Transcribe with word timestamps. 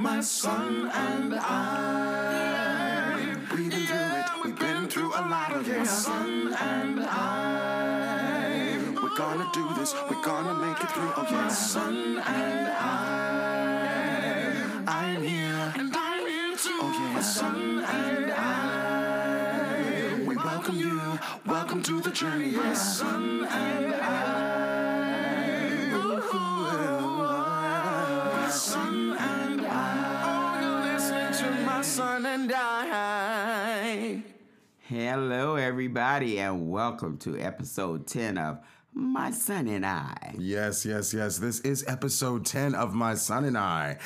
my 0.00 0.20
son 0.22 0.90
and 0.94 1.34
I. 1.34 2.56
We've 3.54 3.70
been 3.70 3.86
through 3.86 4.16
it, 4.18 4.24
we've 4.42 4.58
been 4.58 4.88
through 4.88 5.10
a 5.10 5.22
lot 5.28 5.52
of 5.54 5.68
My 5.68 5.84
son 5.84 6.54
and 6.54 7.00
I. 7.00 8.78
We're 9.02 9.14
gonna 9.14 9.50
do 9.52 9.74
this, 9.74 9.94
we're 10.10 10.24
gonna 10.24 10.54
make 10.54 10.82
it 10.82 10.90
through. 10.92 11.12
Oh 11.16 11.26
yeah, 11.30 11.42
my 11.42 11.48
son 11.48 12.18
and 12.18 12.68
I. 12.68 13.04
I'm 14.88 15.22
here, 15.22 15.72
and 15.76 15.94
I'm 15.94 16.26
here 16.26 16.56
too. 16.56 16.78
Oh 16.80 16.92
yeah, 16.98 17.12
my 17.12 17.20
son 17.20 17.84
and 17.84 18.32
I. 18.32 20.24
We 20.26 20.34
welcome 20.36 20.76
you, 20.78 21.18
welcome 21.44 21.82
to 21.82 22.00
the 22.00 22.10
journey. 22.10 22.52
My 22.52 22.72
son 22.72 23.44
and 23.44 23.94
I. 23.94 24.06
Ooh, 25.92 26.22
my 28.32 28.48
son 28.50 29.16
and 29.18 29.59
Hello, 34.80 35.54
everybody, 35.54 36.40
and 36.40 36.70
welcome 36.70 37.16
to 37.18 37.38
episode 37.38 38.08
10 38.08 38.36
of 38.38 38.58
My 38.92 39.30
Son 39.30 39.68
and 39.68 39.86
I. 39.86 40.34
Yes, 40.36 40.84
yes, 40.84 41.14
yes. 41.14 41.38
This 41.38 41.60
is 41.60 41.84
episode 41.86 42.44
10 42.44 42.74
of 42.74 42.92
My 42.92 43.14
Son 43.14 43.44
and 43.44 43.56
I. 43.56 43.98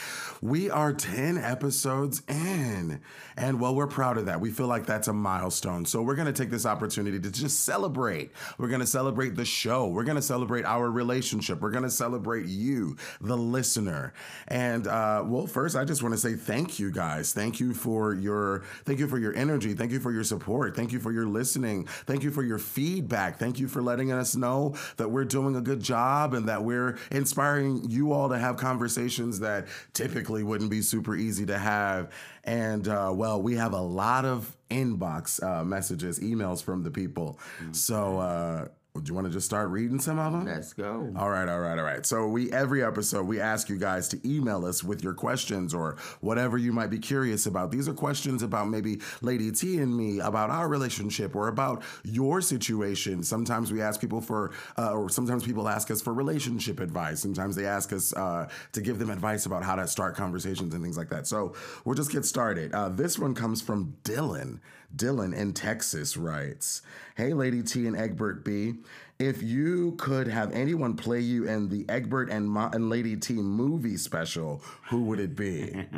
We 0.43 0.69
are 0.69 0.93
10 0.93 1.39
episodes 1.39 2.21
in. 2.29 3.01
And 3.35 3.61
well, 3.61 3.75
we're 3.75 3.87
proud 3.87 4.19
of 4.19 4.27
that. 4.27 4.43
We 4.43 4.51
feel 4.51 4.67
like 4.67 4.85
that's 4.85 5.09
a 5.09 5.13
milestone. 5.15 5.87
So 5.87 6.03
we're 6.03 6.17
going 6.17 6.27
to 6.27 6.35
take 6.35 6.51
this 6.51 6.67
opportunity 6.67 7.19
to 7.19 7.31
just 7.31 7.65
celebrate. 7.65 8.33
We're 8.59 8.69
going 8.69 8.83
to 8.83 8.87
celebrate 8.87 9.37
the 9.37 9.47
show. 9.47 9.89
We're 9.89 10.05
going 10.05 10.17
to 10.17 10.23
celebrate 10.23 10.67
our 10.67 10.91
relationship. 10.91 11.63
We're 11.63 11.71
going 11.71 11.85
to 11.85 11.91
celebrate 11.91 12.45
you, 12.45 12.99
the 13.23 13.39
listener. 13.39 14.13
And 14.49 14.87
uh, 14.87 15.25
well, 15.27 15.47
first, 15.47 15.77
I 15.77 15.85
just 15.85 16.03
want 16.03 16.15
to 16.15 16.21
say 16.21 16.35
thank 16.35 16.79
you 16.79 16.91
guys. 16.91 17.33
Thank 17.33 17.59
you 17.59 17.73
for 17.73 18.15
your 18.15 18.65
thank 18.85 18.99
you 18.99 19.09
for 19.09 19.19
your 19.19 19.35
energy. 19.35 19.73
Thank 19.73 19.93
you 19.93 20.01
for 20.01 20.13
your 20.13 20.25
support. 20.25 20.77
Thank 20.77 20.93
you 20.93 21.01
for 21.01 21.11
your 21.11 21.27
listening. 21.27 21.87
Thank 21.87 22.23
you 22.23 22.31
for 22.31 22.43
your 22.43 22.59
feedback. 22.59 23.39
Thank 23.39 23.59
you 23.59 23.67
for 23.67 23.81
letting 23.81 24.13
us 24.13 24.37
know 24.37 24.74
that 24.97 25.11
we're 25.11 25.25
doing 25.25 25.57
a 25.57 25.61
good 25.61 25.81
job 25.81 26.35
and 26.35 26.49
that 26.49 26.63
we're 26.63 26.99
inspiring 27.11 27.83
you 27.89 28.13
all 28.13 28.29
to 28.29 28.39
have 28.39 28.57
conversations 28.57 29.41
that 29.41 29.67
typically 29.93 30.43
wouldn't 30.43 30.71
be 30.71 30.83
super 30.83 31.17
easy 31.17 31.47
to 31.47 31.59
have. 31.59 32.13
And 32.45 32.87
uh, 32.89 33.13
well, 33.15 33.41
we 33.41 33.57
have 33.57 33.73
a 33.73 33.81
lot 33.81 34.25
of 34.25 34.57
inbox 34.71 35.43
uh, 35.43 35.65
messages, 35.65 36.21
emails 36.21 36.63
from 36.63 36.83
the 36.83 36.91
people. 36.91 37.39
So, 37.73 38.19
uh, 38.19 38.69
do 39.03 39.11
you 39.11 39.15
want 39.15 39.27
to 39.27 39.33
just 39.33 39.45
start 39.45 39.71
reading 39.71 39.99
some 39.99 40.21
of 40.21 40.33
them? 40.33 40.45
Let's 40.45 40.73
go. 40.73 41.13
All 41.17 41.29
right, 41.29 41.49
all 41.49 41.59
right, 41.59 41.77
all 41.77 41.85
right. 41.85 42.07
So 42.07 42.29
we 42.29 42.53
every 42.53 42.85
episode 42.85 43.27
we 43.27 43.41
ask 43.41 43.69
you 43.69 43.77
guys 43.77 44.07
to 44.11 44.21
email 44.25 44.65
us 44.65 44.85
with 44.85 45.03
your 45.03 45.15
questions 45.15 45.75
or 45.75 45.97
whatever 46.21 46.59
you 46.59 46.73
might 46.73 46.91
be 46.91 47.01
curious 47.01 47.47
about. 47.47 47.73
These 47.73 47.89
are 47.89 47.93
questions 47.93 48.45
about 48.45 48.69
maybe 48.69 49.01
Lady 49.21 49.51
T 49.51 49.79
and 49.81 49.97
me, 49.97 50.21
about 50.21 50.51
our 50.51 50.69
relationship, 50.69 51.35
or 51.35 51.49
about 51.49 51.83
your 52.05 52.41
situation. 52.41 53.25
Sometimes 53.25 53.73
we 53.73 53.83
ask 53.83 54.01
people 54.01 54.21
for, 54.21 54.53
uh, 54.79 54.93
or 54.93 55.09
sometimes 55.09 55.43
people 55.45 55.69
ask 55.69 55.91
us 55.91 56.01
for 56.01 56.15
relationship 56.15 56.79
advice. 56.79 57.19
Sometimes 57.19 57.57
they 57.57 57.67
ask 57.67 57.93
us 57.93 58.13
uh, 58.15 58.49
to 58.71 58.81
give 58.81 59.01
them 59.01 59.11
advice 59.11 59.45
about 59.45 59.65
how 59.65 59.75
to 59.75 59.89
start 59.89 60.15
conversations 60.15 60.73
and 60.73 60.85
things 60.85 60.97
like 60.97 61.09
that. 61.09 61.27
So 61.27 61.55
we'll 61.85 61.97
just 61.97 62.13
get 62.13 62.25
started. 62.25 62.73
Uh, 62.73 62.91
this 62.91 63.19
one 63.19 63.35
comes 63.35 63.61
from 63.61 63.97
Dylan. 64.05 64.61
Dylan 64.95 65.35
in 65.35 65.53
Texas 65.53 66.17
writes, 66.17 66.83
Hey, 67.17 67.33
Lady 67.33 67.63
T 67.63 67.87
and 67.87 67.97
Egbert 67.97 68.45
B. 68.45 68.75
If 69.19 69.43
you 69.43 69.93
could 69.97 70.27
have 70.27 70.53
anyone 70.53 70.97
play 70.97 71.21
you 71.21 71.47
in 71.47 71.69
the 71.69 71.85
Egbert 71.89 72.31
and, 72.31 72.49
Mo- 72.49 72.71
and 72.73 72.91
Lady 72.91 73.17
T 73.17 73.35
movie 73.35 73.97
special, 73.97 74.61
who 74.91 75.03
would 75.05 75.21
it 75.21 75.37
be? 75.37 75.87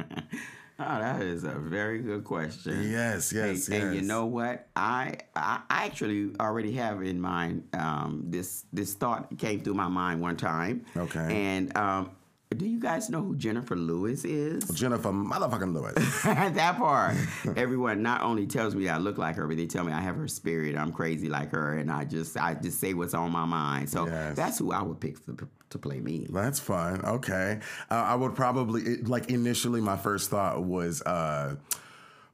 Oh, 0.79 0.99
that 0.99 1.23
is 1.23 1.45
a 1.45 1.53
very 1.53 2.01
good 2.01 2.23
question. 2.25 2.91
yes, 2.91 3.33
yes, 3.33 3.69
and, 3.69 3.75
yes. 3.75 3.83
and 3.83 3.95
you 3.95 4.03
know 4.03 4.27
what? 4.27 4.69
I 4.77 5.15
I 5.35 5.61
actually 5.71 6.33
already 6.39 6.73
have 6.73 7.03
in 7.03 7.19
mind 7.19 7.67
um, 7.73 8.25
this 8.27 8.65
this 8.75 8.93
thought 8.93 9.39
came 9.39 9.61
through 9.61 9.73
my 9.73 9.89
mind 9.89 10.21
one 10.21 10.37
time. 10.37 10.85
Okay. 10.95 11.19
And 11.47 11.75
um, 11.79 12.11
do 12.55 12.65
you 12.65 12.79
guys 12.81 13.11
know 13.11 13.23
who 13.23 13.35
Jennifer 13.37 13.75
Lewis 13.77 14.25
is? 14.25 14.69
Jennifer 14.71 15.11
motherfucking 15.11 15.75
Lewis. 15.75 16.23
that 16.55 16.77
part. 16.77 17.17
Everyone 17.57 18.03
not 18.03 18.23
only 18.23 18.47
tells 18.47 18.75
me 18.75 18.89
I 18.89 18.99
look 18.99 19.19
like 19.19 19.37
her, 19.37 19.47
but 19.47 19.57
they 19.57 19.67
tell 19.67 19.85
me 19.85 19.93
I 19.93 20.01
have 20.01 20.17
her 20.17 20.29
spirit. 20.29 20.77
I'm 20.77 20.93
crazy 20.93 21.29
like 21.29 21.51
her, 21.51 21.75
and 21.77 21.91
I 21.91 22.05
just 22.05 22.37
I 22.37 22.55
just 22.55 22.79
say 22.81 22.95
what's 22.95 23.15
on 23.15 23.33
my 23.33 23.45
mind. 23.45 23.91
So 23.91 24.07
Yes. 24.07 24.37
that's 24.37 24.59
who 24.59 24.73
I 24.73 24.83
would 24.83 25.01
pick 25.01 25.25
to, 25.27 25.49
to 25.71 25.79
play 25.79 26.01
me. 26.01 26.27
That's 26.31 26.61
fun. 26.61 27.05
Okay. 27.05 27.59
Uh, 27.91 27.95
I 27.95 28.15
would 28.15 28.35
probably, 28.35 28.83
it, 28.83 29.09
like, 29.09 29.29
initially, 29.29 29.81
my 29.81 29.97
first 29.97 30.31
thought 30.31 30.63
was 30.65 31.03
uh, 31.03 31.57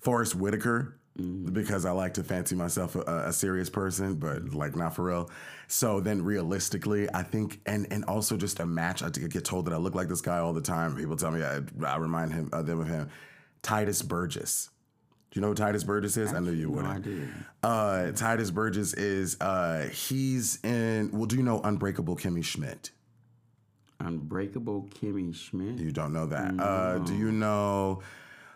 Forest 0.01 0.35
Whitaker. 0.35 0.99
Because 1.15 1.85
I 1.85 1.91
like 1.91 2.15
to 2.15 2.25
fancy 2.25 2.55
myself 2.57 2.97
a, 2.97 3.25
a 3.27 3.33
serious 3.35 3.69
person, 3.69 4.15
but 4.15 4.55
like 4.55 4.75
not 4.75 4.95
for 4.97 5.05
real. 5.05 5.31
So 5.73 6.01
then, 6.01 6.23
realistically, 6.23 7.09
I 7.15 7.23
think, 7.23 7.63
and 7.65 7.87
and 7.91 8.05
also 8.05 8.37
just 8.37 8.61
a 8.61 8.67
match. 8.67 9.03
I 9.03 9.09
get 9.09 9.47
told 9.47 9.65
that 9.65 9.73
I 9.73 9.79
look 9.79 9.95
like 9.95 10.07
this 10.07 10.21
guy 10.21 10.37
all 10.37 10.53
the 10.53 10.61
time. 10.61 10.95
People 10.95 11.17
tell 11.17 11.31
me 11.31 11.43
I, 11.43 11.61
I 11.87 11.97
remind 11.97 12.31
him 12.35 12.51
uh, 12.53 12.61
them 12.61 12.81
of 12.81 12.89
him. 12.89 13.09
Tituss 13.63 14.07
Burgess. 14.07 14.69
Do 15.31 15.41
you 15.41 15.41
know 15.41 15.49
who 15.49 15.55
Tituss 15.55 15.87
Burgess 15.87 16.19
is? 16.19 16.35
I 16.35 16.41
knew 16.41 16.51
you 16.53 16.67
No 16.69 16.73
would. 16.77 16.85
idea. 16.85 17.27
Uh, 17.63 18.13
Tituss 18.13 18.53
Burgess 18.53 18.93
is 18.93 19.41
uh, 19.41 19.89
he's 19.91 20.63
in. 20.63 21.11
Well, 21.11 21.25
do 21.25 21.37
you 21.37 21.43
know 21.43 21.63
Unbreakable 21.63 22.17
Kimmy 22.17 22.45
Schmidt? 22.45 22.91
Unbreakable 23.99 24.91
Kimmy 25.01 25.35
Schmidt. 25.35 25.79
You 25.79 25.91
don't 25.91 26.13
know 26.13 26.27
that. 26.27 26.53
Uh, 26.61 26.99
do 26.99 27.15
you 27.17 27.33
know 27.33 28.03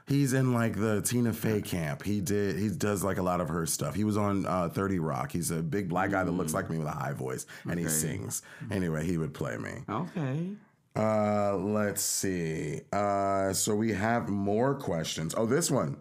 he's 0.09 0.33
in 0.33 0.53
like 0.53 0.77
the 0.77 1.03
Tina 1.03 1.33
Fey 1.33 1.61
camp? 1.61 2.03
He 2.03 2.21
did. 2.21 2.59
He 2.59 2.69
does 2.69 3.03
like 3.05 3.19
a 3.19 3.23
lot 3.23 3.41
of 3.41 3.49
her 3.49 3.67
stuff. 3.67 3.95
He 3.95 4.05
was 4.05 4.17
on 4.17 4.47
uh, 4.47 4.69
Thirty 4.69 4.99
Rock. 4.99 5.33
He's 5.33 5.51
a 5.51 5.63
big 5.63 5.89
black 5.89 6.11
guy 6.11 6.25
that 6.25 6.31
looks 6.31 6.55
like 6.55 6.71
me 6.71 6.79
with 6.79 6.87
a 6.87 6.93
high 6.93 7.13
voice, 7.13 7.47
and 7.69 7.79
he 7.79 7.89
sings. 7.89 8.43
Anyway, 8.71 9.05
he 9.05 9.19
would 9.19 9.35
play 9.35 9.57
me. 9.57 9.83
Okay. 9.89 10.51
Uh, 10.97 11.57
let's 11.57 12.03
see. 12.03 12.81
Uh, 12.93 13.53
so 13.53 13.75
we 13.75 13.93
have 13.93 14.29
more 14.29 14.75
questions. 14.75 15.35
Oh, 15.37 15.47
this 15.47 15.71
one. 15.71 15.99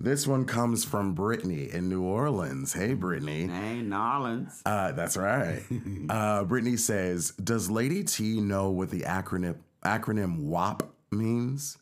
This 0.00 0.26
one 0.26 0.46
comes 0.46 0.84
from 0.84 1.14
Brittany 1.14 1.70
in 1.72 1.88
New 1.88 2.02
Orleans. 2.02 2.72
Hey, 2.72 2.92
Brittany. 2.92 3.46
Hey, 3.46 3.82
Nolans. 3.82 4.60
Uh, 4.66 4.90
that's 4.90 5.16
right. 5.16 5.62
uh, 6.08 6.42
Brittany 6.42 6.76
says, 6.76 7.30
"Does 7.32 7.70
Lady 7.70 8.02
T 8.02 8.40
know 8.40 8.70
what 8.70 8.90
the 8.90 9.02
acronym 9.02 9.58
acronym 9.84 10.40
WAP 10.40 10.82
means?" 11.12 11.78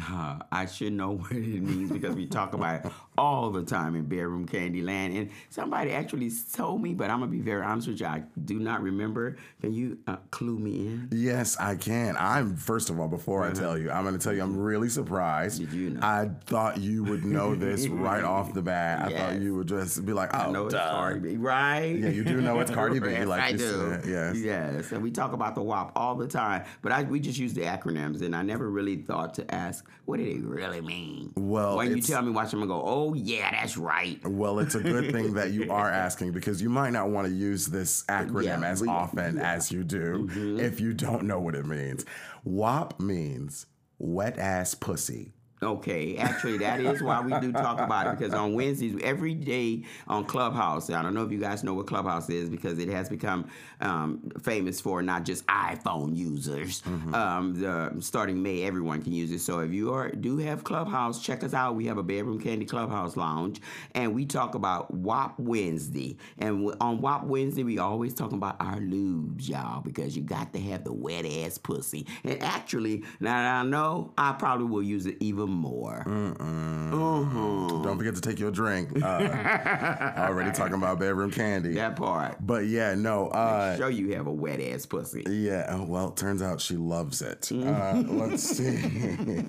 Uh, 0.00 0.38
I 0.50 0.66
should 0.66 0.94
know 0.94 1.10
what 1.18 1.32
it 1.32 1.62
means 1.62 1.92
because 1.92 2.14
we 2.14 2.26
talk 2.26 2.54
about 2.54 2.84
it 2.86 2.92
all 3.18 3.50
the 3.50 3.62
time 3.62 3.94
in 3.94 4.04
Bedroom 4.04 4.46
Candyland. 4.46 5.16
And 5.18 5.30
somebody 5.50 5.92
actually 5.92 6.30
told 6.52 6.82
me, 6.82 6.94
but 6.94 7.10
I'm 7.10 7.20
gonna 7.20 7.30
be 7.30 7.40
very 7.40 7.62
honest 7.62 7.88
with 7.88 8.00
you. 8.00 8.06
I 8.06 8.22
do 8.44 8.58
not 8.58 8.82
remember. 8.82 9.36
Can 9.60 9.72
you 9.72 9.98
uh, 10.06 10.16
clue 10.30 10.58
me 10.58 10.86
in? 10.86 11.08
Yes, 11.12 11.56
I 11.58 11.76
can. 11.76 12.16
I'm 12.18 12.56
first 12.56 12.90
of 12.90 12.98
all, 12.98 13.08
before 13.08 13.44
I 13.44 13.52
tell 13.52 13.76
you, 13.76 13.90
I'm 13.90 14.12
to 14.12 14.18
tell 14.18 14.32
you, 14.32 14.42
I'm 14.42 14.56
really 14.56 14.88
surprised. 14.88 15.58
Did 15.58 15.72
you 15.72 15.90
know? 15.90 16.00
I 16.02 16.30
thought 16.46 16.78
you 16.78 17.04
would 17.04 17.24
know 17.24 17.54
this 17.54 17.86
right 17.88 18.24
off 18.24 18.52
the 18.52 18.62
bat. 18.62 19.06
I 19.06 19.16
thought 19.16 19.40
you 19.40 19.54
would 19.56 19.68
just 19.68 20.04
be 20.04 20.12
like, 20.12 20.30
"Oh, 20.34 20.38
I 20.38 20.50
know 20.50 20.66
it's 20.66 20.74
duh." 20.74 20.90
Cardi 20.90 21.20
B, 21.20 21.36
right? 21.36 21.96
Yeah, 21.96 22.08
you 22.08 22.24
do 22.24 22.40
know 22.40 22.60
it's 22.60 22.70
Cardi 22.70 22.98
B, 22.98 23.10
yes, 23.10 23.26
like 23.26 23.42
I 23.42 23.52
do. 23.52 23.58
said, 23.58 24.04
yes. 24.06 24.36
yes. 24.36 24.92
And 24.92 25.02
we 25.02 25.10
talk 25.10 25.32
about 25.32 25.54
the 25.54 25.62
WAP 25.62 25.92
all 25.96 26.14
the 26.14 26.28
time, 26.28 26.64
but 26.82 26.92
I, 26.92 27.02
we 27.02 27.20
just 27.20 27.38
use 27.38 27.54
the 27.54 27.62
acronyms, 27.62 28.22
and 28.22 28.34
I 28.34 28.42
never 28.42 28.70
really 28.70 28.96
thought 28.96 29.34
to 29.34 29.54
ask 29.54 29.88
what 30.04 30.18
did 30.18 30.28
it 30.28 30.42
really 30.42 30.80
mean. 30.80 31.32
Well, 31.36 31.76
when 31.76 31.96
you 31.96 32.02
tell 32.02 32.22
me, 32.22 32.30
watch 32.32 32.50
them 32.50 32.66
go, 32.66 32.82
oh 32.82 33.01
Oh, 33.02 33.14
yeah, 33.14 33.50
that's 33.50 33.76
right. 33.76 34.20
Well, 34.24 34.60
it's 34.60 34.76
a 34.76 34.80
good 34.80 35.10
thing 35.10 35.34
that 35.34 35.50
you 35.50 35.72
are 35.72 35.90
asking 36.06 36.30
because 36.32 36.62
you 36.62 36.68
might 36.68 36.90
not 36.90 37.10
want 37.10 37.26
to 37.26 37.34
use 37.34 37.66
this 37.66 38.04
acronym 38.04 38.44
Yeah, 38.44 38.64
as 38.64 38.80
we- 38.80 38.88
often 38.88 39.38
as 39.38 39.72
you 39.72 39.82
do 39.82 40.28
mm-hmm. 40.28 40.60
if 40.60 40.80
you 40.80 40.92
don't 40.92 41.24
know 41.24 41.40
what 41.40 41.56
it 41.56 41.66
means. 41.66 42.04
WAP 42.44 43.00
means 43.00 43.66
wet 43.98 44.38
ass 44.38 44.74
pussy. 44.74 45.32
Okay, 45.62 46.16
actually, 46.16 46.58
that 46.58 46.80
is 46.80 47.02
why 47.02 47.20
we 47.20 47.38
do 47.40 47.52
talk 47.52 47.78
about 47.78 48.06
it 48.08 48.18
because 48.18 48.34
on 48.34 48.54
Wednesdays, 48.54 48.98
every 49.02 49.34
day 49.34 49.84
on 50.08 50.24
Clubhouse, 50.24 50.90
I 50.90 51.02
don't 51.02 51.14
know 51.14 51.24
if 51.24 51.30
you 51.30 51.38
guys 51.38 51.62
know 51.62 51.74
what 51.74 51.86
Clubhouse 51.86 52.28
is 52.30 52.48
because 52.50 52.78
it 52.78 52.88
has 52.88 53.08
become 53.08 53.48
um, 53.80 54.30
famous 54.42 54.80
for 54.80 55.02
not 55.02 55.24
just 55.24 55.46
iPhone 55.46 56.16
users. 56.16 56.82
Um, 57.14 57.54
the, 57.60 57.92
starting 58.00 58.42
May, 58.42 58.62
everyone 58.64 59.02
can 59.02 59.12
use 59.12 59.30
it. 59.30 59.40
So 59.40 59.60
if 59.60 59.72
you 59.72 59.92
are 59.92 60.10
do 60.10 60.38
have 60.38 60.64
Clubhouse, 60.64 61.22
check 61.22 61.44
us 61.44 61.54
out. 61.54 61.76
We 61.76 61.86
have 61.86 61.98
a 61.98 62.02
Bedroom 62.02 62.40
Candy 62.40 62.64
Clubhouse 62.66 63.16
Lounge, 63.16 63.60
and 63.94 64.14
we 64.14 64.26
talk 64.26 64.54
about 64.54 64.92
WAP 64.92 65.38
Wednesday. 65.38 66.16
And 66.38 66.74
on 66.80 67.00
WAP 67.00 67.24
Wednesday, 67.24 67.62
we 67.62 67.78
always 67.78 68.14
talking 68.14 68.38
about 68.38 68.56
our 68.60 68.76
lubes, 68.78 69.48
y'all, 69.48 69.80
because 69.80 70.16
you 70.16 70.22
got 70.22 70.52
to 70.54 70.60
have 70.60 70.84
the 70.84 70.92
wet 70.92 71.24
ass 71.24 71.58
pussy. 71.58 72.06
And 72.24 72.42
actually, 72.42 73.04
now 73.20 73.32
that 73.42 73.60
I 73.60 73.62
know, 73.64 74.12
I 74.18 74.32
probably 74.32 74.66
will 74.66 74.82
use 74.82 75.06
it 75.06 75.16
even 75.20 75.51
more. 75.52 76.02
Don't 76.06 77.98
forget 77.98 78.14
to 78.14 78.20
take 78.20 78.38
your 78.38 78.50
drink. 78.50 79.02
Uh, 79.02 79.06
already 80.16 80.52
talking 80.52 80.74
about 80.74 80.98
bedroom 80.98 81.30
candy. 81.30 81.74
That 81.74 81.96
part. 81.96 82.36
But 82.40 82.66
yeah, 82.66 82.94
no. 82.94 83.28
Uh, 83.28 83.76
Show 83.76 83.88
you 83.88 84.14
have 84.14 84.26
a 84.26 84.32
wet 84.32 84.60
ass 84.60 84.86
pussy. 84.86 85.24
Yeah, 85.28 85.66
oh, 85.70 85.84
well, 85.84 86.08
it 86.08 86.16
turns 86.16 86.42
out 86.42 86.60
she 86.60 86.76
loves 86.76 87.22
it. 87.22 87.50
Uh, 87.52 88.02
let's 88.06 88.42
see. 88.42 89.44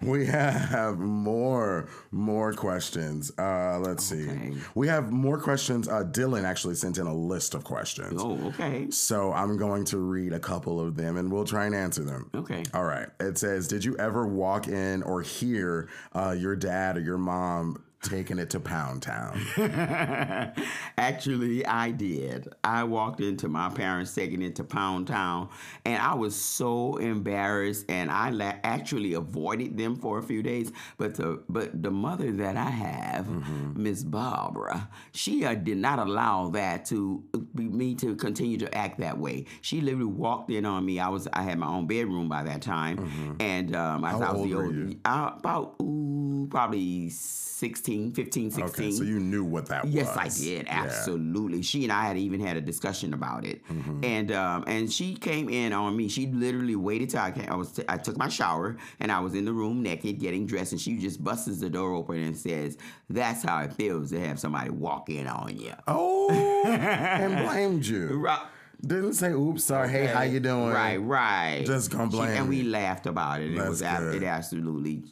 we 0.02 0.26
have 0.26 0.98
more 0.98 1.88
more 2.10 2.52
questions. 2.52 3.32
Uh, 3.38 3.78
let's 3.80 4.04
see. 4.04 4.28
We 4.74 4.88
have 4.88 5.10
more 5.10 5.38
questions. 5.38 5.88
Uh, 5.88 6.04
Dylan 6.04 6.44
actually 6.44 6.74
sent 6.74 6.98
in 6.98 7.06
a 7.06 7.14
list 7.14 7.54
of 7.54 7.64
questions. 7.64 8.20
Oh, 8.22 8.38
okay. 8.48 8.90
So 8.90 9.32
I'm 9.32 9.56
going 9.56 9.84
to 9.86 9.98
read 9.98 10.32
a 10.32 10.40
couple 10.40 10.80
of 10.80 10.96
them 10.96 11.16
and 11.16 11.30
we'll 11.30 11.44
try 11.44 11.66
and 11.66 11.74
answer 11.74 12.04
them. 12.04 12.30
Okay. 12.34 12.62
All 12.74 12.84
right. 12.84 13.08
It 13.18 13.38
says, 13.38 13.68
Did 13.68 13.84
you 13.84 13.96
ever 13.98 14.26
walk 14.26 14.68
in 14.68 15.02
or 15.02 15.22
hear 15.30 15.88
uh, 16.14 16.34
your 16.36 16.56
dad 16.56 16.96
or 16.96 17.00
your 17.00 17.18
mom 17.18 17.82
taking 18.02 18.38
it 18.38 18.50
to 18.50 18.60
Pound 18.60 19.02
Town? 19.02 19.38
Actually, 20.98 21.64
I 21.66 21.90
did. 21.90 22.48
I 22.64 22.84
walked 22.84 23.20
into 23.20 23.48
my 23.48 23.68
parents 23.70 24.14
taking 24.14 24.42
it 24.42 24.56
to 24.56 24.64
Pound 24.64 25.06
Town, 25.06 25.48
and 25.84 26.00
I 26.00 26.14
was 26.14 26.34
so 26.36 26.96
embarrassed, 26.96 27.86
and 27.88 28.10
I 28.10 28.30
la- 28.30 28.54
actually 28.64 29.14
avoided 29.14 29.76
them 29.76 29.96
for 29.96 30.18
a 30.18 30.22
few 30.22 30.42
days. 30.42 30.72
But 30.98 31.14
the 31.16 31.42
but 31.48 31.82
the 31.82 31.90
mother 31.90 32.32
that 32.32 32.56
I 32.56 32.70
have, 32.70 33.26
Miss 33.76 34.02
Barbara, 34.02 34.88
she 35.12 35.44
uh, 35.44 35.54
did 35.54 35.78
not 35.78 35.98
allow 35.98 36.48
that 36.50 36.84
to 36.86 37.22
be, 37.54 37.64
me 37.68 37.94
to 37.96 38.14
continue 38.16 38.58
to 38.58 38.74
act 38.74 38.98
that 39.00 39.18
way. 39.18 39.46
She 39.60 39.80
literally 39.80 40.04
walked 40.06 40.50
in 40.50 40.64
on 40.64 40.84
me. 40.84 40.98
I 41.00 41.08
was 41.08 41.28
I 41.32 41.42
had 41.42 41.58
my 41.58 41.66
own 41.68 41.86
bedroom 41.86 42.28
by 42.28 42.42
that 42.44 42.62
time, 42.62 43.36
and 43.40 43.74
um, 43.76 44.04
I, 44.04 44.10
How 44.10 44.20
I 44.20 44.32
was 44.32 44.40
old 44.40 44.50
the 44.50 44.54
old, 44.56 44.74
you? 44.74 44.98
uh, 45.04 45.32
about 45.38 45.74
ooh, 45.82 46.46
probably 46.50 47.10
16, 47.90 48.12
15, 48.12 48.50
16. 48.50 48.64
Okay, 48.86 48.90
so 48.92 49.02
you 49.02 49.18
knew 49.18 49.44
what 49.44 49.66
that 49.66 49.84
was. 49.84 49.92
Yes, 49.92 50.16
I 50.16 50.28
did. 50.28 50.66
Yeah. 50.66 50.82
Absolutely. 50.84 51.62
She 51.62 51.82
and 51.84 51.92
I 51.92 52.04
had 52.06 52.16
even 52.16 52.40
had 52.40 52.56
a 52.56 52.60
discussion 52.60 53.12
about 53.14 53.44
it, 53.44 53.60
Mm-hmm. 53.70 54.04
and 54.04 54.32
um, 54.32 54.64
and 54.66 54.92
she 54.92 55.14
came 55.14 55.48
in 55.48 55.72
on 55.72 55.96
me. 55.96 56.08
She 56.08 56.26
literally 56.28 56.76
waited 56.76 57.10
till 57.10 57.20
I 57.20 57.30
came. 57.32 57.48
I 57.50 57.56
was 57.56 57.80
I 57.88 57.96
took 57.96 58.16
my 58.16 58.28
shower 58.28 58.76
and 59.00 59.10
I 59.12 59.20
was 59.20 59.34
in 59.34 59.44
the 59.44 59.52
room 59.52 59.82
naked, 59.82 60.18
getting 60.20 60.46
dressed, 60.46 60.72
and 60.72 60.80
she 60.80 60.96
just 60.98 61.22
busts 61.22 61.58
the 61.58 61.68
door 61.70 61.92
open 61.94 62.16
and 62.16 62.36
says, 62.36 62.78
"That's 63.08 63.42
how 63.42 63.60
it 63.62 63.72
feels 63.72 64.10
to 64.10 64.20
have 64.20 64.38
somebody 64.38 64.70
walk 64.70 65.08
in 65.10 65.26
on 65.26 65.56
you." 65.58 65.72
Oh, 65.88 66.30
and 66.64 67.46
blamed 67.48 67.84
you. 67.86 68.18
Right. 68.18 68.40
Didn't 68.86 69.12
say, 69.14 69.32
oops, 69.32 69.64
sorry, 69.64 69.90
hey, 69.90 70.06
how 70.06 70.22
you 70.22 70.40
doing? 70.40 70.68
Right, 70.70 70.96
right. 70.96 71.64
Just 71.66 71.90
She- 71.92 71.96
blame 71.98 72.30
and 72.30 72.48
we 72.48 72.62
laughed 72.62 73.06
about 73.06 73.40
it. 73.42 73.52
It 73.52 73.56
That's 73.58 73.68
was 73.68 73.82
good. 73.82 74.14
it 74.14 74.22
absolutely 74.24 75.02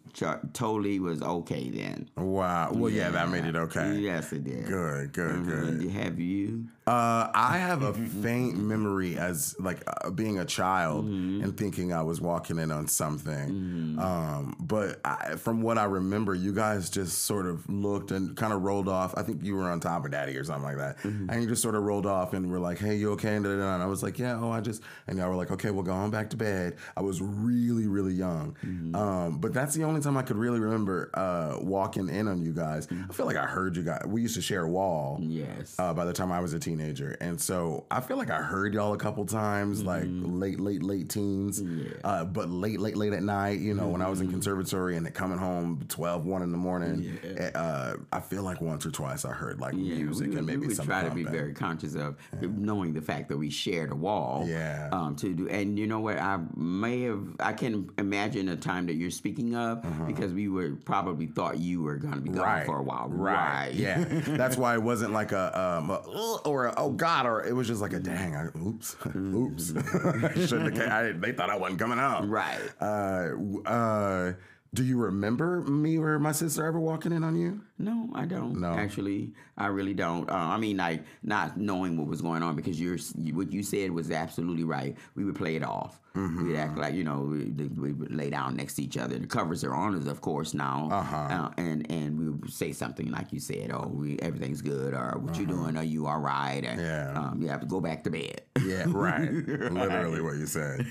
totally 0.54 0.98
was 1.00 1.20
okay 1.22 1.68
then. 1.70 2.08
Wow. 2.16 2.72
Well, 2.72 2.90
yeah, 2.90 3.10
that 3.10 3.28
made 3.30 3.44
it 3.44 3.56
okay. 3.56 3.98
Yes, 3.98 4.32
it 4.32 4.44
did. 4.44 4.66
Good, 4.66 5.12
good, 5.12 5.44
good. 5.44 5.80
Mhm. 5.80 5.90
Have 5.92 6.18
you? 6.18 6.64
Uh, 6.88 7.30
I 7.34 7.58
have 7.58 7.82
a 7.82 7.92
faint 7.92 8.56
memory 8.56 9.18
as 9.18 9.54
like 9.60 9.82
uh, 9.86 10.08
being 10.10 10.38
a 10.38 10.44
child 10.46 11.04
and 11.04 11.54
thinking 11.54 11.92
I 11.92 12.02
was 12.02 12.18
walking 12.20 12.58
in 12.58 12.70
on 12.70 12.86
something. 12.88 13.96
Um, 14.00 14.56
but 14.58 14.98
I, 15.04 15.36
from 15.36 15.60
what 15.60 15.76
I 15.76 15.84
remember, 15.84 16.34
you 16.34 16.52
guys 16.54 16.88
just 16.88 17.24
sort 17.24 17.44
of 17.46 17.68
looked 17.68 18.10
and 18.10 18.34
kind 18.36 18.54
of 18.54 18.62
rolled 18.62 18.88
off. 18.88 19.12
I 19.18 19.22
think 19.22 19.42
you 19.44 19.54
were 19.54 19.68
on 19.68 19.80
top 19.80 20.06
of 20.06 20.12
Daddy 20.12 20.34
or 20.38 20.44
something 20.44 20.64
like 20.64 20.78
that, 20.78 20.96
and 21.04 21.42
you 21.42 21.46
just 21.46 21.60
sort 21.62 21.74
of 21.74 21.82
rolled 21.82 22.06
off 22.06 22.32
and 22.32 22.50
were 22.50 22.58
like, 22.58 22.78
"Hey, 22.78 22.96
you 22.96 23.12
okay?" 23.12 23.36
And, 23.36 23.46
I 23.46 23.84
was 23.86 24.02
like, 24.02 24.18
"Yeah." 24.18 24.38
Oh, 24.40 24.50
I 24.50 24.60
just 24.62 24.82
and 25.06 25.18
y'all 25.18 25.28
were 25.28 25.36
like, 25.36 25.50
"Okay, 25.50 25.70
well, 25.70 25.82
go 25.82 25.92
on 25.92 26.10
back 26.10 26.30
to 26.30 26.36
bed." 26.38 26.76
I 26.96 27.02
was 27.02 27.20
really, 27.20 27.86
really 27.86 28.14
young, 28.14 28.56
um, 28.94 29.38
but 29.40 29.52
that's 29.52 29.74
the 29.74 29.84
only 29.84 30.00
time 30.00 30.16
I 30.16 30.22
could 30.22 30.36
really 30.36 30.58
remember 30.60 31.10
uh, 31.12 31.58
walking 31.60 32.08
in 32.08 32.28
on 32.28 32.40
you 32.42 32.52
guys. 32.54 32.88
I 32.90 33.12
feel 33.12 33.26
like 33.26 33.36
I 33.36 33.44
heard 33.44 33.76
you 33.76 33.82
guys. 33.82 34.02
We 34.06 34.22
used 34.22 34.36
to 34.36 34.42
share 34.42 34.62
a 34.64 34.70
wall 34.70 35.18
Yes. 35.20 35.74
uh, 35.78 35.92
by 35.92 36.06
the 36.06 36.14
time 36.14 36.32
I 36.32 36.40
was 36.40 36.54
a 36.54 36.58
teenager. 36.58 36.77
And 36.78 37.40
so 37.40 37.84
I 37.90 38.00
feel 38.00 38.16
like 38.16 38.30
I 38.30 38.40
heard 38.42 38.74
y'all 38.74 38.92
a 38.92 38.98
couple 38.98 39.24
times, 39.26 39.82
like 39.82 40.04
late, 40.08 40.60
late, 40.60 40.82
late 40.82 41.08
teens. 41.08 41.62
Uh, 42.04 42.24
but 42.24 42.50
late, 42.50 42.80
late, 42.80 42.96
late 42.96 43.12
at 43.12 43.22
night, 43.22 43.60
you 43.60 43.74
know, 43.74 43.88
when 43.88 44.00
I 44.02 44.08
was 44.08 44.20
in 44.20 44.30
conservatory 44.30 44.96
and 44.96 45.12
coming 45.14 45.38
home 45.38 45.84
12, 45.88 46.24
1 46.24 46.42
in 46.42 46.52
the 46.52 46.58
morning, 46.58 47.18
uh, 47.54 47.94
I 48.12 48.20
feel 48.20 48.42
like 48.42 48.60
once 48.60 48.86
or 48.86 48.90
twice 48.90 49.24
I 49.24 49.32
heard 49.32 49.60
like 49.60 49.74
Yeah, 49.74 49.94
music 49.96 50.30
we, 50.30 50.36
and 50.36 50.46
maybe 50.46 50.66
we 50.68 50.74
some 50.74 50.86
try 50.86 51.04
to 51.04 51.10
be 51.14 51.24
very 51.24 51.52
conscious 51.52 51.94
of 51.94 52.16
knowing 52.40 52.92
the 52.92 53.02
fact 53.02 53.28
that 53.28 53.36
we 53.36 53.50
shared 53.50 53.90
a 53.90 53.96
wall. 53.96 54.44
Yeah. 54.46 54.88
Um, 54.92 55.16
to 55.16 55.34
do, 55.34 55.48
and 55.48 55.78
you 55.78 55.86
know 55.86 56.00
what? 56.00 56.18
I 56.18 56.38
may 56.56 57.02
have. 57.02 57.22
I 57.40 57.52
can 57.52 57.90
imagine 57.98 58.48
a 58.48 58.56
time 58.56 58.86
that 58.86 58.94
you're 58.94 59.10
speaking 59.10 59.54
of 59.54 59.84
because 60.06 60.32
we 60.32 60.48
were 60.48 60.72
probably 60.84 61.26
thought 61.26 61.58
you 61.58 61.82
were 61.82 61.96
going 61.96 62.14
to 62.14 62.20
be 62.20 62.30
gone 62.30 62.38
Uh-huh. 62.40 62.48
Right. 62.48 62.66
for 62.66 62.78
a 62.78 62.82
while. 62.82 63.08
Right. 63.08 63.70
Yeah. 63.74 64.04
That's 64.26 64.56
why 64.56 64.74
it 64.74 64.82
wasn't 64.82 65.12
like 65.12 65.32
a, 65.32 65.58
um, 65.58 65.90
a 65.90 65.94
"Ugh," 66.08 66.40
or 66.68 66.74
oh 66.76 66.90
God, 66.90 67.26
or 67.26 67.44
it 67.44 67.54
was 67.54 67.66
just 67.66 67.80
like 67.80 67.92
a 67.92 68.00
dang, 68.00 68.36
I, 68.36 68.46
oops, 68.58 68.96
oops. 69.16 69.72
I 69.76 70.46
shouldn't 70.46 70.76
have, 70.76 70.92
I, 70.92 71.12
they 71.12 71.32
thought 71.32 71.50
I 71.50 71.56
wasn't 71.56 71.80
coming 71.80 71.98
out. 71.98 72.28
Right. 72.28 72.60
Uh, 72.80 73.30
uh, 73.66 74.32
do 74.74 74.84
you 74.84 74.98
remember 74.98 75.62
me 75.62 75.98
or 75.98 76.18
my 76.18 76.32
sister 76.32 76.64
ever 76.66 76.78
walking 76.78 77.12
in 77.12 77.24
on 77.24 77.36
you? 77.36 77.62
No, 77.78 78.10
I 78.14 78.24
don't. 78.24 78.60
No. 78.60 78.72
Actually, 78.72 79.32
I 79.56 79.66
really 79.66 79.94
don't. 79.94 80.28
Uh, 80.28 80.34
I 80.34 80.56
mean, 80.58 80.78
like 80.78 81.04
not 81.22 81.56
knowing 81.56 81.96
what 81.96 82.08
was 82.08 82.20
going 82.20 82.42
on 82.42 82.56
because 82.56 82.80
you're 82.80 82.98
you- 83.16 83.34
what 83.36 83.52
you 83.52 83.62
said 83.62 83.90
was 83.92 84.10
absolutely 84.10 84.64
right. 84.64 84.96
We 85.14 85.24
would 85.24 85.36
play 85.36 85.54
it 85.56 85.62
off. 85.62 86.00
Mm-hmm. 86.16 86.48
We'd 86.48 86.56
act 86.56 86.76
like 86.76 86.94
you 86.94 87.04
know 87.04 87.20
we, 87.20 87.44
we 87.68 87.92
would 87.92 88.12
lay 88.12 88.30
down 88.30 88.56
next 88.56 88.74
to 88.76 88.82
each 88.82 88.96
other. 88.96 89.16
The 89.16 89.26
covers 89.28 89.62
are 89.62 89.74
on 89.74 89.94
us, 89.94 90.06
of 90.08 90.20
course, 90.20 90.54
now. 90.54 90.88
Uh-huh. 90.90 91.50
and 91.56 91.88
and 91.90 92.18
we 92.18 92.28
would 92.30 92.50
say 92.52 92.72
something 92.72 93.10
like 93.12 93.32
you 93.32 93.38
said, 93.38 93.70
"Oh, 93.72 93.88
we, 93.94 94.18
everything's 94.18 94.60
good," 94.60 94.94
or 94.94 95.16
"What 95.20 95.38
you 95.38 95.46
doing? 95.46 95.76
Are 95.76 95.84
you 95.84 96.06
all 96.08 96.18
right?" 96.18 96.64
Or, 96.64 96.70
Uh-huh. 96.70 96.80
Yeah. 96.82 97.12
Um, 97.14 97.40
you 97.40 97.48
have 97.48 97.60
to 97.60 97.66
go 97.66 97.80
back 97.80 98.02
to 98.04 98.10
bed. 98.10 98.40
Yeah, 98.66 98.84
right. 98.88 99.30
Literally 99.30 100.20
what 100.20 100.34
you 100.36 100.46
said. 100.46 100.84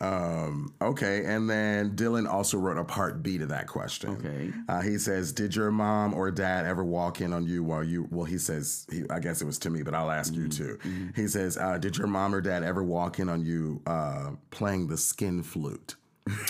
Um, 0.00 0.72
okay, 0.80 1.24
and 1.26 1.48
then 1.50 1.90
Dylan 1.96 2.26
also 2.26 2.56
wrote 2.58 2.78
a 2.78 2.84
part 2.84 3.22
B 3.22 3.36
to 3.38 3.46
that 3.46 3.66
question. 3.66 4.10
Okay. 4.10 4.52
Uh, 4.68 4.80
he 4.80 4.96
says, 4.98 5.32
"Did 5.32 5.54
your 5.54 5.70
mom 5.70 6.05
or 6.14 6.30
dad 6.30 6.66
ever 6.66 6.84
walk 6.84 7.20
in 7.20 7.32
on 7.32 7.44
you 7.46 7.62
while 7.62 7.84
you?" 7.84 8.08
Well, 8.10 8.24
he 8.24 8.38
says, 8.38 8.86
he, 8.90 9.04
I 9.10 9.18
guess 9.20 9.40
it 9.42 9.44
was 9.44 9.58
to 9.60 9.70
me, 9.70 9.82
but 9.82 9.94
I'll 9.94 10.10
ask 10.10 10.34
you 10.34 10.48
too. 10.48 10.78
He 11.14 11.28
says, 11.28 11.56
uh, 11.56 11.78
"Did 11.78 11.96
your 11.96 12.06
mom 12.06 12.34
or 12.34 12.40
dad 12.40 12.62
ever 12.62 12.82
walk 12.82 13.18
in 13.18 13.28
on 13.28 13.44
you 13.44 13.82
uh, 13.86 14.32
playing 14.50 14.88
the 14.88 14.96
skin 14.96 15.42
flute?" 15.42 15.96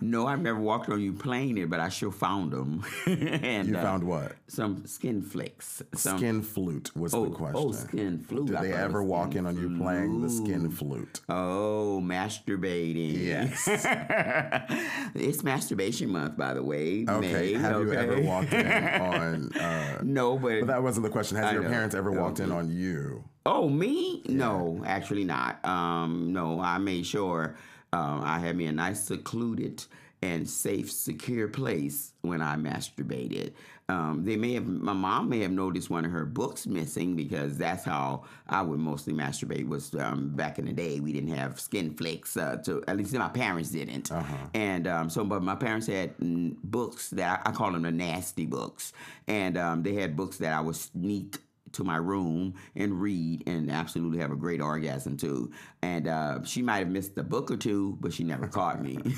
no, 0.00 0.26
I've 0.26 0.40
never 0.40 0.58
walked 0.60 0.88
on 0.90 1.00
you 1.00 1.12
playing 1.12 1.58
it, 1.58 1.68
but 1.70 1.80
I 1.80 1.88
sure 1.88 2.12
found 2.12 2.52
them. 2.52 2.84
and 3.06 3.68
You 3.68 3.76
uh, 3.76 3.82
found 3.82 4.04
what? 4.04 4.32
some 4.48 4.86
skin 4.86 5.22
flicks. 5.22 5.82
Some, 5.94 6.18
Skin 6.18 6.42
flute 6.42 6.94
was 6.96 7.14
oh, 7.14 7.24
the 7.26 7.30
question. 7.30 7.60
oh, 7.60 7.72
skin 7.72 8.18
flute. 8.18 8.46
Did 8.46 8.56
I 8.56 8.62
they 8.62 8.72
ever 8.72 9.02
walk 9.02 9.34
in 9.34 9.46
on 9.46 9.56
you 9.56 9.76
playing 9.78 10.22
the 10.22 10.30
skin 10.30 10.70
flute? 10.70 11.20
Oh, 11.28 12.00
masturbating. 12.04 13.24
Yes. 13.24 13.66
it's 15.14 15.42
masturbation 15.42 16.10
month, 16.10 16.36
by 16.36 16.54
the 16.54 16.62
way. 16.62 17.04
Okay. 17.08 17.32
May, 17.32 17.52
Have 17.54 17.80
you 17.80 17.92
ever 17.92 18.12
okay? 18.14 18.26
walked 18.26 18.52
in 18.52 18.66
on? 19.00 19.52
Uh, 19.56 20.00
No, 20.02 20.38
but, 20.38 20.60
but 20.60 20.66
that 20.68 20.82
wasn't 20.82 21.04
the 21.04 21.10
question. 21.10 21.36
Has 21.36 21.46
I 21.46 21.52
your 21.52 21.62
know. 21.62 21.68
parents 21.70 21.94
ever 21.94 22.10
walked 22.12 22.40
in 22.40 22.50
on 22.52 22.70
you? 22.70 23.24
oh, 23.48 23.68
me? 23.68 24.22
No, 24.28 24.82
actually 24.84 25.24
not. 25.24 25.64
Um, 25.64 26.32
no, 26.32 26.60
I 26.60 26.78
made 26.78 27.06
sure 27.06 27.56
um, 27.96 28.20
I 28.22 28.38
had 28.38 28.56
me 28.56 28.66
a 28.66 28.72
nice 28.72 29.00
secluded 29.00 29.82
and 30.22 30.48
safe, 30.48 30.90
secure 30.90 31.48
place 31.48 32.12
when 32.22 32.42
I 32.42 32.56
masturbated. 32.56 33.52
Um, 33.88 34.24
they 34.24 34.36
may 34.36 34.54
have, 34.54 34.66
my 34.66 34.92
mom 34.92 35.28
may 35.28 35.40
have 35.40 35.52
noticed 35.52 35.90
one 35.90 36.04
of 36.04 36.10
her 36.10 36.24
books 36.24 36.66
missing 36.66 37.14
because 37.14 37.56
that's 37.56 37.84
how 37.84 38.24
I 38.48 38.60
would 38.60 38.80
mostly 38.80 39.12
masturbate. 39.12 39.68
Was 39.68 39.94
um, 39.94 40.30
back 40.30 40.58
in 40.58 40.64
the 40.64 40.72
day 40.72 40.98
we 40.98 41.12
didn't 41.12 41.34
have 41.34 41.60
skin 41.60 41.94
flicks. 41.94 42.36
Uh, 42.36 42.56
to 42.64 42.82
at 42.88 42.96
least 42.96 43.14
my 43.14 43.28
parents 43.28 43.70
didn't, 43.70 44.10
and 44.54 44.88
um, 44.88 45.08
so 45.08 45.24
but 45.24 45.42
my 45.42 45.54
parents 45.54 45.86
had 45.86 46.14
books 46.18 47.10
that 47.10 47.42
I, 47.46 47.50
I 47.50 47.52
call 47.52 47.70
them 47.70 47.82
the 47.82 47.92
nasty 47.92 48.44
books, 48.44 48.92
and 49.28 49.56
um, 49.56 49.82
they 49.84 49.94
had 49.94 50.16
books 50.16 50.38
that 50.38 50.52
I 50.52 50.60
would 50.60 50.76
sneak 50.76 51.36
to 51.76 51.84
my 51.84 51.96
room 51.96 52.54
and 52.74 53.00
read 53.00 53.42
and 53.46 53.70
absolutely 53.70 54.18
have 54.18 54.30
a 54.32 54.36
great 54.36 54.60
orgasm 54.60 55.16
too. 55.16 55.50
And 55.82 56.08
uh, 56.08 56.42
she 56.44 56.62
might 56.62 56.78
have 56.78 56.88
missed 56.88 57.16
a 57.18 57.22
book 57.22 57.50
or 57.50 57.56
two, 57.56 57.96
but 58.00 58.12
she 58.12 58.24
never 58.24 58.46
caught 58.48 58.82
me. 58.82 58.98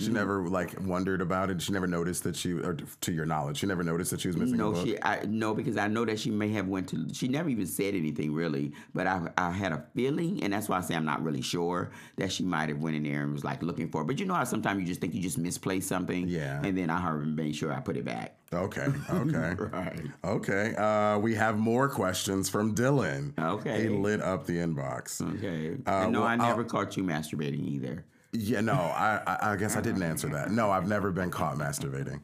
She 0.00 0.08
never 0.08 0.48
like 0.48 0.74
wondered 0.80 1.20
about 1.20 1.50
it. 1.50 1.60
She 1.62 1.72
never 1.72 1.86
noticed 1.86 2.24
that 2.24 2.36
she, 2.36 2.52
or 2.52 2.74
to 2.74 3.12
your 3.12 3.26
knowledge, 3.26 3.58
she 3.58 3.66
never 3.66 3.82
noticed 3.82 4.10
that 4.10 4.20
she 4.20 4.28
was 4.28 4.36
missing 4.36 4.54
a 4.54 4.58
no, 4.58 4.72
book. 4.72 4.86
she 4.86 5.00
I 5.02 5.24
no 5.26 5.54
because 5.54 5.76
I 5.76 5.88
know 5.88 6.04
that 6.04 6.18
she 6.18 6.30
may 6.30 6.48
have 6.50 6.66
went 6.68 6.88
to. 6.90 7.06
She 7.12 7.28
never 7.28 7.48
even 7.48 7.66
said 7.66 7.94
anything 7.94 8.32
really, 8.32 8.72
but 8.94 9.06
I 9.06 9.30
I 9.38 9.50
had 9.50 9.72
a 9.72 9.84
feeling, 9.94 10.42
and 10.42 10.52
that's 10.52 10.68
why 10.68 10.78
I 10.78 10.80
say 10.80 10.94
I'm 10.94 11.04
not 11.04 11.22
really 11.22 11.42
sure 11.42 11.90
that 12.16 12.32
she 12.32 12.42
might 12.42 12.68
have 12.68 12.78
went 12.78 12.96
in 12.96 13.02
there 13.04 13.22
and 13.22 13.32
was 13.32 13.44
like 13.44 13.62
looking 13.62 13.88
for. 13.88 14.02
it. 14.02 14.06
But 14.06 14.18
you 14.20 14.26
know 14.26 14.34
how 14.34 14.44
sometimes 14.44 14.80
you 14.80 14.86
just 14.86 15.00
think 15.00 15.14
you 15.14 15.20
just 15.22 15.38
misplaced 15.38 15.88
something, 15.88 16.28
Yeah. 16.28 16.60
and 16.64 16.76
then 16.76 16.90
I 16.90 17.00
heard 17.00 17.24
and 17.26 17.36
made 17.36 17.54
sure 17.56 17.72
I 17.72 17.80
put 17.80 17.96
it 17.96 18.04
back. 18.04 18.36
Okay, 18.52 18.86
okay, 19.10 19.54
Right. 19.56 20.00
okay. 20.24 20.74
Uh, 20.74 21.18
we 21.18 21.36
have 21.36 21.56
more 21.56 21.88
questions 21.88 22.48
from 22.48 22.74
Dylan. 22.74 23.32
Okay. 23.38 23.82
he 23.84 23.88
lit 23.88 24.20
up 24.20 24.44
the 24.44 24.54
inbox. 24.54 25.20
Okay. 25.36 25.76
Uh, 25.86 26.08
no, 26.08 26.20
well, 26.20 26.28
I 26.28 26.32
I'll- 26.32 26.38
never 26.48 26.64
caught 26.64 26.96
you 26.96 27.04
masturbating 27.04 27.64
either. 27.68 28.04
Yeah, 28.32 28.60
no, 28.60 28.74
I, 28.74 29.20
I, 29.26 29.52
I 29.52 29.56
guess 29.56 29.76
I 29.76 29.80
didn't 29.80 30.02
answer 30.04 30.28
that. 30.28 30.50
No, 30.52 30.70
I've 30.70 30.86
never 30.86 31.10
been 31.10 31.30
caught 31.30 31.56
masturbating. 31.58 32.20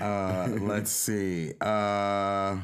Uh, 0.00 0.48
let's 0.60 0.90
see. 0.90 1.52
Uh, 1.60 2.56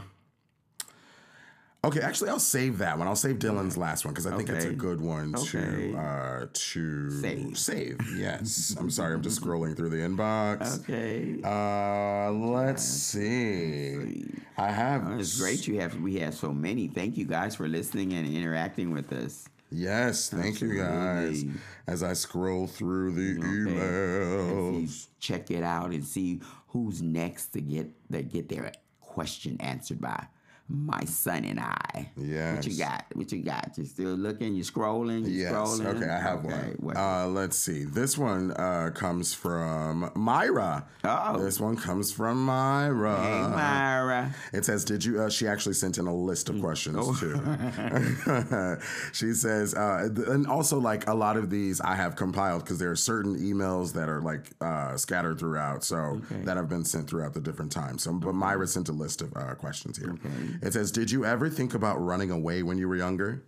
okay, 1.85 2.01
actually, 2.01 2.31
I'll 2.31 2.39
save 2.39 2.79
that 2.79 2.99
one. 2.99 3.07
I'll 3.09 3.17
save 3.17 3.37
Dylan's 3.39 3.77
last 3.77 4.05
one 4.05 4.15
because 4.15 4.27
I 4.27 4.37
think 4.37 4.49
it's 4.49 4.65
a 4.65 4.73
good 4.73 5.01
one 5.01 5.35
Okay. 5.37 5.93
to 5.93 5.97
uh, 5.99 6.47
to 6.53 7.11
Save. 7.21 7.59
Save. 7.59 7.99
Yes. 8.17 8.75
I'm 8.81 8.91
sorry. 8.91 9.15
I'm 9.15 9.23
just 9.23 9.41
scrolling 9.41 9.77
through 9.77 9.91
the 9.91 9.97
inbox. 9.99 10.81
Okay. 10.81 11.41
Uh, 11.45 12.31
let's 12.33 12.83
see. 12.83 14.27
I 14.57 14.69
have. 14.71 15.09
Oh, 15.09 15.19
it's 15.19 15.39
great 15.41 15.67
you 15.67 15.81
have 15.81 15.99
we 16.01 16.17
have 16.19 16.35
so 16.35 16.53
many. 16.53 16.89
Thank 16.89 17.17
you 17.17 17.25
guys 17.25 17.55
for 17.57 17.67
listening 17.69 18.13
and 18.13 18.27
interacting 18.27 18.93
with 18.93 19.13
us. 19.13 19.49
Yes, 19.75 20.29
thank 20.29 20.61
you 20.61 20.77
guys. 20.77 21.45
As 21.87 22.03
I 22.03 22.13
scroll 22.13 22.67
through 22.67 23.13
the 23.13 23.39
Okay. 23.39 23.49
emails. 23.73 24.89
See- 24.89 25.09
check 25.19 25.51
it 25.51 25.63
out 25.63 25.93
and 25.93 26.05
see 26.05 26.41
who's 26.69 27.01
next 27.01 27.47
to 27.55 27.61
get 27.61 27.89
that 28.11 28.31
get 28.31 28.49
their 28.49 28.73
question 29.01 29.57
answered 29.61 30.01
by 30.01 30.27
my 30.69 31.05
son 31.05 31.45
and 31.45 31.61
I. 31.61 32.11
Yeah. 32.17 32.55
What 32.55 32.67
you 32.67 32.79
got? 32.79 33.05
What 33.15 33.31
you 33.33 33.43
got? 33.43 33.73
You 33.77 33.85
still 33.85 34.15
looking? 34.15 34.55
You 34.55 34.63
scrolling? 34.63 35.25
You 35.29 35.43
Yes. 35.43 35.53
scrolling? 35.53 35.87
Okay, 35.97 36.09
I 36.09 36.19
have 36.21 36.45
Okay, 36.47 36.73
one. 36.79 36.97
Uh, 36.97 37.27
let's 37.27 37.57
see. 37.59 37.85
This 37.85 38.17
one 38.17 38.53
uh, 38.53 38.91
comes 38.95 39.35
from 39.35 40.11
Myra. 40.15 40.87
Oh. 41.05 41.39
This 41.43 41.61
one 41.61 41.77
comes 41.77 42.11
from 42.13 42.45
Myra. 42.45 43.21
hey, 43.23 43.41
Myra. 43.55 44.35
It 44.53 44.65
says, 44.65 44.85
"Did 44.85 45.05
you?" 45.05 45.21
Uh, 45.23 45.29
she 45.29 45.47
actually 45.47 45.75
sent 45.75 45.99
in 45.99 46.07
a 46.07 46.15
list 46.15 46.49
of 46.49 46.59
questions 46.61 46.97
Oh. 46.99 47.15
too. 47.15 47.35
she 49.13 49.33
says, 49.35 49.75
uh, 49.75 50.09
and 50.29 50.47
also 50.47 50.79
like 50.79 51.07
a 51.09 51.15
lot 51.15 51.37
of 51.37 51.51
these 51.51 51.81
I 51.81 51.95
have 51.95 52.17
compiled 52.17 52.65
because 52.65 52.79
there 52.79 52.91
are 52.91 52.97
certain 52.97 53.37
emails 53.39 53.93
that 53.95 54.09
are 54.09 54.21
like 54.21 54.51
uh, 54.61 54.97
scattered 54.97 55.39
throughout, 55.39 55.85
so 55.85 56.21
that 56.45 56.57
have 56.57 56.69
been 56.69 56.85
sent 56.85 57.09
throughout 57.11 57.35
the 57.35 57.41
different 57.41 57.73
times. 57.73 58.03
So, 58.05 58.13
but 58.15 58.35
Myra 58.35 58.67
sent 58.67 58.89
a 58.89 58.93
list 58.93 59.23
of 59.23 59.33
uh, 59.37 59.55
questions 59.55 59.99
here. 59.99 60.17
It 60.61 60.73
says, 60.73 60.93
"Did 60.93 61.11
you 61.11 61.25
ever 61.25 61.49
think 61.49 61.75
about 61.75 62.03
running 62.03 62.31
away 62.31 62.63
when 62.63 62.79
you 62.79 62.89
were 62.89 62.97
younger?" 62.97 63.45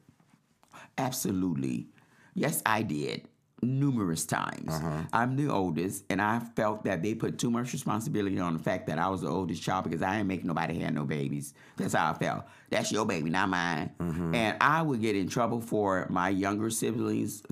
Absolutely. 0.96 1.88
Yes, 2.34 2.62
I 2.64 2.82
did. 2.82 3.28
Numerous 3.62 4.26
times. 4.26 4.68
Uh-huh. 4.72 5.02
I'm 5.12 5.36
the 5.36 5.48
oldest, 5.50 6.04
and 6.10 6.20
I 6.20 6.40
felt 6.54 6.84
that 6.84 7.02
they 7.02 7.14
put 7.14 7.38
too 7.38 7.50
much 7.50 7.72
responsibility 7.72 8.38
on 8.38 8.52
the 8.52 8.58
fact 8.58 8.86
that 8.88 8.98
I 8.98 9.08
was 9.08 9.22
the 9.22 9.28
oldest 9.28 9.62
child 9.62 9.84
because 9.84 10.02
I 10.02 10.18
ain't 10.18 10.28
make 10.28 10.44
nobody 10.44 10.78
have 10.80 10.92
no 10.92 11.04
babies. 11.04 11.54
That's 11.76 11.94
how 11.94 12.10
I 12.10 12.14
felt. 12.14 12.44
That's 12.70 12.90
your 12.90 13.06
baby, 13.06 13.30
not 13.30 13.48
mine. 13.48 13.90
And 14.00 14.56
I 14.60 14.82
would 14.82 15.00
get 15.00 15.14
in 15.16 15.28
trouble 15.28 15.60
for 15.60 16.06
my 16.10 16.28
younger 16.28 16.70
siblings 16.70 17.42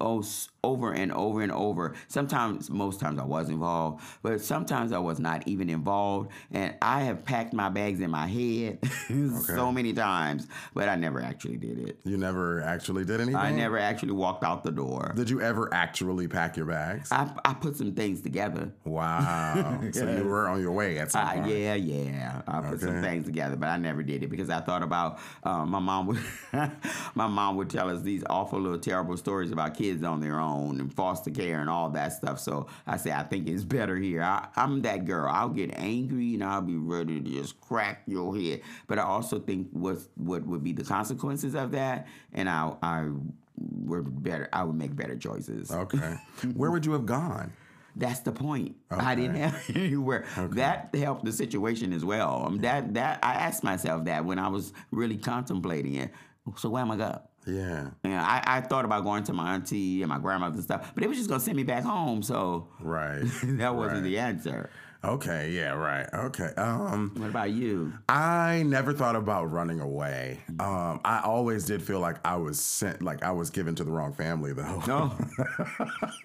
oh, 0.00 0.24
over 0.64 0.92
and 0.92 1.12
over 1.12 1.42
and 1.42 1.52
over. 1.52 1.94
Sometimes, 2.08 2.70
most 2.70 3.00
times 3.00 3.18
I 3.18 3.24
was 3.24 3.48
involved, 3.48 4.02
but 4.22 4.40
sometimes 4.40 4.92
I 4.92 4.98
was 4.98 5.18
not 5.18 5.46
even 5.46 5.68
involved. 5.68 6.30
And 6.52 6.74
I 6.80 7.02
have 7.02 7.24
packed 7.24 7.52
my 7.52 7.68
bags 7.68 8.00
in 8.00 8.10
my 8.10 8.26
head 8.26 8.78
so 9.46 9.70
many 9.72 9.92
times, 9.92 10.46
but 10.74 10.88
I 10.88 10.94
never 10.96 11.20
actually 11.20 11.56
did 11.56 11.78
it. 11.78 11.98
You 12.04 12.16
never 12.16 12.62
actually 12.62 13.04
did 13.04 13.20
anything. 13.20 13.36
I 13.36 13.50
never 13.52 13.78
actually 13.78 14.12
walked 14.12 14.44
out 14.44 14.62
the 14.64 14.72
door. 14.72 15.12
Did 15.14 15.28
you 15.28 15.40
ever 15.40 15.72
actually 15.74 16.28
pack 16.28 16.56
your 16.56 16.66
bags? 16.66 17.10
I, 17.12 17.30
I 17.44 17.54
put 17.54 17.76
some 17.76 17.92
things 17.94 18.20
together. 18.22 18.72
Wow. 18.84 19.80
So 19.92 20.10
you 20.10 20.24
were 20.24 20.48
on 20.48 20.60
your 20.60 20.72
way 20.72 20.98
at 20.98 21.10
some 21.12 21.26
Uh, 21.26 21.32
point. 21.34 21.46
yeah, 21.48 21.74
yeah. 21.74 22.42
I 22.48 22.60
put 22.60 22.80
some 22.80 23.02
things 23.02 23.26
together, 23.26 23.56
but 23.56 23.68
I 23.68 23.76
never 23.76 24.02
did 24.02 24.22
it 24.22 24.30
because 24.30 24.48
I 24.52 24.60
thought 24.60 24.82
about 24.82 25.18
uh, 25.42 25.64
my 25.64 25.78
mom 25.78 26.06
would 26.06 26.20
my 27.14 27.26
mom 27.26 27.56
would 27.56 27.70
tell 27.70 27.90
us 27.90 28.02
these 28.02 28.22
awful 28.28 28.60
little 28.60 28.78
terrible 28.78 29.16
stories 29.16 29.50
about 29.50 29.74
kids 29.76 30.02
on 30.02 30.20
their 30.20 30.38
own 30.38 30.80
and 30.80 30.92
foster 30.92 31.30
care 31.30 31.60
and 31.60 31.70
all 31.70 31.90
that 31.90 32.12
stuff. 32.12 32.38
So 32.38 32.66
I 32.86 32.96
say 32.96 33.12
I 33.12 33.22
think 33.22 33.48
it's 33.48 33.64
better 33.64 33.96
here. 33.96 34.22
I, 34.22 34.48
I'm 34.56 34.82
that 34.82 35.04
girl. 35.04 35.30
I'll 35.30 35.48
get 35.48 35.72
angry 35.76 36.34
and 36.34 36.44
I'll 36.44 36.62
be 36.62 36.76
ready 36.76 37.20
to 37.20 37.30
just 37.30 37.60
crack 37.60 38.02
your 38.06 38.36
head. 38.36 38.62
But 38.86 38.98
I 38.98 39.02
also 39.02 39.38
think 39.38 39.68
what 39.72 39.98
what 40.16 40.46
would 40.46 40.62
be 40.62 40.72
the 40.72 40.84
consequences 40.84 41.54
of 41.54 41.72
that, 41.72 42.06
and 42.32 42.48
I 42.48 42.72
I 42.82 43.08
would 43.56 44.22
better 44.22 44.48
I 44.52 44.64
would 44.64 44.76
make 44.76 44.94
better 44.94 45.16
choices. 45.16 45.70
Okay. 45.70 46.16
Where 46.54 46.70
would 46.70 46.86
you 46.86 46.92
have 46.92 47.06
gone? 47.06 47.52
That's 47.96 48.20
the 48.20 48.32
point. 48.32 48.76
I 48.90 49.14
didn't 49.14 49.36
have 49.36 49.62
anywhere. 49.74 50.24
That 50.52 50.94
helped 50.94 51.24
the 51.24 51.32
situation 51.32 51.92
as 51.92 52.04
well. 52.04 52.44
Um, 52.46 52.58
that 52.58 52.94
that 52.94 53.18
I 53.22 53.34
asked 53.34 53.62
myself 53.64 54.04
that 54.06 54.24
when 54.24 54.38
I 54.38 54.48
was 54.48 54.72
really 54.90 55.16
contemplating 55.18 55.94
it. 55.96 56.10
So 56.56 56.70
where 56.70 56.82
am 56.82 56.90
I 56.90 56.96
going? 56.96 57.18
Yeah. 57.46 57.90
And 58.04 58.14
I, 58.14 58.42
I 58.46 58.60
thought 58.60 58.84
about 58.84 59.02
going 59.04 59.24
to 59.24 59.32
my 59.32 59.54
auntie 59.54 60.02
and 60.02 60.08
my 60.08 60.18
grandmother 60.18 60.54
and 60.54 60.62
stuff, 60.62 60.92
but 60.94 61.02
it 61.04 61.08
was 61.08 61.18
just 61.18 61.28
gonna 61.28 61.40
send 61.40 61.56
me 61.56 61.64
back 61.64 61.82
home. 61.84 62.22
So 62.22 62.68
Right. 62.80 63.20
that 63.44 63.74
wasn't 63.74 63.94
Right. 63.96 64.02
the 64.04 64.18
answer. 64.18 64.70
Okay. 65.04 65.50
Yeah. 65.50 65.72
Right. 65.72 66.06
Okay. 66.14 66.50
Um. 66.56 67.12
What 67.16 67.30
about 67.30 67.50
you? 67.50 67.92
I 68.08 68.62
never 68.66 68.92
thought 68.92 69.16
about 69.16 69.50
running 69.50 69.80
away. 69.80 70.38
Um, 70.60 71.00
I 71.04 71.22
always 71.24 71.64
did 71.64 71.82
feel 71.82 71.98
like 71.98 72.16
I 72.24 72.36
was 72.36 72.60
sent, 72.60 73.02
like 73.02 73.24
I 73.24 73.32
was 73.32 73.50
given 73.50 73.74
to 73.76 73.84
the 73.84 73.90
wrong 73.90 74.12
family, 74.12 74.52
though. 74.52 74.82
No. 74.86 75.12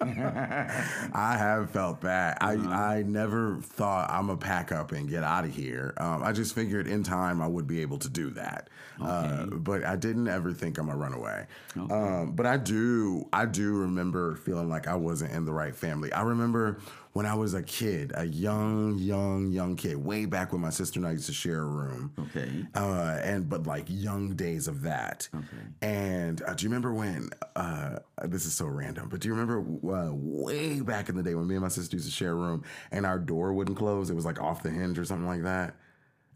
I 0.00 1.36
have 1.36 1.70
felt 1.70 2.02
that. 2.02 2.38
I 2.40 2.52
I 2.52 3.02
never 3.02 3.56
thought 3.62 4.10
I'm 4.10 4.26
gonna 4.28 4.38
pack 4.38 4.70
up 4.70 4.92
and 4.92 5.08
get 5.08 5.24
out 5.24 5.44
of 5.44 5.54
here. 5.54 5.94
Um, 5.96 6.22
I 6.22 6.32
just 6.32 6.54
figured 6.54 6.86
in 6.86 7.02
time 7.02 7.42
I 7.42 7.48
would 7.48 7.66
be 7.66 7.80
able 7.82 7.98
to 7.98 8.08
do 8.08 8.30
that. 8.30 8.68
Uh, 9.00 9.46
but 9.46 9.84
I 9.84 9.96
didn't 9.96 10.26
ever 10.28 10.52
think 10.52 10.78
I'm 10.78 10.88
a 10.88 10.96
runaway. 10.96 11.08
run 11.08 11.90
away. 11.90 11.94
Um, 11.94 12.32
but 12.32 12.46
I 12.46 12.56
do 12.56 13.28
I 13.32 13.46
do 13.46 13.72
remember 13.72 14.36
feeling 14.36 14.68
like 14.68 14.86
I 14.86 14.94
wasn't 14.94 15.32
in 15.32 15.44
the 15.44 15.52
right 15.52 15.74
family. 15.74 16.12
I 16.12 16.22
remember 16.22 16.80
when 17.18 17.26
I 17.26 17.34
was 17.34 17.52
a 17.52 17.64
kid, 17.64 18.12
a 18.14 18.24
young, 18.24 18.96
young, 18.96 19.50
young 19.50 19.74
kid, 19.74 19.96
way 19.96 20.24
back 20.24 20.52
when 20.52 20.60
my 20.60 20.70
sister 20.70 21.00
and 21.00 21.06
I 21.08 21.10
used 21.10 21.26
to 21.26 21.32
share 21.32 21.62
a 21.62 21.66
room. 21.66 22.12
Okay. 22.16 22.64
Uh, 22.76 23.18
and 23.24 23.48
but 23.48 23.66
like 23.66 23.86
young 23.88 24.36
days 24.36 24.68
of 24.68 24.82
that. 24.82 25.28
Okay. 25.34 25.66
And 25.82 26.40
uh, 26.42 26.54
do 26.54 26.62
you 26.62 26.68
remember 26.68 26.94
when? 26.94 27.30
Uh, 27.56 27.96
this 28.22 28.46
is 28.46 28.52
so 28.54 28.66
random, 28.66 29.08
but 29.08 29.18
do 29.18 29.26
you 29.26 29.34
remember 29.34 29.58
uh, 29.92 30.12
way 30.14 30.80
back 30.80 31.08
in 31.08 31.16
the 31.16 31.24
day 31.24 31.34
when 31.34 31.48
me 31.48 31.56
and 31.56 31.62
my 31.62 31.68
sister 31.68 31.96
used 31.96 32.06
to 32.06 32.12
share 32.12 32.30
a 32.30 32.36
room 32.36 32.62
and 32.92 33.04
our 33.04 33.18
door 33.18 33.52
wouldn't 33.52 33.76
close? 33.76 34.10
It 34.10 34.14
was 34.14 34.24
like 34.24 34.40
off 34.40 34.62
the 34.62 34.70
hinge 34.70 34.96
or 34.96 35.04
something 35.04 35.26
like 35.26 35.42
that. 35.42 35.74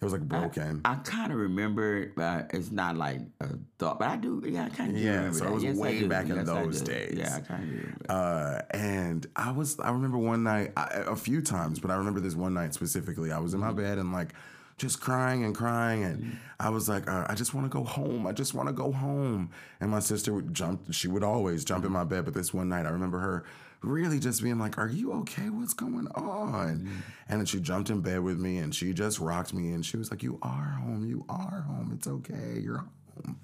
It 0.02 0.06
was 0.06 0.14
like 0.14 0.22
broken. 0.22 0.80
I 0.84 0.96
kind 0.96 1.30
of 1.30 1.38
remember, 1.38 2.12
but 2.16 2.50
it's 2.52 2.72
not 2.72 2.96
like 2.96 3.20
a 3.40 3.50
thought. 3.78 4.00
But 4.00 4.08
I 4.08 4.16
do, 4.16 4.42
yeah, 4.44 4.64
I 4.64 4.68
kind 4.68 4.96
of 4.96 5.00
Yeah, 5.00 5.30
so 5.30 5.46
it 5.46 5.52
was 5.52 5.62
Yes, 5.62 5.76
way 5.76 6.08
back 6.08 6.24
in 6.28 6.34
Yes, 6.34 6.48
I 6.48 6.64
those 6.64 6.80
days. 6.80 7.14
Yeah, 7.16 7.36
I 7.36 7.40
kind 7.40 7.94
of. 8.08 8.10
Uh, 8.10 8.62
and 8.72 9.24
I 9.36 9.52
was, 9.52 9.78
I 9.78 9.92
remember 9.92 10.18
one 10.18 10.42
night, 10.42 10.72
I, 10.76 11.04
a 11.06 11.14
few 11.14 11.40
times, 11.40 11.78
but 11.78 11.92
I 11.92 11.94
remember 11.94 12.18
this 12.18 12.34
one 12.34 12.52
night 12.52 12.74
specifically. 12.74 13.30
I 13.30 13.38
was 13.38 13.54
in 13.54 13.60
my 13.60 13.70
bed 13.70 13.98
and 13.98 14.12
like 14.12 14.30
just 14.76 15.00
crying 15.00 15.44
and 15.44 15.54
crying, 15.54 16.02
and 16.02 16.36
I 16.58 16.70
was 16.70 16.88
like, 16.88 17.08
uh, 17.08 17.26
I 17.28 17.36
just 17.36 17.54
want 17.54 17.66
to 17.66 17.78
go 17.78 17.84
home. 17.84 18.26
I 18.26 18.32
just 18.32 18.54
want 18.54 18.68
to 18.68 18.72
go 18.72 18.90
home. 18.90 19.50
And 19.80 19.88
my 19.88 20.00
sister 20.00 20.32
would 20.32 20.52
jump. 20.52 20.92
She 20.92 21.06
would 21.06 21.22
always 21.22 21.64
jump 21.64 21.84
in 21.84 21.92
my 21.92 22.02
bed, 22.02 22.24
but 22.24 22.34
this 22.34 22.52
one 22.52 22.68
night, 22.68 22.86
I 22.86 22.90
remember 22.90 23.20
her 23.20 23.44
really 23.82 24.18
just 24.18 24.42
being 24.42 24.58
like, 24.58 24.78
"Are 24.78 24.88
you 24.88 25.12
okay? 25.20 25.50
What's 25.50 25.74
going 25.74 26.08
on?" 26.14 26.88
And 27.28 27.40
then 27.40 27.46
she 27.46 27.60
jumped 27.60 27.90
in 27.90 28.00
bed 28.00 28.20
with 28.20 28.38
me, 28.38 28.58
and 28.58 28.74
she 28.74 28.92
just 28.92 29.18
rocked 29.18 29.52
me, 29.54 29.72
and 29.72 29.84
she 29.84 29.96
was 29.96 30.10
like, 30.10 30.22
"You 30.22 30.38
are 30.42 30.78
home. 30.80 31.04
You 31.06 31.24
are 31.28 31.64
home. 31.66 31.92
It's 31.94 32.06
okay. 32.06 32.58
You're 32.60 32.78
home." 32.78 33.40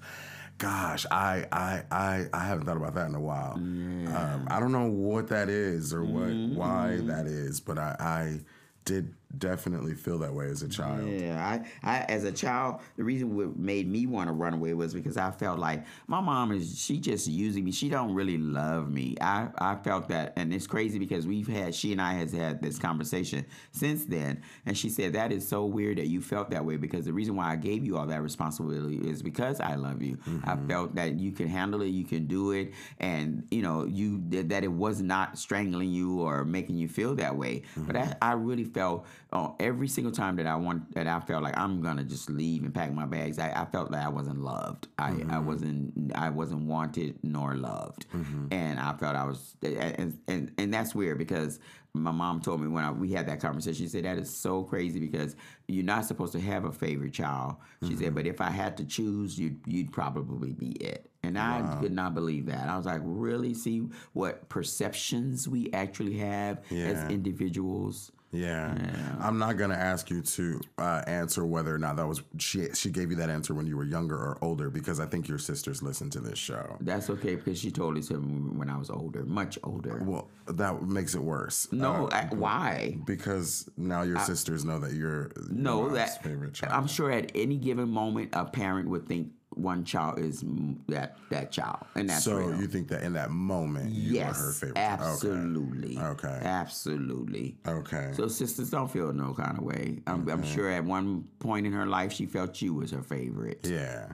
Gosh, 0.57 1.05
I 1.09 1.45
I 1.51 1.83
I, 1.89 2.25
I 2.33 2.39
haven't 2.45 2.65
thought 2.65 2.77
about 2.77 2.93
that 2.95 3.07
in 3.07 3.15
a 3.15 3.21
while. 3.21 3.53
Um, 3.55 4.47
I 4.49 4.59
don't 4.59 4.71
know 4.73 4.89
what 4.89 5.29
that 5.29 5.49
is 5.49 5.93
or 5.93 6.03
what 6.03 6.31
why 6.57 6.97
that 7.03 7.27
is, 7.27 7.59
but 7.61 7.77
I, 7.77 7.95
I 7.99 8.39
did 8.85 9.13
definitely 9.37 9.93
feel 9.93 10.17
that 10.19 10.33
way 10.33 10.47
as 10.47 10.63
a 10.63 10.69
child. 10.69 11.07
Yeah, 11.07 11.61
I, 11.83 11.89
I 11.89 11.99
as 12.05 12.23
a 12.23 12.31
child, 12.31 12.81
the 12.97 13.03
reason 13.03 13.35
what 13.35 13.57
made 13.57 13.87
me 13.87 14.07
want 14.07 14.27
to 14.27 14.33
run 14.33 14.53
away 14.53 14.73
was 14.73 14.93
because 14.93 15.17
I 15.17 15.31
felt 15.31 15.59
like 15.59 15.85
my 16.07 16.19
mom 16.19 16.51
is 16.51 16.79
she 16.79 16.97
just 16.97 17.27
using 17.27 17.63
me. 17.63 17.71
She 17.71 17.89
don't 17.89 18.13
really 18.13 18.37
love 18.37 18.89
me. 18.89 19.15
I, 19.21 19.49
I 19.57 19.75
felt 19.75 20.09
that, 20.09 20.33
and 20.35 20.53
it's 20.53 20.67
crazy 20.67 20.97
because 20.97 21.27
we've 21.27 21.47
had 21.47 21.75
she 21.75 21.91
and 21.91 22.01
I 22.01 22.13
has 22.13 22.31
had 22.31 22.61
this 22.61 22.79
conversation 22.79 23.45
since 23.71 24.05
then, 24.05 24.41
and 24.65 24.77
she 24.77 24.89
said 24.89 25.13
that 25.13 25.31
is 25.31 25.47
so 25.47 25.65
weird 25.65 25.97
that 25.99 26.07
you 26.07 26.21
felt 26.21 26.49
that 26.49 26.65
way 26.65 26.77
because 26.77 27.05
the 27.05 27.13
reason 27.13 27.35
why 27.35 27.51
I 27.51 27.55
gave 27.55 27.85
you 27.85 27.97
all 27.97 28.07
that 28.07 28.23
responsibility 28.23 28.97
is 28.97 29.21
because 29.21 29.59
I 29.59 29.75
love 29.75 30.01
you. 30.01 30.17
I 30.25 30.29
mm-hmm. 30.29 30.67
felt 30.67 30.95
that 30.95 31.19
you 31.19 31.31
can 31.31 31.47
handle 31.47 31.81
it, 31.81 31.89
you 31.89 32.05
can 32.05 32.25
do 32.25 32.51
it, 32.51 32.73
and 32.99 33.45
you 33.51 33.61
know 33.61 33.85
you 33.85 34.21
that 34.29 34.63
it 34.63 34.71
was 34.71 35.01
not 35.01 35.37
strangling 35.37 35.91
you 35.91 36.21
or 36.21 36.43
making 36.45 36.77
you 36.77 36.87
feel 36.87 37.15
that 37.15 37.35
way. 37.35 37.61
But 37.75 37.95
mm-hmm. 37.95 38.13
I, 38.21 38.31
I 38.31 38.33
really 38.33 38.63
felt 38.63 39.05
uh, 39.31 39.51
every 39.59 39.87
single 39.87 40.11
time 40.11 40.35
that 40.37 40.47
I 40.47 40.55
want 40.55 40.93
that 40.95 41.05
I 41.07 41.19
felt 41.19 41.43
like 41.43 41.57
I'm 41.57 41.81
gonna 41.81 42.03
just 42.03 42.29
leave 42.29 42.63
and 42.63 42.73
pack 42.73 42.91
my 42.93 43.05
bags. 43.05 43.37
I, 43.39 43.51
I 43.51 43.65
felt 43.65 43.91
like 43.91 44.03
I 44.03 44.09
wasn't 44.09 44.41
loved. 44.41 44.87
I, 44.97 45.13
I 45.29 45.37
wasn't 45.39 46.11
I 46.15 46.29
wasn't 46.29 46.61
wanted 46.61 47.19
nor 47.23 47.55
loved, 47.55 48.05
and 48.51 48.79
I 48.79 48.93
felt 48.93 49.15
I 49.15 49.25
was 49.25 49.55
and 49.63 50.17
and, 50.27 50.51
and 50.57 50.73
that's 50.73 50.95
weird 50.95 51.17
because 51.19 51.59
my 51.93 52.11
mom 52.11 52.39
told 52.39 52.61
me 52.61 52.67
when 52.67 52.83
I, 52.83 52.91
we 52.91 53.11
had 53.11 53.27
that 53.27 53.39
conversation. 53.39 53.85
She 53.85 53.87
said 53.89 54.05
that 54.05 54.17
is 54.19 54.29
so 54.35 54.63
crazy 54.63 54.99
because 54.99 55.35
you're 55.67 55.83
not 55.83 56.05
supposed 56.05 56.33
to 56.33 56.39
have 56.39 56.65
a 56.65 56.71
favorite 56.71 57.13
child. 57.13 57.55
She 57.83 57.89
Mm-hmm. 57.89 57.99
said, 58.03 58.15
but 58.15 58.27
if 58.27 58.41
I 58.41 58.49
had 58.51 58.77
to 58.77 58.85
choose, 58.85 59.37
you'd 59.39 59.59
you'd 59.67 59.91
probably 59.91 60.53
be 60.53 60.71
it. 60.73 61.09
And 61.23 61.37
I 61.37 61.77
could 61.81 61.91
not 61.91 62.15
believe 62.15 62.45
that. 62.47 62.67
I 62.69 62.77
was 62.77 62.85
like, 62.85 63.01
really? 63.03 63.53
See 63.53 63.87
what 64.13 64.47
perceptions 64.49 65.47
we 65.47 65.69
actually 65.73 66.17
have 66.17 66.61
Yeah. 66.69 66.85
as 66.87 67.11
individuals. 67.11 68.11
Yeah. 68.31 68.75
I'm 69.19 69.37
not 69.39 69.57
gonna 69.57 69.73
ask 69.75 70.09
you 70.09 70.21
to 70.21 70.61
uh, 70.77 71.01
answer 71.07 71.45
whether 71.45 71.73
or 71.73 71.79
not 71.79 71.95
that 71.95 72.07
was 72.07 72.21
she. 72.37 72.67
She 72.73 72.89
gave 72.91 73.09
you 73.09 73.17
that 73.17 73.29
answer 73.29 73.53
when 73.53 73.65
you 73.65 73.75
were 73.75 73.83
younger 73.85 74.15
or 74.15 74.37
older 74.41 74.69
because 74.69 74.99
I 74.99 75.05
think 75.07 75.27
your 75.27 75.39
sisters 75.39 75.81
listen 75.81 76.09
to 76.11 76.19
this 76.19 76.37
show. 76.37 76.77
That's 76.79 77.09
okay 77.09 77.35
because 77.35 77.59
she 77.59 77.71
told 77.71 77.97
it 77.97 78.03
to 78.03 78.15
when 78.15 78.69
I 78.69 78.77
was 78.77 78.89
older, 78.89 79.23
much 79.25 79.57
older. 79.63 80.01
Well, 80.05 80.27
that 80.47 80.83
makes 80.83 81.15
it 81.15 81.21
worse. 81.23 81.67
no, 81.71 82.07
Uh, 82.07 82.15
I, 82.15 82.35
why? 82.35 82.97
because 83.05 83.67
now 83.77 84.03
your 84.03 84.19
sisters 84.19 84.63
know 84.63 84.79
that 84.79 84.93
you're 84.93 85.31
No, 85.49 85.89
that 85.89 86.21
favorite 86.23 86.53
child. 86.53 86.73
I'm 86.73 86.87
sure 86.87 87.11
at 87.11 87.31
any 87.35 87.57
given 87.57 87.89
moment 87.89 88.29
a 88.33 88.45
parent 88.45 88.89
would 88.89 89.07
think 89.07 89.31
one 89.55 89.83
child 89.83 90.19
is 90.19 90.43
that 90.87 91.17
that 91.31 91.51
child, 91.51 91.79
and 91.95 92.09
that's 92.09 92.23
so 92.23 92.37
real. 92.37 92.59
you 92.61 92.67
think 92.67 92.87
that 92.89 93.03
in 93.03 93.13
that 93.13 93.31
moment 93.31 93.91
you 93.91 94.13
yes, 94.13 94.37
were 94.39 94.45
her 94.45 94.51
favorite? 94.53 94.77
absolutely, 94.77 95.97
Okay. 95.97 96.39
absolutely. 96.43 97.57
Okay. 97.67 98.11
So 98.13 98.27
sisters 98.27 98.69
don't 98.69 98.89
feel 98.89 99.11
no 99.11 99.33
kind 99.33 99.57
of 99.57 99.63
way. 99.63 99.99
I'm, 100.07 100.27
I'm 100.29 100.43
sure 100.43 100.69
at 100.69 100.83
one 100.83 101.25
point 101.39 101.65
in 101.65 101.73
her 101.73 101.85
life 101.87 102.13
she 102.13 102.25
felt 102.25 102.61
you 102.61 102.73
was 102.73 102.91
her 102.91 103.01
favorite, 103.03 103.67
yeah. 103.69 104.13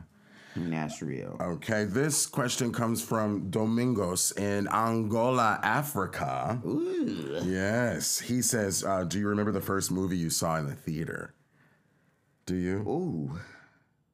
and 0.56 0.72
that's 0.74 1.02
real. 1.02 1.38
Okay. 1.40 1.84
This 1.84 2.26
question 2.26 2.72
comes 2.72 3.04
from 3.04 3.50
Domingos 3.50 4.32
in 4.38 4.68
Angola, 4.70 5.60
Africa. 5.62 6.60
Ooh. 6.66 7.42
Yes. 7.44 8.20
He 8.20 8.42
says, 8.42 8.84
uh, 8.84 9.04
"Do 9.04 9.20
you 9.20 9.28
remember 9.28 9.52
the 9.52 9.62
first 9.62 9.92
movie 9.92 10.18
you 10.18 10.30
saw 10.30 10.56
in 10.58 10.66
the 10.68 10.76
theater? 10.76 11.34
Do 12.46 12.56
you? 12.56 12.78
Ooh. 12.88 13.40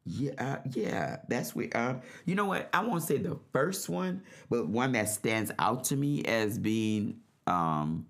Yeah, 0.06 0.32
uh, 0.38 0.58
yeah, 0.74 1.18
that's 1.28 1.54
weird. 1.56 1.76
Uh, 1.76 1.96
you 2.26 2.34
know 2.36 2.46
what? 2.46 2.70
I 2.74 2.84
won't 2.84 3.04
say 3.04 3.18
the 3.18 3.38
first 3.54 3.88
one, 3.88 4.24
but 4.50 4.68
one 4.68 4.94
that 4.94 5.10
stands 5.10 5.52
out 5.60 5.84
to 5.86 5.96
me 5.96 6.24
as 6.26 6.58
being 6.58 7.20
um, 7.46 8.08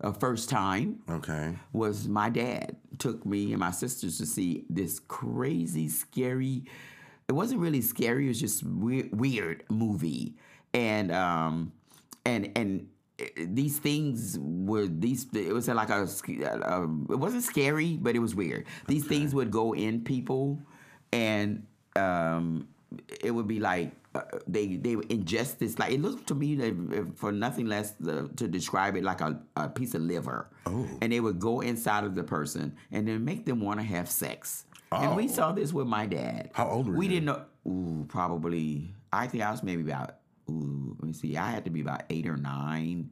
a 0.00 0.12
first 0.12 0.50
time 0.50 1.00
Okay. 1.08 1.56
was 1.72 2.06
my 2.06 2.28
dad 2.28 2.76
took 2.98 3.24
me 3.24 3.52
and 3.52 3.60
my 3.60 3.70
sisters 3.70 4.18
to 4.18 4.26
see 4.26 4.64
this 4.68 4.98
crazy, 4.98 5.88
scary. 5.88 6.64
It 7.28 7.32
wasn't 7.32 7.60
really 7.60 7.80
scary. 7.80 8.26
It 8.26 8.28
was 8.28 8.40
just 8.40 8.62
weird, 8.62 9.18
weird 9.18 9.64
movie, 9.70 10.34
and 10.74 11.10
um, 11.10 11.72
and 12.26 12.52
and 12.56 12.88
these 13.38 13.78
things 13.78 14.38
were 14.38 14.86
these. 14.86 15.26
It 15.32 15.54
was 15.54 15.66
like 15.68 15.88
a. 15.88 16.06
sc- 16.06 16.42
uh, 16.44 16.82
It 17.08 17.16
wasn't 17.18 17.44
scary, 17.44 17.96
but 17.96 18.14
it 18.14 18.18
was 18.18 18.34
weird. 18.34 18.66
These 18.86 19.06
things 19.06 19.34
would 19.34 19.50
go 19.50 19.74
in 19.74 20.02
people, 20.04 20.60
and 21.14 21.66
um, 21.96 22.66
it 23.22 23.30
would 23.30 23.46
be 23.46 23.60
like 23.60 23.92
uh, 24.14 24.22
they 24.46 24.76
they 24.76 24.94
would 24.96 25.08
ingest 25.08 25.58
this 25.58 25.78
like 25.78 25.92
it 25.92 26.00
looked 26.02 26.26
to 26.26 26.34
me 26.34 26.54
that 26.56 26.74
for 27.16 27.30
nothing 27.32 27.66
less 27.66 27.94
uh, 28.06 28.26
to 28.36 28.48
describe 28.48 28.96
it 28.96 29.04
like 29.04 29.20
a, 29.20 29.40
a 29.56 29.68
piece 29.68 29.94
of 29.94 30.02
liver 30.02 30.48
Oh. 30.66 30.86
and 31.02 31.12
they 31.12 31.20
would 31.20 31.38
go 31.38 31.60
inside 31.60 32.04
of 32.04 32.14
the 32.14 32.24
person 32.24 32.74
and 32.90 33.06
then 33.06 33.24
make 33.24 33.44
them 33.46 33.60
want 33.60 33.78
to 33.80 33.86
have 33.86 34.08
sex 34.10 34.64
and 34.92 35.14
we 35.16 35.24
Oh. 35.24 35.28
saw 35.38 35.52
this 35.52 35.72
with 35.72 35.86
my 35.86 36.06
dad 36.06 36.50
How 36.52 36.68
old 36.68 36.88
were 36.88 36.94
we 36.96 37.06
you? 37.06 37.12
didn't 37.20 37.26
know 37.26 37.42
ooh 37.66 38.04
probably 38.08 38.94
i 39.12 39.26
think 39.26 39.42
i 39.42 39.50
was 39.50 39.62
maybe 39.62 39.82
about 39.82 40.16
ooh 40.50 40.96
let 40.98 41.06
me 41.06 41.12
see 41.12 41.36
i 41.36 41.50
had 41.50 41.64
to 41.64 41.70
be 41.70 41.80
about 41.80 42.02
eight 42.10 42.26
or 42.26 42.36
nine 42.36 43.10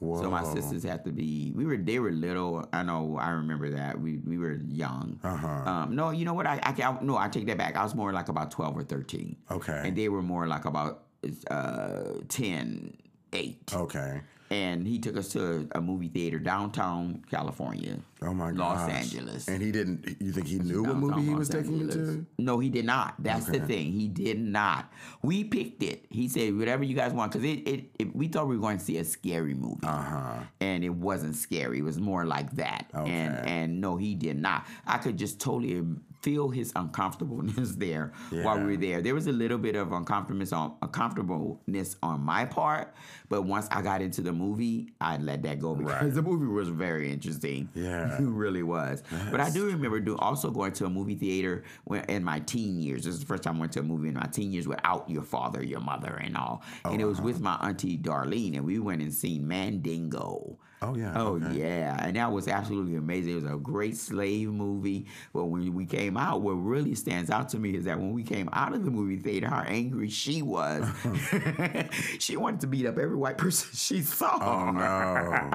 Whoa. 0.00 0.20
so 0.22 0.30
my 0.30 0.42
sisters 0.42 0.82
had 0.82 1.04
to 1.04 1.12
be. 1.12 1.52
We 1.54 1.64
were. 1.64 1.76
They 1.76 1.98
were 1.98 2.10
little. 2.10 2.66
I 2.72 2.82
know. 2.82 3.18
I 3.20 3.30
remember 3.30 3.70
that. 3.70 4.00
We 4.00 4.18
we 4.26 4.38
were 4.38 4.58
young. 4.66 5.20
Uh-huh. 5.22 5.46
Um, 5.46 5.94
no, 5.94 6.10
you 6.10 6.24
know 6.24 6.34
what? 6.34 6.46
I, 6.46 6.58
I 6.62 6.72
can- 6.72 6.98
no. 7.02 7.16
I 7.18 7.28
take 7.28 7.46
that 7.46 7.58
back. 7.58 7.76
I 7.76 7.82
was 7.84 7.94
more 7.94 8.12
like 8.12 8.28
about 8.28 8.50
twelve 8.50 8.76
or 8.76 8.82
thirteen. 8.82 9.36
Okay. 9.50 9.82
And 9.84 9.94
they 9.96 10.08
were 10.08 10.22
more 10.22 10.46
like 10.46 10.64
about 10.64 11.04
uh, 11.50 12.14
10, 12.28 12.96
8. 13.32 13.72
Okay. 13.74 14.20
And 14.50 14.86
he 14.86 14.98
took 14.98 15.16
us 15.16 15.28
to 15.34 15.68
a 15.72 15.80
movie 15.80 16.08
theater 16.08 16.38
downtown 16.38 17.22
California. 17.30 17.98
Oh 18.22 18.34
my 18.34 18.50
Los 18.50 18.78
gosh. 18.86 18.90
Angeles. 18.92 19.48
And 19.48 19.62
he 19.62 19.72
didn't. 19.72 20.16
You 20.20 20.32
think 20.32 20.46
he 20.46 20.58
knew 20.58 20.82
what 20.82 20.96
movie 20.96 21.22
he 21.22 21.30
Los 21.30 21.38
was 21.38 21.48
taking 21.48 21.78
you 21.78 21.88
to? 21.90 22.26
No, 22.38 22.58
he 22.58 22.68
did 22.68 22.84
not. 22.84 23.14
That's 23.18 23.46
the 23.46 23.60
thing. 23.60 23.92
He 23.92 24.08
did 24.08 24.38
not. 24.38 24.92
We 25.22 25.44
picked 25.44 25.82
it. 25.82 26.04
He 26.10 26.28
said, 26.28 26.56
whatever 26.56 26.84
you 26.84 26.94
guys 26.94 27.12
want. 27.12 27.32
Because 27.32 27.44
it, 27.46 27.66
it, 27.68 27.84
it, 27.98 28.14
we 28.16 28.28
thought 28.28 28.46
we 28.48 28.56
were 28.56 28.62
going 28.62 28.78
to 28.78 28.84
see 28.84 28.98
a 28.98 29.04
scary 29.04 29.54
movie. 29.54 29.86
Uh 29.86 30.02
huh. 30.02 30.34
And 30.60 30.84
it 30.84 30.90
wasn't 30.94 31.34
scary. 31.36 31.78
It 31.78 31.82
was 31.84 31.98
more 31.98 32.24
like 32.26 32.52
that. 32.56 32.86
And, 32.92 33.02
Okay. 33.02 33.10
and 33.12 33.48
and 33.48 33.80
no, 33.80 33.96
he 33.96 34.14
did 34.14 34.36
not. 34.38 34.66
I 34.86 34.98
could 34.98 35.16
just 35.16 35.40
totally 35.40 35.82
feel 36.22 36.50
his 36.50 36.70
uncomfortableness 36.76 37.74
there 37.76 38.12
while 38.30 38.58
we 38.58 38.64
were 38.64 38.76
there. 38.76 39.00
There 39.00 39.14
was 39.14 39.26
a 39.26 39.32
little 39.32 39.56
bit 39.56 39.74
of 39.76 39.92
uncomfortableness 39.92 40.52
on 40.52 40.74
uncomfortableness 40.82 41.96
on 42.02 42.20
my 42.20 42.44
part, 42.44 42.94
but 43.30 43.42
once 43.42 43.66
I 43.70 43.80
got 43.82 44.02
into 44.02 44.20
the 44.20 44.32
movie, 44.32 44.92
I 45.00 45.16
let 45.16 45.42
that 45.44 45.58
go 45.60 45.74
because 45.74 45.92
Right. 46.02 46.12
the 46.14 46.20
movie 46.22 46.46
was 46.46 46.68
very 46.68 47.10
interesting. 47.10 47.70
Yeah. 47.74 48.09
it 48.18 48.22
really 48.22 48.62
was. 48.62 49.02
But 49.30 49.40
I 49.40 49.50
do 49.50 49.66
remember 49.66 50.00
do, 50.00 50.16
also 50.16 50.50
going 50.50 50.72
to 50.72 50.86
a 50.86 50.90
movie 50.90 51.14
theater 51.14 51.64
when, 51.84 52.04
in 52.04 52.24
my 52.24 52.40
teen 52.40 52.78
years. 52.80 53.04
This 53.04 53.14
is 53.14 53.20
the 53.20 53.26
first 53.26 53.42
time 53.42 53.56
I 53.56 53.60
went 53.60 53.72
to 53.72 53.80
a 53.80 53.84
movie 53.84 54.08
in 54.08 54.14
my 54.14 54.26
teen 54.26 54.52
years 54.52 54.66
without 54.66 55.08
your 55.08 55.22
father, 55.22 55.62
your 55.62 55.80
mother, 55.80 56.20
and 56.22 56.36
all. 56.36 56.62
Oh, 56.84 56.92
and 56.92 57.00
it 57.00 57.06
was 57.06 57.20
with 57.20 57.40
my 57.40 57.54
auntie 57.62 57.98
Darlene, 57.98 58.56
and 58.56 58.64
we 58.64 58.78
went 58.78 59.02
and 59.02 59.12
seen 59.12 59.46
Mandingo. 59.46 60.58
Oh 60.82 60.96
yeah. 60.96 61.12
Oh 61.14 61.34
okay. 61.34 61.58
yeah, 61.58 62.02
and 62.02 62.16
that 62.16 62.32
was 62.32 62.48
absolutely 62.48 62.96
amazing. 62.96 63.32
It 63.32 63.42
was 63.42 63.52
a 63.52 63.56
great 63.56 63.96
slave 63.98 64.48
movie. 64.48 65.06
But 65.34 65.44
when 65.44 65.74
we 65.74 65.84
came 65.84 66.16
out, 66.16 66.40
what 66.40 66.52
really 66.52 66.94
stands 66.94 67.28
out 67.28 67.50
to 67.50 67.58
me 67.58 67.76
is 67.76 67.84
that 67.84 67.98
when 67.98 68.12
we 68.12 68.22
came 68.22 68.48
out 68.52 68.72
of 68.72 68.84
the 68.84 68.90
movie 68.90 69.18
theater, 69.18 69.48
how 69.48 69.60
angry 69.66 70.08
she 70.08 70.40
was. 70.40 70.88
she 72.18 72.36
wanted 72.38 72.60
to 72.60 72.66
beat 72.66 72.86
up 72.86 72.96
every 72.96 73.16
white 73.16 73.36
person 73.36 73.70
she 73.74 74.00
saw. 74.00 74.38
Oh 74.40 74.70
no. 74.70 75.50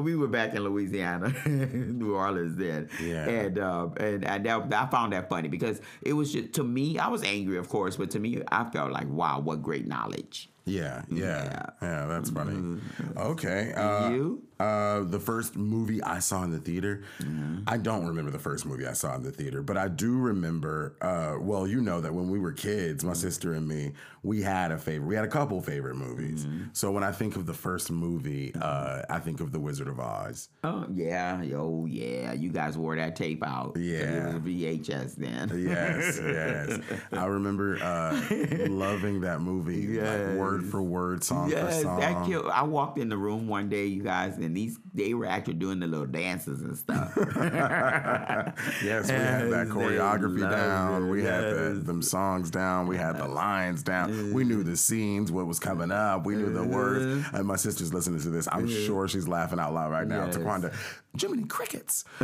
We 0.00 0.16
were 0.16 0.28
back 0.28 0.54
in 0.54 0.62
Louisiana, 0.64 1.32
New 1.46 2.14
Orleans 2.14 2.56
then. 2.56 2.88
Yeah. 3.02 3.28
And 3.28 3.58
uh, 3.58 3.88
and, 3.98 4.24
and 4.24 4.46
that, 4.46 4.72
I 4.72 4.86
found 4.86 5.12
that 5.12 5.28
funny 5.28 5.48
because 5.48 5.80
it 6.02 6.12
was 6.12 6.32
just 6.32 6.52
to 6.54 6.64
me. 6.64 6.98
I 6.98 7.08
was 7.08 7.22
angry, 7.22 7.58
of 7.58 7.68
course, 7.68 7.96
but 7.96 8.10
to 8.12 8.18
me, 8.18 8.42
I 8.48 8.64
felt 8.70 8.92
like, 8.92 9.08
wow, 9.08 9.40
what 9.40 9.62
great 9.62 9.86
knowledge. 9.86 10.50
Yeah, 10.64 11.02
yeah, 11.10 11.64
yeah. 11.80 12.06
that's 12.06 12.30
funny. 12.30 12.80
Okay. 13.16 13.72
Uh, 13.74 13.80
Mm-hmm. 14.02 14.14
you? 14.14 14.42
Uh, 14.60 15.04
the 15.04 15.20
first 15.20 15.54
movie 15.56 16.02
I 16.02 16.18
saw 16.18 16.42
in 16.42 16.50
the 16.50 16.58
theater, 16.58 17.02
Mm-hmm. 17.20 17.58
I 17.66 17.76
don't 17.76 18.06
remember 18.06 18.30
the 18.30 18.38
first 18.38 18.66
movie 18.66 18.86
I 18.86 18.92
saw 18.92 19.14
in 19.14 19.22
the 19.22 19.30
theater, 19.30 19.62
but 19.62 19.76
I 19.76 19.88
do 19.88 20.16
remember. 20.18 20.96
Uh, 21.00 21.36
well, 21.40 21.66
you 21.66 21.80
know 21.80 22.00
that 22.00 22.12
when 22.14 22.28
we 22.30 22.38
were 22.38 22.52
kids, 22.52 22.98
Mm-hmm. 23.02 23.08
my 23.08 23.14
sister 23.14 23.54
and 23.54 23.66
me, 23.68 23.92
we 24.24 24.42
had 24.42 24.72
a 24.72 24.78
favorite. 24.78 25.06
We 25.06 25.14
had 25.14 25.24
a 25.24 25.28
couple 25.28 25.60
favorite 25.62 25.94
movies. 25.94 26.44
Mm-hmm. 26.44 26.64
So 26.72 26.90
when 26.90 27.04
I 27.04 27.12
think 27.12 27.36
of 27.36 27.46
the 27.46 27.54
first 27.54 27.90
movie, 27.90 28.52
uh, 28.60 29.02
I 29.08 29.20
think 29.20 29.40
of 29.40 29.52
The 29.52 29.60
Wizard 29.60 29.86
of 29.88 30.00
Oz. 30.00 30.48
Oh 30.64 30.86
yeah, 30.92 31.40
oh 31.54 31.86
yeah. 31.86 32.32
You 32.32 32.50
guys 32.50 32.76
wore 32.76 32.96
that 32.96 33.14
tape 33.14 33.44
out. 33.44 33.76
Yeah. 33.76 34.30
it 34.30 34.34
was 34.34 34.42
VHS 34.42 35.14
then. 35.16 35.50
Yes, 35.68 36.18
yes. 36.20 36.80
I 37.12 37.26
remember 37.26 37.78
uh, 37.80 38.20
loving 38.68 39.20
that 39.20 39.40
movie, 39.40 39.76
Yes. 39.98 40.28
like 40.30 40.36
word 40.38 40.64
for 40.66 40.82
word, 40.82 41.22
song 41.22 41.48
Yes, 41.50 41.76
for 41.78 41.82
song. 41.84 42.00
that 42.00 42.26
killed. 42.26 42.46
I 42.52 42.62
walked 42.64 42.98
in 42.98 43.08
the 43.08 43.16
room 43.16 43.46
one 43.46 43.68
day, 43.68 43.86
you 43.86 44.02
guys, 44.02 44.36
and 44.48 44.56
these 44.56 44.78
they 44.94 45.12
were 45.14 45.26
actually 45.26 45.54
doing 45.54 45.78
the 45.78 45.86
little 45.86 46.06
dances 46.06 46.62
and 46.62 46.76
stuff. 46.76 47.12
Yes, 48.82 49.08
we 49.08 49.14
had 49.14 49.50
that 49.50 49.66
choreography 49.68 50.40
down. 50.48 51.04
it, 51.04 51.10
We 51.10 51.22
had 51.22 51.42
the, 51.44 51.80
them 51.84 52.00
songs 52.02 52.50
down. 52.50 52.86
We 52.86 52.96
had 52.96 53.16
the 53.18 53.26
lines 53.28 53.82
down. 53.82 54.32
We 54.32 54.44
knew 54.44 54.62
the 54.62 54.76
scenes, 54.76 55.30
what 55.30 55.46
was 55.46 55.58
coming 55.58 55.90
up. 55.92 56.24
We 56.26 56.34
knew 56.34 56.50
the 56.52 56.64
words. 56.64 57.26
And 57.32 57.46
my 57.46 57.56
sister's 57.56 57.92
listening 57.92 58.20
to 58.20 58.30
this. 58.30 58.48
I'm 58.50 58.68
sure 58.68 59.06
she's 59.08 59.28
laughing 59.28 59.58
out 59.60 59.74
loud 59.74 59.90
right 59.90 60.06
now. 60.06 60.26
Yes. 60.26 60.36
Taquanda, 60.38 60.74
Jiminy 61.20 61.44
Crickets. 61.44 62.04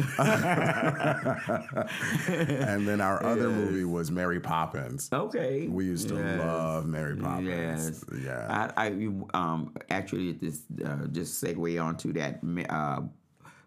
and 2.29 2.87
then 2.87 3.01
our 3.01 3.23
other 3.25 3.51
movie 3.51 3.85
was 3.85 4.11
Mary 4.11 4.41
Poppins. 4.41 5.09
okay. 5.13 5.67
We 5.69 5.85
used 5.87 6.09
to 6.09 6.15
Yes. 6.17 6.39
love 6.39 6.87
Mary 6.87 7.17
Poppins. 7.17 7.47
Yes. 7.49 8.05
Yeah. 8.25 8.71
I, 8.77 8.87
I 8.87 8.89
um 9.35 9.75
actually 9.91 10.33
this 10.33 10.63
uh, 10.85 11.07
just 11.09 11.43
segue 11.43 11.83
on 11.83 11.97
to 11.99 12.13
that 12.15 12.41
uh 12.71 13.01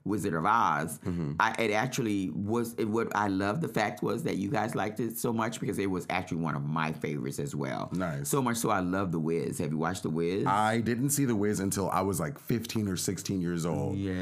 Wizard 0.07 0.33
of 0.33 0.45
Oz. 0.45 0.99
Mm-hmm. 1.05 1.33
I, 1.39 1.53
it 1.59 1.71
actually 1.71 2.31
was. 2.31 2.73
It, 2.75 2.85
what 2.85 3.15
I 3.15 3.27
love 3.27 3.61
the 3.61 3.67
fact 3.67 4.01
was 4.01 4.23
that 4.23 4.37
you 4.37 4.49
guys 4.49 4.73
liked 4.75 4.99
it 4.99 5.17
so 5.17 5.31
much 5.33 5.59
because 5.59 5.77
it 5.79 5.89
was 5.89 6.05
actually 6.09 6.37
one 6.37 6.55
of 6.55 6.63
my 6.63 6.91
favorites 6.93 7.39
as 7.39 7.53
well. 7.55 7.89
Nice. 7.93 8.29
So 8.29 8.41
much 8.41 8.57
so 8.57 8.69
I 8.69 8.79
love 8.79 9.11
The 9.11 9.19
Wiz. 9.19 9.59
Have 9.59 9.71
you 9.71 9.77
watched 9.77 10.03
The 10.03 10.09
Wiz? 10.09 10.45
I 10.47 10.79
didn't 10.79 11.09
see 11.11 11.25
The 11.25 11.35
Wiz 11.35 11.59
until 11.59 11.89
I 11.89 12.01
was 12.01 12.19
like 12.19 12.39
15 12.39 12.87
or 12.87 12.97
16 12.97 13.41
years 13.41 13.65
old. 13.65 13.97
yeah. 13.97 14.13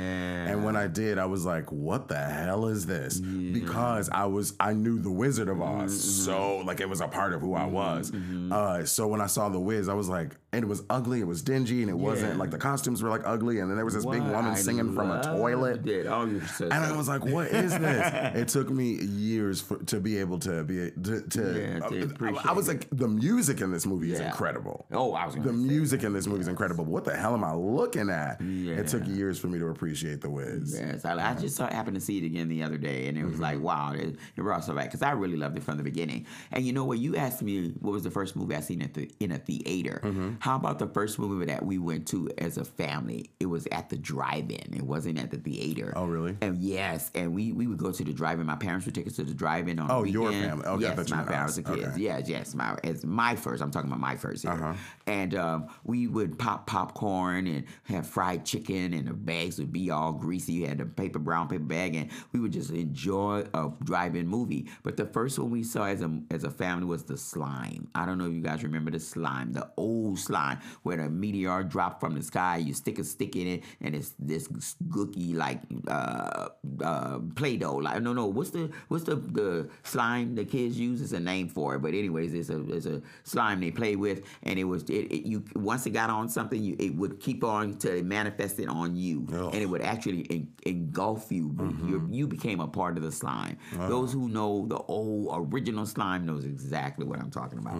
And 0.47 0.63
when 0.65 0.75
I 0.75 0.87
did, 0.87 1.17
I 1.17 1.25
was 1.25 1.45
like, 1.45 1.71
"What 1.71 2.07
the 2.07 2.17
hell 2.17 2.67
is 2.67 2.85
this?" 2.85 3.19
Because 3.19 4.09
I 4.09 4.25
was, 4.25 4.53
I 4.59 4.73
knew 4.73 4.99
the 4.99 5.11
Wizard 5.11 5.49
of 5.49 5.61
Oz, 5.61 5.75
Mm-hmm. 5.91 6.23
so 6.25 6.57
like 6.65 6.79
it 6.81 6.89
was 6.89 7.01
a 7.01 7.07
part 7.07 7.33
of 7.33 7.41
who 7.41 7.53
I 7.53 7.65
was. 7.65 8.11
Uh, 8.51 8.85
so 8.85 9.07
when 9.07 9.21
I 9.21 9.27
saw 9.27 9.49
the 9.49 9.59
Wiz, 9.59 9.89
I 9.89 9.93
was 9.93 10.09
like, 10.09 10.35
and 10.53 10.63
it 10.63 10.67
was 10.67 10.83
ugly, 10.89 11.19
it 11.21 11.27
was 11.27 11.41
dingy, 11.41 11.81
and 11.81 11.89
it 11.89 11.97
wasn't 11.97 12.37
like 12.37 12.49
the 12.51 12.57
costumes 12.57 13.03
were 13.03 13.09
like 13.09 13.21
ugly, 13.25 13.59
and 13.59 13.69
then 13.69 13.75
there 13.75 13.85
was 13.85 13.93
this 13.93 14.05
big 14.05 14.21
woman 14.21 14.45
I 14.51 14.55
singing 14.55 14.93
from 14.93 15.11
a 15.11 15.15
loved 15.15 15.39
toilet. 15.83 16.05
It. 16.05 16.07
Oh, 16.07 16.25
you're 16.25 16.47
so 16.47 16.65
And 16.65 16.73
I 16.73 16.95
was 16.95 17.07
like, 17.07 17.25
"What 17.25 17.47
is 17.47 17.77
this?" 17.77 18.13
it 18.35 18.47
took 18.47 18.69
me 18.69 19.03
years 19.03 19.61
for, 19.61 19.77
to 19.77 19.99
be 19.99 20.17
able 20.17 20.39
to 20.39 20.63
be 20.63 20.91
to. 20.91 21.21
to, 21.21 21.79
Yeah, 21.79 21.79
I- 21.85 22.49
I, 22.49 22.51
was 22.51 22.67
like, 22.67 22.87
the 22.91 23.07
music 23.07 23.61
in 23.61 23.71
this 23.71 23.85
movie 23.85 24.13
is 24.13 24.19
incredible. 24.19 24.85
Oh, 24.91 25.13
I 25.13 25.25
was 25.25 25.35
the 25.35 25.53
music 25.53 26.03
in 26.03 26.13
this 26.13 26.27
movie 26.27 26.41
is 26.41 26.47
incredible. 26.47 26.85
What 26.85 27.05
the 27.05 27.15
hell 27.15 27.33
am 27.33 27.43
I 27.43 27.53
looking 27.53 28.09
at? 28.09 28.37
It 28.41 28.87
took 28.87 29.05
years 29.07 29.39
for 29.39 29.47
me 29.47 29.59
to 29.59 29.67
appreciate 29.67 30.21
the 30.21 30.29
Wiz. 30.29 30.77
Yes, 30.77 31.05
I, 31.05 31.31
I 31.31 31.33
just 31.35 31.55
saw, 31.55 31.69
happened 31.69 31.95
to 31.95 32.01
see 32.01 32.17
it 32.17 32.25
again 32.25 32.49
the 32.49 32.63
other 32.63 32.77
day, 32.77 33.07
and 33.07 33.17
it 33.17 33.25
was 33.25 33.39
like, 33.39 33.55
mm-hmm. 33.55 33.63
wow, 33.63 33.93
it, 33.93 34.15
it 34.35 34.41
brought 34.41 34.63
so 34.63 34.73
back 34.73 34.85
because 34.85 35.01
I 35.01 35.11
really 35.11 35.37
loved 35.37 35.57
it 35.57 35.63
from 35.63 35.77
the 35.77 35.83
beginning. 35.83 36.25
And 36.51 36.65
you 36.65 36.73
know 36.73 36.85
what? 36.85 36.99
You 36.99 37.15
asked 37.15 37.41
me 37.41 37.73
what 37.79 37.91
was 37.91 38.03
the 38.03 38.11
first 38.11 38.35
movie 38.35 38.55
I 38.55 38.61
seen 38.61 38.81
at 38.81 38.93
the 38.93 39.09
in 39.19 39.31
a 39.31 39.37
theater. 39.37 40.01
Mm-hmm. 40.03 40.33
How 40.39 40.55
about 40.55 40.79
the 40.79 40.87
first 40.87 41.19
movie 41.19 41.45
that 41.45 41.65
we 41.65 41.77
went 41.77 42.07
to 42.09 42.29
as 42.37 42.57
a 42.57 42.65
family? 42.65 43.31
It 43.39 43.47
was 43.47 43.67
at 43.71 43.89
the 43.89 43.97
drive-in. 43.97 44.73
It 44.73 44.83
wasn't 44.83 45.19
at 45.19 45.31
the 45.31 45.37
theater. 45.37 45.54
Oh, 45.95 46.05
really? 46.05 46.37
And 46.41 46.57
yes, 46.61 47.11
and 47.15 47.33
we 47.33 47.51
we 47.51 47.67
would 47.67 47.77
go 47.77 47.91
to 47.91 48.03
the 48.03 48.13
drive-in. 48.13 48.45
My 48.45 48.55
parents 48.55 48.85
would 48.85 48.95
take 48.95 49.07
us 49.07 49.15
to 49.17 49.23
the 49.23 49.33
drive-in 49.33 49.79
on 49.79 49.91
Oh, 49.91 50.03
the 50.03 50.11
your 50.11 50.31
family. 50.31 50.65
Okay, 50.65 50.85
I 50.85 50.89
yes, 50.89 51.09
thought 51.09 51.17
my 51.17 51.23
parents 51.23 51.57
and 51.57 51.65
kids. 51.65 51.87
Okay. 51.87 52.01
Yes, 52.01 52.29
yes, 52.29 52.55
my 52.55 52.77
it's 52.83 53.03
my 53.03 53.35
first. 53.35 53.61
I'm 53.61 53.71
talking 53.71 53.89
about 53.89 53.99
my 53.99 54.15
first 54.15 54.43
here. 54.43 54.51
Uh-huh. 54.51 54.73
And 55.07 55.35
um, 55.35 55.67
we 55.83 56.07
would 56.07 56.37
pop 56.37 56.67
popcorn 56.67 57.47
and 57.47 57.65
have 57.83 58.07
fried 58.07 58.45
chicken, 58.45 58.93
and 58.93 59.07
the 59.07 59.13
bags 59.13 59.59
would 59.59 59.71
be 59.71 59.91
all 59.91 60.11
greasy. 60.13 60.53
You 60.53 60.67
had 60.67 60.81
a 60.81 60.85
paper 60.85 61.19
brown 61.19 61.47
paper 61.47 61.63
bag, 61.63 61.95
and 61.95 62.09
we 62.31 62.39
would 62.39 62.51
just 62.51 62.71
enjoy 62.71 63.45
a 63.53 63.71
drive-in 63.83 64.27
movie. 64.27 64.67
But 64.83 64.97
the 64.97 65.05
first 65.05 65.39
one 65.39 65.51
we 65.51 65.63
saw 65.63 65.85
as 65.85 66.01
a 66.01 66.19
as 66.31 66.43
a 66.43 66.51
family 66.51 66.85
was 66.85 67.03
the 67.03 67.17
slime. 67.17 67.87
I 67.95 68.05
don't 68.05 68.17
know 68.17 68.25
if 68.25 68.33
you 68.33 68.41
guys 68.41 68.63
remember 68.63 68.91
the 68.91 68.99
slime, 68.99 69.53
the 69.53 69.69
old 69.77 70.19
slime 70.19 70.59
where 70.83 70.97
the 70.97 71.09
meteor 71.09 71.63
dropped 71.63 71.99
from 71.99 72.15
the 72.15 72.23
sky. 72.23 72.57
You 72.57 72.73
stick 72.73 72.99
a 72.99 73.03
stick 73.03 73.35
in 73.35 73.47
it, 73.47 73.63
and 73.81 73.95
it's 73.95 74.13
this 74.19 74.47
gooky 74.87 75.35
like 75.35 75.44
uh, 75.87 76.49
uh, 76.83 77.19
Play-Doh. 77.35 77.75
Like 77.75 78.01
no, 78.01 78.13
no. 78.13 78.25
What's 78.25 78.51
the 78.51 78.69
what's 78.87 79.03
the 79.03 79.15
the 79.15 79.69
slime 79.83 80.35
the 80.35 80.45
kids 80.45 80.79
use? 80.79 81.01
It's 81.01 81.11
a 81.13 81.19
name 81.19 81.47
for 81.47 81.75
it, 81.75 81.79
but 81.79 81.93
anyways, 81.93 82.33
it's 82.33 82.49
a 82.49 82.61
it's 82.73 82.85
a 82.85 83.01
slime 83.23 83.59
they 83.61 83.71
play 83.71 83.95
with, 83.95 84.23
and 84.43 84.57
it 84.59 84.63
was 84.65 84.83
it, 84.83 85.11
it 85.11 85.27
you 85.27 85.43
once 85.55 85.85
it 85.85 85.91
got 85.91 86.09
on 86.09 86.29
something, 86.29 86.61
you 86.61 86.75
it 86.79 86.95
would 86.95 87.19
keep 87.19 87.43
on 87.43 87.75
till 87.75 87.93
it 87.93 88.05
manifested 88.05 88.67
on 88.69 88.95
you, 88.95 89.25
and 89.51 89.61
it 89.61 89.65
would 89.67 89.81
actually 89.81 90.25
en- 90.29 90.53
engulf 90.65 91.31
you. 91.31 91.53
You 91.87 92.07
you 92.11 92.27
became 92.27 92.59
a 92.59 92.67
part 92.67 92.97
of 92.97 93.03
the 93.03 93.11
slime. 93.11 93.57
Those 93.89 94.11
who 94.13 94.29
know 94.29 94.65
the 94.67 94.77
old 94.77 95.29
original 95.53 95.85
slime 95.85 96.25
knows 96.25 96.45
exactly 96.45 97.05
what 97.05 97.19
I'm 97.19 97.31
talking 97.31 97.59
about. 97.59 97.75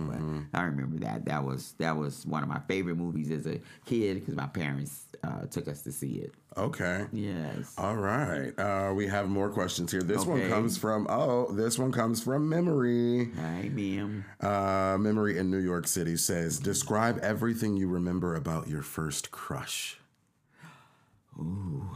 But 0.51 0.59
I 0.59 0.63
remember 0.63 0.97
that 0.99 1.25
that 1.25 1.43
was 1.43 1.73
that 1.79 1.95
was 1.95 2.25
one 2.25 2.43
of 2.43 2.49
my 2.49 2.59
favorite 2.67 2.95
movies 2.97 3.31
as 3.31 3.45
a 3.47 3.59
kid 3.85 4.15
because 4.15 4.35
my 4.35 4.47
parents 4.47 5.04
uh, 5.25 5.45
took 5.47 5.67
us 5.67 5.81
to 5.81 5.91
see 5.91 6.15
it. 6.15 6.33
Okay. 6.57 7.05
Yes. 7.11 7.73
All 7.77 7.95
right. 7.95 8.57
Uh, 8.57 8.93
we 8.93 9.07
have 9.07 9.27
more 9.27 9.49
questions 9.49 9.91
here. 9.91 10.01
This 10.01 10.25
one 10.25 10.47
comes 10.49 10.77
from 10.77 11.07
oh, 11.09 11.51
this 11.53 11.79
one 11.79 11.91
comes 11.91 12.21
from 12.21 12.47
Memory. 12.47 13.31
Hi, 13.35 13.69
ma'am. 13.69 14.25
Uh, 14.39 14.97
Memory 14.99 15.37
in 15.37 15.49
New 15.49 15.59
York 15.59 15.87
City 15.87 16.17
says, 16.17 16.59
"Describe 16.59 17.19
everything 17.19 17.75
you 17.77 17.87
remember 17.87 18.35
about 18.35 18.67
your 18.67 18.81
first 18.81 19.31
crush." 19.31 19.97
Ooh, 21.37 21.89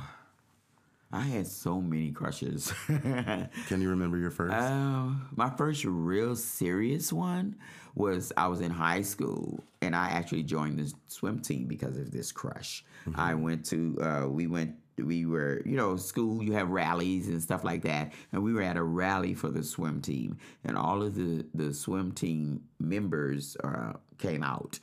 I 1.12 1.22
had 1.22 1.48
so 1.48 1.80
many 1.80 2.12
crushes. 2.12 2.74
Can 2.88 3.82
you 3.82 3.90
remember 3.90 4.18
your 4.18 4.32
first? 4.32 4.54
Um, 4.54 5.30
my 5.36 5.50
first 5.50 5.86
real 5.86 6.36
serious 6.36 7.14
one 7.14 7.56
was 7.96 8.32
I 8.38 8.48
was 8.48 8.62
in 8.62 8.72
high 8.72 9.02
school 9.02 9.64
and 9.82 9.96
I 9.96 10.10
actually 10.10 10.44
joined 10.44 10.80
the 10.80 10.94
swim 11.08 11.40
team 11.40 11.68
because 11.68 11.98
of 11.98 12.12
this 12.12 12.32
crush. 12.32 12.84
I 13.16 13.34
went 13.34 13.66
to 13.68 13.98
uh, 14.02 14.28
we 14.28 14.48
went 14.48 14.76
we 14.98 15.26
were 15.26 15.62
you 15.66 15.78
know 15.78 15.96
school 15.96 16.44
you 16.44 16.54
have 16.54 16.70
rallies 16.70 17.28
and 17.28 17.42
stuff 17.42 17.64
like 17.64 17.84
that. 17.84 18.12
And 18.32 18.44
we 18.44 18.54
were 18.54 18.62
at 18.62 18.78
a 18.78 18.84
rally 18.84 19.34
for 19.34 19.50
the 19.50 19.64
swim 19.64 20.02
team. 20.02 20.38
And 20.64 20.78
all 20.78 21.02
of 21.02 21.16
the 21.16 21.46
the 21.54 21.74
swim 21.74 22.12
team 22.12 22.62
members 22.80 23.58
uh, 23.64 23.94
came 24.18 24.44
out 24.44 24.80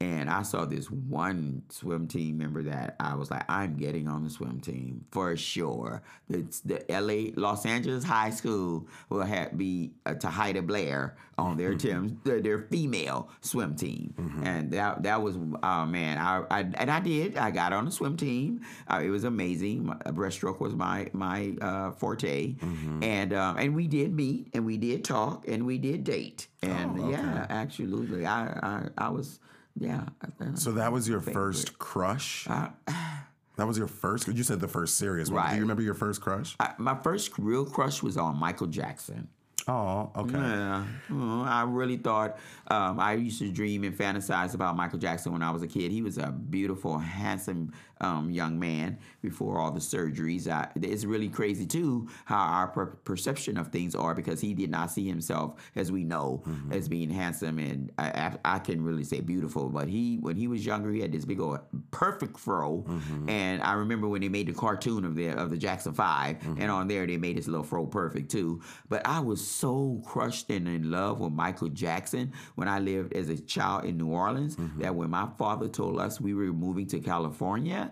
and 0.00 0.30
I 0.30 0.42
saw 0.42 0.64
this 0.64 0.88
one 0.90 1.62
swim 1.70 2.06
team 2.06 2.38
member 2.38 2.62
that 2.62 2.94
I 3.00 3.16
was 3.16 3.32
like, 3.32 3.42
I'm 3.48 3.76
getting 3.76 4.06
on 4.06 4.22
the 4.22 4.30
swim 4.30 4.60
team 4.60 5.04
for 5.10 5.36
sure. 5.36 6.02
It's 6.28 6.60
the 6.60 6.84
LA 6.88 7.32
Los 7.40 7.66
Angeles 7.66 8.04
High 8.04 8.30
School 8.30 8.86
will 9.10 9.22
have 9.22 9.58
be 9.58 9.90
uh, 10.06 10.10
Tahida 10.14 10.64
Blair 10.64 11.16
on 11.36 11.56
their 11.56 11.74
team, 11.74 12.20
their, 12.22 12.40
their 12.40 12.60
female 12.60 13.28
swim 13.40 13.74
team, 13.74 14.14
and 14.44 14.70
that 14.72 15.02
that 15.02 15.20
was 15.20 15.36
oh 15.36 15.86
man, 15.86 16.18
I, 16.18 16.44
I 16.48 16.60
and 16.60 16.90
I 16.90 17.00
did. 17.00 17.36
I 17.36 17.50
got 17.50 17.72
on 17.72 17.84
the 17.84 17.90
swim 17.90 18.16
team. 18.16 18.60
Uh, 18.86 19.00
it 19.04 19.10
was 19.10 19.24
amazing. 19.24 19.86
My, 19.86 19.94
breaststroke 20.12 20.60
was 20.60 20.74
my 20.76 21.08
my 21.12 21.54
uh, 21.60 21.90
forte, 21.92 22.54
and 23.02 23.32
um, 23.32 23.56
and 23.56 23.74
we 23.74 23.88
did 23.88 24.12
meet 24.14 24.48
and 24.54 24.64
we 24.64 24.76
did 24.76 25.04
talk 25.04 25.48
and 25.48 25.66
we 25.66 25.78
did 25.78 26.04
date, 26.04 26.46
and 26.62 27.00
Oh, 27.00 27.02
okay. 27.04 27.10
yeah, 27.12 27.46
absolutely. 27.50 28.26
I 28.26 28.46
I, 28.46 28.88
I 28.96 29.08
was. 29.08 29.40
Yeah. 29.78 30.04
uh, 30.40 30.54
so 30.54 30.72
that 30.72 30.92
was 30.92 31.08
your 31.08 31.20
first 31.20 31.78
crush. 31.78 32.44
that 32.46 33.66
was 33.66 33.78
your 33.78 33.86
first. 33.88 34.28
You 34.28 34.42
said 34.42 34.60
the 34.60 34.68
first 34.68 34.96
serious 34.96 35.30
one. 35.30 35.48
Do 35.48 35.54
you 35.56 35.62
remember 35.62 35.82
your 35.82 35.94
first 35.94 36.20
crush? 36.20 36.56
I, 36.60 36.74
my 36.78 36.96
first 37.02 37.32
real 37.38 37.64
crush 37.64 38.02
was 38.02 38.16
on 38.16 38.36
Michael 38.36 38.66
Jackson. 38.66 39.28
Oh, 39.70 40.10
okay. 40.16 40.32
Yeah, 40.38 40.86
Mm, 41.10 41.46
I 41.46 41.62
really 41.64 41.98
thought 41.98 42.38
um, 42.68 42.98
I 42.98 43.12
used 43.14 43.38
to 43.40 43.52
dream 43.52 43.84
and 43.84 43.94
fantasize 43.96 44.54
about 44.54 44.76
Michael 44.76 44.98
Jackson 44.98 45.30
when 45.32 45.42
I 45.42 45.50
was 45.50 45.62
a 45.62 45.66
kid. 45.66 45.90
He 45.92 46.00
was 46.00 46.16
a 46.16 46.30
beautiful, 46.30 46.96
handsome 46.98 47.72
um, 48.00 48.30
young 48.30 48.58
man 48.58 48.98
before 49.22 49.58
all 49.58 49.70
the 49.70 49.80
surgeries. 49.80 50.48
I, 50.48 50.68
it's 50.76 51.04
really 51.04 51.28
crazy 51.28 51.66
too 51.66 52.08
how 52.24 52.38
our 52.38 52.68
per- 52.68 52.86
perception 52.86 53.56
of 53.56 53.68
things 53.68 53.94
are 53.94 54.14
because 54.14 54.40
he 54.40 54.54
did 54.54 54.70
not 54.70 54.90
see 54.90 55.06
himself 55.06 55.60
as 55.74 55.90
we 55.90 56.04
know 56.04 56.42
mm-hmm. 56.46 56.72
as 56.72 56.88
being 56.88 57.10
handsome 57.10 57.58
and 57.58 57.90
I, 57.98 58.08
I, 58.08 58.56
I 58.56 58.58
can 58.58 58.82
really 58.82 59.04
say 59.04 59.20
beautiful. 59.20 59.68
But 59.68 59.88
he, 59.88 60.16
when 60.16 60.36
he 60.36 60.48
was 60.48 60.64
younger, 60.64 60.90
he 60.92 61.00
had 61.00 61.12
this 61.12 61.24
big 61.24 61.40
old 61.40 61.60
perfect 61.90 62.38
fro, 62.38 62.84
mm-hmm. 62.86 63.28
and 63.28 63.62
I 63.62 63.74
remember 63.74 64.08
when 64.08 64.20
they 64.20 64.28
made 64.28 64.46
the 64.46 64.54
cartoon 64.54 65.04
of 65.04 65.14
the 65.14 65.28
of 65.28 65.50
the 65.50 65.56
Jackson 65.56 65.92
5 65.92 66.36
and 66.42 66.58
mm-hmm. 66.58 66.70
on 66.70 66.88
there 66.88 67.06
they 67.06 67.16
made 67.16 67.36
his 67.36 67.48
little 67.48 67.64
fro 67.64 67.86
perfect 67.86 68.30
too. 68.30 68.60
But 68.88 69.06
I 69.06 69.20
was 69.20 69.44
so 69.46 70.02
crushed 70.04 70.50
and 70.50 70.68
in 70.68 70.90
love 70.90 71.20
with 71.20 71.32
Michael 71.32 71.68
Jackson 71.68 72.32
when 72.54 72.68
I 72.68 72.78
lived 72.78 73.12
as 73.14 73.28
a 73.28 73.38
child 73.38 73.84
in 73.84 73.98
New 73.98 74.08
Orleans 74.08 74.56
that 74.78 74.94
when 74.94 75.10
my 75.10 75.28
father 75.38 75.68
told 75.68 76.00
us 76.00 76.20
we 76.20 76.34
were 76.34 76.52
moving 76.52 76.86
to 76.88 77.00
California. 77.00 77.87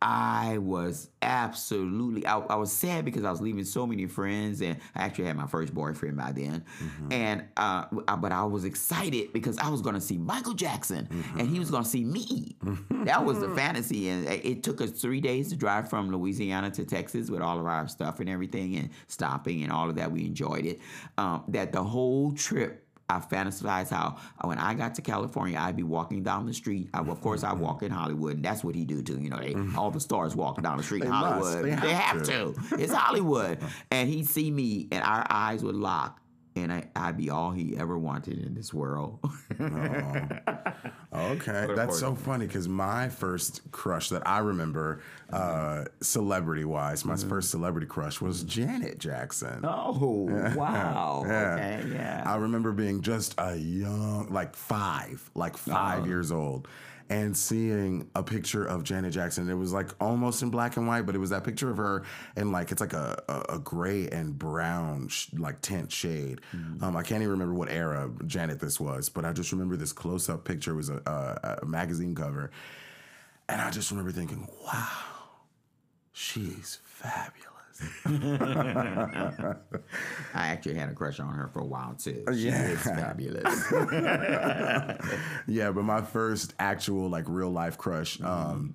I 0.00 0.58
was 0.58 1.10
absolutely. 1.22 2.24
I, 2.24 2.38
I 2.38 2.54
was 2.54 2.70
sad 2.70 3.04
because 3.04 3.24
I 3.24 3.32
was 3.32 3.40
leaving 3.40 3.64
so 3.64 3.84
many 3.84 4.06
friends, 4.06 4.60
and 4.60 4.78
I 4.94 5.02
actually 5.02 5.24
had 5.24 5.36
my 5.36 5.48
first 5.48 5.74
boyfriend 5.74 6.16
by 6.16 6.30
then. 6.30 6.64
And 7.10 7.42
uh, 7.56 7.86
I- 8.06 8.14
but 8.14 8.30
I 8.30 8.44
was 8.44 8.64
excited 8.64 9.32
because 9.32 9.58
I 9.58 9.68
was 9.68 9.80
going 9.82 9.96
to 9.96 10.00
see 10.00 10.16
Michael 10.16 10.54
Jackson, 10.54 11.08
and 11.36 11.48
he 11.50 11.58
was 11.58 11.72
going 11.72 11.82
to 11.82 11.88
see 11.88 12.04
me. 12.04 12.56
that 13.04 13.24
was 13.24 13.40
the 13.40 13.48
fantasy, 13.56 14.08
and 14.08 14.24
it 14.28 14.46
it 14.46 14.62
took 14.62 14.80
us 14.80 14.92
three 14.92 15.20
days 15.20 15.48
to 15.48 15.56
drive 15.56 15.90
from 15.90 16.12
Louisiana 16.12 16.70
to 16.70 16.84
Texas 16.84 17.28
with 17.28 17.40
all 17.42 17.58
of 17.58 17.66
our 17.66 17.88
stuff 17.88 18.20
and 18.20 18.28
everything, 18.28 18.76
and 18.76 18.90
stopping 19.08 19.64
and 19.64 19.72
all 19.72 19.90
of 19.90 19.96
that. 19.96 20.12
We 20.12 20.24
enjoyed 20.26 20.64
it. 20.64 20.78
Um, 21.16 21.42
that 21.48 21.72
the 21.72 21.82
whole 21.82 22.30
trip. 22.32 22.84
I 23.10 23.20
fantasize 23.20 23.88
how 23.88 24.16
uh, 24.38 24.46
when 24.48 24.58
I 24.58 24.74
got 24.74 24.94
to 24.96 25.02
California, 25.02 25.58
I'd 25.58 25.76
be 25.76 25.82
walking 25.82 26.22
down 26.22 26.44
the 26.44 26.52
street. 26.52 26.90
I, 26.92 26.98
of 27.00 27.20
course, 27.22 27.42
I 27.42 27.54
walk 27.54 27.82
in 27.82 27.90
Hollywood, 27.90 28.34
and 28.36 28.44
that's 28.44 28.62
what 28.62 28.74
he 28.74 28.84
do 28.84 29.02
too. 29.02 29.18
You 29.18 29.30
know, 29.30 29.38
they, 29.38 29.56
all 29.76 29.90
the 29.90 29.98
stars 30.00 30.36
walk 30.36 30.60
down 30.60 30.76
the 30.76 30.82
street 30.82 31.02
in 31.04 31.08
They 31.08 31.12
must. 31.16 31.26
Hollywood. 31.46 31.64
They 31.64 31.70
They 31.70 31.92
have 31.94 32.16
have, 32.18 32.22
to. 32.24 32.52
to. 32.68 32.78
It's 32.82 32.92
Hollywood, 32.92 33.60
and 33.90 34.10
he'd 34.10 34.26
see 34.28 34.50
me, 34.50 34.88
and 34.92 35.02
our 35.02 35.26
eyes 35.30 35.62
would 35.64 35.74
lock, 35.74 36.20
and 36.62 36.72
I, 36.72 36.88
I'd 36.96 37.16
be 37.16 37.30
all 37.30 37.50
he 37.52 37.76
ever 37.76 37.98
wanted 37.98 38.38
in 38.44 38.54
this 38.54 38.72
world. 38.74 39.18
Okay, 41.12 41.66
that's 41.74 41.98
so 41.98 42.14
funny 42.14 42.46
because 42.46 42.68
my 42.68 43.08
first 43.08 43.62
crush 43.72 44.10
that 44.10 44.26
I 44.26 44.38
remember, 44.38 45.00
uh, 45.32 45.84
celebrity 46.00 46.64
wise, 46.64 47.04
my 47.04 47.16
first 47.16 47.50
celebrity 47.50 47.86
crush 47.86 48.20
was 48.20 48.42
Janet 48.44 48.98
Jackson. 48.98 49.60
oh 49.64 50.28
wow! 50.56 51.24
Yeah. 51.26 51.54
Okay, 51.54 51.88
yeah. 51.94 52.22
I 52.26 52.36
remember 52.36 52.72
being 52.72 53.00
just 53.00 53.34
a 53.38 53.56
young, 53.56 54.28
like 54.30 54.54
five, 54.54 55.30
like 55.34 55.56
five 55.56 56.04
Oh. 56.04 56.06
years 56.06 56.30
old. 56.30 56.68
And 57.10 57.36
seeing 57.36 58.10
a 58.14 58.22
picture 58.22 58.64
of 58.64 58.84
Janet 58.84 59.12
Jackson. 59.12 59.48
It 59.48 59.54
was 59.54 59.72
like 59.72 59.88
almost 60.00 60.42
in 60.42 60.50
black 60.50 60.76
and 60.76 60.86
white, 60.86 61.06
but 61.06 61.14
it 61.14 61.18
was 61.18 61.30
that 61.30 61.44
picture 61.44 61.70
of 61.70 61.78
her 61.78 62.04
and 62.36 62.52
like 62.52 62.70
it's 62.70 62.80
like 62.80 62.92
a 62.92 63.22
a, 63.28 63.54
a 63.54 63.58
gray 63.58 64.08
and 64.08 64.38
brown 64.38 65.08
sh- 65.08 65.28
like 65.34 65.60
tint 65.60 65.90
shade. 65.90 66.40
Um, 66.82 66.96
I 66.96 67.02
can't 67.02 67.22
even 67.22 67.30
remember 67.30 67.54
what 67.54 67.70
era 67.70 68.10
Janet 68.26 68.60
this 68.60 68.78
was, 68.78 69.08
but 69.08 69.24
I 69.24 69.32
just 69.32 69.52
remember 69.52 69.76
this 69.76 69.92
close 69.92 70.28
up 70.28 70.44
picture. 70.44 70.72
It 70.72 70.76
was 70.76 70.90
a, 70.90 71.00
a, 71.06 71.58
a 71.62 71.66
magazine 71.66 72.14
cover, 72.14 72.50
and 73.48 73.60
I 73.60 73.70
just 73.70 73.90
remember 73.90 74.12
thinking, 74.12 74.48
wow, 74.64 74.88
she's 76.12 76.78
fabulous. 76.84 77.47
I 78.06 79.54
actually 80.34 80.74
had 80.74 80.88
a 80.88 80.94
crush 80.94 81.20
on 81.20 81.32
her 81.34 81.48
for 81.48 81.60
a 81.60 81.66
while 81.66 81.94
too. 81.94 82.24
She 82.32 82.48
Yeah. 82.48 82.62
is 82.68 82.82
fabulous. 82.82 83.72
Yeah, 85.46 85.70
but 85.72 85.84
my 85.84 86.02
first 86.02 86.54
actual 86.58 87.08
like 87.08 87.24
real 87.28 87.50
life 87.50 87.78
crush 87.78 88.20
um 88.20 88.74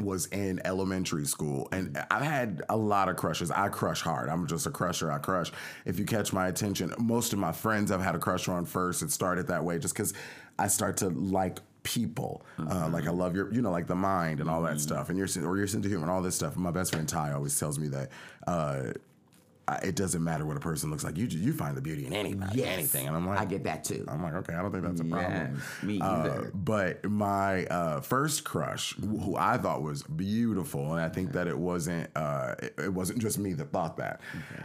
was 0.00 0.26
in 0.26 0.60
elementary 0.64 1.24
school 1.26 1.68
and 1.70 1.96
I've 2.10 2.22
had 2.22 2.62
a 2.68 2.76
lot 2.76 3.08
of 3.08 3.16
crushes. 3.16 3.50
I 3.52 3.68
crush 3.68 4.00
hard. 4.00 4.28
I'm 4.28 4.46
just 4.46 4.66
a 4.66 4.70
crusher. 4.70 5.12
I 5.12 5.18
crush. 5.18 5.52
If 5.84 5.98
you 5.98 6.04
catch 6.04 6.32
my 6.32 6.48
attention, 6.48 6.92
most 6.98 7.32
of 7.32 7.38
my 7.38 7.52
friends 7.52 7.92
I've 7.92 8.02
had 8.02 8.14
a 8.14 8.18
crush 8.18 8.48
on 8.48 8.64
first. 8.64 9.02
It 9.02 9.10
started 9.12 9.46
that 9.48 9.64
way 9.64 9.78
just 9.78 9.94
cuz 9.94 10.12
I 10.58 10.66
start 10.68 10.96
to 10.98 11.08
like 11.08 11.60
people. 11.82 12.44
Uh, 12.58 12.88
like 12.88 13.06
I 13.06 13.10
love 13.10 13.34
your, 13.34 13.52
you 13.52 13.62
know, 13.62 13.70
like 13.70 13.86
the 13.86 13.94
mind 13.94 14.40
and 14.40 14.48
all 14.48 14.62
that 14.62 14.80
stuff, 14.80 15.08
and 15.08 15.18
your 15.18 15.28
or 15.44 15.56
your 15.56 15.66
sense 15.66 15.84
of 15.84 15.90
humor 15.90 16.04
and 16.04 16.10
all 16.10 16.22
this 16.22 16.36
stuff. 16.36 16.54
And 16.54 16.62
my 16.62 16.70
best 16.70 16.92
friend 16.92 17.08
Ty 17.08 17.32
always 17.32 17.58
tells 17.58 17.78
me 17.78 17.88
that 17.88 18.10
uh, 18.46 18.92
I- 19.68 19.76
it 19.84 19.94
doesn't 19.96 20.22
matter 20.24 20.44
what 20.44 20.56
a 20.56 20.60
person 20.60 20.90
looks 20.90 21.04
like. 21.04 21.16
You 21.16 21.26
you 21.26 21.52
find 21.52 21.76
the 21.76 21.80
beauty 21.80 22.06
in 22.06 22.12
anybody, 22.12 22.58
Yes. 22.58 22.68
anything. 22.68 23.06
And 23.06 23.16
I'm 23.16 23.26
like, 23.26 23.38
I 23.40 23.44
get 23.44 23.64
that 23.64 23.84
too. 23.84 24.04
I'm 24.08 24.22
like, 24.22 24.34
okay, 24.34 24.54
I 24.54 24.62
don't 24.62 24.72
think 24.72 24.84
that's 24.84 25.00
a 25.00 25.04
problem. 25.04 25.32
Yes, 25.56 25.82
me 25.82 26.00
Uh, 26.00 26.42
but 26.54 27.04
my 27.08 27.64
uh, 27.66 28.00
first 28.00 28.44
crush, 28.44 28.94
who 28.96 29.36
I 29.36 29.58
thought 29.58 29.82
was 29.82 30.02
beautiful, 30.02 30.92
and 30.94 31.00
I 31.00 31.08
think 31.08 31.32
that 31.32 31.46
it 31.46 31.56
wasn't 31.58 32.10
uh, 32.16 32.54
it, 32.62 32.74
it 32.84 32.92
wasn't 32.92 33.18
just 33.20 33.38
me 33.38 33.52
that 33.54 33.70
thought 33.72 33.96
that. 33.98 34.20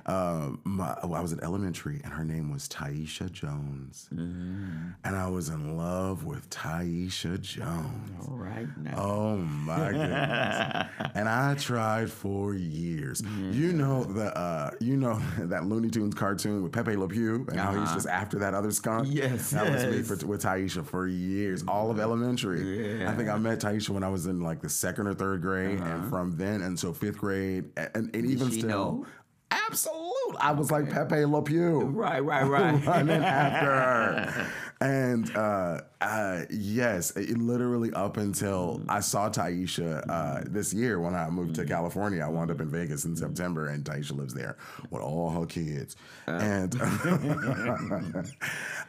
Um, 0.06 0.62
my, 0.64 0.96
I 1.04 1.06
was 1.22 1.32
in 1.34 1.44
elementary, 1.44 2.02
and 2.04 2.14
her 2.14 2.24
name 2.24 2.52
was 2.52 2.68
Taisha 2.68 3.32
Jones, 3.32 4.10
Mm-hmm. 4.14 4.90
and 5.04 5.16
I 5.16 5.28
was 5.30 5.50
in 5.50 5.78
love 5.78 6.24
with 6.26 6.50
Taisha 6.50 7.40
Jones. 7.40 8.26
All 8.28 8.36
right 8.38 8.68
now. 8.78 8.96
Oh 8.98 9.38
my 9.38 9.92
goodness! 9.92 10.88
and 11.16 11.30
I 11.30 11.56
tried 11.56 12.12
for 12.12 12.54
years. 12.54 13.22
You 13.52 13.74
know 13.74 14.04
the 14.04 14.36
uh, 14.38 14.72
you 14.88 14.98
know 14.98 15.20
that 15.40 15.66
Looney 15.66 15.90
Tunes 15.90 16.16
cartoon 16.16 16.64
with 16.64 16.72
Pepe 16.72 16.96
Le 16.96 17.08
Pew 17.08 17.46
and 17.50 17.60
how 17.60 17.72
he's 17.74 17.82
Uh-huh. 17.84 17.94
just 17.96 18.08
after 18.08 18.40
that 18.40 18.54
other 18.54 18.72
skunk. 18.72 19.08
Yes, 19.10 19.52
that 19.52 19.70
was 19.72 19.86
me 19.86 20.02
for, 20.02 20.26
with 20.26 20.42
Taisha 20.44 20.86
for 20.86 21.08
years, 21.08 21.64
all 21.68 21.92
of 21.92 22.00
elementary. 22.00 23.06
I 23.06 23.14
think 23.14 23.30
I 23.30 23.38
met 23.38 23.60
Taisha 23.60 23.90
when 23.90 24.04
I 24.04 24.10
was 24.10 24.26
in 24.28 24.42
like 24.42 24.62
the 24.62 24.70
second 24.70 25.08
or 25.08 25.14
third 25.14 25.42
grade, 25.42 25.80
and 25.80 26.10
from 26.10 26.38
then 26.38 26.62
until 26.62 26.94
fifth 26.94 27.18
grade, 27.18 27.66
and, 27.76 28.14
and 28.16 28.26
even 28.26 28.48
Uh-huh. 28.48 28.52
still. 28.58 28.68
know? 28.70 29.06
Absolutely. 29.52 30.38
I 30.40 30.52
was 30.52 30.72
like 30.72 30.90
Pepe 30.90 31.24
Le 31.26 31.42
Pew 31.42 31.80
Right, 31.82 32.24
right, 32.24 32.44
right. 32.48 32.86
running 32.86 33.24
after 33.24 33.66
her. 33.66 34.48
And 34.80 35.36
uh, 35.36 35.82
uh, 36.00 36.44
yes, 36.52 37.10
it 37.18 37.40
literally 37.40 37.92
up 37.94 38.18
until 38.18 38.84
I 38.88 39.00
saw 39.00 39.30
Taisha 39.30 40.08
uh, 40.08 40.42
this 40.46 40.72
year 40.72 41.00
when 41.00 41.16
I 41.16 41.28
moved 41.30 41.56
to 41.56 41.66
California. 41.66 42.24
I 42.24 42.30
wound 42.30 42.52
up 42.52 42.62
in 42.62 42.70
Vegas 42.70 43.06
in 43.06 43.16
September, 43.16 43.70
and 43.70 43.84
Taisha 43.84 44.16
lives 44.16 44.36
there 44.36 44.58
with 44.92 45.02
all 45.02 45.32
her 45.32 45.48
kids. 45.48 45.96
And 46.28 46.74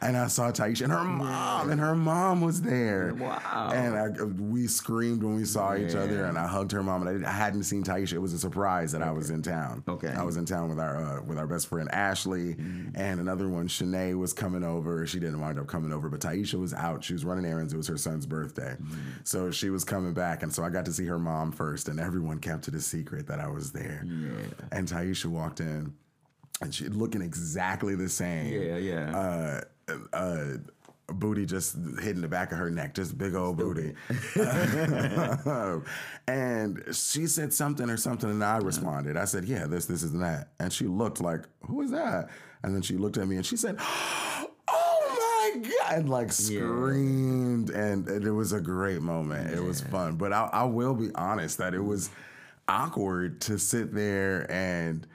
and 0.01 0.17
I 0.17 0.27
saw 0.27 0.51
Taisha 0.51 0.83
and 0.83 0.91
her 0.91 1.03
mom, 1.03 1.71
and 1.71 1.79
her 1.79 1.95
mom 1.95 2.41
was 2.41 2.61
there. 2.61 3.15
Wow. 3.15 3.71
And 3.73 3.97
I, 3.97 4.09
we 4.23 4.67
screamed 4.67 5.23
when 5.23 5.35
we 5.35 5.45
saw 5.45 5.75
each 5.75 5.95
other, 5.95 6.25
and 6.25 6.37
I 6.37 6.45
hugged 6.45 6.73
her 6.73 6.83
mom. 6.83 7.07
And 7.07 7.25
I, 7.25 7.29
I 7.29 7.33
hadn't 7.33 7.63
seen 7.63 7.83
Taisha. 7.83 8.13
It 8.13 8.19
was 8.19 8.33
a 8.33 8.39
surprise 8.39 8.91
that 8.91 9.01
I 9.01 9.11
was 9.11 9.31
in 9.31 9.41
town. 9.41 9.83
Okay. 9.87 10.09
I 10.09 10.21
was 10.21 10.37
in 10.37 10.45
town 10.45 10.69
with 10.69 10.79
our 10.79 10.97
uh, 10.97 11.23
with 11.23 11.39
our 11.39 11.47
best 11.47 11.67
friend 11.67 11.89
Ashley, 11.91 12.55
and 12.93 13.19
another 13.19 13.49
one, 13.49 13.67
Shanae, 13.67 14.15
was 14.15 14.31
coming 14.31 14.63
over. 14.63 15.07
She 15.07 15.19
didn't 15.19 15.39
wind 15.39 15.57
up 15.57 15.65
coming 15.65 15.91
over, 15.91 16.07
but 16.07 16.19
Taisha 16.19 16.59
was 16.59 16.75
out. 16.75 16.98
She 17.03 17.13
was 17.13 17.25
running 17.25 17.45
errands. 17.45 17.73
It 17.73 17.77
was 17.77 17.87
her 17.87 17.97
son's 17.97 18.25
birthday, 18.25 18.77
so 19.23 19.51
she 19.51 19.69
was 19.69 19.83
coming 19.83 20.13
back, 20.13 20.43
and 20.43 20.53
so 20.53 20.63
I 20.63 20.69
got 20.69 20.85
to 20.85 20.93
see 20.93 21.05
her 21.05 21.19
mom 21.19 21.51
first, 21.51 21.87
and 21.87 21.99
everyone 21.99 22.39
kept 22.39 22.67
it 22.67 22.75
a 22.75 22.81
secret 22.81 23.27
that 23.27 23.39
I 23.39 23.47
was 23.47 23.71
there. 23.71 24.05
And 24.71 24.87
Taisha 24.87 25.25
walked 25.25 25.59
in, 25.59 25.93
and 26.61 26.73
she 26.73 26.87
looking 26.87 27.21
exactly 27.21 27.95
the 27.95 28.09
same. 28.09 28.53
Yeah, 28.53 28.77
yeah. 28.77 29.17
Uh, 29.17 29.61
uh, 30.13 30.45
booty 31.13 31.45
just 31.45 31.75
hitting 32.01 32.21
the 32.21 32.27
back 32.27 32.51
of 32.51 32.57
her 32.57 32.69
neck, 32.69 32.93
just 32.93 33.17
big 33.17 33.35
old 33.35 33.57
booty. 33.57 33.95
and 36.27 36.83
she 36.91 37.27
said 37.27 37.53
something 37.53 37.89
or 37.89 37.97
something, 37.97 38.29
and 38.29 38.43
I 38.43 38.57
responded. 38.57 39.17
I 39.17 39.25
said, 39.25 39.45
"Yeah, 39.45 39.65
this, 39.65 39.85
this, 39.85 40.03
is 40.03 40.13
that." 40.13 40.49
And 40.59 40.71
she 40.71 40.85
looked 40.85 41.21
like, 41.21 41.45
"Who 41.67 41.81
is 41.81 41.91
that?" 41.91 42.29
And 42.63 42.75
then 42.75 42.81
she 42.81 42.97
looked 42.97 43.17
at 43.17 43.27
me 43.27 43.37
and 43.37 43.45
she 43.45 43.57
said, 43.57 43.77
"Oh 43.79 44.49
my 45.55 45.61
god!" 45.61 45.99
And 45.99 46.09
like 46.09 46.31
screamed, 46.31 47.69
and, 47.69 48.07
and 48.07 48.25
it 48.25 48.31
was 48.31 48.53
a 48.53 48.61
great 48.61 49.01
moment. 49.01 49.53
It 49.53 49.63
was 49.63 49.81
fun, 49.81 50.15
but 50.15 50.33
I, 50.33 50.49
I 50.51 50.63
will 50.63 50.95
be 50.95 51.09
honest 51.15 51.57
that 51.59 51.73
it 51.73 51.83
was 51.83 52.09
awkward 52.67 53.41
to 53.41 53.57
sit 53.57 53.93
there 53.93 54.49
and 54.51 55.07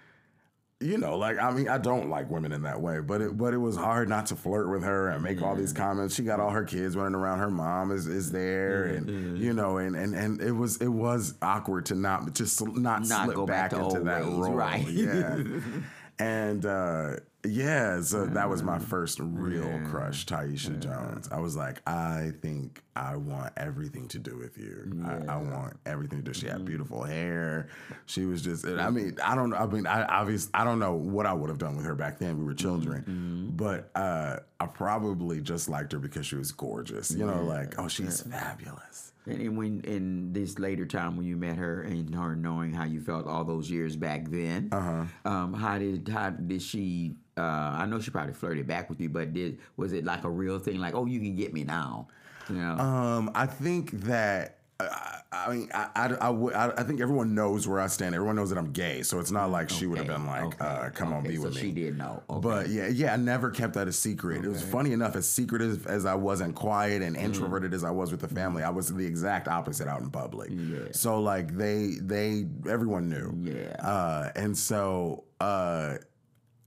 you 0.81 0.99
know, 0.99 1.17
like 1.17 1.39
I 1.39 1.51
mean, 1.51 1.69
I 1.69 1.79
don't 1.79 2.11
like 2.11 2.29
women 2.31 2.53
in 2.53 2.63
that 2.63 2.81
way, 2.81 3.01
but 3.01 3.23
it 3.23 3.39
but 3.39 3.55
it 3.55 3.59
was 3.59 3.75
hard 3.75 4.09
not 4.09 4.27
to 4.27 4.37
flirt 4.37 4.69
with 4.69 4.83
her 4.83 5.09
and 5.09 5.23
make 5.23 5.41
all 5.41 5.55
these 5.55 5.73
comments. 5.73 6.15
She 6.15 6.25
got 6.25 6.41
all 6.41 6.51
her 6.51 6.65
kids 6.65 6.95
running 6.95 7.15
around. 7.15 7.39
Her 7.39 7.51
mom 7.51 7.91
is 7.91 8.07
is 8.07 8.33
there, 8.33 8.85
and 8.85 9.39
you 9.39 9.55
know, 9.55 9.79
and 9.79 9.97
and 9.97 10.15
and 10.15 10.43
it 10.43 10.53
was 10.53 10.77
it 10.79 10.89
was 10.89 11.35
awkward 11.41 11.87
to 11.87 11.95
not 11.95 12.35
just 12.35 12.61
not, 12.67 13.07
Not 13.07 13.25
slip 13.25 13.37
go 13.37 13.47
back 13.47 13.71
back, 13.71 13.81
to 13.81 13.87
into 13.87 14.01
that 14.01 14.25
ways, 14.27 14.35
role, 14.35 14.53
right. 14.53 14.87
Yeah, 14.87 15.43
and 16.19 16.67
uh, 16.67 17.17
yeah, 17.45 18.01
so 18.01 18.27
that 18.27 18.49
was 18.49 18.63
my 18.63 18.79
first 18.79 19.19
real 19.21 19.81
crush, 19.87 20.27
Taisha 20.27 20.79
Jones. 20.79 21.29
I 21.31 21.41
was 21.41 21.57
like, 21.57 21.81
I 21.87 22.33
think 22.41 22.83
I 22.97 23.17
want 23.17 23.53
everything 23.57 24.09
to 24.09 24.19
do 24.19 24.37
with 24.37 24.57
you. 24.57 25.05
I, 25.05 25.35
I 25.35 25.37
want 25.37 25.77
everything 25.85 26.19
to 26.19 26.25
do. 26.25 26.33
She 26.33 26.47
had 26.47 26.65
beautiful 26.65 27.03
hair. 27.03 27.69
She 28.07 28.25
was 28.25 28.43
just. 28.43 28.67
I 28.67 28.91
mean, 28.91 29.19
I 29.23 29.35
don't. 29.35 29.53
I 29.53 29.67
mean, 29.67 29.87
I 29.87 30.05
obviously 30.05 30.51
I 30.55 30.65
don't 30.65 30.79
know 30.79 30.95
what 30.95 31.27
I 31.27 31.33
would 31.33 31.51
have 31.51 31.59
done 31.59 31.77
with 31.77 31.87
her 31.87 31.95
back 31.95 32.19
then. 32.19 32.39
We 32.39 32.45
were 32.45 32.55
children, 32.55 33.53
but 33.57 33.91
uh, 33.95 34.39
I 34.61 34.67
probably 34.67 35.41
just 35.41 35.69
liked 35.69 35.93
her 35.93 35.99
because 35.99 36.27
she 36.27 36.37
was 36.37 36.53
gorgeous. 36.53 37.11
You 37.11 37.27
know, 37.27 37.43
like 37.45 37.79
oh, 37.79 37.89
she's 37.89 38.23
fabulous. 38.23 39.13
And 39.27 39.57
when 39.57 39.81
in 39.85 40.33
this 40.33 40.59
later 40.59 40.85
time 40.85 41.17
when 41.17 41.27
you 41.27 41.37
met 41.37 41.57
her 41.57 41.83
and 41.83 42.15
her 42.15 42.37
knowing 42.37 42.75
how 42.75 42.85
you 42.85 43.01
felt 43.01 43.27
all 43.27 43.45
those 43.45 43.71
years 43.71 43.97
back 43.97 44.31
then, 44.31 44.69
uh-huh. 44.71 45.05
um, 45.25 45.55
how 45.55 45.79
did 45.79 46.09
how 46.09 46.31
did 46.31 46.61
she? 46.61 47.17
Uh, 47.37 47.41
I 47.41 47.87
know 47.87 47.99
she 48.01 48.11
probably 48.11 48.33
flirted 48.35 48.67
back 48.67 48.89
with 48.89 49.01
you, 49.01 49.09
but 49.09 49.33
did 49.33 49.59
was 49.77 49.93
it 49.93 50.05
like 50.05 50.25
a 50.25 50.31
real 50.31 50.59
thing? 50.59 50.79
Like, 50.79 50.95
oh, 50.95 51.07
you 51.07 51.19
can 51.21 51.35
get 51.35 51.53
me 51.53 51.65
now, 51.65 52.09
you 52.49 52.57
know? 52.57 52.79
Um, 52.79 53.31
I 53.35 53.47
think 53.47 53.91
that. 54.03 54.59
I, 54.81 55.21
I 55.33 55.53
mean, 55.55 55.71
I, 55.73 55.89
I, 55.95 56.07
I, 56.15 56.31
I, 56.31 56.81
I 56.81 56.83
think 56.83 57.01
everyone 57.01 57.33
knows 57.35 57.67
where 57.69 57.81
I 57.81 57.87
stand. 57.87 58.15
Everyone 58.15 58.35
knows 58.35 58.51
that 58.51 58.59
I'm 58.59 58.73
gay, 58.73 59.03
so 59.03 59.21
it's 59.21 59.31
not 59.31 59.51
like 59.51 59.71
she 59.71 59.87
would 59.87 59.99
have 59.99 60.07
been 60.09 60.27
like, 60.27 60.45
okay, 60.61 60.65
uh, 60.65 60.91
"Come 60.91 61.13
on, 61.13 61.23
be 61.23 61.37
so 61.37 61.43
with 61.45 61.55
me." 61.55 61.61
She 61.61 61.71
did 61.73 61.97
know. 61.97 62.23
Okay. 62.29 62.41
But 62.41 62.69
yeah, 62.69 62.89
yeah, 62.89 63.13
I 63.13 63.17
never 63.17 63.51
kept 63.51 63.75
that 63.75 63.87
a 63.87 63.93
secret. 63.93 64.45
It 64.45 64.49
was 64.49 64.63
funny 64.63 64.93
enough, 64.93 65.15
as 65.15 65.29
secretive 65.29 65.87
as 65.87 66.05
I 66.07 66.15
was 66.17 66.41
and 66.41 66.55
quiet 66.57 67.03
and 67.03 67.15
Mm-hmm. 67.17 67.25
introverted 67.25 67.73
as 67.73 67.85
I 67.85 67.91
was 67.91 68.11
with 68.11 68.21
the 68.21 68.29
family, 68.29 68.65
I 68.65 68.71
was 68.71 68.93
the 68.93 69.07
exact 69.07 69.47
opposite 69.47 69.87
out 69.87 70.01
in 70.03 70.11
public. 70.11 70.51
So 70.93 71.21
like 71.21 71.57
they 71.57 71.97
they 72.01 72.47
everyone 72.69 73.09
knew. 73.09 73.33
Yeah. 73.43 73.77
Uh, 73.81 74.31
and 74.35 74.57
so 74.59 75.23
uh, 75.41 75.97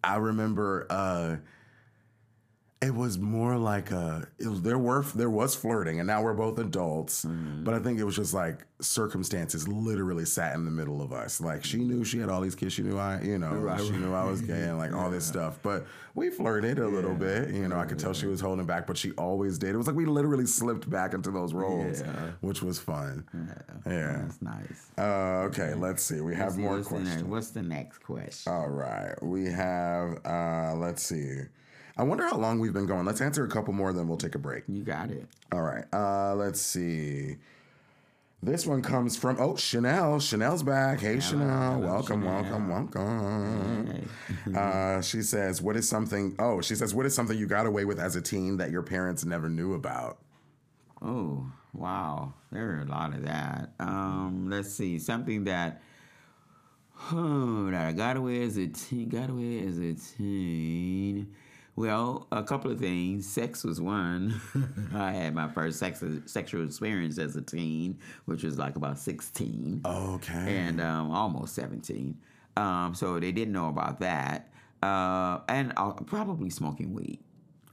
I 0.07 0.15
remember 0.15 0.87
uh, 0.89 1.35
it 2.79 2.93
was 2.93 3.17
more 3.17 3.57
like 3.57 3.89
a 3.89 4.27
it 4.37 4.45
was, 4.47 4.61
there 4.61 4.77
were 4.77 5.03
there 5.15 5.29
was 5.31 5.55
flirting, 5.55 5.99
and 5.99 6.05
now 6.07 6.21
we're 6.21 6.33
both 6.35 6.59
adults. 6.59 7.25
Mm-hmm. 7.25 7.63
But 7.63 7.73
I 7.73 7.79
think 7.79 7.99
it 7.99 8.03
was 8.03 8.15
just 8.15 8.33
like 8.35 8.65
circumstances 8.79 9.67
literally 9.67 10.25
sat 10.25 10.53
in 10.53 10.63
the 10.65 10.69
middle 10.71 11.01
of 11.01 11.11
us. 11.11 11.41
Like 11.41 11.63
she 11.65 11.77
knew 11.77 12.03
she 12.03 12.19
had 12.19 12.29
all 12.29 12.39
these 12.41 12.53
kids. 12.53 12.73
She 12.73 12.83
knew 12.83 12.97
I, 12.97 13.19
you 13.21 13.39
know, 13.39 13.51
Right, 13.53 13.79
she 13.81 13.89
knew 13.91 14.13
I 14.13 14.25
was 14.25 14.41
gay 14.41 14.63
and 14.65 14.77
like 14.77 14.93
all 14.93 15.09
this 15.09 15.25
stuff. 15.25 15.57
But 15.63 15.87
we 16.13 16.29
flirted 16.29 16.77
a 16.77 16.87
little 16.87 17.15
bit. 17.15 17.49
You 17.49 17.67
know, 17.67 17.77
I 17.79 17.85
could 17.85 17.97
tell 17.97 18.13
she 18.13 18.27
was 18.27 18.39
holding 18.41 18.67
back, 18.67 18.85
but 18.85 18.95
she 18.97 19.11
always 19.13 19.57
did. 19.57 19.73
It 19.73 19.77
was 19.77 19.87
like 19.87 19.95
we 19.95 20.05
literally 20.05 20.45
slipped 20.45 20.87
back 20.89 21.15
into 21.15 21.31
those 21.31 21.53
roles, 21.53 22.01
Yeah. 22.01 22.31
which 22.41 22.61
was 22.61 22.77
fun. 22.77 23.25
Yeah. 23.87 24.21
That's 24.21 24.41
nice. 24.41 24.91
Uh, 24.97 25.47
okay, 25.47 25.73
let's 25.73 26.03
see. 26.03 26.21
We 26.21 26.35
have 26.35 26.57
more 26.57 26.75
what's 26.75 26.87
The 26.89 26.93
questions. 26.95 27.15
next, 27.15 27.27
what's 27.27 27.49
the 27.51 27.63
next 27.63 27.97
question? 28.03 28.53
All 28.53 28.69
right. 28.69 29.15
We 29.23 29.45
have, 29.45 30.19
uh, 30.25 30.75
let's 30.77 31.01
see. 31.03 31.41
I 31.97 32.03
wonder 32.03 32.27
how 32.27 32.37
long 32.37 32.59
we've 32.59 32.73
been 32.73 32.85
going. 32.85 33.05
Let's 33.05 33.21
answer 33.21 33.43
a 33.43 33.49
couple 33.49 33.73
more, 33.73 33.91
then 33.91 34.07
we'll 34.07 34.17
take 34.17 34.35
a 34.35 34.39
break. 34.39 34.63
you 34.67 34.83
got 34.83 35.09
it. 35.09 35.27
All 35.51 35.61
right. 35.61 35.85
Uh, 35.91 36.35
let's 36.35 36.61
see. 36.61 37.37
This 38.43 38.67
one 38.67 38.83
comes 38.83 39.17
from, 39.17 39.37
oh, 39.39 39.55
Chanel. 39.55 40.19
Chanel's 40.19 40.61
back. 40.61 40.99
Hey, 40.99 41.19
Chanel. 41.19 41.81
Welcome, 41.81 42.23
welcome, 42.23 42.69
welcome. 42.69 44.09
Uh, 44.55 45.01
she 45.01 45.21
says, 45.21 45.61
what 45.61 45.75
is 45.75 45.87
something, 45.89 46.35
oh, 46.39 46.61
she 46.61 46.73
says, 46.75 46.95
what 46.95 47.05
is 47.05 47.13
something 47.13 47.37
you 47.37 47.47
got 47.47 47.65
away 47.65 47.83
with 47.83 47.99
as 47.99 48.15
a 48.15 48.21
teen 48.21 48.57
that 48.57 48.71
your 48.71 48.81
parents 48.81 49.25
never 49.25 49.49
knew 49.49 49.73
about? 49.73 50.19
Oh, 51.01 51.45
Wow, 51.77 52.33
there 52.51 52.71
are 52.71 52.81
a 52.81 52.85
lot 52.85 53.13
of 53.13 53.23
that. 53.25 53.69
Um, 53.79 54.49
let's 54.49 54.73
see, 54.73 54.97
something 54.97 55.43
that 55.43 55.81
oh, 57.11 57.69
that 57.69 57.87
I 57.87 57.91
got 57.91 58.17
away 58.17 58.41
as 58.41 58.57
a 58.57 58.67
teen. 58.67 59.09
Got 59.09 59.29
away 59.29 59.59
as 59.67 59.77
a 59.77 59.93
teen. 59.93 61.35
Well, 61.77 62.25
a 62.31 62.41
couple 62.43 62.71
of 62.71 62.79
things. 62.79 63.29
Sex 63.29 63.63
was 63.63 63.79
one. 63.79 64.41
I 64.95 65.11
had 65.11 65.35
my 65.35 65.47
first 65.47 65.77
sex, 65.77 66.03
sexual 66.25 66.65
experience 66.65 67.19
as 67.19 67.35
a 67.35 67.41
teen, 67.41 67.99
which 68.25 68.43
was 68.43 68.57
like 68.57 68.75
about 68.75 68.97
sixteen. 68.97 69.81
Okay. 69.85 70.33
and 70.57 70.81
um, 70.81 71.11
almost 71.11 71.53
17. 71.53 72.17
Um, 72.57 72.95
so 72.95 73.19
they 73.19 73.31
didn't 73.31 73.53
know 73.53 73.69
about 73.69 73.99
that. 73.99 74.49
Uh, 74.81 75.39
and 75.47 75.71
uh, 75.77 75.91
probably 75.91 76.49
smoking 76.49 76.93
weed. 76.93 77.19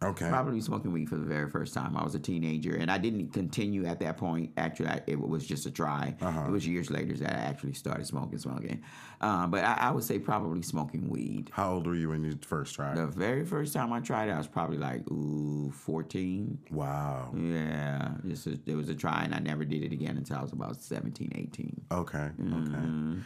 Okay. 0.03 0.29
Probably 0.29 0.61
smoking 0.61 0.93
weed 0.93 1.09
for 1.09 1.17
the 1.17 1.25
very 1.25 1.51
first 1.51 1.75
time. 1.75 1.97
I 1.97 2.05
was 2.05 2.15
a 2.15 2.19
teenager, 2.19 2.77
and 2.77 2.91
I 2.91 2.99
didn't 2.99 3.33
continue 3.33 3.87
at 3.87 4.01
that 4.01 4.17
point. 4.17 4.53
Actually, 4.57 4.89
I, 4.89 5.03
it 5.07 5.19
was 5.19 5.47
just 5.47 5.67
a 5.67 5.71
try. 5.71 6.15
Uh-huh. 6.21 6.45
It 6.47 6.51
was 6.51 6.67
years 6.67 6.91
later 6.91 7.15
that 7.15 7.31
I 7.31 7.41
actually 7.41 7.75
started 7.75 8.07
smoking, 8.07 8.39
smoking. 8.39 8.83
Um, 9.21 9.51
but 9.51 9.65
I, 9.65 9.75
I 9.75 9.91
would 9.91 10.05
say 10.05 10.19
probably 10.19 10.63
smoking 10.63 11.09
weed. 11.09 11.51
How 11.53 11.75
old 11.75 11.87
were 11.87 11.95
you 11.95 12.11
when 12.11 12.25
you 12.25 12.39
first 12.47 12.75
tried? 12.75 12.97
The 12.97 13.07
very 13.07 13.45
first 13.45 13.73
time 13.73 13.93
I 13.93 14.01
tried 14.01 14.29
it, 14.29 14.33
I 14.33 14.39
was 14.39 14.49
probably 14.49 14.79
like, 14.79 15.09
ooh, 15.11 15.71
14. 15.71 16.59
Wow. 16.71 17.33
Yeah, 17.37 18.13
just 18.27 18.47
a, 18.47 18.59
it 18.67 18.75
was 18.75 18.89
a 18.89 18.95
try, 18.95 19.23
and 19.25 19.35
I 19.35 19.39
never 19.39 19.65
did 19.65 19.83
it 19.83 19.93
again 19.93 20.17
until 20.17 20.39
I 20.39 20.43
was 20.43 20.53
about 20.53 20.81
17, 20.81 21.33
18. 21.35 21.83
Okay. 21.93 22.31
Okay. 22.53 23.21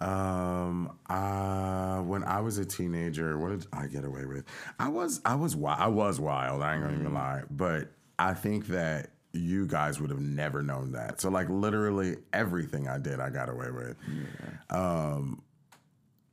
Um, 0.00 0.98
uh, 1.08 2.00
when 2.02 2.22
I 2.24 2.40
was 2.40 2.58
a 2.58 2.64
teenager, 2.64 3.38
what 3.38 3.50
did 3.50 3.66
I 3.72 3.86
get 3.86 4.04
away 4.04 4.26
with? 4.26 4.44
I 4.78 4.88
was, 4.88 5.20
I 5.24 5.34
was, 5.36 5.52
wi- 5.54 5.76
I 5.78 5.86
was 5.88 6.20
wild. 6.20 6.62
I 6.62 6.74
ain't 6.74 6.82
gonna 6.84 6.98
even 7.00 7.14
lie, 7.14 7.42
but 7.50 7.90
I 8.18 8.34
think 8.34 8.66
that 8.68 9.10
you 9.32 9.66
guys 9.66 10.00
would 10.00 10.10
have 10.10 10.20
never 10.20 10.62
known 10.62 10.92
that. 10.92 11.20
So, 11.20 11.30
like, 11.30 11.48
literally 11.48 12.16
everything 12.32 12.88
I 12.88 12.98
did, 12.98 13.20
I 13.20 13.30
got 13.30 13.48
away 13.48 13.70
with. 13.70 13.96
Yeah. 14.08 14.76
Um, 14.78 15.42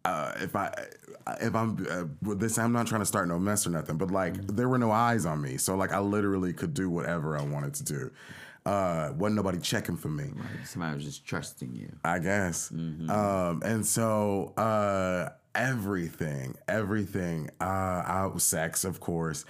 uh, 0.06 0.34
if 0.41 0.56
I, 0.56 0.73
if 1.39 1.56
I'm 1.56 1.86
uh, 1.89 2.04
with 2.21 2.39
this, 2.41 2.58
I'm 2.58 2.73
not 2.73 2.88
trying 2.88 3.02
to 3.02 3.06
start 3.06 3.30
no 3.30 3.39
mess 3.39 3.65
or 3.65 3.69
nothing, 3.69 3.97
but 3.97 4.12
like, 4.12 4.34
Mm-hmm. 4.34 4.56
there 4.58 4.67
were 4.67 4.78
no 4.78 4.91
eyes 4.91 5.26
on 5.26 5.41
me, 5.41 5.56
so 5.58 5.76
like, 5.76 5.93
I 5.93 5.99
literally 5.99 6.52
could 6.52 6.73
do 6.73 6.89
whatever 6.89 7.38
I 7.38 7.43
wanted 7.43 7.73
to 7.76 7.84
do. 7.86 8.12
Uh, 8.65 9.12
wasn't 9.17 9.36
nobody 9.36 9.60
checking 9.60 9.97
for 9.97 10.08
me. 10.08 10.32
Right. 10.36 10.65
Somebody 10.65 10.95
was 10.95 11.04
just 11.04 11.26
trusting 11.26 11.73
you. 11.73 11.91
I 12.06 12.19
guess. 12.19 12.71
Um, 12.71 13.62
and 13.65 13.86
so 13.86 14.54
uh, 14.58 15.30
everything, 15.56 16.56
everything, 16.67 17.49
uh, 17.60 17.63
out 17.63 18.41
sex, 18.41 18.86
of 18.86 18.99
course. 18.99 19.45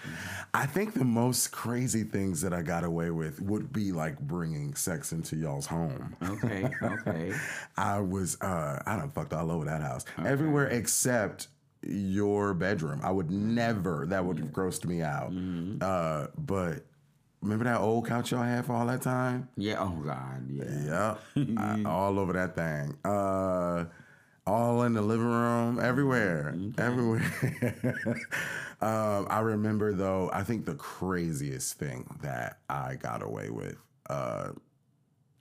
I 0.54 0.66
think 0.66 0.94
the 0.96 1.06
most 1.06 1.52
crazy 1.52 2.04
things 2.04 2.42
that 2.42 2.54
I 2.54 2.62
got 2.62 2.84
away 2.84 3.12
with 3.12 3.40
would 3.42 3.72
be 3.72 3.92
like 3.92 4.20
bringing 4.20 4.74
sex 4.76 5.12
into 5.12 5.36
y'all's 5.36 5.68
home. 5.68 6.16
Okay, 6.24 6.70
okay. 6.82 7.34
I 7.78 8.00
was, 8.00 8.42
uh, 8.42 8.82
I 8.86 8.98
done 8.98 9.12
fucked 9.12 9.34
all 9.34 9.52
over 9.52 9.66
that 9.66 9.82
house, 9.82 10.06
everywhere 10.26 10.68
except 10.68 11.48
your 11.86 12.54
bedroom. 12.54 13.02
I 13.04 13.12
would 13.12 13.30
never. 13.30 14.06
That 14.08 14.26
would 14.26 14.40
have 14.40 14.50
grossed 14.50 14.86
me 14.86 15.02
out. 15.02 15.34
Uh, 15.82 16.28
but 16.38 16.86
remember 17.44 17.66
that 17.66 17.80
old 17.80 18.08
couch 18.08 18.32
y'all 18.32 18.42
had 18.44 18.66
for 18.66 18.74
all 18.74 18.86
that 18.88 19.02
time? 19.02 19.50
Yeah. 19.58 19.78
Oh 19.80 19.90
God. 20.06 20.48
Yeah. 20.50 21.16
Yep. 21.36 21.58
I- 21.58 21.84
all 21.86 22.18
over 22.20 22.34
that 22.34 22.56
thing. 22.56 22.98
Uh, 23.06 23.86
all 24.46 24.84
in 24.84 24.94
the 24.94 25.02
living 25.02 25.26
room, 25.26 25.80
everywhere, 25.80 26.54
everywhere. 26.78 27.96
um, 28.82 29.28
I 29.30 29.40
remember 29.40 29.94
though. 29.94 30.30
I 30.34 30.44
think 30.44 30.66
the 30.66 30.76
craziest 30.76 31.78
thing 31.78 32.18
that 32.22 32.60
I 32.70 32.96
got 32.96 33.22
away 33.24 33.50
with. 33.50 33.76
Uh, 34.10 34.50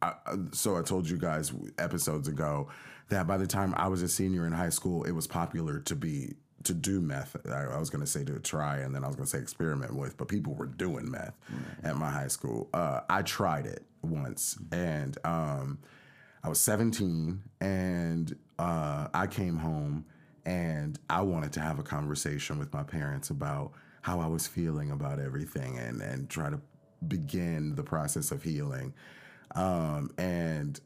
I, 0.01 0.13
I- 0.27 0.37
so 0.53 0.77
I 0.77 0.83
told 0.83 1.09
you 1.09 1.17
guys 1.19 1.53
episodes 1.79 2.29
ago 2.29 2.69
that 3.09 3.27
by 3.27 3.37
the 3.39 3.47
time 3.47 3.75
I 3.77 3.89
was 3.89 4.03
a 4.03 4.09
senior 4.09 4.47
in 4.47 4.53
high 4.53 4.69
school, 4.71 5.05
it 5.05 5.13
was 5.13 5.27
popular 5.27 5.81
to 5.81 5.97
be 5.97 6.35
to 6.65 6.75
do 6.75 7.01
meth. 7.01 7.37
I, 7.49 7.65
I 7.65 7.79
was 7.79 7.91
going 7.91 8.05
to 8.05 8.11
say 8.11 8.25
to 8.25 8.39
try, 8.41 8.79
and 8.79 8.95
then 8.95 9.05
I 9.05 9.07
was 9.07 9.17
going 9.17 9.27
to 9.27 9.31
say 9.31 9.39
experiment 9.39 9.95
with, 9.95 10.17
but 10.17 10.29
people 10.29 10.55
were 10.55 10.67
doing 10.67 11.11
meth 11.11 11.35
at 11.83 11.97
my 11.97 12.11
high 12.11 12.29
school. 12.29 12.69
Uh, 12.73 13.01
I 13.09 13.23
tried 13.23 13.67
it 13.67 13.85
once, 14.03 14.59
and 14.71 15.17
um, 15.25 15.79
I 16.43 16.49
was 16.49 16.59
17, 16.61 17.43
and 17.61 18.37
uh, 18.59 19.09
I 19.15 19.27
came 19.27 19.57
home, 19.57 20.05
and 20.45 20.99
I 21.09 21.23
wanted 21.23 21.53
to 21.55 21.61
have 21.61 21.79
a 21.79 21.83
conversation 21.83 22.59
with 22.59 22.73
my 22.73 22.83
parents 22.83 23.31
about 23.31 23.73
how 24.03 24.21
I 24.21 24.27
was 24.27 24.47
feeling 24.47 24.91
about 24.91 25.21
everything, 25.21 25.79
and 25.79 26.01
and 26.03 26.29
try 26.29 26.51
to 26.51 26.61
begin 27.07 27.75
the 27.75 27.83
process 27.83 28.31
of 28.31 28.43
healing. 28.43 28.95
Um, 29.55 30.11
and 30.19 30.81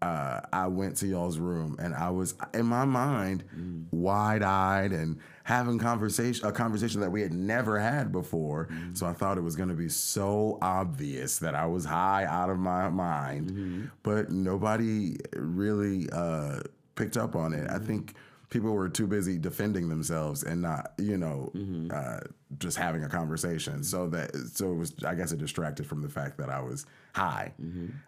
uh, 0.00 0.40
I 0.52 0.68
went 0.68 0.96
to 0.98 1.06
y'all's 1.06 1.38
room 1.38 1.76
and 1.80 1.94
I 1.94 2.10
was 2.10 2.34
in 2.54 2.66
my 2.66 2.84
mind 2.84 3.44
wide 3.90 4.42
eyed 4.42 4.92
and 4.92 5.18
having 5.44 5.78
conversation 5.78 6.46
a 6.46 6.52
conversation 6.52 7.00
that 7.00 7.10
we 7.10 7.20
had 7.22 7.32
never 7.32 7.78
had 7.80 8.12
before. 8.12 8.68
So 8.92 9.06
I 9.06 9.12
thought 9.12 9.38
it 9.38 9.42
was 9.42 9.56
going 9.56 9.70
to 9.70 9.74
be 9.74 9.88
so 9.88 10.58
obvious 10.62 11.38
that 11.40 11.54
I 11.54 11.66
was 11.66 11.84
high 11.84 12.24
out 12.26 12.50
of 12.50 12.58
my 12.58 12.88
mind, 12.90 13.90
but 14.02 14.30
nobody 14.30 15.16
really 15.34 16.08
uh, 16.12 16.60
picked 16.94 17.16
up 17.16 17.34
on 17.34 17.52
it. 17.52 17.68
I 17.70 17.78
think 17.78 18.14
people 18.50 18.72
were 18.72 18.88
too 18.88 19.06
busy 19.06 19.38
defending 19.38 19.88
themselves 19.88 20.42
and 20.42 20.62
not, 20.62 20.92
you 20.98 21.16
know, 21.18 21.52
uh, 21.90 22.20
just 22.58 22.76
having 22.76 23.04
a 23.04 23.08
conversation. 23.08 23.82
So 23.84 24.08
that 24.08 24.34
so 24.54 24.72
it 24.72 24.76
was, 24.76 24.94
I 25.06 25.14
guess, 25.14 25.32
it 25.32 25.38
distracted 25.38 25.86
from 25.86 26.00
the 26.00 26.08
fact 26.08 26.38
that 26.38 26.48
I 26.48 26.60
was 26.60 26.86
high. 27.14 27.52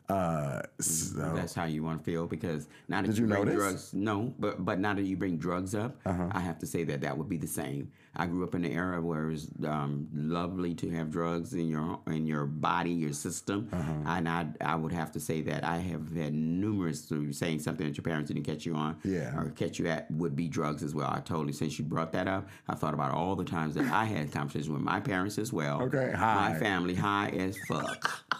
Uh, 0.08 0.62
so 0.80 1.32
That's 1.34 1.54
how 1.54 1.64
you 1.64 1.82
want 1.82 2.02
to 2.02 2.10
feel 2.10 2.26
because 2.26 2.68
now 2.88 3.00
that 3.02 3.08
Did 3.08 3.18
you, 3.18 3.24
you 3.26 3.28
bring 3.32 3.44
notice? 3.44 3.54
drugs, 3.54 3.94
no, 3.94 4.32
but 4.38 4.64
but 4.64 4.78
now 4.78 4.94
that 4.94 5.02
you 5.02 5.16
bring 5.16 5.36
drugs 5.36 5.74
up, 5.74 5.96
Uh-huh. 6.06 6.28
I 6.32 6.40
have 6.40 6.58
to 6.60 6.66
say 6.66 6.84
that 6.84 7.00
that 7.02 7.16
would 7.16 7.28
be 7.28 7.36
the 7.36 7.46
same. 7.46 7.90
I 8.16 8.26
grew 8.26 8.42
up 8.42 8.56
in 8.56 8.64
an 8.64 8.72
era 8.72 9.00
where 9.00 9.28
it 9.28 9.30
was 9.30 9.48
um, 9.64 10.08
lovely 10.12 10.74
to 10.74 10.90
have 10.90 11.10
drugs 11.10 11.54
in 11.54 11.68
your 11.68 12.00
in 12.08 12.26
your 12.26 12.44
body, 12.44 12.90
your 12.90 13.12
system, 13.12 13.68
Uh-huh. 13.72 13.92
and 14.06 14.28
I 14.28 14.48
I 14.60 14.74
would 14.74 14.90
have 14.92 15.12
to 15.12 15.20
say 15.20 15.42
that 15.42 15.62
I 15.64 15.76
have 15.78 16.14
had 16.16 16.34
numerous 16.34 17.02
through 17.02 17.32
saying 17.32 17.60
something 17.60 17.86
that 17.86 17.96
your 17.96 18.02
parents 18.02 18.28
didn't 18.30 18.44
catch 18.44 18.66
you 18.66 18.74
on, 18.74 18.96
Yeah. 19.04 19.36
or 19.38 19.50
catch 19.50 19.78
you 19.78 19.86
at 19.86 20.10
would 20.10 20.34
be 20.34 20.48
drugs 20.48 20.82
as 20.82 20.92
well. 20.94 21.08
I 21.08 21.20
totally 21.20 21.52
since 21.52 21.78
you 21.78 21.84
brought 21.84 22.10
that 22.12 22.26
up, 22.26 22.48
I 22.68 22.74
thought 22.74 22.94
about 22.94 23.12
all 23.12 23.36
the 23.36 23.44
times 23.44 23.74
that 23.76 23.86
I 23.92 24.04
had 24.06 24.32
conversations 24.32 24.68
with 24.70 24.82
my 24.82 24.98
parents 24.98 25.38
as 25.38 25.52
well. 25.52 25.82
Okay, 25.82 26.10
high. 26.12 26.50
my 26.52 26.58
family 26.58 26.94
high 26.96 27.28
as 27.28 27.56
fuck. 27.68 28.24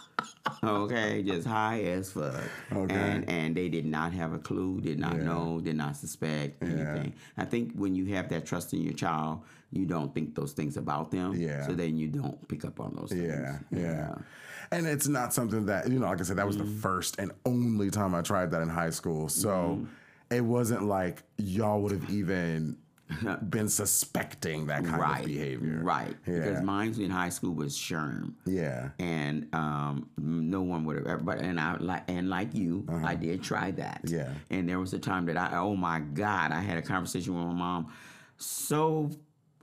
okay, 0.63 1.23
just 1.23 1.47
high 1.47 1.81
as 1.81 2.11
fuck. 2.11 2.43
Okay. 2.71 2.95
And 2.95 3.29
and 3.29 3.55
they 3.55 3.69
did 3.69 3.85
not 3.85 4.13
have 4.13 4.33
a 4.33 4.39
clue, 4.39 4.81
did 4.81 4.99
not 4.99 5.17
know, 5.17 5.59
did 5.61 5.75
not 5.75 5.97
suspect 5.97 6.61
anything. 6.63 7.13
I 7.37 7.45
think 7.45 7.73
when 7.73 7.95
you 7.95 8.13
have 8.13 8.29
that 8.29 8.45
trust 8.45 8.73
in 8.73 8.81
your 8.81 8.93
child, 8.93 9.43
you 9.71 9.85
don't 9.85 10.13
think 10.13 10.35
those 10.35 10.53
things 10.53 10.77
about 10.77 11.11
them. 11.11 11.33
Yeah. 11.33 11.65
So 11.65 11.73
then 11.73 11.97
you 11.97 12.07
don't 12.07 12.47
pick 12.47 12.65
up 12.65 12.79
on 12.79 12.95
those 12.95 13.09
things. 13.09 13.23
Yeah, 13.23 13.59
yeah. 13.71 14.15
And 14.71 14.87
it's 14.87 15.07
not 15.07 15.33
something 15.33 15.65
that, 15.65 15.89
you 15.89 15.99
know, 15.99 16.07
like 16.07 16.21
I 16.21 16.23
said, 16.23 16.37
that 16.37 16.47
was 16.47 16.57
the 16.57 16.63
mm-hmm. 16.63 16.79
first 16.79 17.19
and 17.19 17.31
only 17.45 17.89
time 17.89 18.15
I 18.15 18.21
tried 18.21 18.51
that 18.51 18.61
in 18.61 18.69
high 18.69 18.89
school. 18.89 19.27
So 19.27 19.49
mm-hmm. 19.49 20.33
it 20.33 20.41
wasn't 20.41 20.83
like 20.83 21.23
y'all 21.37 21.81
would 21.81 21.91
have 21.91 22.09
even 22.09 22.77
been 23.49 23.67
suspecting 23.69 24.67
that 24.67 24.83
kind 24.85 24.99
Right. 25.01 25.19
of 25.21 25.25
behavior. 25.25 25.79
Right. 25.83 26.15
Yeah. 26.27 26.33
Because 26.39 26.61
mine 26.63 26.93
in 26.99 27.09
high 27.11 27.29
school 27.29 27.53
was 27.53 27.75
Sherm. 27.77 28.33
Yeah. 28.45 28.89
and 28.99 29.47
um, 29.53 30.09
no 30.17 30.61
one 30.61 30.85
would 30.85 30.97
have 30.97 31.07
ever. 31.07 31.23
But 31.23 31.39
and 31.39 31.59
I 31.59 31.77
like 31.77 32.03
and 32.09 32.29
like 32.29 32.53
you, 32.53 32.85
I 33.03 33.15
did 33.15 33.43
try 33.43 33.71
that. 33.71 34.01
Uh-huh. 34.05 34.15
Yeah. 34.15 34.33
And 34.49 34.67
there 34.69 34.79
was 34.79 34.93
a 34.93 34.99
time 34.99 35.25
that 35.27 35.37
I, 35.37 35.57
oh 35.57 35.75
my 35.75 35.99
God, 35.99 36.51
I 36.51 36.61
had 36.61 36.77
a 36.77 36.81
conversation 36.81 37.35
with 37.35 37.45
my 37.47 37.53
mom, 37.53 37.91
so 38.37 39.09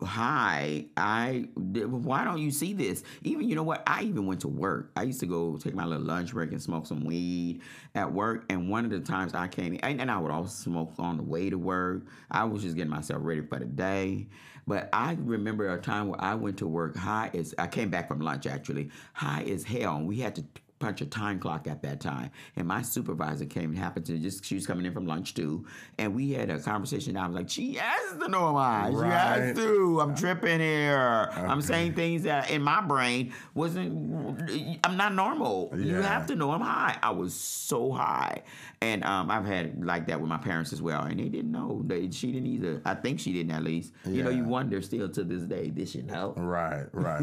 high. 0.02 0.86
I 0.96 1.48
why 1.54 2.24
don't 2.24 2.38
you 2.38 2.50
see 2.50 2.72
this? 2.72 3.02
Even 3.22 3.48
you 3.48 3.54
know 3.54 3.62
what? 3.62 3.82
I 3.86 4.02
even 4.02 4.26
went 4.26 4.40
to 4.42 4.48
work. 4.48 4.90
I 4.96 5.02
used 5.02 5.20
to 5.20 5.26
go 5.26 5.56
take 5.56 5.74
my 5.74 5.84
little 5.84 6.04
lunch 6.04 6.32
break 6.32 6.52
and 6.52 6.62
smoke 6.62 6.86
some 6.86 7.04
weed 7.04 7.60
at 7.94 8.12
work. 8.12 8.44
And 8.50 8.68
one 8.68 8.84
of 8.84 8.90
the 8.90 9.00
times 9.00 9.34
I 9.34 9.48
came, 9.48 9.78
and, 9.82 10.00
and 10.00 10.10
I 10.10 10.18
would 10.18 10.30
also 10.30 10.48
smoke 10.48 10.92
on 10.98 11.16
the 11.16 11.22
way 11.22 11.50
to 11.50 11.58
work. 11.58 12.02
I 12.30 12.44
was 12.44 12.62
just 12.62 12.76
getting 12.76 12.90
myself 12.90 13.20
ready 13.22 13.42
for 13.42 13.58
the 13.58 13.66
day. 13.66 14.28
But 14.66 14.90
I 14.92 15.16
remember 15.20 15.72
a 15.72 15.80
time 15.80 16.08
where 16.08 16.20
I 16.20 16.34
went 16.34 16.58
to 16.58 16.66
work 16.66 16.94
high 16.94 17.30
as 17.32 17.54
I 17.58 17.66
came 17.66 17.88
back 17.88 18.06
from 18.06 18.20
lunch 18.20 18.46
actually 18.46 18.90
high 19.14 19.44
as 19.44 19.64
hell, 19.64 19.96
and 19.96 20.06
we 20.06 20.16
had 20.16 20.34
to 20.36 20.44
punch 20.78 21.00
a 21.00 21.06
time 21.06 21.38
clock 21.38 21.66
at 21.66 21.82
that 21.82 22.00
time. 22.00 22.30
And 22.56 22.66
my 22.66 22.82
supervisor 22.82 23.44
came 23.44 23.70
and 23.70 23.78
happened 23.78 24.06
to 24.06 24.18
just 24.18 24.44
she 24.44 24.54
was 24.54 24.66
coming 24.66 24.86
in 24.86 24.92
from 24.92 25.06
lunch 25.06 25.34
too, 25.34 25.66
and 25.98 26.14
we 26.14 26.32
had 26.32 26.50
a 26.50 26.58
conversation. 26.60 27.16
I 27.16 27.26
was 27.26 27.34
like, 27.36 27.48
she 27.50 27.74
has 27.74 28.18
to 28.18 28.28
know 28.28 28.52
my 28.52 28.60
eyes. 28.60 28.92
She 28.92 28.96
Right. 28.98 29.10
has 29.12 29.56
to. 29.56 30.00
I'm 30.00 30.14
tripping 30.14 30.60
here. 30.60 31.28
I'm 31.36 31.60
saying 31.62 31.94
things 31.94 32.22
that 32.24 32.50
in 32.50 32.62
my 32.62 32.80
brain 32.80 33.32
wasn't. 33.54 34.78
I'm 34.84 34.96
not 34.96 35.14
normal. 35.14 35.72
You 35.76 35.96
have 35.96 36.26
to 36.28 36.36
know 36.36 36.50
I'm 36.52 36.60
high. 36.60 36.98
I 37.02 37.10
was 37.10 37.34
so 37.34 37.90
high, 37.92 38.42
and 38.80 39.02
um, 39.04 39.30
I've 39.30 39.44
had 39.44 39.84
like 39.84 40.06
that 40.06 40.20
with 40.20 40.28
my 40.28 40.36
parents 40.38 40.72
as 40.72 40.80
well, 40.80 41.02
and 41.02 41.18
they 41.18 41.28
didn't 41.28 41.50
know. 41.50 41.82
They, 41.84 42.10
she 42.10 42.30
didn't 42.32 42.46
either. 42.46 42.80
I 42.84 42.94
think 42.94 43.18
she 43.18 43.32
didn't 43.32 43.50
at 43.52 43.62
least. 43.64 43.92
You 44.06 44.22
know, 44.22 44.30
you 44.30 44.44
wonder 44.44 44.80
still 44.82 45.08
to 45.08 45.24
this 45.24 45.42
day. 45.42 45.70
Did 45.70 45.88
she 45.88 46.02
know? 46.02 46.32
Right, 46.36 46.86
right. 46.92 47.22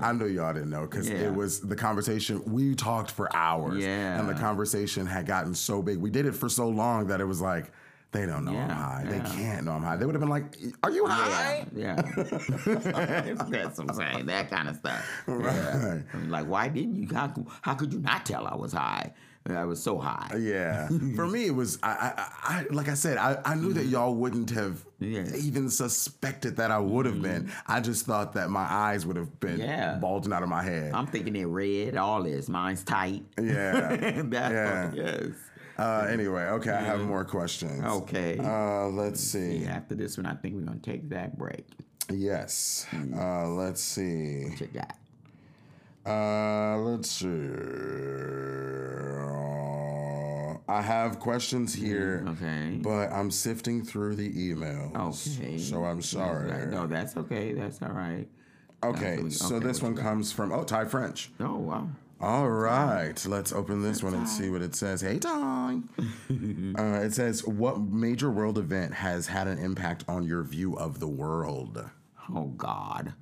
I 0.00 0.12
know 0.12 0.24
y'all 0.24 0.54
didn't 0.54 0.70
know 0.70 0.82
because 0.82 1.08
Yeah. 1.08 1.16
it 1.16 1.34
was 1.34 1.60
the 1.60 1.76
conversation 1.76 2.42
we 2.46 2.74
talked 2.74 3.10
for 3.10 3.34
hours. 3.36 3.82
Yeah. 3.84 4.18
And 4.18 4.28
the 4.28 4.34
conversation 4.34 5.06
had 5.06 5.26
gotten 5.26 5.54
so 5.54 5.82
big. 5.82 5.98
We 5.98 6.10
did 6.10 6.26
it 6.26 6.34
for 6.34 6.48
so 6.48 6.68
long 6.68 7.08
that 7.08 7.20
it 7.20 7.26
was 7.26 7.40
like, 7.40 7.70
they 8.12 8.26
don't 8.26 8.44
know 8.44 8.52
I'm 8.52 8.68
Yeah, 8.68 8.74
high. 8.74 9.04
They 9.08 9.18
can't 9.20 9.64
know 9.66 9.72
I'm 9.72 9.82
high. 9.82 9.96
They 9.96 10.06
would 10.06 10.14
have 10.14 10.20
been 10.20 10.30
like, 10.30 10.56
Are 10.84 10.90
you 10.90 11.04
high? 11.04 11.66
Yeah, 11.74 12.00
yeah. 12.16 12.22
That's 13.48 13.78
what 13.78 13.90
I'm 13.90 13.94
saying. 13.94 14.26
That 14.26 14.48
kind 14.50 14.68
of 14.68 14.76
stuff. 14.76 15.04
Yeah. 15.26 15.34
Right. 15.34 16.02
I 16.12 16.16
mean, 16.16 16.30
like, 16.30 16.46
why 16.46 16.68
didn't 16.68 16.96
you? 16.96 17.08
How, 17.12 17.34
how 17.62 17.74
could 17.74 17.92
you 17.92 17.98
not 18.00 18.24
tell 18.24 18.46
I 18.46 18.54
was 18.54 18.72
high? 18.72 19.12
I 19.46 19.64
was 19.66 19.82
so 19.82 19.98
high. 19.98 20.36
Yeah. 20.40 20.88
For 21.16 21.26
me, 21.26 21.46
it 21.46 21.54
was 21.54 21.78
I, 21.82 21.90
I, 22.16 22.28
I 22.60 22.66
like 22.70 22.88
I 22.88 22.94
said, 22.94 23.18
I, 23.18 23.38
I 23.44 23.54
knew 23.54 23.74
that 23.74 23.84
y'all 23.84 24.14
wouldn't 24.14 24.48
have 24.50 24.82
Yeah. 25.00 25.24
even 25.36 25.68
suspected 25.68 26.56
that 26.56 26.70
I 26.70 26.78
would 26.78 27.04
have 27.04 27.20
been. 27.20 27.52
I 27.66 27.80
just 27.80 28.06
thought 28.06 28.32
that 28.34 28.48
my 28.48 28.62
eyes 28.70 29.04
would 29.04 29.16
have 29.16 29.38
been 29.40 29.58
Yeah. 29.60 29.96
bulging 29.96 30.32
out 30.32 30.42
of 30.42 30.48
my 30.48 30.62
head. 30.62 30.94
I'm 30.94 31.06
thinking 31.06 31.36
it 31.36 31.44
red, 31.44 31.96
all 31.96 32.22
this. 32.22 32.48
Mine's 32.48 32.82
tight. 32.84 33.22
yeah. 33.38 33.96
That- 34.22 34.50
Yeah. 34.52 34.92
Yes. 34.94 35.26
Uh, 35.76 36.06
anyway, 36.08 36.42
okay, 36.44 36.70
I 36.70 36.80
have 36.82 37.00
more 37.00 37.24
questions. 37.24 37.84
Okay. 37.84 38.38
Uh, 38.38 38.86
let's 38.88 39.20
see. 39.20 39.58
Yeah, 39.58 39.72
after 39.76 39.94
this 39.96 40.16
one, 40.16 40.24
I 40.24 40.34
think 40.36 40.54
we're 40.54 40.62
gonna 40.62 40.78
take 40.78 41.10
that 41.10 41.36
break. 41.36 41.66
Yes. 42.10 42.86
Uh, 43.14 43.48
let's 43.48 43.82
see. 43.82 44.44
What 44.44 44.60
you 44.60 44.66
got? 44.68 44.96
Uh, 46.06 46.76
let's 46.78 47.10
see. 47.10 47.50
I 50.66 50.80
have 50.80 51.20
questions 51.20 51.74
here, 51.74 52.24
Okay. 52.28 52.78
but 52.82 53.12
I'm 53.12 53.30
sifting 53.30 53.84
through 53.84 54.16
the 54.16 54.30
emails. 54.32 55.38
Okay. 55.38 55.58
So 55.58 55.84
I'm 55.84 56.00
sorry. 56.02 56.48
That's 56.50 56.60
right. 56.64 56.70
No, 56.70 56.86
that's 56.86 57.16
okay. 57.16 57.52
That's 57.52 57.80
all 57.82 57.90
right. 57.90 58.26
Okay, 58.82 59.28
so 59.30 59.56
Okay, 59.56 59.66
this 59.66 59.82
one 59.82 59.94
comes 59.96 60.30
from 60.32 60.52
oh 60.52 60.64
Ty 60.64 60.86
French. 60.86 61.30
Oh 61.40 61.56
wow. 61.56 61.88
All 62.20 62.48
right, 62.48 63.24
let's 63.26 63.52
open 63.52 63.82
this 63.82 64.02
one 64.02 64.14
and 64.14 64.28
see 64.28 64.48
what 64.50 64.62
it 64.62 64.74
says. 64.74 65.00
Hey 65.00 65.18
Ty. 65.18 65.80
uh, 65.98 67.00
it 67.02 67.12
says, 67.12 67.44
"What 67.46 67.80
major 67.80 68.30
world 68.30 68.58
event 68.58 68.94
has 68.94 69.26
had 69.26 69.46
an 69.48 69.58
impact 69.58 70.04
on 70.08 70.24
your 70.24 70.42
view 70.42 70.74
of 70.76 71.00
the 71.00 71.08
world?" 71.08 71.82
Oh 72.34 72.46
God. 72.56 73.14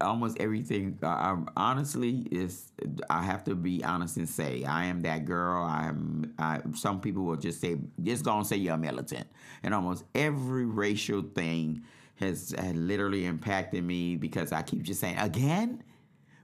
Almost 0.00 0.38
everything. 0.40 0.98
Uh, 1.02 1.06
um, 1.08 1.48
honestly, 1.56 2.26
is 2.30 2.72
I 3.08 3.22
have 3.22 3.44
to 3.44 3.54
be 3.54 3.84
honest 3.84 4.16
and 4.16 4.28
say 4.28 4.64
I 4.64 4.86
am 4.86 5.00
that 5.02 5.24
girl. 5.24 5.62
I 5.62 5.86
am. 5.86 6.34
I, 6.38 6.60
some 6.74 7.00
people 7.00 7.22
will 7.24 7.36
just 7.36 7.60
say, 7.60 7.76
just 8.02 8.24
gonna 8.24 8.44
say 8.44 8.56
you're 8.56 8.76
militant, 8.76 9.28
and 9.62 9.72
almost 9.72 10.04
every 10.14 10.66
racial 10.66 11.22
thing 11.22 11.82
has, 12.16 12.52
has 12.58 12.74
literally 12.74 13.26
impacted 13.26 13.84
me 13.84 14.16
because 14.16 14.52
I 14.52 14.62
keep 14.62 14.82
just 14.82 15.00
saying 15.00 15.18
again, 15.18 15.82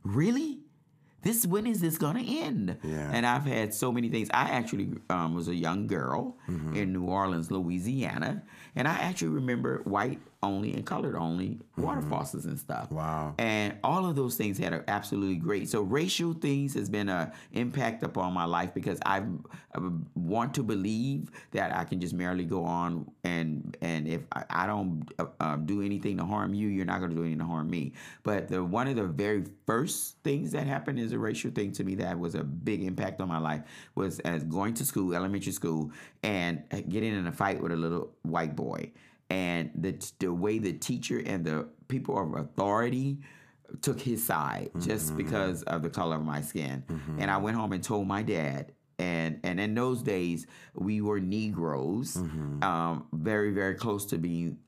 really. 0.04 0.60
This 1.22 1.44
when 1.44 1.66
is 1.66 1.80
this 1.80 1.98
gonna 1.98 2.22
end? 2.24 2.76
Yeah. 2.84 3.10
And 3.12 3.26
I've 3.26 3.42
had 3.44 3.74
so 3.74 3.90
many 3.90 4.08
things. 4.10 4.28
I 4.32 4.50
actually 4.50 4.90
um, 5.10 5.34
was 5.34 5.48
a 5.48 5.54
young 5.54 5.88
girl 5.88 6.38
in 6.76 6.92
New 6.92 7.06
Orleans, 7.06 7.50
Louisiana, 7.50 8.44
and 8.76 8.86
I 8.86 8.92
actually 8.92 9.28
remember 9.30 9.80
white 9.84 10.20
only 10.42 10.72
and 10.74 10.84
colored 10.84 11.16
only 11.16 11.58
water 11.76 12.02
faucets 12.02 12.44
and 12.44 12.58
stuff. 12.58 12.90
Wow. 12.90 13.34
And 13.38 13.74
all 13.82 14.06
of 14.06 14.16
those 14.16 14.36
things 14.36 14.58
had 14.58 14.72
are 14.72 14.84
absolutely 14.88 15.36
great. 15.36 15.68
So 15.68 15.82
racial 15.82 16.34
things 16.34 16.74
has 16.74 16.88
been 16.88 17.08
a 17.08 17.32
impact 17.52 18.02
upon 18.02 18.32
my 18.32 18.44
life 18.44 18.74
because 18.74 18.98
I, 19.04 19.22
I 19.74 19.80
want 20.14 20.54
to 20.54 20.62
believe 20.62 21.30
that 21.52 21.74
I 21.74 21.84
can 21.84 22.00
just 22.00 22.14
merely 22.14 22.44
go 22.44 22.64
on 22.64 23.10
and 23.24 23.76
and 23.80 24.06
if 24.06 24.22
I, 24.32 24.44
I 24.50 24.66
don't 24.66 25.08
uh, 25.18 25.26
um, 25.40 25.66
do 25.66 25.82
anything 25.82 26.18
to 26.18 26.24
harm 26.24 26.54
you, 26.54 26.68
you're 26.68 26.84
not 26.84 26.98
going 26.98 27.10
to 27.10 27.16
do 27.16 27.22
anything 27.22 27.40
to 27.40 27.46
harm 27.46 27.68
me. 27.68 27.92
But 28.22 28.48
the 28.48 28.62
one 28.62 28.88
of 28.88 28.96
the 28.96 29.04
very 29.04 29.44
first 29.66 30.16
things 30.22 30.52
that 30.52 30.66
happened 30.66 30.98
is 30.98 31.12
a 31.12 31.18
racial 31.18 31.50
thing 31.50 31.72
to 31.72 31.84
me 31.84 31.94
that 31.96 32.18
was 32.18 32.34
a 32.34 32.44
big 32.44 32.82
impact 32.82 33.20
on 33.20 33.28
my 33.28 33.38
life 33.38 33.62
was 33.94 34.20
as 34.20 34.44
going 34.44 34.74
to 34.74 34.84
school, 34.84 35.14
elementary 35.14 35.52
school, 35.52 35.90
and 36.22 36.62
getting 36.88 37.14
in 37.14 37.26
a 37.26 37.32
fight 37.32 37.60
with 37.60 37.72
a 37.72 37.76
little 37.76 38.10
white 38.22 38.54
boy 38.54 38.90
and 39.30 39.70
the 39.74 39.92
the 40.18 40.32
way 40.32 40.58
the 40.58 40.72
teacher 40.72 41.22
and 41.24 41.44
the 41.44 41.66
people 41.88 42.18
of 42.18 42.34
authority 42.34 43.18
took 43.82 44.00
his 44.00 44.24
side 44.24 44.70
just 44.80 45.16
because 45.16 45.62
of 45.64 45.82
the 45.82 45.90
color 45.90 46.16
of 46.16 46.24
my 46.24 46.40
skin. 46.40 46.84
And 47.18 47.30
I 47.30 47.36
went 47.38 47.56
home 47.56 47.72
and 47.72 47.82
told 47.82 48.06
my 48.06 48.22
dad. 48.22 48.72
And 48.98 49.40
and 49.42 49.60
in 49.60 49.74
those 49.74 50.02
days 50.02 50.46
we 50.74 51.00
were 51.02 51.20
Negroes, 51.20 52.16
um, 52.62 53.06
very 53.12 53.50
very 53.52 53.74
close 53.74 54.06
to 54.06 54.18
being 54.18 54.58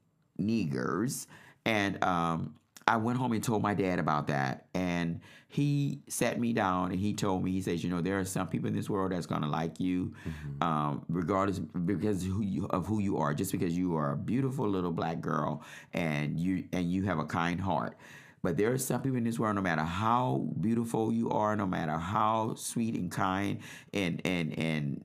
niggers. 0.40 1.26
And 1.64 2.02
um, 2.04 2.54
I 2.88 2.96
went 2.96 3.18
home 3.18 3.32
and 3.32 3.44
told 3.44 3.62
my 3.62 3.74
dad 3.74 3.98
about 3.98 4.28
that, 4.28 4.66
and 4.74 5.20
he 5.48 6.00
sat 6.08 6.40
me 6.40 6.52
down 6.54 6.90
and 6.90 6.98
he 6.98 7.12
told 7.14 7.44
me, 7.44 7.52
he 7.52 7.60
says, 7.60 7.84
you 7.84 7.90
know, 7.90 8.00
there 8.00 8.18
are 8.18 8.24
some 8.24 8.48
people 8.48 8.68
in 8.68 8.74
this 8.74 8.88
world 8.88 9.12
that's 9.12 9.26
gonna 9.26 9.48
like 9.48 9.78
you, 9.78 10.14
um, 10.62 11.04
regardless 11.08 11.58
because 11.58 12.24
who 12.24 12.42
you, 12.42 12.66
of 12.70 12.86
who 12.86 12.98
you 13.00 13.18
are, 13.18 13.34
just 13.34 13.52
because 13.52 13.76
you 13.76 13.94
are 13.96 14.12
a 14.12 14.16
beautiful 14.16 14.68
little 14.68 14.90
black 14.90 15.20
girl 15.20 15.62
and 15.92 16.40
you 16.40 16.64
and 16.72 16.90
you 16.90 17.04
have 17.04 17.18
a 17.18 17.24
kind 17.24 17.60
heart. 17.60 17.96
But 18.42 18.56
there 18.56 18.72
are 18.72 18.78
some 18.78 19.02
people 19.02 19.18
in 19.18 19.24
this 19.24 19.38
world, 19.38 19.56
no 19.56 19.62
matter 19.62 19.82
how 19.82 20.46
beautiful 20.60 21.12
you 21.12 21.30
are, 21.30 21.56
no 21.56 21.66
matter 21.66 21.98
how 21.98 22.54
sweet 22.54 22.94
and 22.94 23.10
kind 23.10 23.60
and 23.92 24.22
and 24.24 24.58
and 24.58 25.04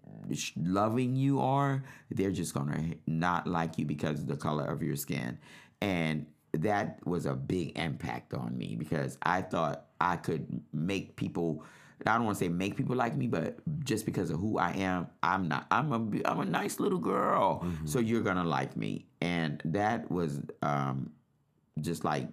loving 0.56 1.16
you 1.16 1.42
are, 1.42 1.84
they're 2.12 2.32
just 2.32 2.54
gonna 2.54 2.96
not 3.08 3.48
like 3.48 3.78
you 3.78 3.86
because 3.86 4.20
of 4.20 4.28
the 4.28 4.38
color 4.38 4.66
of 4.66 4.82
your 4.82 4.96
skin. 4.96 5.38
And 5.82 6.28
that 6.54 7.00
was 7.06 7.26
a 7.26 7.34
big 7.34 7.78
impact 7.78 8.34
on 8.34 8.58
me 8.58 8.76
because 8.76 9.18
I 9.24 9.42
thought 9.42 9.86
I 10.00 10.16
could 10.18 10.62
make 10.72 11.16
people. 11.16 11.64
I 12.06 12.16
don't 12.16 12.26
want 12.26 12.38
to 12.38 12.44
say 12.44 12.50
make 12.50 12.76
people 12.76 12.96
like 12.96 13.16
me, 13.16 13.28
but 13.28 13.60
just 13.86 14.06
because 14.06 14.30
of 14.30 14.40
who 14.40 14.58
I 14.58 14.72
am, 14.72 15.08
I'm 15.22 15.48
not. 15.48 15.68
I'm 15.72 15.92
a 15.92 16.30
I'm 16.30 16.40
a 16.42 16.46
nice 16.46 16.80
little 16.80 17.00
girl, 17.00 17.66
so 17.86 18.00
you're 18.00 18.22
gonna 18.22 18.44
like 18.44 18.76
me, 18.76 19.06
and 19.22 19.62
that 19.66 20.12
was 20.12 20.42
um, 20.62 21.12
just 21.80 22.04
like 22.04 22.28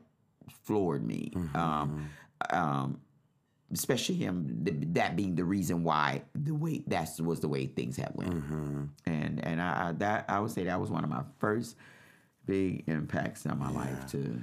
floored 0.64 1.06
me. 1.06 1.32
Um, 1.54 2.10
um, 2.50 3.00
especially 3.72 4.16
him, 4.16 4.64
th- 4.64 4.76
that 4.94 5.14
being 5.14 5.36
the 5.36 5.44
reason 5.44 5.84
why 5.84 6.22
the 6.34 6.52
way 6.52 6.82
that 6.88 7.08
was 7.20 7.38
the 7.40 7.48
way 7.48 7.66
things 7.66 7.96
had 7.96 8.12
went, 8.14 8.32
and 9.06 9.44
and 9.44 9.62
I, 9.62 9.88
I 9.88 9.92
that 9.92 10.24
I 10.28 10.40
would 10.40 10.50
say 10.50 10.64
that 10.64 10.80
was 10.80 10.90
one 10.90 11.04
of 11.04 11.10
my 11.10 11.22
first 11.38 11.76
big 12.50 12.84
impacts 12.88 13.46
on 13.46 13.58
my 13.58 13.70
life 13.70 14.06
to. 14.12 14.42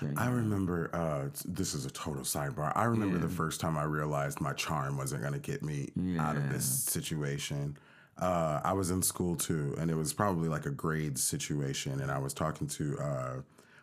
change. 0.00 0.16
I 0.16 0.28
remember. 0.28 0.90
Uh, 0.92 1.28
this 1.44 1.74
is 1.74 1.84
a 1.84 1.90
total 1.90 2.22
sidebar. 2.22 2.72
I 2.74 2.84
remember 2.84 3.18
the 3.18 3.28
first 3.42 3.60
time 3.60 3.76
I 3.76 3.84
realized 3.84 4.40
my 4.40 4.52
charm 4.54 4.96
wasn't 4.96 5.20
going 5.22 5.34
to 5.34 5.38
get 5.38 5.62
me 5.62 5.90
out 6.18 6.36
of 6.36 6.50
this 6.52 6.64
situation. 6.66 7.76
Uh, 8.18 8.60
I 8.64 8.72
was 8.72 8.90
in 8.90 9.00
school 9.02 9.36
too, 9.36 9.76
and 9.78 9.90
it 9.90 9.94
was 9.94 10.12
probably 10.12 10.48
like 10.48 10.66
a 10.66 10.70
grade 10.70 11.18
situation. 11.18 12.00
And 12.00 12.10
I 12.10 12.18
was 12.18 12.34
talking 12.34 12.66
to 12.78 12.98
uh, 12.98 13.34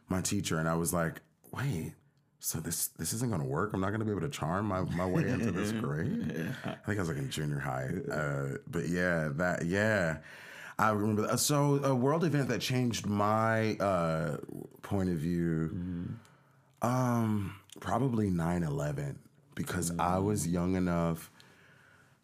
my 0.10 0.22
teacher, 0.22 0.60
and 0.60 0.68
I 0.68 0.76
was 0.76 0.91
like, 0.93 1.22
"Wait, 1.52 1.93
so 2.39 2.60
this 2.60 2.88
this 3.00 3.14
isn't 3.14 3.30
going 3.30 3.41
to 3.41 3.48
work? 3.48 3.72
I'm 3.74 3.80
not 3.80 3.89
going 3.89 4.00
to 4.02 4.06
be 4.06 4.12
able 4.12 4.22
to 4.22 4.30
charm 4.30 4.66
my, 4.68 4.82
my 4.82 5.06
way 5.06 5.30
into 5.30 5.52
this 5.52 5.72
grade." 5.84 6.54
I 6.66 6.76
think 6.86 6.98
I 7.00 7.02
was 7.02 7.08
like 7.10 7.18
in 7.18 7.30
junior 7.30 7.60
high, 7.60 7.89
uh, 8.12 8.58
but 8.68 8.89
yeah, 8.89 9.30
that 9.36 9.66
yeah. 9.66 10.18
I 10.78 10.89
remember 10.91 11.28
that. 11.28 11.39
So 11.39 11.84
a 11.84 11.95
world 11.95 12.23
event 12.23 12.49
that 12.49 12.61
changed 12.61 13.05
my 13.05 13.76
uh, 13.78 14.38
point 14.82 15.09
of 15.09 15.17
view, 15.17 15.69
um, 16.82 17.55
probably 17.80 18.30
9-11 18.30 19.15
because 19.55 19.91
I 19.97 20.19
was 20.19 20.47
young 20.47 20.76
enough 20.76 21.32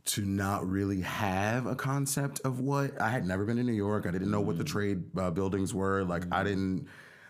to 0.03 0.25
not 0.25 0.67
really 0.67 1.01
have 1.01 1.65
a 1.65 1.75
concept 1.75 2.41
of 2.43 2.59
what 2.59 2.99
I 2.99 3.09
had 3.09 3.25
never 3.25 3.45
been 3.45 3.57
to 3.57 3.63
New 3.63 3.71
York. 3.71 4.05
I 4.05 4.11
didn't 4.11 4.31
know 4.31 4.41
what 4.41 4.57
the 4.57 4.63
trade 4.63 5.03
uh, 5.17 5.31
buildings 5.31 5.73
were. 5.73 6.03
Like 6.03 6.23
I 6.31 6.43
didn't, 6.43 6.87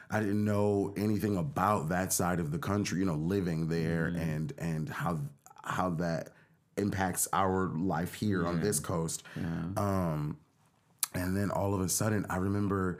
I 0.09 0.19
didn't 0.19 0.43
know 0.43 0.93
anything 0.97 1.37
about 1.37 1.89
that 1.89 2.13
side 2.13 2.39
of 2.39 2.51
the 2.51 2.57
country. 2.57 2.99
You 2.99 3.05
know, 3.05 3.15
living 3.15 3.67
there 3.67 4.07
and 4.07 4.53
and 4.57 4.89
how 4.89 5.19
how 5.63 5.91
that 5.91 6.29
impacts 6.77 7.27
our 7.33 7.67
life 7.75 8.13
here 8.13 8.47
on 8.47 8.61
this 8.61 8.79
coast. 8.79 9.23
Um, 9.77 10.37
and 11.13 11.35
then 11.35 11.51
all 11.51 11.73
of 11.73 11.81
a 11.81 11.89
sudden, 11.89 12.25
I 12.29 12.37
remember. 12.37 12.99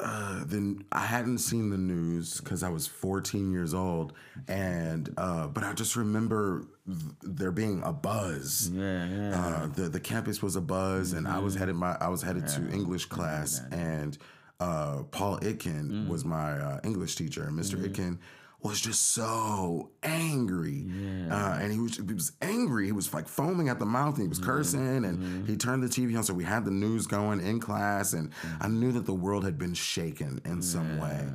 Uh, 0.00 0.44
then 0.46 0.84
I 0.92 1.00
hadn't 1.06 1.38
seen 1.38 1.70
the 1.70 1.76
news 1.76 2.40
because 2.40 2.62
I 2.62 2.68
was 2.68 2.86
14 2.86 3.50
years 3.50 3.74
old, 3.74 4.12
and 4.46 5.12
uh, 5.16 5.48
but 5.48 5.64
I 5.64 5.72
just 5.72 5.96
remember 5.96 6.68
th- 6.86 7.00
there 7.22 7.50
being 7.50 7.82
a 7.84 7.92
buzz. 7.92 8.70
yeah, 8.72 9.06
yeah. 9.08 9.40
Uh, 9.40 9.66
the 9.66 9.88
the 9.88 9.98
campus 9.98 10.40
was 10.40 10.54
a 10.54 10.60
buzz, 10.60 11.14
and 11.14 11.26
I 11.26 11.40
was 11.40 11.56
headed 11.56 11.74
my 11.74 11.96
I 12.00 12.08
was 12.10 12.22
headed 12.22 12.46
to 12.46 12.70
English 12.70 13.06
class, 13.06 13.60
and 13.72 14.16
uh, 14.60 15.02
Paul 15.10 15.40
Itkin 15.40 16.06
was 16.08 16.24
my 16.24 16.52
uh, 16.52 16.80
English 16.84 17.16
teacher, 17.16 17.42
and 17.42 17.56
mister 17.56 17.76
Itkin 17.76 18.18
was 18.60 18.80
just 18.80 19.12
so 19.12 19.90
angry, 20.02 20.84
uh, 21.30 21.58
and 21.60 21.72
he 21.72 21.78
was 21.78 21.96
he 21.96 22.14
was 22.14 22.32
angry. 22.42 22.86
He 22.86 22.92
was 22.92 23.14
like 23.14 23.28
foaming 23.28 23.68
at 23.68 23.78
the 23.78 23.86
mouth, 23.86 24.14
and 24.14 24.22
he 24.22 24.28
was 24.28 24.40
cursing, 24.40 25.04
and 25.04 25.48
he 25.48 25.56
turned 25.56 25.82
the 25.82 25.88
TV 25.88 26.16
on, 26.16 26.24
so 26.24 26.34
we 26.34 26.44
had 26.44 26.64
the 26.64 26.70
news 26.72 27.06
going 27.06 27.40
in 27.40 27.60
class, 27.60 28.14
and 28.14 28.32
I 28.60 28.68
knew 28.68 28.90
that 28.92 29.06
the 29.06 29.14
world 29.14 29.44
had 29.44 29.58
been 29.58 29.74
shaken 29.74 30.40
in 30.44 30.60
some 30.62 30.98
way. 30.98 31.28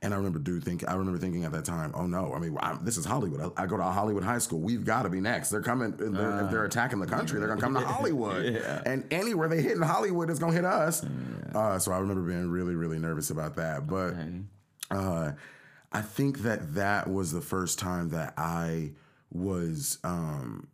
And 0.00 0.14
I 0.14 0.16
remember 0.16 0.38
do 0.38 0.60
think 0.60 0.88
I 0.88 0.94
remember 0.94 1.18
thinking 1.18 1.44
at 1.44 1.50
that 1.52 1.64
time, 1.64 1.92
oh 1.94 2.06
no, 2.06 2.32
I 2.32 2.38
mean 2.38 2.56
I'm, 2.60 2.84
this 2.84 2.96
is 2.96 3.04
Hollywood. 3.04 3.52
I, 3.56 3.64
I, 3.64 3.66
go 3.66 3.76
to 3.76 3.82
a 3.82 3.90
Hollywood 3.90 4.22
high 4.22 4.38
school. 4.38 4.60
We've 4.60 4.84
got 4.84 5.02
to 5.02 5.08
be 5.08 5.20
next. 5.20 5.50
They're 5.50 5.60
coming. 5.60 5.90
They're, 5.96 6.32
uh, 6.32 6.44
if 6.44 6.52
they're 6.52 6.64
attacking 6.64 7.00
the 7.00 7.06
country, 7.06 7.40
they're 7.40 7.48
gonna 7.48 7.60
come 7.60 7.74
to 7.74 7.80
Hollywood. 7.86 8.54
yeah. 8.54 8.80
And 8.86 9.04
anywhere 9.10 9.48
they 9.48 9.60
hit 9.60 9.72
in 9.72 9.82
Hollywood 9.82 10.30
is 10.30 10.38
gonna 10.38 10.52
hit 10.52 10.64
us. 10.64 11.02
Yeah. 11.02 11.58
Uh, 11.58 11.78
so 11.80 11.90
I 11.90 11.98
remember 11.98 12.22
being 12.22 12.48
really 12.48 12.76
really 12.76 13.00
nervous 13.00 13.30
about 13.30 13.56
that. 13.56 13.88
But 13.88 14.14
okay. 14.14 14.30
uh, 14.92 15.32
I 15.92 16.02
think 16.02 16.40
that 16.40 16.74
that 16.74 17.08
was 17.08 17.32
the 17.32 17.40
first 17.40 17.78
time 17.78 18.10
that 18.10 18.34
I 18.36 18.92
was 19.32 19.98
um, 20.04 20.68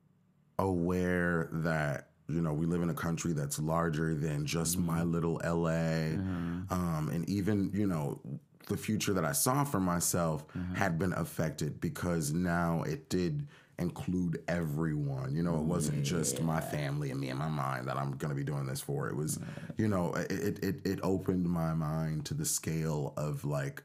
aware 0.59 1.49
that 1.53 2.09
you 2.29 2.41
know 2.41 2.53
we 2.53 2.67
live 2.67 2.83
in 2.83 2.91
a 2.91 2.95
country 2.95 3.33
that's 3.33 3.59
larger 3.59 4.15
than 4.15 4.47
just 4.47 4.77
mm-hmm. 4.77 4.87
my 4.87 5.03
little 5.03 5.41
LA, 5.45 6.17
mm-hmm. 6.17 6.73
um, 6.73 7.11
and 7.13 7.29
even 7.29 7.71
you 7.75 7.87
know 7.87 8.21
the 8.67 8.77
future 8.77 9.13
that 9.13 9.25
I 9.25 9.33
saw 9.33 9.65
for 9.65 9.81
myself 9.81 10.47
mm-hmm. 10.49 10.75
had 10.75 10.99
been 10.99 11.13
affected 11.13 11.81
because 11.81 12.33
now 12.33 12.83
it 12.83 13.09
did 13.09 13.47
include 13.79 14.43
everyone. 14.49 15.35
You 15.35 15.43
know, 15.43 15.57
it 15.57 15.65
wasn't 15.65 15.99
yeah. 15.99 16.05
just 16.05 16.41
my 16.41 16.61
family 16.61 17.11
and 17.11 17.21
me 17.21 17.29
and 17.29 17.39
my 17.39 17.49
mind 17.49 17.89
that 17.89 17.97
I'm 17.97 18.13
going 18.17 18.31
to 18.31 18.35
be 18.35 18.45
doing 18.45 18.67
this 18.67 18.81
for. 18.81 19.09
It 19.09 19.17
was, 19.17 19.39
you 19.77 19.89
know, 19.89 20.15
it, 20.15 20.65
it 20.65 20.81
it 20.85 21.01
opened 21.03 21.47
my 21.47 21.75
mind 21.75 22.25
to 22.27 22.35
the 22.35 22.45
scale 22.45 23.13
of 23.17 23.45
like 23.45 23.83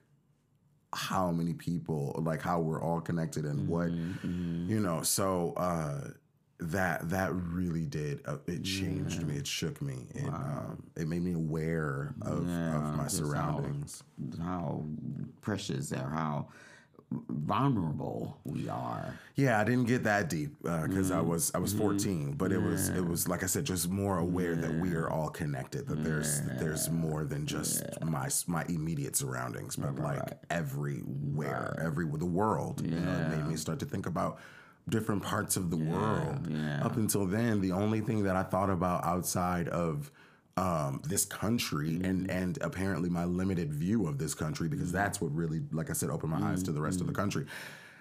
how 0.93 1.31
many 1.31 1.53
people, 1.53 2.19
like 2.23 2.41
how 2.41 2.59
we're 2.59 2.81
all 2.81 3.01
connected 3.01 3.45
and 3.45 3.67
what, 3.67 3.89
mm-hmm. 3.89 4.69
you 4.69 4.79
know. 4.79 5.01
So 5.01 5.53
uh, 5.57 6.11
that 6.59 7.09
that 7.09 7.33
really 7.33 7.85
did 7.85 8.21
uh, 8.25 8.37
it 8.47 8.63
changed 8.63 9.21
yeah. 9.21 9.27
me. 9.27 9.37
It 9.37 9.47
shook 9.47 9.81
me. 9.81 10.07
It 10.13 10.27
um, 10.27 10.83
it 10.95 11.07
made 11.07 11.23
me 11.23 11.33
aware 11.33 12.13
of, 12.21 12.47
yeah, 12.47 12.75
of 12.75 12.95
my 12.97 13.07
surroundings. 13.07 14.03
How, 14.39 14.43
how 14.43 14.85
precious 15.41 15.93
or 15.93 16.09
how 16.09 16.47
vulnerable 17.11 18.39
we 18.43 18.69
are. 18.69 19.17
Yeah, 19.35 19.59
I 19.59 19.63
didn't 19.63 19.85
get 19.85 20.03
that 20.03 20.29
deep 20.29 20.61
because 20.61 21.11
uh, 21.11 21.15
mm-hmm. 21.15 21.19
I 21.19 21.21
was 21.21 21.51
I 21.55 21.57
was 21.57 21.73
mm-hmm. 21.73 21.81
14, 21.81 22.33
but 22.33 22.51
yeah. 22.51 22.57
it 22.57 22.61
was 22.61 22.89
it 22.89 23.05
was 23.05 23.27
like 23.27 23.43
I 23.43 23.47
said, 23.47 23.65
just 23.65 23.89
more 23.89 24.19
aware 24.19 24.53
yeah. 24.53 24.61
that 24.61 24.75
we 24.75 24.93
are 24.93 25.09
all 25.09 25.29
connected. 25.29 25.87
That 25.87 26.03
there's 26.03 26.41
yeah. 26.41 26.57
there's 26.59 26.89
more 26.89 27.25
than 27.25 27.45
just 27.45 27.83
my 28.03 28.29
my 28.47 28.63
immediate 28.69 29.15
surroundings, 29.15 29.75
but 29.75 29.97
right. 29.99 30.19
like 30.19 30.37
everywhere, 30.49 31.75
right. 31.77 31.85
every 31.85 32.05
the 32.05 32.25
world. 32.25 32.81
You 32.85 32.99
know, 32.99 33.11
it 33.11 33.37
made 33.37 33.47
me 33.47 33.55
start 33.55 33.79
to 33.79 33.85
think 33.85 34.05
about 34.05 34.39
different 34.87 35.23
parts 35.23 35.55
of 35.57 35.69
the 35.69 35.77
world. 35.77 36.47
Up 36.81 36.97
until 36.97 37.25
then, 37.25 37.61
the 37.61 37.71
only 37.71 38.01
thing 38.01 38.23
that 38.23 38.35
I 38.35 38.43
thought 38.43 38.69
about 38.69 39.05
outside 39.05 39.67
of 39.69 40.11
um, 40.59 41.01
this 41.05 41.25
country 41.25 41.91
mm-hmm. 41.91 42.05
and 42.05 42.31
and 42.31 42.57
apparently 42.61 43.09
my 43.09 43.23
limited 43.23 43.73
view 43.73 44.07
of 44.07 44.17
this 44.17 44.33
country 44.33 44.67
because 44.67 44.87
mm-hmm. 44.87 44.97
that's 44.97 45.21
what 45.21 45.33
really, 45.33 45.61
like 45.71 45.89
I 45.89 45.93
said, 45.93 46.09
opened 46.09 46.31
my 46.31 46.37
mm-hmm. 46.37 46.47
eyes 46.47 46.63
to 46.63 46.71
the 46.71 46.81
rest 46.81 46.99
of 46.99 47.07
the 47.07 47.13
mm-hmm. 47.13 47.21
country. 47.21 47.45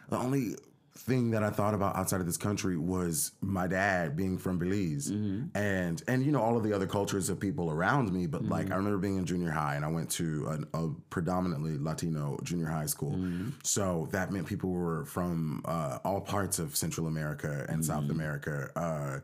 The 0.09 0.19
only 0.19 0.57
thing 0.97 1.31
that 1.31 1.45
I 1.45 1.51
thought 1.51 1.75
about 1.75 1.95
outside 1.95 2.19
of 2.19 2.27
this 2.27 2.37
country 2.37 2.77
was 2.77 3.31
my 3.41 3.69
dad 3.69 4.17
being 4.17 4.37
from 4.37 4.59
Belize 4.59 5.13
mm-hmm. 5.13 5.57
and 5.57 6.03
and 6.09 6.27
you 6.27 6.33
know 6.33 6.43
all 6.43 6.57
of 6.57 6.65
the 6.65 6.73
other 6.73 6.89
cultures 6.89 7.29
of 7.29 7.39
people 7.39 7.71
around 7.71 8.13
me 8.13 8.27
but 8.27 8.45
like 8.45 8.63
I 8.63 8.71
mm-hmm. 8.71 8.77
remember 8.79 8.99
being 8.99 9.17
in 9.17 9.25
junior 9.25 9.53
high 9.53 9.77
and 9.77 9.85
I 9.85 9.89
went 9.89 10.11
to 10.13 10.67
a, 10.75 10.79
a 10.79 10.91
predominantly 11.09 11.79
Latino 11.79 12.37
junior 12.43 12.67
high 12.67 12.87
school 12.87 13.13
mm-hmm. 13.13 13.51
so 13.63 14.09
that 14.11 14.33
meant 14.33 14.49
people 14.49 14.71
were 14.71 15.05
from 15.05 15.63
uh, 15.67 15.99
all 16.05 16.21
parts 16.21 16.59
of 16.59 16.75
Central 16.75 17.07
America 17.07 17.65
and 17.69 17.85
South 17.85 18.03
mm-hmm. 18.03 18.11
America 18.11 18.71
uh, 18.75 19.21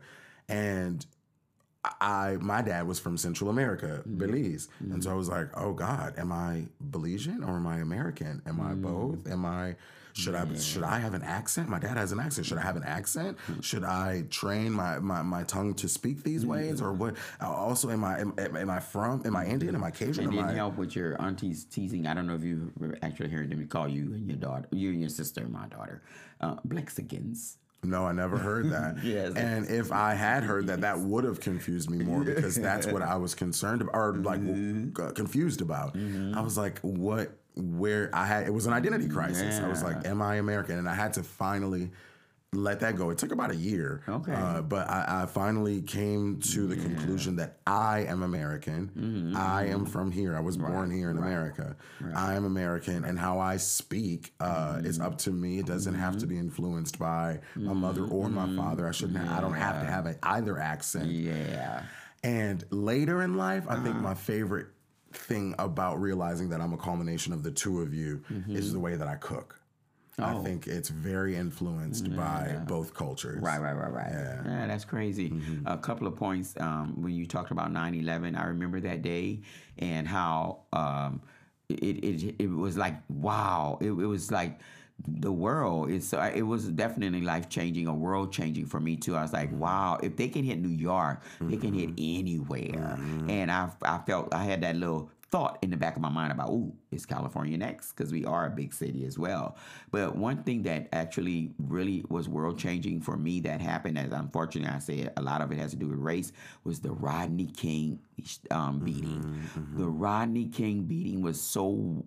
and 0.47 1.05
I 2.01 2.37
my 2.39 2.61
dad 2.61 2.87
was 2.87 2.99
from 2.99 3.17
Central 3.17 3.49
America, 3.49 4.01
mm-hmm. 4.01 4.17
Belize, 4.17 4.67
mm-hmm. 4.81 4.93
and 4.93 5.03
so 5.03 5.11
I 5.11 5.13
was 5.13 5.29
like, 5.29 5.47
oh 5.55 5.73
God, 5.73 6.13
am 6.17 6.31
I 6.31 6.65
Belizean 6.91 7.47
or 7.47 7.57
am 7.57 7.67
I 7.67 7.77
American? 7.77 8.41
Am 8.45 8.61
I 8.61 8.73
both? 8.73 9.23
Mm. 9.23 9.31
Am 9.31 9.45
I 9.45 9.75
should 10.15 10.33
yeah. 10.33 10.45
I 10.49 10.57
should 10.57 10.83
I 10.83 10.99
have 10.99 11.13
an 11.13 11.23
accent? 11.23 11.67
My 11.67 11.77
dad 11.77 11.97
has 11.97 12.13
an 12.13 12.21
accent. 12.21 12.47
Should 12.47 12.57
I 12.57 12.61
have 12.61 12.77
an 12.77 12.83
accent? 12.83 13.37
Mm. 13.51 13.61
Should 13.61 13.83
I 13.83 14.23
train 14.29 14.71
my, 14.71 14.97
my, 14.99 15.21
my 15.21 15.43
tongue 15.43 15.73
to 15.75 15.89
speak 15.89 16.23
these 16.23 16.45
ways, 16.45 16.81
or 16.81 16.93
what? 16.93 17.15
Also, 17.41 17.89
am 17.89 18.05
I 18.05 18.21
am, 18.21 18.33
am 18.37 18.69
I 18.69 18.79
from? 18.79 19.23
Am 19.25 19.35
I 19.35 19.45
Indian? 19.45 19.75
Am 19.75 19.83
I 19.83 19.91
Cajun? 19.91 20.23
It 20.23 20.31
didn't 20.31 20.45
I, 20.45 20.53
help 20.53 20.77
with 20.77 20.95
your 20.95 21.21
auntie's 21.21 21.65
teasing. 21.65 22.07
I 22.07 22.13
don't 22.13 22.27
know 22.27 22.35
if 22.35 22.43
you 22.43 22.71
actually 23.03 23.29
heard 23.29 23.49
them 23.49 23.67
call 23.67 23.89
you 23.89 24.13
and 24.13 24.25
your 24.25 24.37
daughter, 24.37 24.69
you 24.71 24.91
and 24.91 25.01
your 25.01 25.09
sister, 25.09 25.41
and 25.41 25.51
my 25.51 25.67
daughter, 25.67 26.01
uh, 26.39 26.55
Blexicans. 26.65 27.57
No, 27.85 28.05
I 28.05 28.11
never 28.11 28.37
heard 28.37 28.71
that. 28.71 28.97
yes. 29.03 29.35
And 29.35 29.67
if 29.67 29.91
I 29.91 30.13
had 30.13 30.43
heard 30.43 30.67
that, 30.67 30.81
that 30.81 30.99
would 30.99 31.23
have 31.23 31.39
confused 31.39 31.89
me 31.89 32.03
more 32.03 32.23
because 32.23 32.55
that's 32.55 32.87
what 32.87 33.01
I 33.01 33.15
was 33.15 33.35
concerned 33.35 33.81
about 33.81 33.95
or 33.95 34.13
like 34.15 34.41
mm-hmm. 34.41 35.11
confused 35.13 35.61
about. 35.61 35.95
Mm-hmm. 35.95 36.37
I 36.37 36.41
was 36.41 36.57
like, 36.57 36.79
what, 36.79 37.31
where 37.55 38.09
I 38.13 38.25
had, 38.25 38.47
it 38.47 38.53
was 38.53 38.65
an 38.65 38.73
identity 38.73 39.07
crisis. 39.07 39.59
Yeah. 39.59 39.65
I 39.65 39.69
was 39.69 39.83
like, 39.83 40.05
am 40.05 40.21
I 40.21 40.35
American? 40.35 40.77
And 40.77 40.89
I 40.89 40.93
had 40.93 41.13
to 41.13 41.23
finally 41.23 41.91
let 42.55 42.79
that 42.79 42.95
go. 42.95 43.09
It 43.09 43.17
took 43.17 43.31
about 43.31 43.51
a 43.51 43.55
year. 43.55 44.01
Okay. 44.07 44.33
Uh, 44.33 44.61
but 44.61 44.89
I, 44.89 45.23
I, 45.23 45.25
finally 45.25 45.81
came 45.81 46.39
to 46.39 46.67
the 46.67 46.75
yeah. 46.75 46.83
conclusion 46.83 47.35
that 47.37 47.59
I 47.67 48.05
am 48.05 48.23
American. 48.23 48.91
Mm-hmm. 48.97 49.37
I 49.37 49.67
am 49.67 49.85
from 49.85 50.11
here. 50.11 50.35
I 50.35 50.39
was 50.39 50.57
right. 50.57 50.71
born 50.71 50.91
here 50.91 51.09
in 51.09 51.17
right. 51.17 51.27
America. 51.27 51.75
Right. 51.99 52.15
I 52.15 52.35
am 52.35 52.45
American, 52.45 53.05
and 53.05 53.19
how 53.19 53.39
I 53.39 53.57
speak 53.57 54.33
uh, 54.39 54.75
mm-hmm. 54.75 54.85
is 54.85 54.99
up 54.99 55.17
to 55.19 55.31
me. 55.31 55.59
It 55.59 55.65
doesn't 55.65 55.93
mm-hmm. 55.93 56.01
have 56.01 56.17
to 56.17 56.27
be 56.27 56.37
influenced 56.37 56.97
by 56.97 57.39
my 57.55 57.73
mother 57.73 58.05
or 58.05 58.29
my 58.29 58.45
mm-hmm. 58.45 58.57
father. 58.57 58.87
I 58.87 58.91
shouldn't. 58.91 59.23
Yeah. 59.23 59.37
I 59.37 59.41
don't 59.41 59.53
have 59.53 59.81
to 59.81 59.85
have 59.85 60.05
a, 60.05 60.15
either 60.23 60.57
accent. 60.59 61.09
Yeah. 61.09 61.83
And 62.23 62.63
later 62.71 63.21
in 63.21 63.37
life, 63.37 63.65
I 63.67 63.73
uh-huh. 63.73 63.83
think 63.83 63.95
my 63.97 64.15
favorite 64.15 64.67
thing 65.13 65.55
about 65.59 66.01
realizing 66.01 66.49
that 66.49 66.61
I'm 66.61 66.73
a 66.73 66.77
culmination 66.77 67.33
of 67.33 67.43
the 67.43 67.51
two 67.51 67.81
of 67.81 67.93
you 67.93 68.23
is 68.47 68.73
the 68.73 68.79
way 68.79 68.95
that 68.95 69.07
I 69.07 69.15
cook. 69.15 69.59
Oh. 70.19 70.23
I 70.23 70.43
think 70.43 70.67
it's 70.67 70.89
very 70.89 71.35
influenced 71.35 72.07
yeah. 72.07 72.15
by 72.15 72.57
both 72.65 72.93
cultures. 72.93 73.41
Right, 73.41 73.61
right, 73.61 73.73
right, 73.73 73.91
right. 73.91 74.11
Yeah, 74.11 74.41
yeah 74.45 74.67
that's 74.67 74.85
crazy. 74.85 75.29
Mm-hmm. 75.29 75.67
A 75.67 75.77
couple 75.77 76.07
of 76.07 76.15
points 76.15 76.53
um, 76.59 77.01
when 77.01 77.13
you 77.13 77.25
talked 77.25 77.51
about 77.51 77.71
9 77.71 77.95
11, 77.95 78.35
I 78.35 78.45
remember 78.45 78.79
that 78.81 79.01
day 79.01 79.41
and 79.77 80.07
how 80.07 80.59
um, 80.71 81.21
it, 81.67 82.03
it, 82.03 82.35
it 82.39 82.49
was 82.49 82.77
like, 82.77 82.95
wow. 83.09 83.77
It, 83.81 83.87
it 83.87 83.91
was 83.91 84.31
like, 84.31 84.59
the 85.07 85.31
world 85.31 85.91
is 85.91 86.07
so 86.07 86.21
it 86.21 86.41
was 86.41 86.69
definitely 86.69 87.21
life 87.21 87.49
changing 87.49 87.87
or 87.87 87.93
world 87.93 88.31
changing 88.31 88.65
for 88.65 88.79
me 88.79 88.95
too. 88.95 89.15
I 89.15 89.23
was 89.23 89.33
like, 89.33 89.49
mm-hmm. 89.49 89.59
wow, 89.59 89.99
if 90.01 90.15
they 90.15 90.29
can 90.29 90.43
hit 90.43 90.59
New 90.59 90.69
York, 90.69 91.21
mm-hmm. 91.21 91.49
they 91.49 91.57
can 91.57 91.73
hit 91.73 91.95
mm-hmm. 91.95 92.19
anywhere. 92.19 92.97
Mm-hmm. 92.97 93.29
And 93.29 93.51
I 93.51 93.69
I 93.81 93.99
felt 94.07 94.33
I 94.33 94.43
had 94.45 94.61
that 94.61 94.75
little 94.77 95.11
thought 95.35 95.59
in 95.61 95.69
the 95.69 95.75
back 95.75 95.97
of 95.97 96.01
my 96.01 96.07
mind 96.07 96.31
about, 96.31 96.49
ooh, 96.49 96.73
is 96.91 97.05
California 97.05 97.57
next? 97.57 97.91
Because 97.91 98.09
we 98.09 98.23
are 98.23 98.45
a 98.45 98.49
big 98.49 98.73
city 98.73 99.05
as 99.05 99.19
well. 99.19 99.57
But 99.91 100.15
one 100.15 100.43
thing 100.43 100.63
that 100.63 100.87
actually 100.93 101.51
really 101.59 102.05
was 102.07 102.29
world 102.29 102.57
changing 102.57 103.01
for 103.01 103.17
me 103.17 103.41
that 103.41 103.59
happened, 103.59 103.97
as 103.97 104.13
unfortunately 104.13 104.73
I 104.73 104.79
said, 104.79 105.11
a 105.17 105.21
lot 105.21 105.41
of 105.41 105.51
it 105.51 105.57
has 105.57 105.71
to 105.71 105.77
do 105.77 105.89
with 105.89 105.99
race, 105.99 106.31
was 106.63 106.79
the 106.79 106.93
Rodney 106.93 107.47
King 107.47 107.99
um, 108.49 108.79
beating. 108.79 109.23
Mm-hmm, 109.23 109.59
mm-hmm. 109.59 109.77
The 109.77 109.89
Rodney 109.89 110.45
King 110.45 110.83
beating 110.83 111.21
was 111.21 111.41
so 111.41 112.05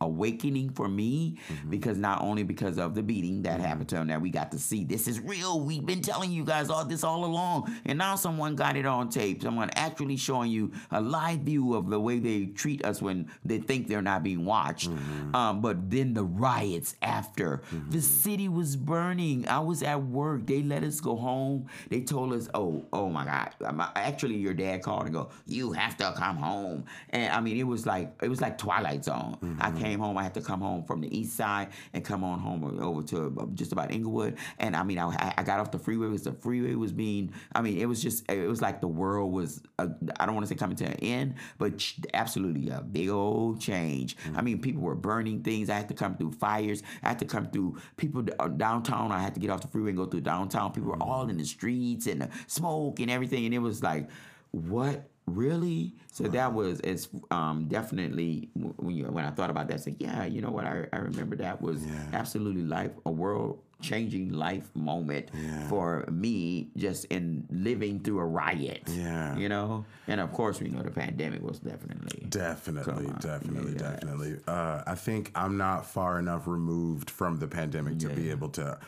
awakening 0.00 0.70
for 0.70 0.88
me 0.88 1.38
mm-hmm. 1.48 1.70
because 1.70 1.98
not 1.98 2.22
only 2.22 2.42
because 2.42 2.78
of 2.78 2.94
the 2.94 3.02
beating 3.02 3.42
that 3.42 3.54
mm-hmm. 3.54 3.62
happened 3.62 3.88
to 3.88 3.96
him 3.96 4.08
that 4.08 4.20
we 4.20 4.30
got 4.30 4.50
to 4.52 4.58
see. 4.58 4.84
This 4.84 5.08
is 5.08 5.20
real. 5.20 5.60
We've 5.60 5.84
been 5.84 6.02
telling 6.02 6.32
you 6.32 6.44
guys 6.44 6.70
all 6.70 6.84
this 6.84 7.04
all 7.04 7.24
along. 7.24 7.74
And 7.84 7.98
now 7.98 8.16
someone 8.16 8.56
got 8.56 8.76
it 8.76 8.86
on 8.86 9.08
tape. 9.08 9.42
Someone 9.42 9.70
actually 9.76 10.16
showing 10.16 10.50
you 10.50 10.72
a 10.90 11.00
live 11.00 11.40
view 11.40 11.74
of 11.74 11.88
the 11.90 12.00
way 12.00 12.18
they 12.18 12.46
treat 12.46 12.84
us 12.84 13.02
when 13.02 13.30
they 13.44 13.58
think 13.58 13.88
they're 13.88 14.02
not 14.02 14.22
being 14.22 14.44
watched. 14.44 14.90
Mm-hmm. 14.90 15.34
um, 15.34 15.60
but 15.60 15.90
then 15.90 16.14
the 16.14 16.24
riots 16.24 16.96
after. 17.02 17.62
The 17.70 17.76
mm-hmm. 17.76 17.98
city 17.98 18.48
was 18.48 18.76
burning. 18.76 19.46
I 19.48 19.60
was 19.60 19.82
at 19.82 20.02
work. 20.02 20.46
They 20.46 20.62
let 20.62 20.82
us 20.82 21.00
go 21.00 21.16
home. 21.16 21.66
They 21.88 22.00
told 22.00 22.32
us 22.32 22.48
oh 22.54 22.84
oh 22.92 23.08
my 23.08 23.24
god. 23.24 23.54
Actually 23.96 24.36
your 24.36 24.54
dad 24.54 24.82
called 24.82 25.04
and 25.04 25.14
go 25.14 25.30
you 25.46 25.72
have 25.72 25.96
to 25.98 26.12
come 26.16 26.36
home. 26.36 26.84
And 27.10 27.32
i 27.32 27.40
mean 27.40 27.56
it 27.56 27.66
was 27.66 27.86
like 27.86 28.12
it 28.22 28.28
was 28.28 28.40
like 28.40 28.58
twilight 28.58 29.04
zone. 29.04 29.56
I 29.60 29.70
mm-hmm. 29.74 29.84
came 29.84 29.98
home. 29.98 30.16
I 30.18 30.22
had 30.22 30.34
to 30.34 30.40
come 30.40 30.60
home 30.60 30.84
from 30.84 31.00
the 31.00 31.16
east 31.16 31.36
side 31.36 31.68
and 31.92 32.04
come 32.04 32.24
on 32.24 32.38
home 32.38 32.64
over 32.80 33.02
to 33.02 33.34
uh, 33.40 33.46
just 33.54 33.72
about 33.72 33.92
Inglewood. 33.92 34.36
And 34.58 34.76
I 34.76 34.82
mean, 34.82 34.98
I, 34.98 35.34
I 35.36 35.42
got 35.42 35.60
off 35.60 35.70
the 35.70 35.78
freeway 35.78 36.08
because 36.08 36.22
the 36.22 36.32
freeway 36.32 36.74
was 36.74 36.92
being. 36.92 37.32
I 37.54 37.62
mean, 37.62 37.78
it 37.78 37.86
was 37.86 38.02
just. 38.02 38.30
It 38.30 38.48
was 38.48 38.62
like 38.62 38.80
the 38.80 38.88
world 38.88 39.32
was. 39.32 39.62
Uh, 39.78 39.88
I 40.18 40.26
don't 40.26 40.34
want 40.34 40.46
to 40.46 40.48
say 40.48 40.56
coming 40.56 40.76
to 40.76 40.84
an 40.84 40.94
end, 40.94 41.34
but 41.58 41.82
absolutely 42.14 42.70
a 42.70 42.80
big 42.80 43.08
old 43.08 43.60
change. 43.60 44.16
Mm-hmm. 44.16 44.38
I 44.38 44.42
mean, 44.42 44.60
people 44.60 44.82
were 44.82 44.94
burning 44.94 45.42
things. 45.42 45.70
I 45.70 45.74
had 45.74 45.88
to 45.88 45.94
come 45.94 46.16
through 46.16 46.32
fires. 46.32 46.82
I 47.02 47.08
had 47.08 47.18
to 47.20 47.24
come 47.24 47.46
through 47.46 47.78
people 47.96 48.24
uh, 48.38 48.48
downtown. 48.48 49.12
I 49.12 49.20
had 49.20 49.34
to 49.34 49.40
get 49.40 49.50
off 49.50 49.60
the 49.60 49.68
freeway 49.68 49.90
and 49.90 49.98
go 49.98 50.06
through 50.06 50.22
downtown. 50.22 50.72
People 50.72 50.90
were 50.90 51.02
all 51.02 51.28
in 51.28 51.36
the 51.36 51.44
streets 51.44 52.06
and 52.06 52.22
the 52.22 52.28
smoke 52.46 53.00
and 53.00 53.10
everything. 53.10 53.44
And 53.44 53.54
it 53.54 53.58
was 53.58 53.82
like, 53.82 54.08
what 54.50 55.08
really? 55.26 55.94
So 56.12 56.24
that 56.24 56.52
was 56.52 56.80
it's 56.80 57.08
um, 57.30 57.66
definitely 57.68 58.50
when 58.54 58.94
you, 58.94 59.04
when 59.06 59.24
I 59.24 59.30
thought 59.30 59.50
about 59.50 59.68
that, 59.68 59.74
I 59.74 59.78
said, 59.78 59.96
yeah, 59.98 60.24
you 60.24 60.40
know 60.40 60.50
what? 60.50 60.64
I, 60.66 60.86
I 60.92 60.96
remember 60.98 61.36
that 61.36 61.60
was 61.62 61.82
absolutely 62.12 62.62
life 62.62 62.90
a 63.06 63.10
world 63.10 63.60
changing 63.80 64.32
life 64.32 64.70
moment 64.76 65.28
Yeah. 65.34 65.66
for 65.68 66.04
me 66.08 66.68
just 66.76 67.04
in 67.06 67.44
living 67.50 67.98
through 67.98 68.20
a 68.20 68.24
riot. 68.24 68.82
Yeah. 68.88 69.36
you 69.36 69.48
know, 69.48 69.84
and 70.06 70.20
of 70.20 70.32
course 70.32 70.60
we 70.60 70.68
know 70.68 70.82
the 70.82 70.90
pandemic 70.92 71.42
was 71.42 71.58
definitely 71.58 72.26
Definitely, 72.28 73.06
definitely, 73.20 73.72
Yes. 73.72 73.80
definitely. 73.80 74.36
Uh, 74.46 74.82
I 74.86 74.94
think 74.94 75.32
I'm 75.34 75.56
not 75.56 75.84
far 75.86 76.18
enough 76.20 76.46
removed 76.46 77.10
from 77.10 77.38
the 77.38 77.48
pandemic 77.48 77.98
to 78.00 78.08
be 78.10 78.30
able 78.30 78.50
to 78.50 78.78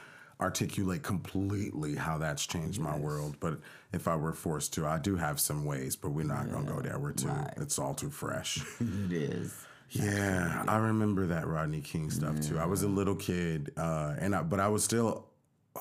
articulate 0.40 1.02
completely 1.02 1.94
how 1.94 2.18
that's 2.18 2.46
changed 2.46 2.80
my 2.80 2.96
world. 2.96 3.36
But 3.40 3.58
if 3.92 4.08
I 4.08 4.16
were 4.16 4.32
forced 4.32 4.72
to, 4.74 4.86
I 4.86 4.98
do 4.98 5.16
have 5.16 5.38
some 5.40 5.64
ways, 5.64 5.96
but 5.96 6.10
we're 6.10 6.24
not 6.24 6.50
gonna 6.50 6.70
go 6.70 6.80
there. 6.80 6.98
We're 6.98 7.12
too. 7.12 7.30
It's 7.56 7.78
all 7.78 7.94
too 7.94 8.10
fresh. 8.10 8.58
it 8.80 9.12
is. 9.12 9.66
Yeah, 9.90 10.64
I 10.66 10.78
remember 10.78 11.26
that 11.26 11.46
Rodney 11.46 11.80
King 11.80 12.10
stuff 12.10 12.40
too. 12.40 12.58
I 12.58 12.66
was 12.66 12.82
a 12.82 12.88
little 12.88 13.14
kid, 13.14 13.72
uh, 13.76 14.14
and 14.18 14.34
I, 14.34 14.42
but 14.42 14.58
I 14.58 14.68
was 14.68 14.82
still 14.82 15.26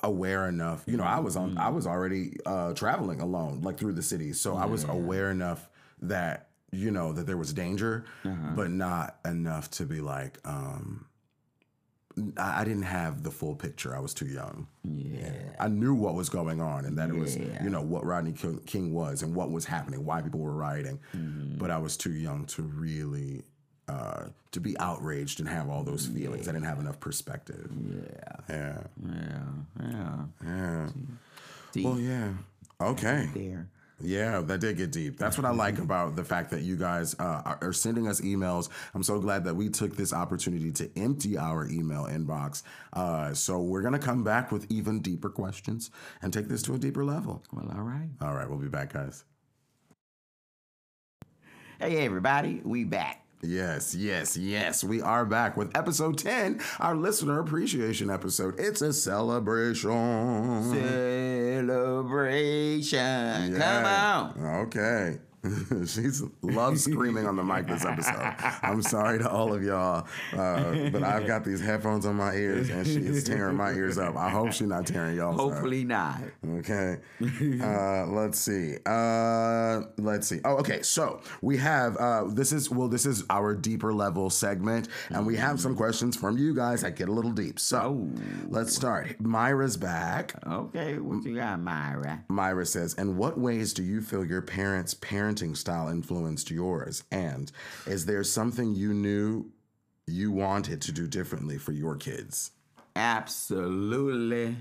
aware 0.04 0.48
enough. 0.48 0.84
You 0.86 0.98
know, 0.98 1.04
I 1.04 1.20
was 1.20 1.36
on. 1.36 1.58
I 1.58 1.70
was 1.70 1.88
already 1.88 2.38
uh, 2.46 2.74
traveling 2.74 3.22
alone, 3.22 3.62
like 3.62 3.78
through 3.80 3.94
the 3.94 4.04
city, 4.04 4.34
so 4.34 4.56
I 4.56 4.66
was 4.66 4.84
aware 4.84 5.32
enough 5.32 5.68
that 6.04 6.50
you 6.72 6.92
know 6.92 7.14
that 7.14 7.26
there 7.26 7.38
was 7.38 7.54
danger, 7.54 8.06
but 8.56 8.70
not 8.70 9.18
enough 9.26 9.72
to 9.72 9.86
be 9.86 10.00
like. 10.02 10.38
Um, 10.46 11.06
I, 12.38 12.62
I 12.62 12.64
didn't 12.64 12.84
have 12.84 13.24
the 13.24 13.32
full 13.32 13.56
picture. 13.56 13.96
I 13.96 14.00
was 14.00 14.14
too 14.14 14.28
young. 14.28 14.68
Yeah. 14.84 15.32
I 15.60 15.68
knew 15.68 15.94
what 15.96 16.14
was 16.16 16.30
going 16.30 16.62
on 16.62 16.86
and 16.86 16.98
that 16.98 17.10
it 17.10 17.16
was, 17.16 17.36
you 17.38 17.70
know, 17.70 17.82
what 17.82 18.06
Rodney 18.06 18.34
King- 18.34 18.94
was 18.94 19.24
and 19.24 19.34
what 19.34 19.52
was 19.52 19.66
happening, 19.66 20.06
why 20.06 20.22
people 20.22 20.40
were 20.40 20.54
rioting. 20.54 21.00
Mm-hmm. 21.16 21.58
But 21.58 21.72
I 21.72 21.78
was 21.78 21.98
too 21.98 22.12
young 22.14 22.46
to 22.48 22.62
really 22.62 23.44
uh, 23.88 24.26
to 24.52 24.60
be 24.62 24.78
outraged 24.80 25.40
and 25.40 25.50
have 25.50 25.70
all 25.70 25.84
those 25.84 26.06
feelings. 26.08 26.48
I 26.48 26.52
didn't 26.54 26.68
have 26.68 26.80
enough 26.80 27.00
perspective. 27.00 27.70
Yeah. 27.90 28.36
Yeah, 28.50 28.84
Yeah. 29.12 29.40
Yeah. 29.82 30.16
yeah. 30.46 30.90
Deep 31.74 31.86
Well, 31.86 32.00
yeah. 32.00 32.30
Okay. 32.80 33.30
there. 33.34 33.68
Yeah, 34.04 34.42
that 34.42 34.60
did 34.60 34.76
get 34.78 34.92
deep. 34.92 35.18
That's 35.18 35.38
what 35.38 35.46
I 35.46 35.52
like 35.52 35.80
about 35.80 36.18
the 36.18 36.26
fact 36.26 36.52
that 36.52 36.62
you 36.62 36.76
guys 36.76 37.16
uh, 37.20 37.56
are- 37.62 37.74
sending 37.74 38.08
us 38.08 38.20
emails. 38.22 38.70
I'm 38.94 39.02
so 39.02 39.20
glad 39.20 39.46
that 39.46 39.56
we 39.56 39.70
took 39.70 39.96
this 39.96 40.12
opportunity 40.14 40.72
to 40.74 40.90
empty 40.98 41.38
our 41.38 41.68
email 41.70 42.04
inbox. 42.04 42.64
Uh, 42.92 43.34
so 43.34 43.60
we're 43.62 43.82
gonna 43.82 43.98
come 44.00 44.24
back 44.24 44.52
with 44.52 44.70
even 44.70 45.00
deeper 45.00 45.30
questions 45.30 45.90
and 46.22 46.34
take 46.34 46.50
this 46.50 46.62
to 46.64 46.74
a 46.76 46.78
deeper 46.78 47.06
level. 47.06 47.44
Well, 47.54 47.72
all 47.74 47.82
right. 47.84 48.10
All 48.22 48.34
right, 48.34 48.50
we'll 48.50 48.60
be 48.60 48.68
back, 48.68 48.92
guys. 48.94 49.24
Hey, 51.80 52.06
everybody, 52.06 52.62
we 52.64 52.84
back. 52.84 53.23
Yes, 53.46 53.94
yes, 53.94 54.38
yes. 54.38 54.86
We 54.86 55.02
are 55.02 55.26
back 55.26 55.58
with 55.58 55.76
episode 55.76 56.18
10, 56.18 56.62
our 56.80 56.96
listener 56.96 57.42
appreciation 57.42 58.10
episode. 58.10 58.58
It's 58.58 58.82
a 58.82 58.94
celebration. 58.94 60.72
Celebration. 61.68 63.58
Come 63.60 63.86
on. 63.86 64.46
Okay. 64.68 65.20
She's 65.86 66.24
loves 66.42 66.84
screaming 66.86 67.28
on 67.28 67.36
the 67.36 67.44
mic 67.44 67.68
this 67.68 67.84
episode. 67.84 68.34
I'm 68.62 68.82
sorry 68.82 69.20
to 69.20 69.30
all 69.30 69.54
of 69.54 69.62
y'all, 69.62 70.08
uh, 70.32 70.90
but 70.90 71.04
I've 71.04 71.28
got 71.28 71.44
these 71.44 71.60
headphones 71.60 72.06
on 72.06 72.16
my 72.16 72.34
ears 72.34 72.70
and 72.70 72.88
she's 72.88 73.24
tearing 73.26 73.58
my 73.58 73.72
ears 73.72 73.98
up. 73.98 74.16
I 74.16 74.30
hope 74.30 74.54
she's 74.54 74.68
not 74.68 74.88
tearing 74.88 75.18
y'all. 75.18 75.34
Hopefully 75.34 75.84
not. 75.84 76.22
Okay. 76.60 76.98
Uh, 77.62 78.06
let's 78.08 78.40
see. 78.40 78.78
Uh, 78.86 79.82
let's 79.98 80.28
see. 80.28 80.40
Oh, 80.46 80.58
okay. 80.58 80.82
So 80.82 81.22
we 81.42 81.58
have 81.58 81.98
uh, 81.98 82.26
this 82.30 82.54
is 82.54 82.70
well, 82.70 82.88
this 82.88 83.06
is 83.06 83.24
our 83.30 83.54
deeper 83.54 83.94
level 83.94 84.30
segment, 84.30 84.88
and 85.10 85.26
we 85.26 85.36
have 85.36 85.60
some 85.60 85.76
questions 85.76 86.16
from 86.16 86.38
you 86.38 86.54
guys 86.56 86.82
that 86.82 86.96
get 86.96 87.10
a 87.10 87.12
little 87.12 87.32
deep. 87.32 87.60
So 87.60 88.08
let's 88.50 88.74
start. 88.76 89.20
Myra's 89.20 89.76
back. 89.78 90.36
Okay, 90.48 90.98
what 91.00 91.24
you 91.26 91.36
got, 91.36 91.60
Myra? 91.60 92.24
Myra 92.30 92.66
says, 92.66 92.94
In 92.94 93.18
what 93.18 93.38
ways 93.38 93.74
do 93.74 93.84
you 93.84 94.02
feel 94.02 94.24
your 94.26 94.42
parents' 94.42 94.94
parents' 94.94 95.33
parenting 95.34 95.58
style 95.58 95.90
influenced 95.90 96.52
yours? 96.52 97.04
And 97.12 97.52
is 97.86 98.06
there 98.06 98.24
something 98.24 98.76
you 98.76 98.94
knew 98.94 99.52
you 100.08 100.32
wanted 100.32 100.82
to 100.82 100.92
do 100.92 101.08
differently 101.08 101.58
for 101.58 101.72
your 101.72 101.96
kids? 101.96 102.52
Absolutely. 102.96 104.56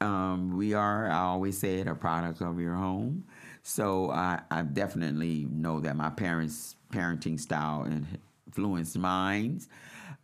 Um, 0.00 0.56
we 0.56 0.74
are, 0.74 1.10
I 1.10 1.20
always 1.20 1.58
say 1.58 1.80
it, 1.80 1.88
a 1.88 1.94
product 1.94 2.42
of 2.42 2.60
your 2.60 2.74
home. 2.74 3.24
So 3.62 4.10
I, 4.10 4.40
I 4.50 4.62
definitely 4.62 5.48
know 5.50 5.80
that 5.80 5.96
my 5.96 6.10
parents' 6.10 6.76
parenting 6.92 7.40
style 7.40 7.88
influenced 8.46 8.98
mine. 8.98 9.60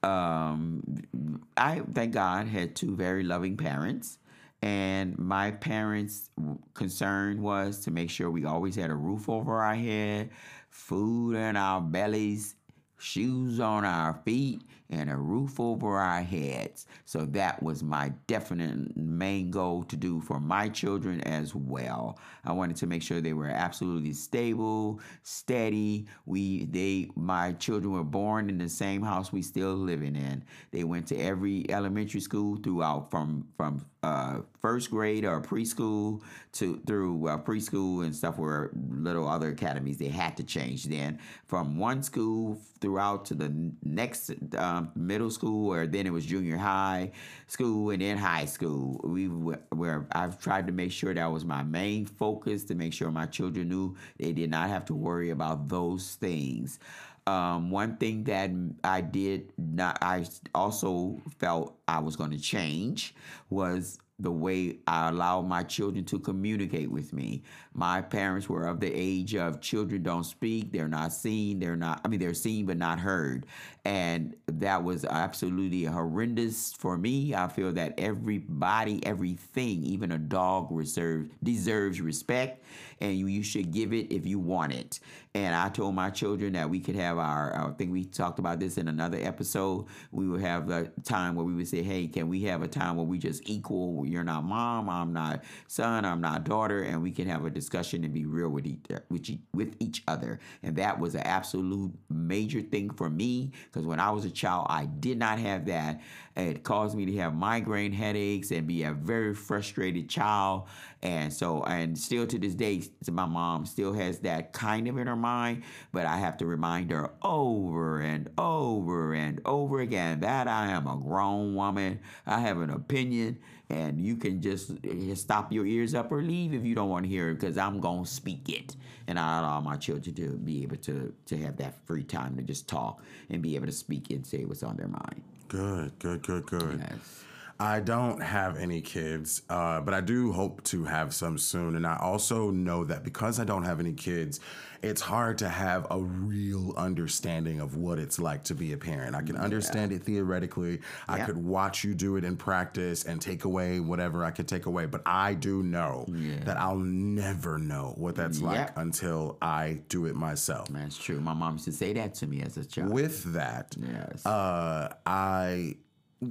Um, 0.03 1.41
I, 1.57 1.81
thank 1.93 2.13
God, 2.13 2.47
had 2.47 2.77
two 2.77 2.95
very 2.95 3.25
loving 3.25 3.57
parents. 3.57 4.19
And 4.63 5.19
my 5.19 5.51
parents' 5.51 6.31
concern 6.75 7.43
was 7.43 7.81
to 7.81 7.91
make 7.91 8.11
sure 8.11 8.31
we 8.31 8.45
always 8.45 8.77
had 8.77 8.91
a 8.91 8.95
roof 8.95 9.29
over 9.29 9.61
our 9.61 9.75
head, 9.75 10.31
food 10.71 11.35
in 11.35 11.57
our 11.57 11.81
bellies, 11.81 12.55
shoes 12.99 13.59
on 13.59 13.85
our 13.85 14.15
feet, 14.25 14.63
and 14.89 15.11
a 15.11 15.17
roof 15.17 15.59
over 15.59 15.99
our 15.99 16.23
heads. 16.23 16.87
So 17.05 17.25
that 17.27 17.61
was 17.63 17.83
my 17.83 18.13
definite 18.27 18.97
main 18.97 19.51
goal 19.51 19.83
to 19.85 19.97
do 19.97 20.21
for 20.21 20.39
my 20.39 20.69
children 20.69 21.21
as 21.23 21.55
well. 21.55 22.19
I 22.45 22.53
wanted 22.53 22.77
to 22.77 22.87
make 22.87 23.03
sure 23.03 23.21
they 23.21 23.33
were 23.33 23.49
absolutely 23.49 24.13
stable, 24.13 25.01
steady. 25.23 26.07
We 26.27 26.67
they 26.67 27.09
my 27.17 27.53
children 27.55 27.95
were 27.95 28.05
born 28.05 28.49
in 28.49 28.59
the 28.59 28.69
same 28.69 29.03
house 29.03 29.33
we 29.33 29.43
still 29.43 29.75
living 29.75 30.15
in. 30.15 30.45
They 30.71 30.85
went 30.85 31.09
to 31.09 31.17
every 31.17 31.69
elementary 31.71 32.21
school 32.21 32.57
throughout 32.57 33.11
from 33.11 33.49
from 33.57 33.85
uh, 34.03 34.41
first 34.61 34.91
grade 34.91 35.25
or 35.25 35.41
preschool 35.41 36.21
to 36.53 36.81
through 36.87 37.29
uh, 37.29 37.39
preschool 37.39 38.05
and 38.05 38.15
stuff 38.15 38.37
were 38.37 38.73
little 38.91 39.29
other 39.29 39.51
academies. 39.51 39.99
They 39.99 40.09
had 40.09 40.37
to 40.39 40.43
change 40.43 40.85
then 40.85 41.21
from 41.47 41.79
one 41.79 42.03
school 42.03 42.59
throughout 42.81 43.25
to 43.27 43.35
the 43.35 43.55
next 43.85 44.33
um, 44.59 44.91
middle 44.97 45.31
school 45.31 45.73
or 45.73 45.87
then 45.87 46.07
it 46.07 46.13
was 46.13 46.27
junior 46.27 46.57
high 46.57 47.13
school 47.47 47.91
and 47.91 48.03
then 48.03 48.17
high 48.17 48.47
school. 48.47 49.01
We 49.05 49.29
were 49.29 49.61
where 49.71 50.07
I've 50.11 50.39
tried 50.41 50.67
to 50.67 50.73
make 50.73 50.91
sure 50.91 51.15
that 51.15 51.31
was 51.31 51.45
my 51.45 51.63
main 51.63 52.07
focus 52.07 52.65
to 52.65 52.75
make 52.75 52.93
sure 52.93 53.11
my 53.13 53.27
children 53.27 53.69
knew 53.69 53.97
they 54.19 54.33
did 54.33 54.51
not 54.51 54.69
have 54.69 54.85
to 54.87 54.95
worry 54.95 55.31
about 55.31 55.69
those 55.69 56.17
things 56.17 56.81
um, 57.27 57.71
one 57.71 57.97
thing 57.97 58.25
that 58.25 58.51
I 58.85 59.01
did 59.01 59.53
not, 59.57 59.99
I 60.03 60.27
also 60.55 61.21
felt 61.39 61.77
I 61.87 62.01
was 62.01 62.17
going 62.17 62.31
to 62.31 62.41
change 62.41 63.15
was 63.51 63.99
the 64.23 64.31
way 64.31 64.79
I 64.87 65.09
allowed 65.09 65.43
my 65.49 65.65
children 65.65 66.05
to 66.07 66.19
communicate 66.19 66.91
with 66.91 67.13
me. 67.13 67.43
My 67.75 68.01
parents 68.01 68.49
were 68.49 68.67
of 68.67 68.79
the 68.79 68.93
age 68.93 69.35
of 69.35 69.61
children 69.61 70.03
don't 70.03 70.25
speak, 70.25 70.73
they're 70.73 70.89
not 70.89 71.13
seen, 71.13 71.59
they're 71.59 71.77
not, 71.77 72.01
I 72.05 72.09
mean, 72.09 72.21
they're 72.21 72.35
seen 72.35 72.67
but 72.67 72.77
not 72.77 73.01
heard. 73.01 73.47
And 73.85 74.37
that 74.47 74.85
was 74.85 75.05
absolutely 75.05 75.85
horrendous 75.85 76.73
for 76.73 76.97
me. 76.97 77.35
I 77.35 77.49
feel 77.49 77.73
that 77.73 77.95
everybody, 77.99 79.05
everything, 79.05 79.83
even 79.83 80.13
a 80.13 80.19
dog 80.19 80.69
reserve, 80.71 81.31
deserves 81.43 82.01
respect, 82.01 82.63
and 83.03 83.19
you, 83.19 83.27
you 83.27 83.43
should 83.43 83.73
give 83.73 83.93
it 83.93 84.13
if 84.13 84.25
you 84.25 84.39
want 84.39 84.73
it. 84.73 85.01
And 85.35 85.57
I 85.57 85.71
told 85.71 85.95
my 85.95 86.09
children 86.11 86.53
that 86.53 86.71
we 86.71 86.79
could 86.79 86.95
have 86.95 87.19
our, 87.19 87.55
I 87.57 87.73
think 87.73 87.91
we 87.91 88.05
talked 88.05 88.39
about 88.39 88.61
this 88.61 88.79
in 88.79 88.87
another 88.87 89.19
episode. 89.21 89.87
We 90.13 90.29
would 90.29 90.43
have 90.43 90.71
a 90.71 90.93
time 91.03 91.35
where 91.35 91.45
we 91.45 91.55
would 91.55 91.67
say, 91.67 91.83
hey, 91.83 92.07
can 92.07 92.29
we 92.29 92.43
have 92.43 92.63
a 92.63 92.69
time 92.69 92.97
where 92.97 93.07
we 93.07 93.19
just 93.19 93.49
equal? 93.49 94.07
You're 94.07 94.23
not 94.23 94.45
mom, 94.45 94.89
I'm 94.89 95.13
not 95.13 95.43
son, 95.67 96.05
I'm 96.05 96.21
not 96.21 96.45
daughter, 96.45 96.83
and 96.83 97.03
we 97.03 97.11
can 97.11 97.27
have 97.29 97.45
a 97.45 97.51
discussion 97.51 98.05
and 98.05 98.15
be 98.15 98.25
real 98.25 98.51
with 98.51 98.67
each, 98.67 98.85
with 99.09 99.31
each, 99.31 99.41
with 99.53 99.75
each 99.81 100.05
other. 100.07 100.39
And 100.63 100.77
that 100.77 101.01
was 101.01 101.17
an 101.17 101.23
absolute 101.23 101.93
major 102.09 102.61
thing 102.61 102.91
for 102.91 103.11
me 103.11 103.51
because 103.65 103.85
when 103.85 103.99
I 103.99 104.11
was 104.11 104.25
a 104.25 104.31
child, 104.31 104.67
I 104.71 104.87
did 104.87 105.19
not 105.19 105.41
have 105.41 105.67
that. 105.67 106.01
It 106.35 106.65
caused 106.65 106.97
me 106.97 107.05
to 107.07 107.17
have 107.19 107.35
migraine 107.35 107.93
headaches 107.93 108.51
and 108.53 108.67
be 108.67 108.85
a 108.85 108.93
very 108.93 109.35
frustrated 109.35 110.09
child. 110.09 110.65
And 111.03 111.33
so, 111.33 111.63
and 111.65 111.99
still 111.99 112.27
to 112.27 112.39
this 112.39 112.55
day, 112.55 112.83
my 113.11 113.27
mom 113.27 113.67
still 113.67 113.93
has 113.93 114.21
that 114.21 114.53
kind 114.53 114.89
of 114.89 114.97
in 114.97 115.07
her 115.09 115.17
mind, 115.17 115.65
but 115.93 116.07
I 116.07 116.17
have 116.17 116.39
to 116.39 116.47
remind 116.47 116.91
her 116.91 117.11
over 117.23 118.01
and 118.01 118.31
over 118.39 119.13
and 119.13 119.41
over 119.45 119.81
again 119.81 120.21
that 120.21 120.49
I 120.49 120.69
am 120.69 120.87
a 120.87 120.97
grown 120.97 121.55
woman. 121.55 122.01
I 122.27 122.41
have 122.41 122.61
an 122.61 122.71
opinion, 122.71 123.39
and 123.69 124.01
you 124.01 124.17
can 124.17 124.41
just 124.41 124.71
eh, 124.85 125.15
stop 125.15 125.53
your 125.53 125.67
ears 125.67 125.95
up 125.95 126.11
or 126.13 126.23
leave 126.23 126.55
if 126.55 126.65
you 126.65 126.75
don't 126.75 126.89
want 126.89 127.05
to 127.05 127.11
hear 127.11 127.31
it 127.31 127.41
because 127.41 127.59
I'm 127.59 127.81
going 127.81 128.05
to 128.05 128.11
speak 128.11 128.49
it. 128.49 128.77
And 129.07 129.19
I 129.19 129.41
allow 129.41 129.61
my 129.61 129.77
children 129.77 130.15
to 130.15 130.39
be 130.39 130.63
able 130.63 130.77
to, 130.77 131.13
to 131.27 131.37
have 131.39 131.57
that 131.59 131.85
free 131.85 132.05
time 132.05 132.37
to 132.37 132.43
just 132.43 132.69
talk 132.69 133.03
and 133.29 133.43
be 133.43 133.57
able 133.57 133.67
to 133.67 133.73
speak 133.73 134.11
and 134.11 134.27
say 134.27 134.45
what's 134.45 134.63
on 134.63 134.77
their 134.77 134.89
mind. 134.89 135.23
Good, 135.53 135.99
good, 135.99 136.23
good, 136.23 136.47
good. 136.47 136.81
Yes. 136.81 137.25
I 137.63 137.79
don't 137.79 138.21
have 138.21 138.57
any 138.59 138.81
kids, 138.81 139.43
uh, 139.49 139.81
but 139.81 139.95
I 139.95 140.01
do 140.01 140.33
hope 140.33 140.65
to 140.65 140.83
have 140.85 141.15
some 141.15 141.39
soon. 141.39 141.77
And 141.77 141.87
I 141.87 141.97
also 142.01 142.51
know 142.51 142.83
that 142.85 143.05
because 143.05 143.39
I 143.39 143.45
don't 143.45 143.63
have 143.63 143.79
any 143.79 143.93
kids, 143.93 144.41
it's 144.83 145.01
hard 145.01 145.39
to 145.39 145.49
have 145.49 145.87
a 145.93 146.01
real 146.01 146.75
understanding 146.77 147.61
of 147.61 147.77
what 147.77 148.01
it's 148.01 148.19
like 148.19 148.43
to 148.45 148.55
be 148.57 148.73
a 148.73 148.77
parent. 148.77 149.15
I 149.15 149.23
can 149.23 149.37
understand 149.37 149.93
it 149.93 150.03
theoretically. 150.03 150.81
I 151.09 151.21
could 151.21 151.37
watch 151.37 151.85
you 151.85 151.95
do 151.95 152.17
it 152.17 152.25
in 152.25 152.37
practice 152.37 153.05
and 153.05 153.21
take 153.23 153.45
away 153.45 153.79
whatever 153.79 154.25
I 154.25 154.33
could 154.33 154.49
take 154.49 154.67
away. 154.67 154.87
But 154.87 155.03
I 155.07 155.35
do 155.35 155.63
know 155.63 156.07
that 156.45 156.57
I'll 156.57 156.75
never 156.77 157.59
know 157.59 157.95
what 157.97 158.17
that's 158.17 158.41
like 158.43 158.71
until 158.77 159.39
I 159.41 159.83
do 159.89 160.07
it 160.07 160.17
myself. 160.17 160.67
That's 160.69 160.99
true. 160.99 161.21
My 161.21 161.33
mom 161.33 161.53
used 161.55 161.67
to 161.67 161.73
say 161.73 161.93
that 161.93 162.15
to 162.15 162.27
me 162.27 162.43
as 162.43 162.57
a 162.57 162.65
child. 162.65 162.91
With 162.93 163.23
that, 163.35 163.77
Yes. 163.79 164.27
uh, 164.27 164.93
I 165.07 165.77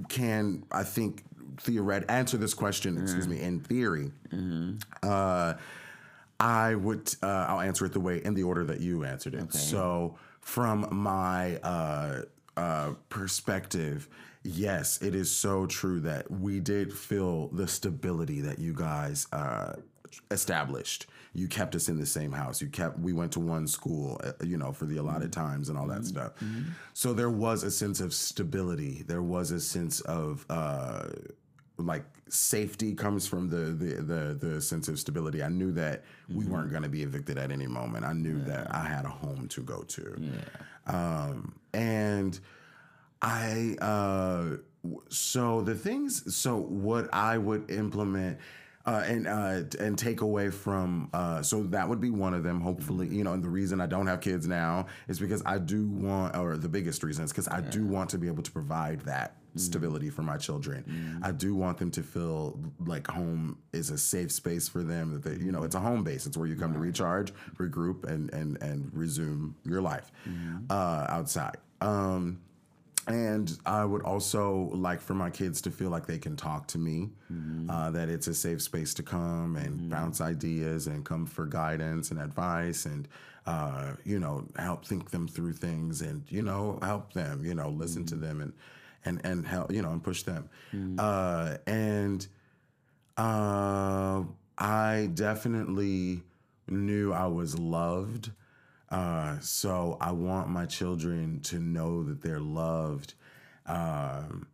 can, 0.09 0.63
I 0.71 0.83
think, 0.83 1.23
theoret 1.57 2.05
answer 2.09 2.37
this 2.37 2.53
question. 2.53 2.97
Excuse 3.01 3.27
me. 3.27 3.41
In 3.41 3.59
theory, 3.59 4.11
uh, 5.03 5.53
I 6.39 6.75
would. 6.75 7.13
Uh, 7.21 7.45
I'll 7.49 7.61
answer 7.61 7.85
it 7.85 7.93
the 7.93 7.99
way 7.99 8.23
in 8.23 8.33
the 8.33 8.43
order 8.43 8.63
that 8.65 8.79
you 8.79 9.03
answered 9.03 9.35
it. 9.35 9.53
So, 9.53 10.17
from 10.39 10.87
my 10.91 11.57
uh, 11.57 12.21
uh, 12.57 12.93
perspective, 13.09 14.07
yes, 14.43 15.01
it 15.01 15.13
is 15.13 15.29
so 15.29 15.65
true 15.67 15.99
that 16.01 16.31
we 16.31 16.59
did 16.59 16.91
feel 16.93 17.49
the 17.49 17.67
stability 17.67 18.41
that 18.41 18.57
you 18.59 18.73
guys 18.73 19.27
uh, 19.31 19.73
established. 20.31 21.05
You 21.33 21.47
kept 21.47 21.75
us 21.75 21.87
in 21.87 21.97
the 21.97 22.05
same 22.05 22.31
house. 22.33 22.61
You 22.61 22.67
kept. 22.67 22.99
We 22.99 23.13
went 23.13 23.31
to 23.33 23.39
one 23.39 23.65
school, 23.67 24.19
uh, 24.23 24.33
you 24.43 24.57
know, 24.57 24.73
for 24.73 24.85
the 24.85 24.97
allotted 24.97 25.31
times 25.31 25.69
and 25.69 25.77
all 25.77 25.87
that 25.87 26.03
stuff. 26.05 26.33
So 26.93 27.13
there 27.13 27.29
was 27.29 27.63
a 27.63 27.71
sense 27.71 28.01
of 28.01 28.13
stability. 28.13 29.03
There 29.07 29.21
was 29.21 29.51
a 29.51 29.59
sense 29.59 30.01
of. 30.01 30.45
Uh, 30.49 31.07
like 31.77 32.03
safety 32.29 32.93
comes 32.93 33.27
from 33.27 33.49
the, 33.49 33.71
the 33.71 34.01
the 34.01 34.47
the 34.47 34.61
sense 34.61 34.87
of 34.87 34.99
stability. 34.99 35.41
I 35.41 35.49
knew 35.49 35.71
that 35.71 36.03
we 36.29 36.45
weren't 36.45 36.69
going 36.69 36.83
to 36.83 36.89
be 36.89 37.01
evicted 37.01 37.37
at 37.37 37.51
any 37.51 37.65
moment. 37.67 38.05
I 38.05 38.13
knew 38.13 38.39
that 38.43 38.73
I 38.73 38.83
had 38.85 39.05
a 39.05 39.09
home 39.09 39.47
to 39.49 39.61
go 39.61 39.81
to, 39.81 40.21
um, 40.85 41.55
and 41.73 42.39
I 43.21 43.75
uh, 43.81 44.57
so 45.09 45.61
the 45.61 45.75
things. 45.75 46.35
So 46.35 46.57
what 46.57 47.11
I 47.13 47.37
would 47.37 47.71
implement. 47.71 48.37
Uh, 48.85 49.03
and 49.05 49.27
uh, 49.27 49.61
and 49.79 49.97
take 49.97 50.21
away 50.21 50.49
from 50.49 51.09
uh, 51.13 51.41
so 51.41 51.63
that 51.63 51.87
would 51.87 52.01
be 52.01 52.09
one 52.09 52.33
of 52.33 52.43
them. 52.43 52.59
Hopefully, 52.61 53.07
you 53.07 53.23
know, 53.23 53.33
and 53.33 53.43
the 53.43 53.49
reason 53.49 53.79
I 53.79 53.85
don't 53.85 54.07
have 54.07 54.21
kids 54.21 54.47
now 54.47 54.87
is 55.07 55.19
because 55.19 55.43
I 55.45 55.59
do 55.59 55.87
want, 55.87 56.35
or 56.35 56.57
the 56.57 56.69
biggest 56.69 57.03
reason 57.03 57.23
is 57.25 57.31
because 57.31 57.47
I 57.47 57.61
do 57.61 57.85
want 57.85 58.09
to 58.11 58.17
be 58.17 58.27
able 58.27 58.43
to 58.43 58.51
provide 58.51 59.01
that 59.01 59.35
stability 59.55 60.09
for 60.09 60.23
my 60.23 60.37
children. 60.37 61.19
I 61.23 61.31
do 61.31 61.53
want 61.55 61.77
them 61.77 61.91
to 61.91 62.01
feel 62.03 62.57
like 62.79 63.05
home 63.07 63.57
is 63.73 63.89
a 63.91 63.97
safe 63.97 64.31
space 64.31 64.67
for 64.69 64.81
them. 64.81 65.13
That 65.13 65.23
they, 65.23 65.43
you 65.43 65.51
know, 65.51 65.63
it's 65.63 65.75
a 65.75 65.79
home 65.79 66.03
base. 66.03 66.25
It's 66.25 66.37
where 66.37 66.47
you 66.47 66.55
come 66.55 66.73
to 66.73 66.79
recharge, 66.79 67.33
regroup, 67.57 68.05
and 68.05 68.33
and 68.33 68.61
and 68.63 68.89
resume 68.93 69.55
your 69.63 69.81
life 69.81 70.11
uh, 70.69 71.05
outside. 71.09 71.57
Um, 71.81 72.39
and 73.11 73.57
I 73.65 73.85
would 73.85 74.01
also 74.03 74.69
like 74.73 74.99
for 75.01 75.13
my 75.13 75.29
kids 75.29 75.61
to 75.61 75.71
feel 75.71 75.89
like 75.89 76.05
they 76.07 76.17
can 76.17 76.35
talk 76.35 76.67
to 76.67 76.77
me, 76.77 77.09
uh, 77.69 77.91
that 77.91 78.09
it's 78.09 78.27
a 78.27 78.33
safe 78.33 78.61
space 78.61 78.93
to 78.95 79.03
come 79.03 79.55
and 79.55 79.89
bounce 79.89 80.19
ideas 80.21 80.87
and 80.87 81.05
come 81.05 81.25
for 81.25 81.45
guidance 81.45 82.11
and 82.11 82.19
advice 82.19 82.85
and, 82.85 83.07
uh, 83.45 83.93
you 84.03 84.19
know, 84.19 84.45
help 84.57 84.85
think 84.85 85.11
them 85.11 85.27
through 85.27 85.53
things 85.53 86.01
and, 86.01 86.23
you 86.29 86.41
know, 86.41 86.79
help 86.81 87.13
them, 87.13 87.45
you 87.45 87.53
know, 87.55 87.69
listen 87.69 88.05
to 88.05 88.15
them 88.15 88.41
and, 88.41 88.53
and, 89.05 89.21
and 89.23 89.45
help, 89.47 89.71
you 89.71 89.81
know, 89.81 89.91
and 89.91 90.03
push 90.03 90.23
them. 90.23 90.49
Uh, 90.99 91.57
and 91.67 92.27
uh, 93.17 94.23
I 94.57 95.09
definitely 95.13 96.21
knew 96.67 97.11
I 97.13 97.27
was 97.27 97.57
loved. 97.59 98.31
Uh, 98.91 99.39
so 99.39 99.97
I 100.01 100.11
want 100.11 100.49
my 100.49 100.65
children 100.65 101.39
to 101.43 101.59
know 101.59 102.03
that 102.03 102.21
they're 102.21 102.41
loved 102.41 103.13
um, 103.65 104.47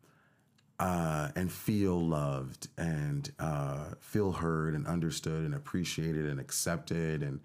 uh, 0.79 1.29
and 1.35 1.51
feel 1.51 1.99
loved 1.99 2.67
and 2.77 3.31
uh, 3.39 3.95
feel 3.99 4.31
heard 4.31 4.75
and 4.75 4.85
understood 4.85 5.43
and 5.43 5.55
appreciated 5.55 6.27
and 6.27 6.39
accepted 6.39 7.23
and 7.23 7.39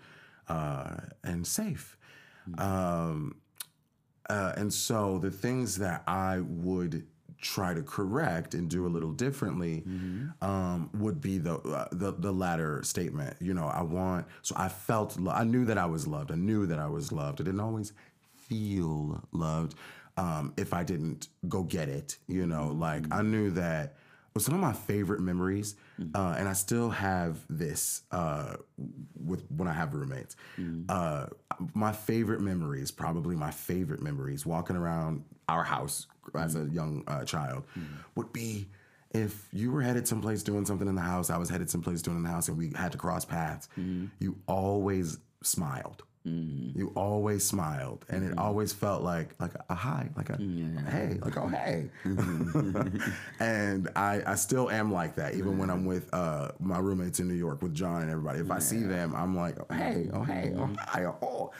uh, 0.49 0.97
and 1.25 1.47
safe. 1.47 1.97
Um, 2.59 3.37
uh, 4.29 4.53
and 4.57 4.73
so 4.73 5.19
the 5.19 5.31
things 5.31 5.79
that 5.79 6.03
I 6.07 6.41
would 6.41 7.07
try 7.43 7.75
to 7.75 7.83
correct 7.83 8.55
and 8.55 8.71
do 8.71 8.87
a 8.87 8.89
little 8.89 9.13
differently 9.13 9.85
um, 10.41 10.89
would 10.95 11.21
be 11.21 11.37
the, 11.39 11.57
uh, 11.57 11.89
the 11.93 12.13
the 12.13 12.33
latter 12.33 12.83
statement. 12.85 13.37
You 13.41 13.53
know, 13.53 13.67
I 13.67 13.83
want. 13.83 14.27
So 14.41 14.55
I 14.57 14.69
felt. 14.69 15.19
Lo- 15.19 15.33
I 15.33 15.45
knew 15.45 15.65
that 15.67 15.77
I 15.77 15.87
was 15.87 16.07
loved. 16.07 16.31
I 16.33 16.37
knew 16.37 16.67
that 16.67 16.79
I 16.79 16.87
was 16.89 17.13
loved. 17.13 17.41
I 17.41 17.45
didn't 17.45 17.61
always 17.61 17.93
feel 18.49 19.23
loved 19.33 19.75
um, 20.17 20.53
if 20.57 20.73
I 20.73 20.85
didn't 20.85 21.29
go 21.49 21.63
get 21.63 21.89
it. 21.89 22.17
You 22.29 22.47
know, 22.47 22.69
like 22.69 23.05
I 23.13 23.23
knew 23.23 23.51
that. 23.51 23.97
Well, 24.35 24.43
some 24.43 24.55
of 24.55 24.61
my 24.61 24.73
favorite 24.73 25.21
memories, 25.21 25.75
uh, 26.15 26.35
and 26.39 26.49
I 26.49 26.55
still 26.55 26.89
have 26.89 27.37
this 27.51 28.01
uh, 28.13 28.55
with 29.23 29.45
when 29.51 29.69
I 29.69 29.75
have 29.75 29.93
roommates. 29.95 30.37
Uh, 30.89 31.27
my 31.75 31.93
favorite 31.93 32.41
memories, 32.41 32.91
probably 32.91 33.37
my 33.37 33.51
favorite 33.51 34.01
memories, 34.03 34.47
walking 34.47 34.75
around 34.75 35.25
our 35.53 35.65
house 35.65 36.07
as 36.35 36.55
a 36.55 36.61
mm. 36.61 36.75
young 36.75 37.05
uh, 37.07 37.25
child, 37.25 37.65
mm. 37.79 37.85
would 38.15 38.33
be 38.33 38.67
if 39.13 39.49
you 39.53 39.71
were 39.71 39.83
headed 39.83 40.09
someplace 40.09 40.43
doing 40.43 40.65
something 40.65 40.89
in 40.89 40.95
the 40.95 41.03
house, 41.03 41.31
I 41.31 41.37
was 41.37 41.51
headed 41.51 41.71
someplace 41.71 42.03
doing 42.03 42.17
in 42.17 42.23
the 42.23 42.31
house, 42.31 42.49
and 42.49 42.57
we 42.57 42.73
had 42.75 42.93
to 42.93 42.99
cross 42.99 43.25
paths. 43.25 43.69
Mm-hmm. 43.79 44.07
You 44.21 44.39
always 44.47 45.19
smiled. 45.43 46.03
Mm-hmm. 46.27 46.79
You 46.79 46.93
always 46.95 47.45
smiled, 47.45 48.07
and 48.09 48.25
it 48.25 48.31
mm-hmm. 48.31 48.39
always 48.39 48.73
felt 48.73 49.03
like 49.03 49.35
like 49.41 49.55
a 49.69 49.75
hi, 49.75 50.09
like 50.17 50.31
a 50.31 50.35
mm, 50.35 50.89
hey, 50.89 51.19
like 51.21 51.37
oh 51.37 51.49
hey. 51.49 51.91
and 53.41 53.89
I 53.97 54.23
I 54.25 54.37
still 54.37 54.71
am 54.71 54.93
like 54.93 55.17
that, 55.17 55.35
even 55.35 55.59
when 55.59 55.69
I'm 55.69 55.85
with 55.85 56.09
uh, 56.15 56.53
my 56.61 56.79
roommates 56.79 57.19
in 57.19 57.27
New 57.27 57.35
York 57.35 57.61
with 57.61 57.75
John 57.75 58.03
and 58.03 58.11
everybody. 58.11 58.39
If 58.39 58.53
I 58.53 58.61
see 58.61 58.85
them, 58.85 59.15
I'm 59.17 59.37
like 59.37 59.57
oh, 59.59 59.75
hey, 59.75 60.09
oh 60.13 60.23
hey, 60.23 60.55
oh 60.57 60.71
hi, 60.79 61.05
oh, 61.07 61.51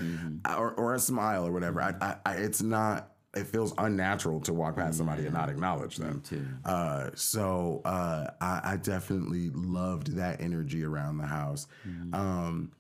or, 0.57 0.71
or 0.75 0.95
a 0.95 1.01
smile 1.01 1.45
or 1.45 1.51
whatever. 1.51 1.83
I, 1.83 1.95
I, 2.01 2.17
I 2.25 2.35
it's 2.37 2.63
not. 2.63 3.12
It 3.35 3.47
feels 3.47 3.73
unnatural 3.79 4.41
to 4.43 4.53
walk 4.53 4.77
past 4.77 4.99
somebody 4.99 5.25
and 5.25 5.33
not 5.33 5.49
acknowledge 5.49 5.97
them. 5.97 6.21
too. 6.21 6.45
Uh, 6.67 7.11
so 7.15 7.81
uh, 7.85 8.27
I, 8.41 8.61
I 8.65 8.77
definitely 8.77 9.49
loved 9.55 10.17
that 10.17 10.41
energy 10.43 10.85
around 10.85 11.17
the 11.17 11.27
house. 11.27 11.67
Um, 12.13 12.73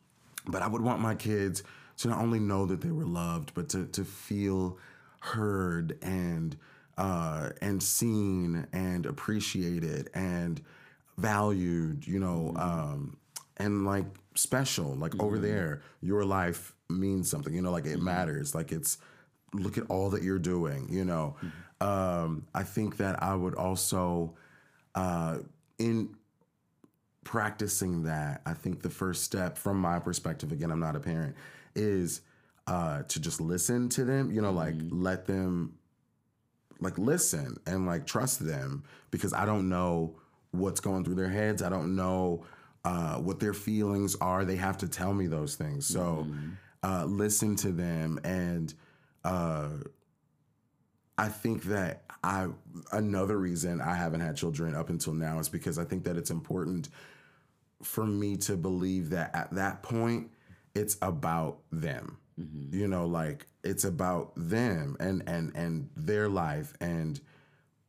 but 0.46 0.60
I 0.60 0.68
would 0.68 0.82
want 0.82 1.00
my 1.00 1.14
kids 1.14 1.62
to 1.98 2.08
not 2.08 2.18
only 2.20 2.38
know 2.38 2.66
that 2.66 2.80
they 2.82 2.90
were 2.90 3.06
loved, 3.06 3.54
but 3.54 3.68
to 3.70 3.86
to 3.86 4.04
feel 4.04 4.78
heard 5.20 5.96
and 6.02 6.56
uh, 6.98 7.50
and 7.60 7.82
seen 7.82 8.66
and 8.72 9.06
appreciated 9.06 10.10
and 10.14 10.60
valued. 11.16 12.06
You 12.06 12.18
know, 12.18 12.52
um, 12.56 13.16
and 13.56 13.86
like 13.86 14.06
special. 14.34 14.94
Like 14.96 15.20
over 15.22 15.38
there, 15.38 15.82
your 16.02 16.24
life 16.24 16.74
means 16.90 17.30
something. 17.30 17.54
You 17.54 17.62
know, 17.62 17.70
like 17.72 17.86
it 17.86 18.00
matters. 18.00 18.54
Like 18.54 18.72
it's 18.72 18.98
look 19.52 19.78
at 19.78 19.84
all 19.88 20.10
that 20.10 20.22
you're 20.22 20.38
doing. 20.38 20.88
You 20.90 21.04
know, 21.04 21.36
um, 21.80 22.46
I 22.54 22.62
think 22.62 22.96
that 22.98 23.22
I 23.22 23.34
would 23.34 23.54
also 23.54 24.34
uh, 24.94 25.38
in 25.78 26.14
practicing 27.24 28.02
that, 28.04 28.42
I 28.46 28.54
think 28.54 28.82
the 28.82 28.90
first 28.90 29.22
step 29.24 29.56
from 29.56 29.78
my 29.80 29.98
perspective, 29.98 30.52
again, 30.52 30.70
I'm 30.70 30.80
not 30.80 30.96
a 30.96 31.00
parent, 31.00 31.36
is 31.74 32.20
uh, 32.66 33.02
to 33.04 33.20
just 33.20 33.40
listen 33.40 33.88
to 33.90 34.04
them, 34.04 34.30
you 34.30 34.40
know, 34.40 34.52
like 34.52 34.74
let 34.90 35.26
them 35.26 35.74
like 36.80 36.98
listen 36.98 37.56
and 37.66 37.86
like 37.86 38.06
trust 38.06 38.44
them 38.44 38.82
because 39.10 39.32
I 39.32 39.46
don't 39.46 39.68
know 39.68 40.16
what's 40.50 40.80
going 40.80 41.04
through 41.04 41.14
their 41.14 41.28
heads. 41.28 41.62
I 41.62 41.68
don't 41.68 41.94
know 41.94 42.44
uh, 42.84 43.16
what 43.16 43.38
their 43.38 43.54
feelings 43.54 44.16
are. 44.16 44.44
They 44.44 44.56
have 44.56 44.78
to 44.78 44.88
tell 44.88 45.14
me 45.14 45.28
those 45.28 45.54
things. 45.54 45.86
So 45.86 46.26
uh, 46.82 47.04
listen 47.04 47.54
to 47.56 47.70
them 47.70 48.18
and 48.24 48.74
uh, 49.24 49.68
I 51.18 51.28
think 51.28 51.64
that 51.64 52.02
I 52.24 52.48
another 52.92 53.36
reason 53.38 53.80
I 53.80 53.94
haven't 53.94 54.20
had 54.20 54.36
children 54.36 54.74
up 54.74 54.88
until 54.88 55.12
now 55.12 55.38
is 55.38 55.48
because 55.48 55.78
I 55.78 55.84
think 55.84 56.04
that 56.04 56.16
it's 56.16 56.30
important 56.30 56.88
for 57.82 58.06
me 58.06 58.36
to 58.38 58.56
believe 58.56 59.10
that 59.10 59.34
at 59.34 59.50
that 59.52 59.82
point 59.82 60.30
it's 60.74 60.96
about 61.02 61.58
them. 61.70 62.18
You 62.36 62.88
know, 62.88 63.06
like 63.06 63.46
it's 63.62 63.84
about 63.84 64.32
them 64.36 64.96
and 65.00 65.22
and 65.26 65.52
and 65.54 65.90
their 65.96 66.28
life 66.28 66.74
and 66.80 67.20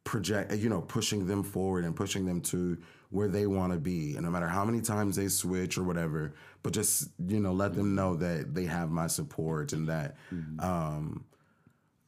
project 0.03 0.53
you 0.57 0.69
know 0.69 0.81
pushing 0.81 1.27
them 1.27 1.43
forward 1.43 1.86
and 1.86 1.95
pushing 1.95 2.25
them 2.25 2.41
to 2.41 2.77
where 3.14 3.28
they 3.30 3.45
want 3.47 3.72
to 3.72 3.80
be 3.80 4.16
and 4.16 4.24
no 4.26 4.32
matter 4.32 4.47
how 4.47 4.66
many 4.66 4.82
times 4.82 5.16
they 5.16 5.28
switch 5.28 5.78
or 5.78 5.84
whatever 5.84 6.34
but 6.64 6.74
just 6.74 7.09
you 7.28 7.39
know 7.39 7.53
let 7.53 7.74
them 7.76 7.93
know 7.95 8.16
that 8.16 8.53
they 8.55 8.66
have 8.66 8.89
my 8.89 9.07
support 9.07 9.72
and 9.74 9.88
that 9.88 10.16
um 10.59 11.24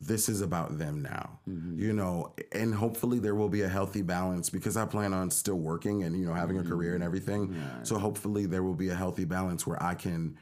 this 0.02 0.30
is 0.30 0.42
about 0.42 0.78
them 0.78 1.02
now, 1.02 1.40
Mm-hmm. 1.50 1.80
you 1.80 1.94
know, 1.94 2.34
and 2.52 2.76
hopefully 2.76 3.18
there 3.20 3.34
will 3.34 3.50
be 3.50 3.62
a 3.62 3.68
healthy 3.70 4.02
balance 4.02 4.50
because 4.50 4.76
I 4.78 4.86
plan 4.86 5.14
on 5.14 5.32
still 5.32 5.56
working 5.56 6.04
and, 6.04 6.20
you 6.20 6.26
know, 6.28 6.34
having 6.34 6.60
a 6.60 6.64
career 6.64 6.96
and 6.96 7.04
everything. 7.04 7.56
So 7.84 7.98
hopefully 7.98 8.46
there 8.46 8.62
will 8.62 8.74
be 8.76 8.90
a 8.90 8.96
healthy 8.96 9.26
balance 9.26 9.66
where 9.66 9.82
I 9.82 9.96
can 9.96 10.38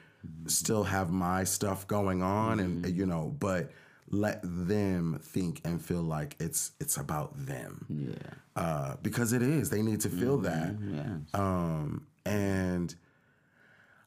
still 0.47 0.83
have 0.83 1.11
my 1.11 1.43
stuff 1.43 1.87
going 1.87 2.23
on 2.23 2.59
and, 2.59 2.85
you 2.97 3.05
know, 3.05 3.35
but 3.39 3.71
let 4.13 4.39
them 4.43 5.19
think 5.21 5.59
and 5.65 5.81
feel 5.83 6.01
like 6.03 6.35
it's 6.39 6.71
it's 6.79 6.97
about 6.97 7.45
them 7.45 7.85
Yeah. 7.89 8.13
uh, 8.55 8.95
because 9.01 9.33
it 9.33 9.41
is. 9.41 9.69
They 9.69 9.81
need 9.81 10.01
to 10.01 10.09
feel 10.09 10.37
that. 10.39 10.75
Yeah. 10.81 11.15
Um, 11.33 12.07
and 12.25 12.93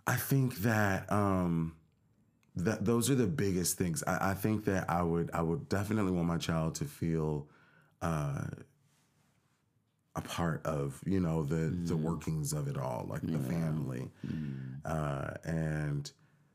I 0.06 0.16
think 0.16 0.56
that 0.58 1.10
um, 1.12 1.74
that 2.54 2.84
those 2.84 3.10
are 3.10 3.14
the 3.16 3.26
biggest 3.26 3.76
things. 3.76 4.02
I, 4.06 4.30
I 4.30 4.34
think 4.34 4.64
that 4.66 4.88
I 4.88 5.02
would 5.02 5.30
I 5.34 5.42
would 5.42 5.68
definitely 5.68 6.12
want 6.12 6.28
my 6.28 6.38
child 6.38 6.76
to 6.76 6.84
feel 6.84 7.48
uh, 8.00 8.44
a 10.14 10.20
part 10.22 10.64
of 10.64 11.00
you 11.04 11.20
know 11.20 11.42
the 11.42 11.66
the 11.84 11.96
workings 11.96 12.52
of 12.52 12.68
it 12.68 12.78
all, 12.78 13.06
like 13.08 13.22
the 13.22 13.38
family, 13.38 14.08
uh, 14.84 15.30
and 15.44 16.10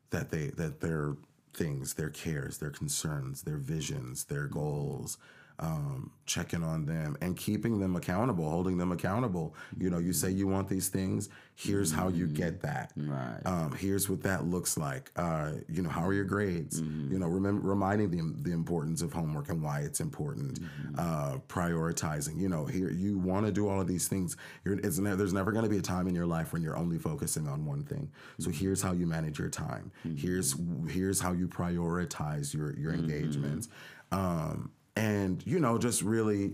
that 0.10 0.30
they 0.32 0.48
that 0.58 0.80
their 0.82 1.16
things, 1.54 1.94
their 1.96 2.10
cares, 2.10 2.58
their 2.58 2.70
concerns, 2.70 3.42
their 3.44 3.58
visions, 3.58 4.26
their 4.26 4.48
goals. 4.48 5.18
Um, 5.62 6.12
checking 6.26 6.64
on 6.64 6.86
them 6.86 7.18
and 7.22 7.36
keeping 7.36 7.80
them 7.80 7.96
accountable, 7.96 8.50
holding 8.50 8.78
them 8.78 8.92
accountable. 8.92 9.54
You 9.78 9.90
know, 9.90 9.98
you 9.98 10.14
say 10.14 10.32
you 10.32 10.48
want 10.48 10.70
these 10.70 10.88
things. 10.88 11.30
Here's 11.56 11.92
how 11.92 12.08
you 12.08 12.26
get 12.26 12.62
that. 12.62 12.94
Right. 12.96 13.42
Um, 13.46 13.74
here's 13.74 14.10
what 14.10 14.24
that 14.24 14.46
looks 14.46 14.78
like. 14.78 15.12
Uh, 15.18 15.52
you 15.70 15.82
know, 15.84 15.90
how 15.90 16.08
are 16.08 16.14
your 16.14 16.24
grades? 16.24 16.80
You 16.80 17.20
know, 17.20 17.28
remember 17.28 17.68
reminding 17.68 18.10
them 18.12 18.38
the 18.42 18.54
importance 18.54 19.02
of 19.02 19.12
homework 19.14 19.50
and 19.50 19.62
why 19.62 19.82
it's 19.82 20.00
important. 20.00 20.60
Uh, 20.98 21.38
prioritizing. 21.48 22.40
You 22.40 22.50
know, 22.50 22.66
here 22.66 22.90
you 22.90 23.20
want 23.20 23.46
to 23.46 23.52
do 23.52 23.68
all 23.68 23.82
of 23.82 23.88
these 23.88 24.08
things. 24.08 24.38
You're, 24.64 24.80
it's 24.80 24.98
ne- 25.00 25.16
there's 25.16 25.34
never 25.34 25.52
going 25.52 25.66
to 25.66 25.70
be 25.70 25.78
a 25.78 25.82
time 25.82 26.08
in 26.08 26.16
your 26.16 26.26
life 26.26 26.54
when 26.54 26.64
you're 26.64 26.78
only 26.78 26.98
focusing 26.98 27.48
on 27.48 27.66
one 27.66 27.84
thing. 27.84 28.10
So 28.40 28.50
here's 28.50 28.82
how 28.82 28.94
you 28.94 29.06
manage 29.06 29.38
your 29.38 29.50
time. 29.50 29.92
Here's 30.18 30.56
here's 30.90 31.20
how 31.20 31.34
you 31.34 31.48
prioritize 31.48 32.54
your 32.54 32.74
your 32.78 32.94
engagements. 32.94 33.68
Um, 34.12 34.72
and 34.96 35.46
you 35.46 35.60
know, 35.60 35.78
just 35.78 36.02
really 36.02 36.54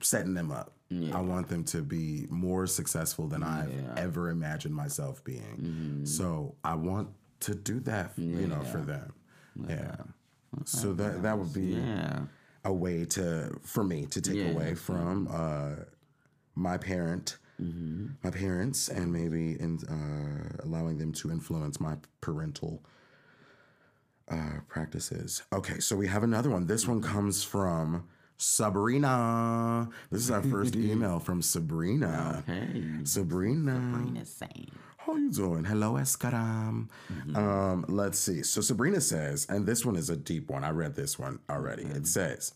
setting 0.00 0.34
them 0.34 0.50
up. 0.50 0.70
I 1.12 1.20
want 1.22 1.48
them 1.48 1.64
to 1.64 1.82
be 1.82 2.26
more 2.30 2.68
successful 2.68 3.26
than 3.26 3.42
I've 3.42 3.72
ever 3.96 4.30
imagined 4.30 4.74
myself 4.76 5.24
being. 5.24 6.02
So 6.04 6.54
I 6.62 6.74
want 6.76 7.08
to 7.40 7.54
do 7.56 7.80
that, 7.80 8.12
you 8.16 8.46
know, 8.46 8.62
for 8.62 8.78
them. 8.78 9.12
Yeah. 9.68 9.96
So 10.66 10.92
that 10.92 11.22
that 11.22 11.36
would 11.36 11.52
be 11.52 11.62
Yeah. 11.72 12.26
a 12.64 12.72
way 12.72 13.04
to 13.06 13.58
for 13.62 13.82
me 13.82 14.06
to 14.06 14.20
take 14.20 14.36
Yeah, 14.36 14.50
away 14.52 14.74
from 14.76 15.26
uh, 15.30 15.74
my 16.54 16.76
parent, 16.78 17.38
my 18.22 18.30
parents, 18.30 18.88
and 18.88 19.12
maybe 19.12 19.58
in 19.58 19.78
uh, 19.88 20.62
allowing 20.64 20.98
them 20.98 21.12
to 21.14 21.30
influence 21.32 21.80
my 21.80 21.96
parental 22.20 22.84
uh, 24.30 24.60
practices. 24.68 25.42
Okay, 25.52 25.80
so 25.80 25.96
we 25.96 26.06
have 26.08 26.22
another 26.22 26.50
one. 26.50 26.66
This 26.66 26.86
one 26.86 27.02
comes 27.02 27.44
from 27.44 28.08
Sabrina. 28.36 29.88
This 30.10 30.22
is 30.22 30.30
our 30.30 30.42
first 30.42 30.76
email 30.76 31.18
from 31.18 31.42
Sabrina. 31.42 32.42
Hey. 32.46 32.84
Sabrina. 33.04 33.72
Sabrina's 33.72 34.28
saying. 34.30 34.70
How 34.98 35.16
you 35.16 35.30
doing? 35.30 35.64
Hello, 35.64 35.94
Escaram. 35.94 36.88
Um, 37.34 37.84
let's 37.88 38.18
see. 38.18 38.42
So 38.42 38.62
Sabrina 38.62 39.02
says, 39.02 39.46
and 39.50 39.66
this 39.66 39.84
one 39.84 39.96
is 39.96 40.08
a 40.08 40.16
deep 40.16 40.48
one. 40.48 40.64
I 40.64 40.70
read 40.70 40.94
this 40.94 41.18
one 41.18 41.40
already. 41.50 41.82
It 41.82 42.06
says, 42.06 42.54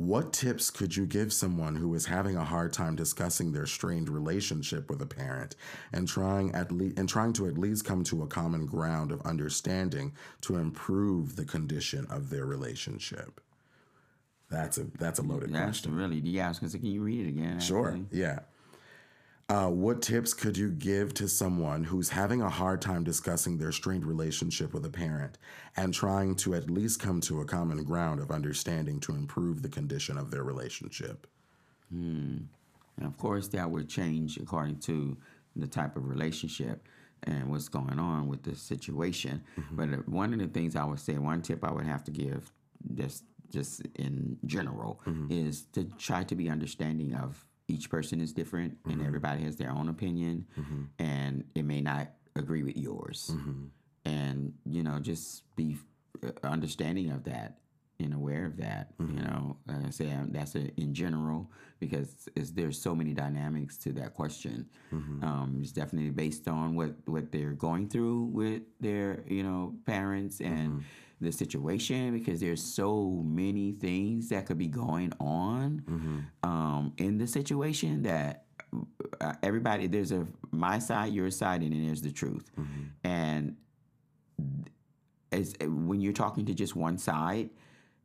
"What 0.00 0.32
tips 0.32 0.70
could 0.70 0.96
you 0.96 1.04
give 1.04 1.30
someone 1.30 1.76
who 1.76 1.94
is 1.94 2.06
having 2.06 2.34
a 2.34 2.44
hard 2.44 2.72
time 2.72 2.96
discussing 2.96 3.52
their 3.52 3.66
strained 3.66 4.08
relationship 4.08 4.88
with 4.88 5.02
a 5.02 5.06
parent 5.06 5.56
and 5.92 6.08
trying 6.08 6.54
at 6.54 6.72
least 6.72 6.98
and 6.98 7.06
trying 7.06 7.34
to 7.34 7.46
at 7.46 7.58
least 7.58 7.84
come 7.84 8.02
to 8.04 8.22
a 8.22 8.26
common 8.26 8.64
ground 8.64 9.12
of 9.12 9.20
understanding 9.22 10.14
to 10.40 10.56
improve 10.56 11.36
the 11.36 11.44
condition 11.44 12.06
of 12.06 12.30
their 12.30 12.46
relationship?" 12.46 13.42
That's 14.48 14.78
a 14.78 14.84
that's 14.98 15.18
a 15.18 15.22
loaded 15.22 15.52
That's 15.52 15.64
question. 15.64 15.94
really, 15.94 16.18
yeah, 16.20 16.46
I 16.46 16.48
was 16.48 16.58
to 16.60 16.70
say, 16.70 16.78
can 16.78 16.90
you 16.90 17.02
read 17.02 17.26
it 17.26 17.28
again? 17.28 17.60
Sure. 17.60 17.88
actually? 17.88 18.06
Yeah. 18.10 18.40
Uh, 19.50 19.66
what 19.68 20.00
tips 20.00 20.32
could 20.32 20.56
you 20.56 20.70
give 20.70 21.12
to 21.12 21.26
someone 21.26 21.82
who's 21.82 22.08
having 22.10 22.40
a 22.40 22.48
hard 22.48 22.80
time 22.80 23.02
discussing 23.02 23.58
their 23.58 23.72
strained 23.72 24.06
relationship 24.06 24.72
with 24.72 24.84
a 24.86 24.88
parent 24.88 25.38
and 25.76 25.92
trying 25.92 26.36
to 26.36 26.54
at 26.54 26.70
least 26.70 27.00
come 27.00 27.20
to 27.20 27.40
a 27.40 27.44
common 27.44 27.82
ground 27.82 28.20
of 28.20 28.30
understanding 28.30 29.00
to 29.00 29.10
improve 29.12 29.60
the 29.60 29.68
condition 29.68 30.16
of 30.16 30.30
their 30.30 30.44
relationship? 30.44 31.26
And 32.96 33.06
of 33.06 33.18
course, 33.18 33.48
that 33.48 33.68
would 33.68 33.88
change 33.88 34.36
according 34.36 34.78
to 34.82 35.16
the 35.56 35.66
type 35.66 35.96
of 35.96 36.08
relationship 36.08 36.86
and 37.24 37.50
what's 37.50 37.68
going 37.68 37.98
on 37.98 38.28
with 38.28 38.44
the 38.44 38.54
situation. 38.54 39.42
But 39.72 39.88
uh, 39.88 39.96
one 40.06 40.32
of 40.32 40.38
the 40.38 40.46
things 40.46 40.76
I 40.76 40.84
would 40.84 41.00
say, 41.00 41.18
one 41.18 41.42
tip 41.42 41.64
I 41.64 41.72
would 41.72 41.86
have 41.86 42.04
to 42.04 42.12
give, 42.12 42.52
just 42.94 43.24
just 43.52 43.82
in 43.96 44.38
general, 44.46 45.00
is 45.28 45.62
to 45.72 45.82
try 45.98 46.22
to 46.22 46.36
be 46.36 46.48
understanding 46.48 47.14
of 47.16 47.44
each 47.70 47.88
person 47.90 48.20
is 48.20 48.32
different 48.32 48.76
and 48.84 49.00
everybody 49.06 49.42
has 49.44 49.56
their 49.56 49.70
own 49.70 49.88
opinion, 49.88 50.46
and 50.98 51.44
it 51.54 51.64
may 51.64 51.80
not 51.80 52.08
agree 52.36 52.62
with 52.62 52.76
yours. 52.76 53.30
And 54.04 54.52
you 54.64 54.82
know, 54.82 54.98
just 54.98 55.42
be 55.56 55.76
uh, 56.24 56.30
understanding 56.46 57.10
of 57.10 57.24
that 57.24 57.58
and 57.98 58.14
aware 58.14 58.46
of 58.46 58.56
that. 58.56 58.84
You 58.98 59.22
know, 59.22 59.56
like 59.66 59.86
I 59.86 59.90
say, 59.90 60.10
um, 60.10 60.28
that's 60.32 60.54
a, 60.54 60.64
in 60.80 60.94
general 60.94 61.50
because 61.80 62.28
there's 62.54 62.80
so 62.80 62.94
many 62.94 63.12
dynamics 63.12 63.76
to 63.84 63.92
that 63.92 64.14
question. 64.14 64.66
Um, 65.22 65.58
it's 65.60 65.72
definitely 65.72 66.10
based 66.10 66.48
on 66.48 66.74
what 66.74 66.92
what 67.06 67.30
they're 67.32 67.52
going 67.68 67.88
through 67.88 68.30
with 68.32 68.62
their 68.80 69.22
you 69.26 69.42
know 69.42 69.74
parents 69.86 70.40
and 70.40 70.82
the 71.20 71.30
situation 71.30 72.16
because 72.18 72.40
there's 72.40 72.62
so 72.62 73.22
many 73.24 73.72
things 73.72 74.28
that 74.30 74.46
could 74.46 74.58
be 74.58 74.68
going 74.68 75.12
on 75.20 75.82
mm-hmm. 75.86 76.50
um, 76.50 76.92
in 76.96 77.18
the 77.18 77.26
situation 77.26 78.02
that 78.02 78.44
uh, 79.20 79.34
everybody 79.42 79.86
there's 79.86 80.12
a 80.12 80.26
my 80.50 80.78
side 80.78 81.12
your 81.12 81.30
side 81.30 81.62
and 81.62 81.72
then 81.72 81.86
there's 81.86 82.02
the 82.02 82.12
truth. 82.12 82.50
Mm-hmm. 82.58 82.82
And 83.04 83.56
as 85.32 85.54
uh, 85.60 85.66
when 85.66 86.00
you're 86.00 86.12
talking 86.12 86.46
to 86.46 86.54
just 86.54 86.74
one 86.74 86.96
side, 86.96 87.50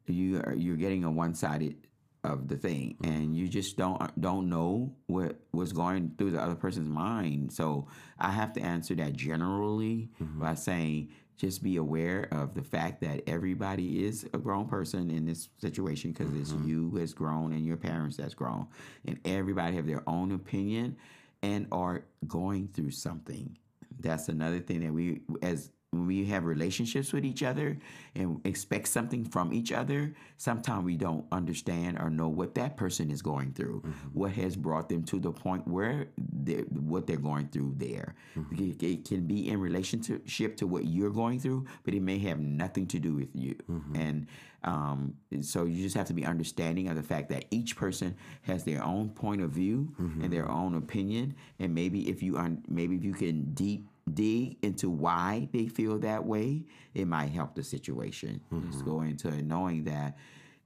you 0.07 0.41
are 0.45 0.53
you're 0.53 0.75
getting 0.75 1.03
a 1.03 1.11
one 1.11 1.33
sided 1.33 1.75
of 2.23 2.47
the 2.47 2.57
thing, 2.57 2.97
mm-hmm. 3.01 3.13
and 3.13 3.37
you 3.37 3.47
just 3.47 3.77
don't 3.77 4.01
uh, 4.01 4.07
don't 4.19 4.49
know 4.49 4.93
what 5.07 5.39
was 5.53 5.71
going 5.71 6.11
through 6.17 6.31
the 6.31 6.41
other 6.41 6.55
person's 6.55 6.89
mind. 6.89 7.53
So 7.53 7.87
I 8.19 8.31
have 8.31 8.51
to 8.53 8.61
answer 8.61 8.95
that 8.95 9.13
generally 9.13 10.09
by 10.19 10.55
saying 10.55 11.09
just 11.37 11.61
be 11.63 11.77
aware 11.77 12.27
of 12.31 12.53
the 12.53 12.63
fact 12.63 13.01
that 13.01 13.21
everybody 13.27 14.05
is 14.05 14.23
a 14.33 14.37
grown 14.37 14.67
person 14.67 15.09
in 15.09 15.25
this 15.25 15.49
situation 15.59 16.11
because 16.11 16.33
it's 16.33 16.51
mm-hmm. 16.51 16.67
you 16.67 16.99
as 16.99 17.13
grown 17.13 17.51
and 17.51 17.65
your 17.65 17.77
parents 17.77 18.17
that's 18.17 18.33
grown, 18.33 18.67
and 19.05 19.19
everybody 19.25 19.75
have 19.75 19.87
their 19.87 20.03
own 20.07 20.31
opinion 20.31 20.95
and 21.43 21.67
are 21.71 22.05
going 22.27 22.67
through 22.69 22.91
something. 22.91 23.57
That's 23.99 24.29
another 24.29 24.59
thing 24.59 24.81
that 24.81 24.93
we 24.93 25.21
as 25.41 25.71
when 25.95 26.07
we 26.07 26.25
have 26.25 26.45
relationships 26.45 27.13
with 27.13 27.25
each 27.25 27.43
other 27.43 27.77
and 28.15 28.39
expect 28.45 28.87
something 28.87 29.25
from 29.25 29.53
each 29.53 29.71
other, 29.71 30.13
sometimes 30.37 30.83
we 30.85 30.97
don't 30.97 31.25
understand 31.31 31.97
or 31.99 32.09
know 32.09 32.27
what 32.27 32.55
that 32.55 32.77
person 32.77 33.09
is 33.09 33.21
going 33.21 33.53
through, 33.53 33.81
mm-hmm. 33.81 34.07
what 34.13 34.31
has 34.33 34.55
brought 34.55 34.89
them 34.89 35.03
to 35.03 35.19
the 35.19 35.31
point 35.31 35.67
where 35.67 36.07
they're, 36.17 36.63
what 36.63 37.07
they're 37.07 37.17
going 37.17 37.47
through 37.47 37.73
there. 37.77 38.15
Mm-hmm. 38.37 38.63
It, 38.63 38.83
it 38.83 39.05
can 39.05 39.25
be 39.25 39.49
in 39.49 39.59
relationship 39.59 40.57
to 40.57 40.67
what 40.67 40.85
you're 40.85 41.09
going 41.09 41.39
through, 41.39 41.65
but 41.83 41.93
it 41.93 42.01
may 42.01 42.19
have 42.19 42.39
nothing 42.39 42.87
to 42.87 42.99
do 42.99 43.15
with 43.15 43.29
you. 43.33 43.55
Mm-hmm. 43.69 43.95
And 43.95 44.27
um, 44.63 45.13
so 45.41 45.65
you 45.65 45.83
just 45.83 45.95
have 45.95 46.07
to 46.07 46.13
be 46.13 46.25
understanding 46.25 46.89
of 46.89 46.95
the 46.95 47.03
fact 47.03 47.29
that 47.29 47.45
each 47.51 47.75
person 47.75 48.15
has 48.41 48.63
their 48.63 48.83
own 48.83 49.09
point 49.09 49.41
of 49.41 49.51
view 49.51 49.93
and 50.23 50.33
their 50.33 50.49
own 50.49 50.75
opinion. 50.75 51.35
And 51.59 51.73
maybe 51.75 52.09
if 52.09 52.23
you 52.23 52.37
un- 52.37 52.63
maybe 52.67 52.95
if 52.95 53.03
you 53.03 53.13
can 53.13 53.53
deep 53.53 53.87
dig 54.13 54.57
into 54.61 54.89
why 54.89 55.49
they 55.51 55.67
feel 55.67 55.97
that 55.99 56.25
way, 56.25 56.63
it 56.93 57.07
might 57.07 57.31
help 57.31 57.55
the 57.55 57.63
situation. 57.63 58.41
Just 58.67 58.79
mm-hmm. 58.79 58.89
go 58.89 59.01
into 59.01 59.31
knowing 59.41 59.83
that 59.85 60.17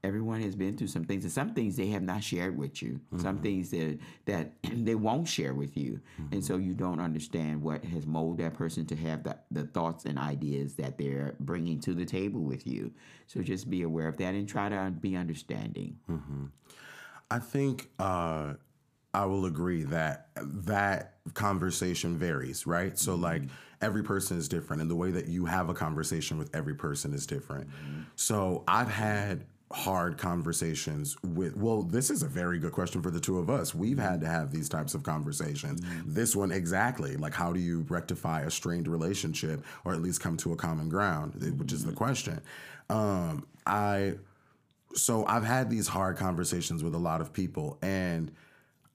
everyone 0.03 0.41
has 0.41 0.55
been 0.55 0.77
through 0.77 0.87
some 0.87 1.03
things, 1.03 1.23
and 1.23 1.31
some 1.31 1.53
things 1.53 1.75
they 1.75 1.87
have 1.87 2.03
not 2.03 2.23
shared 2.23 2.57
with 2.57 2.81
you. 2.81 2.99
Some 3.17 3.35
mm-hmm. 3.35 3.43
things 3.43 3.69
that 3.71 3.99
that 4.25 4.51
they 4.85 4.95
won't 4.95 5.27
share 5.27 5.53
with 5.53 5.77
you, 5.77 5.99
and 6.31 6.43
so 6.43 6.55
mm-hmm. 6.55 6.67
you 6.67 6.73
don't 6.73 6.99
understand 6.99 7.61
what 7.61 7.83
has 7.85 8.05
molded 8.05 8.45
that 8.45 8.53
person 8.55 8.85
to 8.87 8.95
have 8.95 9.23
the, 9.23 9.37
the 9.51 9.63
thoughts 9.63 10.05
and 10.05 10.17
ideas 10.17 10.75
that 10.75 10.97
they're 10.97 11.35
bringing 11.39 11.79
to 11.81 11.93
the 11.93 12.05
table 12.05 12.41
with 12.41 12.67
you. 12.67 12.91
So 13.27 13.41
just 13.41 13.69
be 13.69 13.83
aware 13.83 14.07
of 14.07 14.17
that 14.17 14.33
and 14.33 14.47
try 14.47 14.69
to 14.69 14.91
be 14.99 15.15
understanding. 15.15 15.97
I 17.31 17.39
think 17.39 17.89
uh, 17.99 18.53
I 19.13 19.25
will 19.25 19.45
agree 19.45 19.83
that 19.83 20.27
that 20.35 21.15
conversation 21.33 22.17
varies, 22.17 22.67
right? 22.67 22.97
So 22.97 23.13
mm-hmm. 23.13 23.23
like 23.23 23.41
every 23.81 24.03
person 24.03 24.37
is 24.37 24.47
different 24.47 24.81
and 24.81 24.91
the 24.91 24.95
way 24.95 25.11
that 25.11 25.27
you 25.27 25.45
have 25.45 25.69
a 25.69 25.73
conversation 25.73 26.37
with 26.37 26.53
every 26.55 26.75
person 26.75 27.13
is 27.13 27.25
different. 27.25 27.69
Mm-hmm. 27.69 28.01
So 28.15 28.63
I've 28.67 28.89
had 28.89 29.45
hard 29.71 30.17
conversations 30.17 31.15
with 31.23 31.55
well 31.55 31.83
this 31.83 32.09
is 32.09 32.23
a 32.23 32.27
very 32.27 32.57
good 32.57 32.71
question 32.71 33.03
for 33.03 33.11
the 33.11 33.19
two 33.19 33.37
of 33.37 33.49
us. 33.49 33.73
We've 33.73 33.99
had 33.99 34.19
to 34.21 34.27
have 34.27 34.51
these 34.51 34.67
types 34.67 34.95
of 34.95 35.03
conversations. 35.03 35.81
Mm-hmm. 35.81 36.13
This 36.13 36.35
one 36.35 36.51
exactly. 36.51 37.15
Like 37.17 37.33
how 37.33 37.53
do 37.53 37.59
you 37.59 37.85
rectify 37.87 38.41
a 38.41 38.51
strained 38.51 38.87
relationship 38.87 39.63
or 39.85 39.93
at 39.93 40.01
least 40.01 40.21
come 40.21 40.37
to 40.37 40.53
a 40.53 40.55
common 40.55 40.89
ground 40.89 41.39
eh, 41.41 41.49
which 41.49 41.71
is 41.71 41.85
the 41.85 41.93
question. 41.93 42.41
Um 42.89 43.47
i 43.65 44.15
so 44.95 45.25
I've 45.25 45.43
had 45.43 45.69
these 45.69 45.87
hard 45.87 46.17
conversations 46.17 46.83
with 46.83 46.95
a 46.95 46.99
lot 46.99 47.21
of 47.21 47.31
people, 47.33 47.77
and 47.81 48.31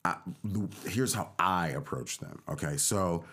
I, 0.05 0.16
here's 0.86 1.14
how 1.14 1.30
I 1.38 1.68
approach 1.68 2.18
them. 2.18 2.42
Okay, 2.48 2.76
so 2.76 3.24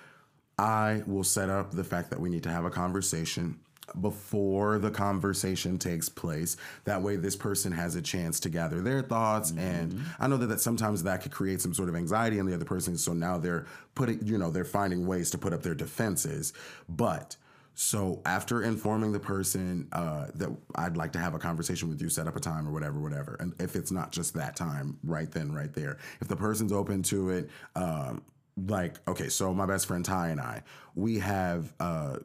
I 0.58 1.04
will 1.06 1.24
set 1.24 1.50
up 1.50 1.72
the 1.72 1.84
fact 1.84 2.10
that 2.12 2.20
we 2.20 2.30
need 2.30 2.44
to 2.44 2.52
have 2.52 2.66
a 2.66 2.70
conversation 2.70 3.60
before 4.00 4.80
the 4.80 4.90
conversation 4.90 5.78
takes 5.78 6.08
place. 6.08 6.56
That 6.86 7.02
way, 7.02 7.18
this 7.18 7.36
person 7.36 7.74
has 7.74 7.96
a 7.96 8.02
chance 8.02 8.40
to 8.42 8.50
gather 8.50 8.82
their 8.82 9.02
thoughts, 9.02 9.52
mm-hmm. 9.52 9.60
and 9.60 10.02
I 10.20 10.28
know 10.28 10.38
that, 10.38 10.48
that 10.48 10.62
sometimes 10.62 11.04
that 11.04 11.22
could 11.22 11.32
create 11.32 11.60
some 11.62 11.74
sort 11.74 11.90
of 11.90 11.96
anxiety 11.96 12.40
in 12.40 12.46
the 12.46 12.54
other 12.54 12.66
person. 12.66 12.98
So 12.98 13.12
now 13.12 13.38
they're 13.38 13.66
putting, 13.96 14.26
you 14.26 14.38
know, 14.38 14.50
they're 14.50 14.64
finding 14.64 15.06
ways 15.06 15.30
to 15.32 15.38
put 15.38 15.54
up 15.54 15.62
their 15.64 15.76
defenses, 15.76 16.54
but. 16.88 17.36
So 17.74 18.22
after 18.26 18.62
informing 18.62 19.12
the 19.12 19.20
person 19.20 19.88
uh, 19.92 20.28
that 20.36 20.50
I'd 20.76 20.98
like 20.98 21.14
to 21.14 21.20
have 21.20 21.34
a 21.34 21.40
conversation 21.40 21.90
with 21.90 22.02
you, 22.02 22.10
set 22.10 22.28
up 22.28 22.36
a 22.36 22.40
time 22.40 22.68
or 22.68 22.72
whatever, 22.72 23.00
whatever, 23.00 23.38
and 23.40 23.54
if 23.60 23.76
it's 23.76 23.92
not 23.92 24.12
just 24.12 24.34
that 24.36 24.56
time, 24.56 24.98
right 25.04 25.32
then, 25.32 25.54
right 25.54 25.74
there, 25.74 25.98
if 26.20 26.28
the 26.28 26.36
person's 26.36 26.72
open 26.72 27.02
to 27.04 27.30
it, 27.30 27.50
um, 27.76 28.22
like 28.68 28.98
okay, 29.08 29.30
so 29.30 29.54
my 29.54 29.66
best 29.66 29.86
friend 29.86 30.04
Ty 30.04 30.30
and 30.30 30.42
I, 30.42 30.64
we 30.96 31.20
have 31.20 31.74
uh, 31.80 32.18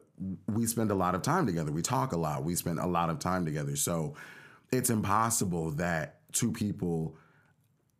we 0.47 0.65
spend 0.65 0.91
a 0.91 0.95
lot 0.95 1.15
of 1.15 1.21
time 1.21 1.45
together. 1.45 1.71
We 1.71 1.81
talk 1.81 2.11
a 2.11 2.17
lot. 2.17 2.43
We 2.43 2.55
spend 2.55 2.79
a 2.79 2.87
lot 2.87 3.09
of 3.09 3.19
time 3.19 3.45
together. 3.45 3.75
So 3.75 4.15
it's 4.71 4.89
impossible 4.89 5.71
that 5.71 6.19
two 6.33 6.51
people 6.51 7.15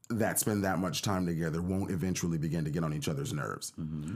that 0.09 0.39
spend 0.39 0.63
that 0.63 0.79
much 0.79 1.01
time 1.01 1.25
together 1.25 1.61
won't 1.61 1.91
eventually 1.91 2.37
begin 2.37 2.63
to 2.63 2.69
get 2.71 2.83
on 2.83 2.93
each 2.93 3.09
other's 3.09 3.33
nerves. 3.33 3.73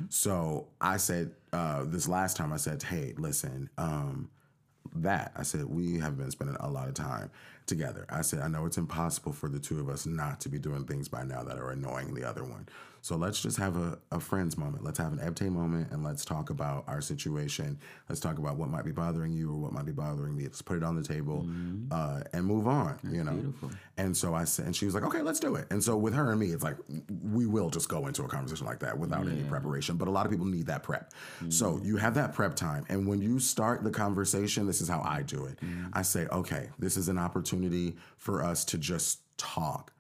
So 0.10 0.68
I 0.80 0.98
said 0.98 1.32
uh, 1.52 1.84
this 1.86 2.08
last 2.08 2.38
time, 2.38 2.54
I 2.54 2.58
said, 2.58 2.82
"Hey, 2.84 3.14
listen, 3.18 3.70
um, 3.78 4.30
that 4.96 5.32
I 5.36 5.44
said 5.44 5.66
we 5.66 6.00
have 6.00 6.18
been 6.18 6.32
spending 6.32 6.58
a 6.60 6.70
lot 6.70 6.88
of 6.88 6.94
time 6.94 7.30
together. 7.66 8.06
I 8.10 8.22
said 8.22 8.40
I 8.42 8.48
know 8.48 8.66
it's 8.66 8.78
impossible 8.78 9.34
for 9.34 9.50
the 9.50 9.60
two 9.60 9.80
of 9.80 9.90
us 9.90 10.06
not 10.06 10.40
to 10.42 10.50
be 10.50 10.60
doing 10.60 10.86
things 10.86 11.08
by 11.08 11.24
now 11.24 11.44
that 11.44 11.58
are 11.58 11.72
annoying 11.72 12.14
the 12.14 12.24
other 12.24 12.44
one. 12.44 12.68
So 13.02 13.16
let's 13.16 13.42
just 13.42 13.58
have 13.58 13.78
a, 13.78 13.98
a 14.12 14.20
friends 14.20 14.58
moment. 14.58 14.84
Let's 14.84 15.00
have 15.00 15.12
an 15.12 15.20
Ebte 15.20 15.50
moment 15.52 15.92
and 15.92 16.04
let's 16.04 16.24
talk 16.24 16.50
about 16.50 16.84
our 16.88 17.02
situation. 17.02 17.80
Let's 18.08 18.22
talk 18.22 18.38
about 18.38 18.58
what 18.58 18.70
might 18.70 18.86
be 18.86 18.92
bothering 18.92 19.34
you 19.34 19.52
or 19.52 19.58
what 19.58 19.74
might 19.74 19.86
be 19.86 19.92
bothering 19.92 20.36
me. 20.36 20.44
Let's 20.44 20.62
put 20.62 20.78
it 20.78 20.84
on 20.84 20.96
the 20.96 21.04
table 21.04 21.46
mm-hmm. 21.48 21.88
uh, 21.92 22.22
and 22.34 22.46
move 22.46 22.68
on. 22.68 23.00
you 23.04 23.24
know. 23.24 23.54
And 23.98 24.16
so 24.16 24.34
I 24.36 24.44
said, 24.44 24.66
and 24.66 24.76
she 24.76 24.86
was 24.86 24.94
like, 24.94 25.04
okay, 25.04 25.22
let's 25.22 25.40
do 25.40 25.56
it. 25.56 25.68
And 25.72 25.84
so 25.84 25.98
with 25.98 26.14
her 26.14 26.32
and 26.32 26.40
me, 26.40 26.52
it's 26.52 26.64
like 26.64 26.78
we 27.32 27.46
will 27.46 27.70
just 27.70 27.90
go 27.90 28.08
into 28.08 28.24
a 28.24 28.28
conversation 28.28 28.66
like 28.66 28.80
that 28.80 28.98
without 28.98 29.28
any 29.28 29.44
preparation. 29.44 29.98
But 29.98 30.08
a 30.08 30.12
lot 30.12 30.26
of 30.26 30.32
people 30.32 30.46
need 30.46 30.68
that 30.68 30.84
prep. 30.84 31.12
So 31.50 31.74
mm-hmm. 31.74 31.86
you 31.86 31.98
have 31.98 32.14
that 32.16 32.34
prep 32.34 32.56
time, 32.56 32.86
and 32.90 33.08
when 33.08 33.22
you 33.22 33.40
start 33.40 33.84
the 33.84 33.92
conversation, 33.92 34.68
this 34.68 34.82
is 34.82 34.88
how 34.88 35.02
I 35.02 35.24
do 35.24 35.46
it. 35.46 35.60
Mm-hmm. 35.62 35.90
I 35.94 36.02
say, 36.04 36.28
okay, 36.28 36.70
this 36.80 36.98
is 36.98 37.10
an 37.10 37.18
opportunity 37.18 37.96
for 38.18 38.44
us 38.44 38.64
to 38.66 38.78
just 38.78 39.20
talk. 39.38 39.92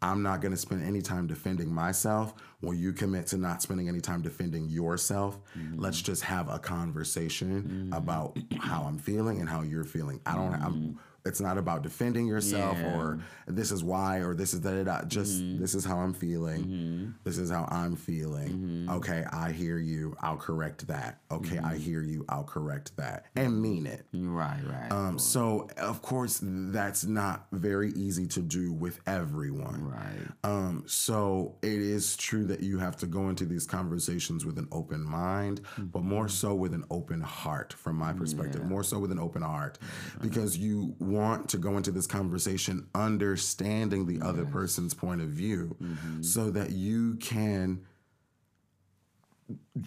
I'm 0.00 0.22
not 0.22 0.40
going 0.40 0.52
to 0.52 0.56
spend 0.56 0.84
any 0.84 1.02
time 1.02 1.26
defending 1.26 1.72
myself. 1.72 2.34
When 2.60 2.78
you 2.78 2.92
commit 2.92 3.26
to 3.28 3.36
not 3.36 3.62
spending 3.62 3.88
any 3.88 4.00
time 4.00 4.22
defending 4.22 4.68
yourself, 4.68 5.38
let's 5.76 6.00
just 6.00 6.22
have 6.22 6.48
a 6.48 6.58
conversation 6.58 7.62
mm-hmm. 7.62 7.92
about 7.92 8.38
how 8.58 8.84
I'm 8.84 8.98
feeling 8.98 9.40
and 9.40 9.48
how 9.48 9.62
you're 9.62 9.84
feeling. 9.84 10.20
I 10.24 10.34
don't. 10.34 10.54
I'm, 10.54 10.98
it's 11.28 11.40
not 11.40 11.58
about 11.58 11.82
defending 11.82 12.26
yourself 12.26 12.76
Yeah. 12.80 12.96
or 12.96 13.20
this 13.46 13.70
is 13.70 13.84
why 13.84 14.18
or 14.18 14.34
this 14.34 14.54
is 14.54 14.60
da 14.60 14.70
da 14.70 14.84
da. 14.84 15.04
Just 15.04 15.42
mm-hmm. 15.42 15.60
this 15.60 15.74
is 15.74 15.84
how 15.84 15.98
I'm 15.98 16.12
feeling. 16.14 16.64
Mm-hmm. 16.64 17.10
This 17.24 17.38
is 17.38 17.50
how 17.50 17.68
I'm 17.70 17.94
feeling. 17.96 18.48
Mm-hmm. 18.48 18.90
Okay, 18.96 19.24
I 19.32 19.52
hear 19.52 19.78
you. 19.78 20.16
I'll 20.20 20.36
correct 20.36 20.86
that. 20.88 21.20
Okay, 21.30 21.58
I 21.58 21.76
hear 21.76 22.02
you. 22.02 22.24
I'll 22.28 22.44
correct 22.44 22.96
that 22.96 23.26
and 23.36 23.60
mean 23.60 23.86
it. 23.86 24.06
Right, 24.12 24.60
right. 24.66 24.90
Um, 24.90 25.18
so 25.18 25.68
of 25.76 26.02
course 26.02 26.40
that's 26.42 27.04
not 27.04 27.46
very 27.52 27.90
easy 27.92 28.26
to 28.28 28.40
do 28.40 28.72
with 28.72 29.00
everyone. 29.06 29.84
right. 29.84 30.28
Um, 30.44 30.84
so 30.86 31.56
it 31.62 31.80
is 31.96 32.16
true 32.16 32.44
that 32.46 32.60
you 32.60 32.78
have 32.78 32.96
to 32.98 33.06
go 33.06 33.28
into 33.28 33.44
these 33.44 33.66
conversations 33.66 34.46
with 34.46 34.58
an 34.58 34.68
open 34.72 35.02
mind, 35.04 35.60
but 35.78 36.02
more 36.02 36.28
so 36.28 36.54
with 36.54 36.72
an 36.72 36.84
open 36.90 37.20
heart, 37.20 37.72
from 37.74 37.96
my 37.96 38.12
perspective, 38.12 38.64
more 38.64 38.82
so 38.82 38.98
with 38.98 39.12
an 39.12 39.18
open 39.18 39.42
heart, 39.42 39.78
because 40.20 40.56
you 40.56 40.94
want 40.98 41.17
to 41.50 41.58
go 41.58 41.76
into 41.76 41.90
this 41.90 42.06
conversation 42.06 42.86
understanding 42.94 44.06
the 44.06 44.20
other 44.24 44.44
person's 44.44 44.94
point 44.94 45.20
of 45.20 45.28
view 45.28 45.76
so 46.22 46.50
that 46.50 46.70
you 46.70 47.16
can 47.16 47.80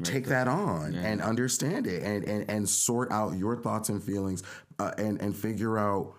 take 0.04 0.26
that 0.28 0.48
on 0.48 0.94
and 0.96 1.22
understand 1.22 1.86
it 1.88 2.02
and, 2.04 2.24
and, 2.24 2.50
and 2.50 2.68
sort 2.70 3.12
out 3.12 3.38
your 3.38 3.56
thoughts 3.56 3.90
and 3.90 4.04
feelings 4.04 4.42
uh, 4.80 4.92
and, 4.98 5.22
and 5.22 5.36
figure 5.36 5.78
out 5.78 6.14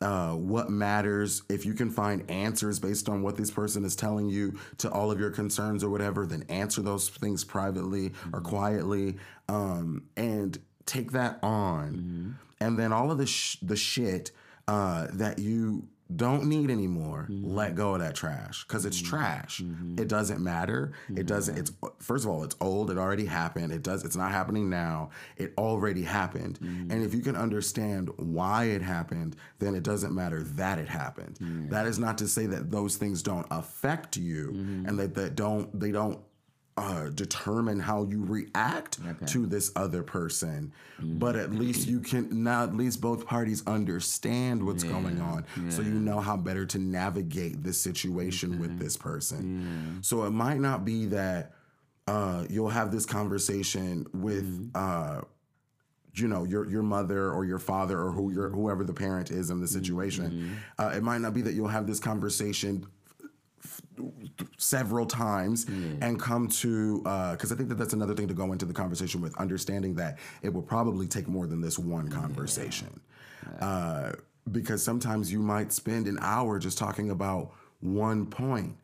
uh, 0.00 0.32
what 0.32 0.70
matters. 0.70 1.42
If 1.48 1.64
you 1.64 1.74
can 1.74 1.90
find 1.90 2.28
answers 2.30 2.78
based 2.78 3.08
on 3.08 3.22
what 3.22 3.36
this 3.36 3.50
person 3.50 3.84
is 3.84 3.96
telling 3.96 4.28
you 4.28 4.58
to 4.78 4.90
all 4.90 5.10
of 5.10 5.18
your 5.18 5.30
concerns 5.30 5.82
or 5.82 5.90
whatever, 5.90 6.26
then 6.26 6.44
answer 6.48 6.82
those 6.82 7.08
things 7.08 7.42
privately 7.44 8.12
or 8.32 8.40
quietly 8.40 9.16
um, 9.48 10.04
and 10.16 10.58
take 10.86 11.12
that 11.12 11.38
on. 11.42 12.36
And 12.60 12.78
then 12.78 12.92
all 12.92 13.10
of 13.10 13.18
the, 13.18 13.26
sh- 13.26 13.58
the 13.62 13.76
shit 13.76 14.30
uh, 14.68 15.08
that 15.12 15.38
you 15.38 15.88
don't 16.14 16.44
need 16.44 16.70
anymore 16.70 17.26
mm-hmm. 17.30 17.54
let 17.54 17.74
go 17.74 17.94
of 17.94 18.00
that 18.00 18.14
trash 18.14 18.64
because 18.64 18.84
it's 18.84 18.98
mm-hmm. 18.98 19.16
trash. 19.16 19.62
Mm-hmm. 19.62 19.98
It 19.98 20.06
doesn't 20.06 20.42
matter. 20.42 20.92
It 21.08 21.26
doesn't 21.26 21.56
it's 21.56 21.72
first 21.98 22.24
of 22.24 22.30
all 22.30 22.44
it's 22.44 22.54
old 22.60 22.90
it 22.90 22.98
already 22.98 23.24
happened 23.24 23.72
it 23.72 23.82
does 23.82 24.04
it's 24.04 24.16
not 24.16 24.30
happening 24.30 24.68
now 24.68 25.10
it 25.36 25.54
already 25.56 26.02
happened. 26.02 26.58
And 26.60 27.02
if 27.02 27.14
you 27.14 27.22
can 27.22 27.36
understand 27.36 28.10
why 28.16 28.64
it 28.64 28.82
happened 28.82 29.36
then 29.60 29.74
it 29.74 29.82
doesn't 29.82 30.14
matter 30.14 30.42
that 30.42 30.78
it 30.78 30.88
happened. 30.88 31.38
That 31.70 31.86
is 31.86 31.98
not 31.98 32.18
to 32.18 32.28
say 32.28 32.46
that 32.46 32.70
those 32.70 32.96
things 32.96 33.22
don't 33.22 33.46
affect 33.50 34.16
you 34.16 34.50
and 34.86 34.98
that 34.98 35.14
that 35.14 35.36
don't 35.36 35.78
they 35.78 35.90
don't 35.90 36.20
uh, 36.76 37.08
determine 37.10 37.78
how 37.78 38.02
you 38.04 38.24
react 38.24 38.98
to 39.28 39.46
this 39.46 39.70
other 39.76 40.02
person, 40.02 40.72
but 41.00 41.36
at 41.36 41.52
least 41.52 41.86
you 41.86 42.00
can 42.00 42.42
now 42.42 42.64
at 42.64 42.74
least 42.76 43.00
both 43.00 43.24
parties 43.26 43.62
understand 43.66 44.64
what's 44.66 44.82
going 44.82 45.20
on, 45.20 45.44
so 45.70 45.82
you 45.82 45.90
know 45.94 46.18
how 46.20 46.36
better 46.36 46.66
to 46.66 46.78
navigate 46.78 47.62
this 47.62 47.80
situation 47.80 48.58
with 48.58 48.78
this 48.78 48.96
person. 48.96 49.98
So 50.02 50.24
it 50.24 50.30
might 50.30 50.58
not 50.58 50.84
be 50.84 51.06
that 51.06 51.52
uh, 52.08 52.44
you'll 52.50 52.70
have 52.70 52.90
this 52.90 53.06
conversation 53.06 54.06
with. 54.12 54.70
Uh, 54.74 55.22
you 56.16 56.28
know 56.28 56.44
your 56.44 56.70
your 56.70 56.84
mother 56.84 57.32
or 57.32 57.44
your 57.44 57.58
father 57.58 58.00
or 58.00 58.12
who 58.12 58.32
your 58.32 58.48
whoever 58.48 58.84
the 58.84 58.92
parent 58.94 59.32
is 59.32 59.50
in 59.50 59.60
the 59.60 59.66
situation. 59.66 60.60
Uh, 60.78 60.92
it 60.94 61.02
might 61.02 61.18
not 61.20 61.34
be 61.34 61.42
that 61.42 61.54
you'll 61.54 61.66
have 61.66 61.88
this 61.88 61.98
conversation 61.98 62.86
several 64.58 65.06
times 65.06 65.66
and 66.00 66.18
come 66.20 66.48
to 66.48 66.98
because 67.32 67.52
I 67.52 67.54
think 67.54 67.68
that 67.68 67.76
that's 67.76 67.92
another 67.92 68.14
thing 68.14 68.28
to 68.28 68.34
go 68.34 68.52
into 68.52 68.64
the 68.64 68.74
conversation 68.74 69.20
with 69.20 69.36
understanding 69.38 69.94
that 69.96 70.18
it 70.42 70.52
will 70.52 70.62
probably 70.62 71.06
take 71.06 71.28
more 71.28 71.46
than 71.46 71.60
this 71.60 71.78
one 71.78 72.08
conversation. 72.08 73.00
Uh, 73.60 74.12
because 74.50 74.82
sometimes 74.82 75.32
you 75.32 75.38
might 75.38 75.72
spend 75.72 76.06
an 76.06 76.18
hour 76.20 76.58
just 76.58 76.76
talking 76.76 77.10
about 77.10 77.52
one 77.80 78.26
point 78.26 78.76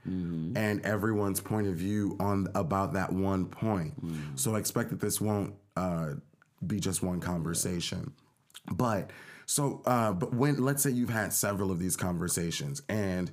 and 0.56 0.84
everyone's 0.84 1.40
point 1.40 1.66
of 1.66 1.74
view 1.74 2.16
on 2.20 2.48
about 2.54 2.92
that 2.94 3.12
one 3.12 3.46
point. 3.46 3.94
So 4.36 4.54
I 4.54 4.58
expect 4.58 4.90
that 4.90 5.00
this 5.00 5.20
won't 5.20 5.54
uh, 5.76 6.14
be 6.66 6.78
just 6.80 7.02
one 7.02 7.20
conversation. 7.20 8.12
But 8.72 9.10
so 9.46 9.82
uh, 9.86 10.12
but 10.12 10.34
when 10.34 10.62
let's 10.62 10.82
say 10.82 10.90
you've 10.90 11.10
had 11.10 11.32
several 11.32 11.70
of 11.70 11.78
these 11.78 11.96
conversations 11.96 12.82
and 12.88 13.30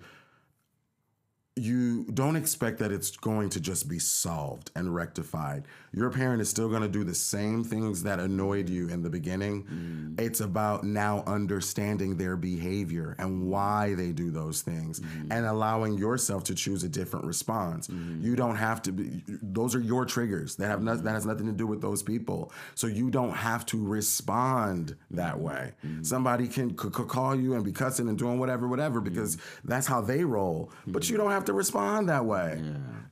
you 1.57 2.03
don't 2.13 2.35
expect 2.35 2.79
that 2.79 2.91
it's 2.91 3.11
going 3.17 3.49
to 3.49 3.59
just 3.59 3.89
be 3.89 3.99
solved 3.99 4.71
and 4.75 4.93
rectified. 4.93 5.63
Your 5.93 6.11
parent 6.11 6.41
is 6.41 6.49
still 6.49 6.69
going 6.69 6.83
to 6.83 6.87
do 6.87 7.03
the 7.03 7.15
same 7.15 7.63
things 7.63 8.03
that 8.03 8.19
annoyed 8.19 8.69
you 8.69 8.89
in 8.89 9.01
the 9.01 9.09
beginning. 9.09 9.63
Mm. 9.63 10.21
It's 10.21 10.41
about 10.41 10.83
now 10.83 11.23
understanding 11.25 12.17
their 12.17 12.37
behavior 12.37 13.15
and 13.17 13.49
why 13.49 13.95
they 13.95 14.11
do 14.11 14.29
those 14.29 14.61
things 14.61 14.99
mm. 14.99 15.27
and 15.31 15.45
allowing 15.45 15.97
yourself 15.97 16.43
to 16.45 16.55
choose 16.55 16.83
a 16.83 16.89
different 16.89 17.25
response. 17.25 17.87
Mm. 17.87 18.21
You 18.21 18.35
don't 18.35 18.57
have 18.57 18.81
to 18.83 18.91
be 18.91 19.23
those 19.27 19.73
are 19.73 19.79
your 19.79 20.05
triggers. 20.05 20.55
That 20.57 20.67
have 20.67 20.83
no, 20.83 20.95
that 20.95 21.11
has 21.11 21.25
nothing 21.25 21.47
to 21.47 21.53
do 21.53 21.65
with 21.65 21.81
those 21.81 22.03
people. 22.03 22.51
So 22.75 22.87
you 22.87 23.09
don't 23.09 23.33
have 23.33 23.65
to 23.67 23.83
respond 23.83 24.95
that 25.11 25.39
way. 25.39 25.73
Somebody 26.03 26.47
can 26.47 26.77
c- 26.77 26.89
c- 26.95 27.03
call 27.03 27.35
you 27.35 27.55
and 27.55 27.63
be 27.63 27.71
cussing 27.71 28.07
and 28.07 28.17
doing 28.17 28.39
whatever 28.39 28.67
whatever 28.67 29.01
because 29.01 29.37
that's 29.63 29.87
how 29.87 30.01
they 30.01 30.23
roll. 30.23 30.71
But 30.85 31.09
you 31.09 31.17
don't 31.17 31.31
have 31.31 31.45
to 31.47 31.53
respond 31.53 32.09
that 32.09 32.25
way. 32.25 32.61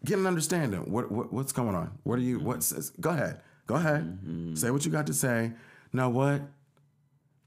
Get 0.06 0.20
an 0.20 0.28
understanding. 0.28 0.92
What, 0.92 1.12
what 1.12 1.34
what's 1.34 1.52
going 1.52 1.76
on? 1.76 1.98
What 2.04 2.20
are 2.20 2.22
you? 2.22 2.40
What's? 2.40 2.72
Mm-hmm. 2.72 3.02
Go 3.02 3.10
ahead. 3.10 3.42
Go 3.68 3.76
ahead. 3.76 4.04
Mm-hmm. 4.04 4.56
Say 4.56 4.70
what 4.70 4.86
you 4.86 4.92
got 4.92 5.08
to 5.08 5.14
say. 5.14 5.54
Now 5.92 6.10
what? 6.10 6.42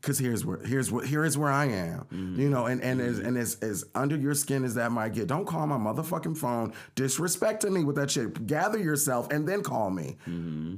Cause 0.01 0.17
here's 0.17 0.47
where 0.47 0.59
here's 0.65 0.93
what 0.93 1.07
here 1.07 1.25
is 1.25 1.37
where 1.37 1.51
I 1.51 1.67
am, 1.67 2.01
mm-hmm. 2.13 2.41
you 2.41 2.49
know, 2.49 2.67
and 2.67 2.81
and 2.83 3.01
as 3.01 3.19
and 3.19 3.37
as, 3.37 3.59
as 3.63 3.85
under 3.97 4.17
your 4.17 4.33
skin 4.33 4.65
as 4.65 4.75
that 4.77 4.93
might 4.93 5.13
get, 5.13 5.27
don't 5.27 5.45
call 5.45 5.67
my 5.67 5.77
motherfucking 5.77 6.39
phone 6.39 6.73
disrespecting 6.95 7.73
me 7.73 7.83
with 7.83 7.97
that 7.97 8.09
shit. 8.09 8.47
Gather 8.47 8.79
yourself 8.79 9.29
and 9.33 9.47
then 9.47 9.61
call 9.61 9.91
me, 9.91 10.17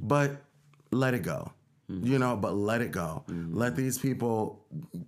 but 0.01 0.41
let 0.91 1.13
it 1.13 1.19
go, 1.21 1.51
Mm-hmm. 1.91 2.07
you 2.07 2.19
know. 2.19 2.35
But 2.35 2.55
let 2.55 2.81
it 2.81 2.91
go. 2.91 3.23
Mm-hmm. 3.27 3.55
Let 3.55 3.75
these 3.75 3.97
people. 3.97 4.65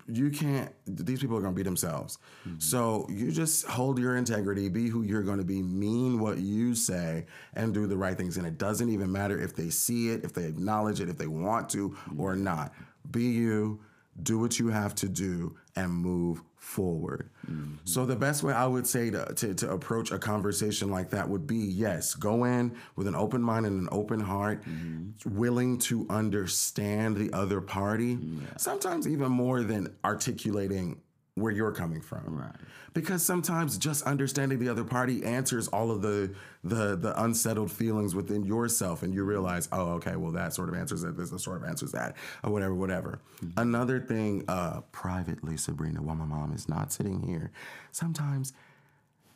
You 0.07 0.29
can't. 0.29 0.71
These 0.85 1.19
people 1.19 1.37
are 1.37 1.41
gonna 1.41 1.55
be 1.55 1.63
themselves. 1.63 2.17
Mm-hmm. 2.47 2.59
So 2.59 3.07
you 3.09 3.31
just 3.31 3.65
hold 3.65 3.99
your 3.99 4.17
integrity. 4.17 4.69
Be 4.69 4.89
who 4.89 5.03
you're 5.03 5.23
gonna 5.23 5.43
be. 5.43 5.61
Mean 5.61 6.19
what 6.19 6.39
you 6.39 6.75
say 6.75 7.25
and 7.53 7.73
do 7.73 7.87
the 7.87 7.97
right 7.97 8.17
things. 8.17 8.37
And 8.37 8.45
it 8.45 8.57
doesn't 8.57 8.89
even 8.89 9.11
matter 9.11 9.39
if 9.39 9.55
they 9.55 9.69
see 9.69 10.09
it, 10.09 10.23
if 10.23 10.33
they 10.33 10.45
acknowledge 10.45 10.99
it, 10.99 11.09
if 11.09 11.17
they 11.17 11.27
want 11.27 11.69
to 11.69 11.95
or 12.17 12.35
not. 12.35 12.73
Be 13.09 13.23
you 13.23 13.79
do 14.21 14.37
what 14.39 14.59
you 14.59 14.67
have 14.67 14.93
to 14.95 15.09
do 15.09 15.55
and 15.75 15.91
move 15.91 16.41
forward. 16.63 17.29
Mm-hmm. 17.45 17.75
So 17.83 18.05
the 18.05 18.15
best 18.15 18.41
way 18.41 18.53
I 18.53 18.65
would 18.65 18.87
say 18.87 19.09
to, 19.09 19.25
to, 19.35 19.53
to 19.53 19.71
approach 19.71 20.11
a 20.11 20.17
conversation 20.17 20.89
like 20.89 21.09
that 21.09 21.27
would 21.27 21.45
be 21.45 21.57
yes, 21.57 22.15
go 22.15 22.45
in 22.45 22.75
with 22.95 23.05
an 23.05 23.15
open 23.15 23.41
mind 23.41 23.65
and 23.65 23.81
an 23.81 23.89
open 23.91 24.21
heart, 24.21 24.63
mm-hmm. 24.63 25.37
willing 25.37 25.77
to 25.79 26.07
understand 26.09 27.17
the 27.17 27.31
other 27.33 27.59
party. 27.59 28.17
Sometimes 28.57 29.07
even 29.07 29.31
more 29.31 29.61
than 29.61 29.93
articulating 30.05 31.01
where 31.35 31.51
you're 31.51 31.71
coming 31.71 32.01
from. 32.01 32.37
Right. 32.37 32.55
Because 32.93 33.23
sometimes 33.23 33.77
just 33.77 34.03
understanding 34.03 34.59
the 34.59 34.69
other 34.69 34.83
party 34.83 35.23
answers 35.23 35.67
all 35.67 35.89
of 35.89 36.01
the 36.01 36.33
the 36.63 36.95
the 36.95 37.19
unsettled 37.23 37.71
feelings 37.71 38.13
within 38.13 38.43
yourself 38.43 39.03
and 39.03 39.13
you 39.13 39.23
realize, 39.23 39.67
oh, 39.71 39.93
okay, 39.93 40.15
well 40.15 40.31
that 40.31 40.53
sort 40.53 40.69
of 40.69 40.75
answers 40.75 41.03
it, 41.03 41.17
this 41.17 41.29
sort 41.43 41.61
of 41.61 41.67
answers 41.67 41.91
that, 41.91 42.15
or 42.43 42.51
whatever, 42.51 42.73
whatever. 42.75 43.19
Another 43.57 43.99
thing, 43.99 44.43
uh, 44.47 44.81
privately, 44.91 45.57
Sabrina, 45.57 46.01
while 46.01 46.15
my 46.15 46.25
mom 46.25 46.53
is 46.53 46.69
not 46.69 46.91
sitting 46.93 47.21
here, 47.21 47.51
sometimes 47.91 48.53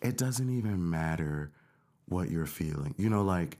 it 0.01 0.17
doesn't 0.17 0.55
even 0.55 0.87
matter 0.89 1.51
what 2.07 2.29
you're 2.29 2.45
feeling. 2.45 2.93
You 2.97 3.09
know, 3.09 3.23
like 3.23 3.57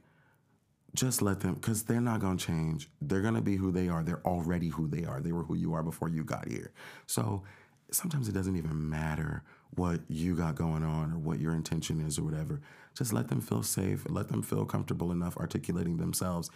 just 0.94 1.22
let 1.22 1.40
them 1.40 1.54
because 1.54 1.82
they're 1.82 2.00
not 2.00 2.18
going 2.18 2.36
to 2.36 2.46
change 2.46 2.88
they're 3.02 3.20
going 3.20 3.34
to 3.34 3.42
be 3.42 3.56
who 3.56 3.70
they 3.70 3.88
are 3.88 4.02
they're 4.02 4.22
already 4.24 4.68
who 4.68 4.88
they 4.88 5.04
are 5.04 5.20
they 5.20 5.32
were 5.32 5.42
who 5.42 5.54
you 5.54 5.74
are 5.74 5.82
before 5.82 6.08
you 6.08 6.24
got 6.24 6.48
here 6.48 6.72
so 7.06 7.42
sometimes 7.90 8.28
it 8.28 8.32
doesn't 8.32 8.56
even 8.56 8.88
matter 8.88 9.42
what 9.74 10.00
you 10.08 10.34
got 10.34 10.54
going 10.54 10.82
on 10.82 11.12
or 11.12 11.18
what 11.18 11.38
your 11.38 11.54
intention 11.54 12.00
is 12.00 12.18
or 12.18 12.22
whatever 12.22 12.60
just 12.94 13.12
let 13.12 13.28
them 13.28 13.40
feel 13.40 13.62
safe 13.62 14.04
let 14.08 14.28
them 14.28 14.42
feel 14.42 14.64
comfortable 14.64 15.12
enough 15.12 15.36
articulating 15.36 15.96
themselves 15.96 16.50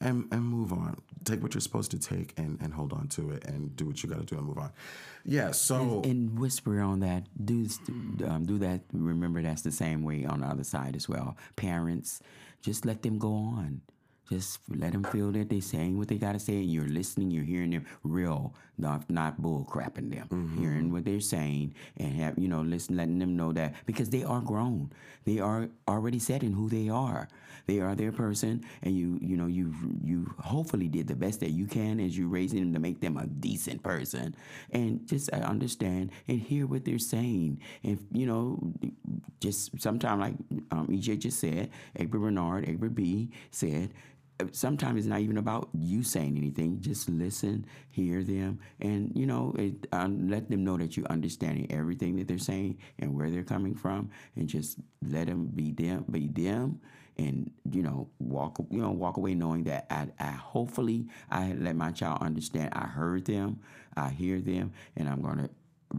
and, 0.00 0.28
and 0.30 0.42
move 0.42 0.72
on 0.72 0.96
take 1.24 1.42
what 1.42 1.54
you're 1.54 1.60
supposed 1.60 1.90
to 1.90 1.98
take 1.98 2.32
and, 2.38 2.60
and 2.60 2.74
hold 2.74 2.92
on 2.92 3.08
to 3.08 3.30
it 3.30 3.44
and 3.44 3.74
do 3.76 3.84
what 3.84 4.02
you 4.02 4.08
got 4.08 4.18
to 4.20 4.24
do 4.24 4.36
and 4.36 4.46
move 4.46 4.58
on 4.58 4.70
yeah 5.24 5.50
so 5.50 6.02
and 6.04 6.38
whisper 6.38 6.80
on 6.80 7.00
that. 7.00 7.24
Do 7.44 7.66
um, 8.26 8.44
do 8.46 8.58
that. 8.58 8.80
Remember, 8.92 9.42
that's 9.42 9.62
the 9.62 9.72
same 9.72 10.02
way 10.02 10.24
on 10.24 10.40
the 10.40 10.46
other 10.46 10.64
side 10.64 10.96
as 10.96 11.08
well. 11.08 11.36
Parents, 11.56 12.20
just 12.62 12.84
let 12.84 13.02
them 13.02 13.18
go 13.18 13.32
on. 13.32 13.80
Just 14.30 14.60
let 14.68 14.92
them 14.92 15.04
feel 15.04 15.32
that 15.32 15.48
they're 15.48 15.60
saying 15.60 15.96
what 15.96 16.08
they 16.08 16.16
gotta 16.16 16.38
say, 16.38 16.54
and 16.54 16.70
you're 16.72 16.88
listening. 16.88 17.30
You're 17.30 17.44
hearing 17.44 17.70
them 17.70 17.86
real, 18.02 18.54
not 18.78 19.08
not 19.10 19.40
bull 19.42 19.66
crapping 19.70 20.10
them. 20.10 20.56
Hearing 20.58 20.92
what 20.92 21.04
they're 21.04 21.20
saying, 21.20 21.74
and 21.96 22.12
have 22.14 22.38
you 22.38 22.48
know, 22.48 22.62
listen, 22.62 22.96
letting 22.96 23.18
them 23.18 23.36
know 23.36 23.52
that 23.52 23.74
because 23.86 24.10
they 24.10 24.24
are 24.24 24.40
grown, 24.40 24.90
they 25.24 25.38
are 25.40 25.68
already 25.86 26.18
set 26.18 26.42
in 26.42 26.52
who 26.52 26.68
they 26.68 26.88
are. 26.88 27.28
They 27.66 27.80
are 27.80 27.94
their 27.94 28.12
person, 28.12 28.64
and 28.82 28.96
you 28.96 29.18
you 29.20 29.36
know 29.36 29.46
you 29.46 29.74
you 30.02 30.34
hopefully 30.40 30.88
did 30.88 31.06
the 31.06 31.14
best 31.14 31.40
that 31.40 31.50
you 31.50 31.66
can 31.66 32.00
as 32.00 32.16
you 32.16 32.26
raising 32.28 32.60
them 32.60 32.72
to 32.72 32.78
make 32.78 33.00
them 33.00 33.18
a 33.18 33.26
decent 33.26 33.82
person, 33.82 34.34
and 34.70 35.06
just 35.06 35.28
uh, 35.34 35.36
understand 35.36 36.10
and 36.28 36.40
hear 36.40 36.66
what 36.66 36.86
they're 36.86 36.98
saying, 36.98 37.60
and 37.84 37.98
you 38.10 38.26
know, 38.26 38.72
just 39.40 39.78
sometimes 39.80 40.20
like 40.20 40.34
um, 40.70 40.86
EJ 40.88 41.18
just 41.18 41.40
said, 41.40 41.68
Egbert 41.94 42.22
Bernard, 42.22 42.66
Egbert 42.68 42.94
B 42.94 43.30
said. 43.50 43.90
Sometimes 44.52 44.98
it's 44.98 45.06
not 45.06 45.20
even 45.20 45.38
about 45.38 45.68
you 45.74 46.02
saying 46.02 46.36
anything. 46.36 46.80
Just 46.80 47.08
listen, 47.08 47.66
hear 47.90 48.22
them, 48.22 48.60
and 48.80 49.12
you 49.14 49.26
know, 49.26 49.54
it, 49.58 49.86
um, 49.92 50.28
let 50.28 50.48
them 50.48 50.64
know 50.64 50.76
that 50.76 50.96
you're 50.96 51.06
understanding 51.06 51.66
everything 51.70 52.16
that 52.16 52.28
they're 52.28 52.38
saying 52.38 52.78
and 52.98 53.14
where 53.14 53.30
they're 53.30 53.42
coming 53.42 53.74
from, 53.74 54.10
and 54.36 54.48
just 54.48 54.78
let 55.06 55.26
them 55.26 55.46
be 55.46 55.72
them, 55.72 56.04
be 56.10 56.28
them, 56.28 56.80
and 57.18 57.50
you 57.70 57.82
know 57.82 58.08
walk 58.18 58.58
you 58.70 58.80
know 58.80 58.90
walk 58.90 59.16
away 59.16 59.34
knowing 59.34 59.64
that 59.64 59.86
I, 59.90 60.08
I 60.18 60.30
hopefully 60.30 61.06
I 61.30 61.52
let 61.54 61.76
my 61.76 61.90
child 61.90 62.22
understand 62.22 62.70
I 62.72 62.86
heard 62.86 63.24
them 63.24 63.60
I 63.96 64.10
hear 64.10 64.40
them 64.40 64.72
and 64.96 65.08
I'm 65.08 65.20
gonna 65.20 65.50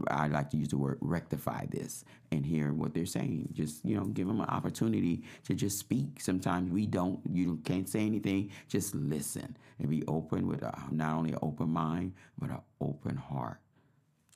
I 0.08 0.28
like 0.28 0.50
to 0.50 0.56
use 0.56 0.68
the 0.68 0.78
word 0.78 0.98
rectify 1.00 1.66
this 1.66 2.04
and 2.30 2.44
hear 2.44 2.72
what 2.72 2.94
they're 2.94 3.06
saying. 3.06 3.48
Just 3.52 3.84
you 3.84 3.96
know, 3.96 4.04
give 4.04 4.26
them 4.26 4.40
an 4.40 4.48
opportunity 4.48 5.22
to 5.44 5.54
just 5.54 5.78
speak. 5.78 6.20
Sometimes 6.20 6.70
we 6.70 6.86
don't, 6.86 7.20
you 7.30 7.60
can't 7.64 7.88
say 7.88 8.00
anything. 8.00 8.50
Just 8.68 8.94
listen 8.94 9.56
and 9.78 9.90
be 9.90 10.04
open 10.06 10.46
with 10.46 10.62
a, 10.62 10.72
not 10.90 11.16
only 11.16 11.32
an 11.32 11.38
open 11.42 11.68
mind 11.70 12.12
but 12.38 12.50
an 12.50 12.60
open 12.80 13.16
heart. 13.16 13.58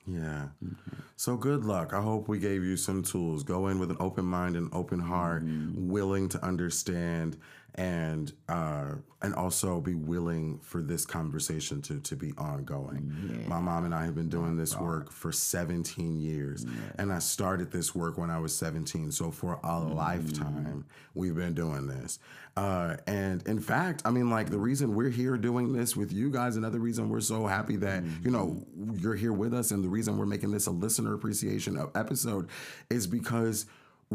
Yeah. 0.07 0.49
Mm-hmm. 0.63 1.01
So 1.17 1.37
good 1.37 1.65
luck. 1.65 1.95
I 1.95 2.03
hope 2.03 2.29
we 2.29 2.39
gave 2.39 2.63
you 2.63 2.77
some 2.77 3.03
tools. 3.03 3.43
Go 3.43 3.69
in 3.69 3.79
with 3.79 3.91
an 3.91 3.97
open 4.01 4.25
mind 4.27 4.57
and 4.57 4.69
open 4.73 5.01
heart, 5.01 5.45
mm-hmm. 5.45 5.89
willing 5.89 6.29
to 6.31 6.45
understand 6.45 7.39
and 7.77 8.33
uh, 8.49 8.93
and 9.21 9.35
also 9.35 9.81
be 9.81 9.95
willing 9.95 10.59
for 10.61 10.81
this 10.81 11.05
conversation 11.05 11.83
to 11.83 11.99
to 12.01 12.15
be 12.15 12.33
ongoing. 12.39 13.45
My 13.49 13.59
mom 13.59 13.85
and 13.85 13.95
I 13.95 14.05
have 14.05 14.15
been 14.15 14.29
doing 14.29 14.57
this 14.57 14.79
work 14.79 15.11
for 15.11 15.33
17 15.33 16.21
years, 16.21 16.65
and 16.99 17.13
I 17.13 17.19
started 17.19 17.73
this 17.73 17.95
work 17.95 18.17
when 18.19 18.31
I 18.31 18.39
was 18.39 18.57
17. 18.57 19.11
So 19.13 19.31
for 19.31 19.59
a 19.65 19.79
lifetime, 19.81 20.85
we've 21.15 21.35
been 21.35 21.55
doing 21.55 21.87
this. 21.87 22.19
Uh, 22.57 22.97
and 23.09 23.45
in 23.49 23.59
fact, 23.59 24.03
I 24.05 24.11
mean, 24.11 24.31
like 24.31 24.51
the 24.51 24.59
reason 24.59 24.95
we're 24.95 25.11
here 25.11 25.37
doing 25.37 25.73
this 25.73 25.97
with 25.97 26.13
you 26.13 26.31
guys, 26.31 26.55
another 26.57 26.79
reason 26.79 27.09
we're 27.09 27.21
so 27.21 27.47
happy 27.49 27.75
that 27.77 28.05
you 28.23 28.31
know 28.31 28.65
you're 28.95 29.17
here 29.17 29.33
with 29.33 29.53
us, 29.53 29.73
and 29.73 29.83
the 29.83 29.89
reason 29.89 30.17
we're 30.17 30.27
making 30.27 30.53
this 30.53 30.67
a 30.67 30.71
listener 30.71 31.15
appreciation 31.15 31.77
episode 31.97 32.49
is 32.91 33.09
because 33.09 33.67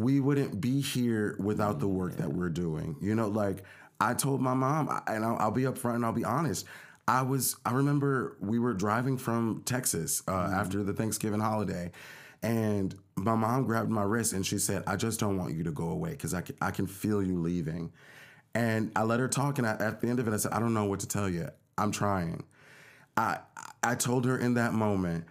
we 0.01 0.19
wouldn't 0.19 0.59
be 0.61 0.81
here 0.81 1.35
without 1.39 1.79
the 1.79 1.87
work 1.87 2.17
that 2.17 2.31
we're 2.31 2.49
doing. 2.49 2.95
You 3.01 3.15
know, 3.15 3.27
like 3.27 3.63
I 3.99 4.13
told 4.13 4.41
my 4.41 4.53
mom, 4.53 4.89
and 5.07 5.25
I'll, 5.25 5.37
I'll 5.37 5.51
be 5.51 5.63
upfront 5.63 5.95
and 5.95 6.05
I'll 6.05 6.13
be 6.13 6.25
honest. 6.25 6.65
I 7.07 7.23
was, 7.23 7.55
I 7.65 7.73
remember 7.73 8.37
we 8.39 8.59
were 8.59 8.73
driving 8.73 9.17
from 9.17 9.63
Texas 9.65 10.21
uh, 10.27 10.31
after 10.31 10.83
the 10.83 10.93
Thanksgiving 10.93 11.39
holiday, 11.39 11.91
and 12.43 12.95
my 13.15 13.35
mom 13.35 13.65
grabbed 13.65 13.89
my 13.89 14.03
wrist 14.03 14.33
and 14.33 14.45
she 14.45 14.59
said, 14.59 14.83
I 14.87 14.95
just 14.95 15.19
don't 15.19 15.37
want 15.37 15.55
you 15.55 15.63
to 15.63 15.71
go 15.71 15.89
away 15.89 16.11
because 16.11 16.33
I 16.33 16.41
can, 16.41 16.55
I 16.61 16.71
can 16.71 16.87
feel 16.87 17.21
you 17.21 17.39
leaving. 17.39 17.91
And 18.55 18.91
I 18.95 19.03
let 19.03 19.19
her 19.19 19.27
talk, 19.27 19.57
and 19.57 19.67
I, 19.67 19.71
at 19.73 20.01
the 20.01 20.07
end 20.07 20.19
of 20.19 20.27
it, 20.27 20.33
I 20.33 20.37
said, 20.37 20.53
I 20.53 20.59
don't 20.59 20.73
know 20.73 20.85
what 20.85 20.99
to 21.01 21.07
tell 21.07 21.29
you. 21.29 21.49
I'm 21.77 21.91
trying. 21.91 22.43
I 23.17 23.39
I 23.83 23.95
told 23.95 24.25
her 24.25 24.37
in 24.37 24.53
that 24.55 24.73
moment, 24.73 25.25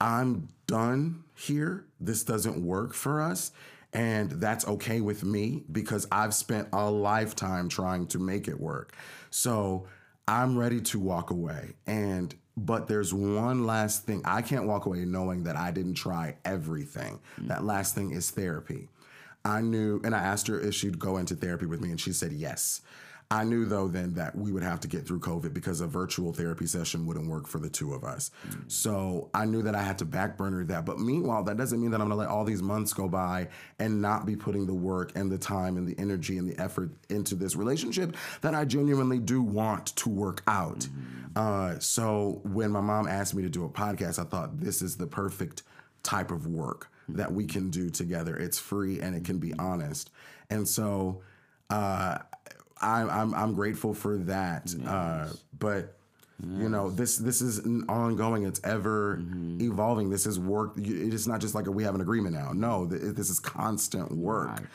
I'm 0.00 0.48
done 0.66 1.24
here. 1.34 1.86
This 2.00 2.24
doesn't 2.24 2.64
work 2.64 2.92
for 2.94 3.20
us. 3.20 3.52
And 3.96 4.32
that's 4.32 4.68
okay 4.68 5.00
with 5.00 5.24
me 5.24 5.64
because 5.72 6.06
I've 6.12 6.34
spent 6.34 6.68
a 6.74 6.90
lifetime 6.90 7.70
trying 7.70 8.06
to 8.08 8.18
make 8.18 8.46
it 8.46 8.60
work. 8.60 8.94
So 9.30 9.86
I'm 10.28 10.58
ready 10.58 10.82
to 10.82 11.00
walk 11.00 11.30
away. 11.30 11.76
And 11.86 12.34
but 12.58 12.88
there's 12.88 13.14
one 13.14 13.64
last 13.64 14.04
thing. 14.04 14.20
I 14.26 14.42
can't 14.42 14.66
walk 14.66 14.84
away 14.84 15.06
knowing 15.06 15.44
that 15.44 15.56
I 15.56 15.70
didn't 15.70 15.94
try 15.94 16.36
everything. 16.44 17.20
Mm. 17.40 17.48
That 17.48 17.64
last 17.64 17.94
thing 17.94 18.10
is 18.10 18.30
therapy. 18.30 18.88
I 19.46 19.62
knew, 19.62 20.02
and 20.04 20.14
I 20.14 20.18
asked 20.18 20.46
her 20.48 20.60
if 20.60 20.74
she'd 20.74 20.98
go 20.98 21.16
into 21.16 21.34
therapy 21.34 21.64
with 21.64 21.80
me, 21.80 21.90
and 21.90 22.00
she 22.00 22.12
said 22.12 22.32
yes. 22.32 22.82
I 23.30 23.44
knew 23.44 23.64
though 23.64 23.88
then 23.88 24.14
that 24.14 24.36
we 24.36 24.52
would 24.52 24.62
have 24.62 24.80
to 24.80 24.88
get 24.88 25.06
through 25.06 25.20
COVID 25.20 25.52
because 25.52 25.80
a 25.80 25.86
virtual 25.86 26.32
therapy 26.32 26.66
session 26.66 27.06
wouldn't 27.06 27.28
work 27.28 27.48
for 27.48 27.58
the 27.58 27.68
two 27.68 27.92
of 27.92 28.04
us. 28.04 28.30
So 28.68 29.30
I 29.34 29.44
knew 29.46 29.62
that 29.62 29.74
I 29.74 29.82
had 29.82 29.98
to 29.98 30.04
back 30.04 30.36
burner 30.36 30.64
that. 30.64 30.84
But 30.84 31.00
meanwhile, 31.00 31.42
that 31.44 31.56
doesn't 31.56 31.80
mean 31.80 31.90
that 31.90 32.00
I'm 32.00 32.08
gonna 32.08 32.20
let 32.20 32.28
all 32.28 32.44
these 32.44 32.62
months 32.62 32.92
go 32.92 33.08
by 33.08 33.48
and 33.78 34.00
not 34.00 34.26
be 34.26 34.36
putting 34.36 34.66
the 34.66 34.74
work 34.74 35.12
and 35.16 35.30
the 35.30 35.38
time 35.38 35.76
and 35.76 35.88
the 35.88 35.98
energy 35.98 36.38
and 36.38 36.48
the 36.48 36.58
effort 36.60 36.90
into 37.08 37.34
this 37.34 37.56
relationship 37.56 38.16
that 38.42 38.54
I 38.54 38.64
genuinely 38.64 39.18
do 39.18 39.42
want 39.42 39.86
to 39.96 40.08
work 40.08 40.42
out. 40.46 40.86
Uh, 41.34 41.78
so 41.78 42.40
when 42.44 42.70
my 42.70 42.80
mom 42.80 43.08
asked 43.08 43.34
me 43.34 43.42
to 43.42 43.48
do 43.48 43.64
a 43.64 43.68
podcast, 43.68 44.18
I 44.18 44.24
thought 44.24 44.60
this 44.60 44.82
is 44.82 44.96
the 44.96 45.06
perfect 45.06 45.62
type 46.02 46.30
of 46.30 46.46
work 46.46 46.88
that 47.08 47.32
we 47.32 47.44
can 47.46 47.70
do 47.70 47.90
together. 47.90 48.36
It's 48.36 48.58
free 48.58 49.00
and 49.00 49.14
it 49.14 49.24
can 49.24 49.38
be 49.38 49.52
honest. 49.58 50.10
And 50.48 50.66
so 50.66 51.22
uh, 51.70 52.18
I, 52.80 53.02
I'm 53.02 53.34
I'm 53.34 53.54
grateful 53.54 53.94
for 53.94 54.18
that. 54.18 54.74
Uh, 54.86 55.28
but 55.58 55.94
You 56.42 56.68
know, 56.68 56.90
this 56.90 57.16
this 57.16 57.40
is 57.40 57.60
ongoing. 57.88 58.44
It's 58.44 58.60
ever 58.62 59.16
Mm-hmm. 59.16 59.62
evolving. 59.62 60.10
This 60.10 60.26
is 60.26 60.38
work. 60.38 60.72
It's 60.76 61.26
not 61.26 61.40
just 61.40 61.54
like 61.54 61.66
a, 61.66 61.70
we 61.70 61.82
have 61.84 61.94
an 61.94 62.02
agreement 62.02 62.34
now. 62.34 62.52
No, 62.52 62.86
th- 62.86 63.00
this 63.14 63.30
is 63.30 63.40
constant 63.40 64.12
work. 64.12 64.48
Right. 64.48 64.66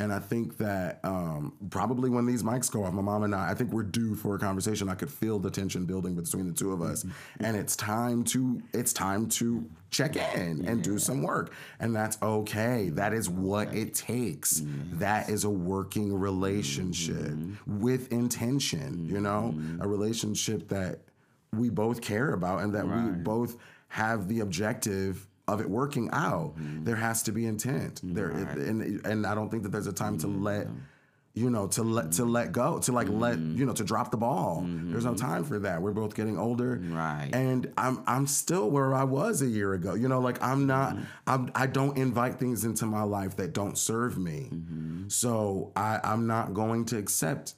And 0.00 0.12
I 0.12 0.18
think 0.18 0.56
that 0.56 0.98
um, 1.04 1.52
probably 1.68 2.08
when 2.08 2.24
these 2.24 2.42
mics 2.42 2.70
go 2.72 2.84
off, 2.84 2.94
my 2.94 3.02
mom 3.02 3.22
and 3.22 3.34
I, 3.34 3.50
I 3.50 3.54
think 3.54 3.70
we're 3.70 3.82
due 3.82 4.14
for 4.14 4.34
a 4.34 4.38
conversation. 4.38 4.88
I 4.88 4.94
could 4.94 5.10
feel 5.10 5.38
the 5.38 5.50
tension 5.50 5.84
building 5.84 6.14
between 6.14 6.46
the 6.48 6.54
two 6.54 6.72
of 6.72 6.80
us, 6.80 7.04
Mm-hmm. 7.04 7.44
and 7.44 7.56
it's 7.56 7.76
time 7.76 8.24
to 8.24 8.62
it's 8.72 8.92
time 8.94 9.28
to 9.40 9.64
check 9.90 10.16
in 10.16 10.64
and 10.66 10.82
do 10.82 10.98
some 10.98 11.22
work, 11.22 11.52
and 11.80 11.94
that's 11.94 12.16
okay. 12.22 12.88
That 12.90 13.12
is 13.12 13.28
what 13.28 13.74
it 13.74 13.94
takes. 13.94 14.62
That 14.94 15.28
is 15.28 15.44
a 15.44 15.50
working 15.50 16.18
relationship 16.18 17.16
Mm-hmm. 17.16 17.80
with 17.80 18.10
intention. 18.12 19.06
You 19.06 19.20
know, 19.20 19.54
a 19.80 19.86
relationship 19.86 20.68
that 20.68 21.00
we 21.52 21.68
both 21.68 22.00
care 22.00 22.32
about 22.32 22.62
and 22.62 22.74
that 22.74 22.86
we 22.86 23.10
both 23.22 23.56
have 23.88 24.28
the 24.28 24.40
objective 24.40 25.26
of 25.52 25.60
it 25.60 25.68
working 25.68 26.08
out. 26.12 26.56
Mm-hmm. 26.56 26.84
There 26.84 26.96
has 26.96 27.22
to 27.24 27.32
be 27.32 27.46
intent. 27.46 28.00
There 28.02 28.30
and 28.30 29.04
and 29.04 29.26
I 29.26 29.34
don't 29.34 29.50
think 29.50 29.62
that 29.64 29.70
there's 29.70 29.86
a 29.86 29.92
time 29.92 30.18
to 30.18 30.26
mm-hmm. 30.26 30.42
let 30.42 30.66
you 31.34 31.48
know 31.48 31.68
to 31.68 31.82
let 31.82 32.12
to 32.12 32.24
let 32.24 32.50
go 32.52 32.78
to 32.80 32.92
like 32.92 33.08
let 33.08 33.36
mm-hmm. 33.36 33.56
you 33.56 33.64
know 33.64 33.72
to 33.72 33.84
drop 33.84 34.10
the 34.10 34.16
ball. 34.16 34.64
There's 34.66 35.04
no 35.04 35.14
time 35.14 35.44
for 35.44 35.58
that. 35.60 35.80
We're 35.80 35.92
both 35.92 36.14
getting 36.14 36.38
older. 36.38 36.80
Right. 36.82 37.30
And 37.32 37.72
I'm 37.76 38.02
I'm 38.06 38.26
still 38.26 38.70
where 38.70 38.94
I 38.94 39.04
was 39.04 39.42
a 39.42 39.46
year 39.46 39.74
ago. 39.74 39.94
You 39.94 40.08
know, 40.08 40.20
like 40.20 40.42
I'm 40.42 40.66
not 40.66 40.96
I'm 41.26 41.50
I 41.54 41.66
don't 41.66 41.96
invite 41.96 42.38
things 42.38 42.64
into 42.64 42.86
my 42.86 43.02
life 43.02 43.36
that 43.36 43.52
don't 43.52 43.78
serve 43.78 44.18
me. 44.18 44.50
So 45.08 45.72
I 45.76 46.00
I'm 46.02 46.26
not 46.26 46.54
going 46.54 46.84
to 46.86 46.98
accept 46.98 47.54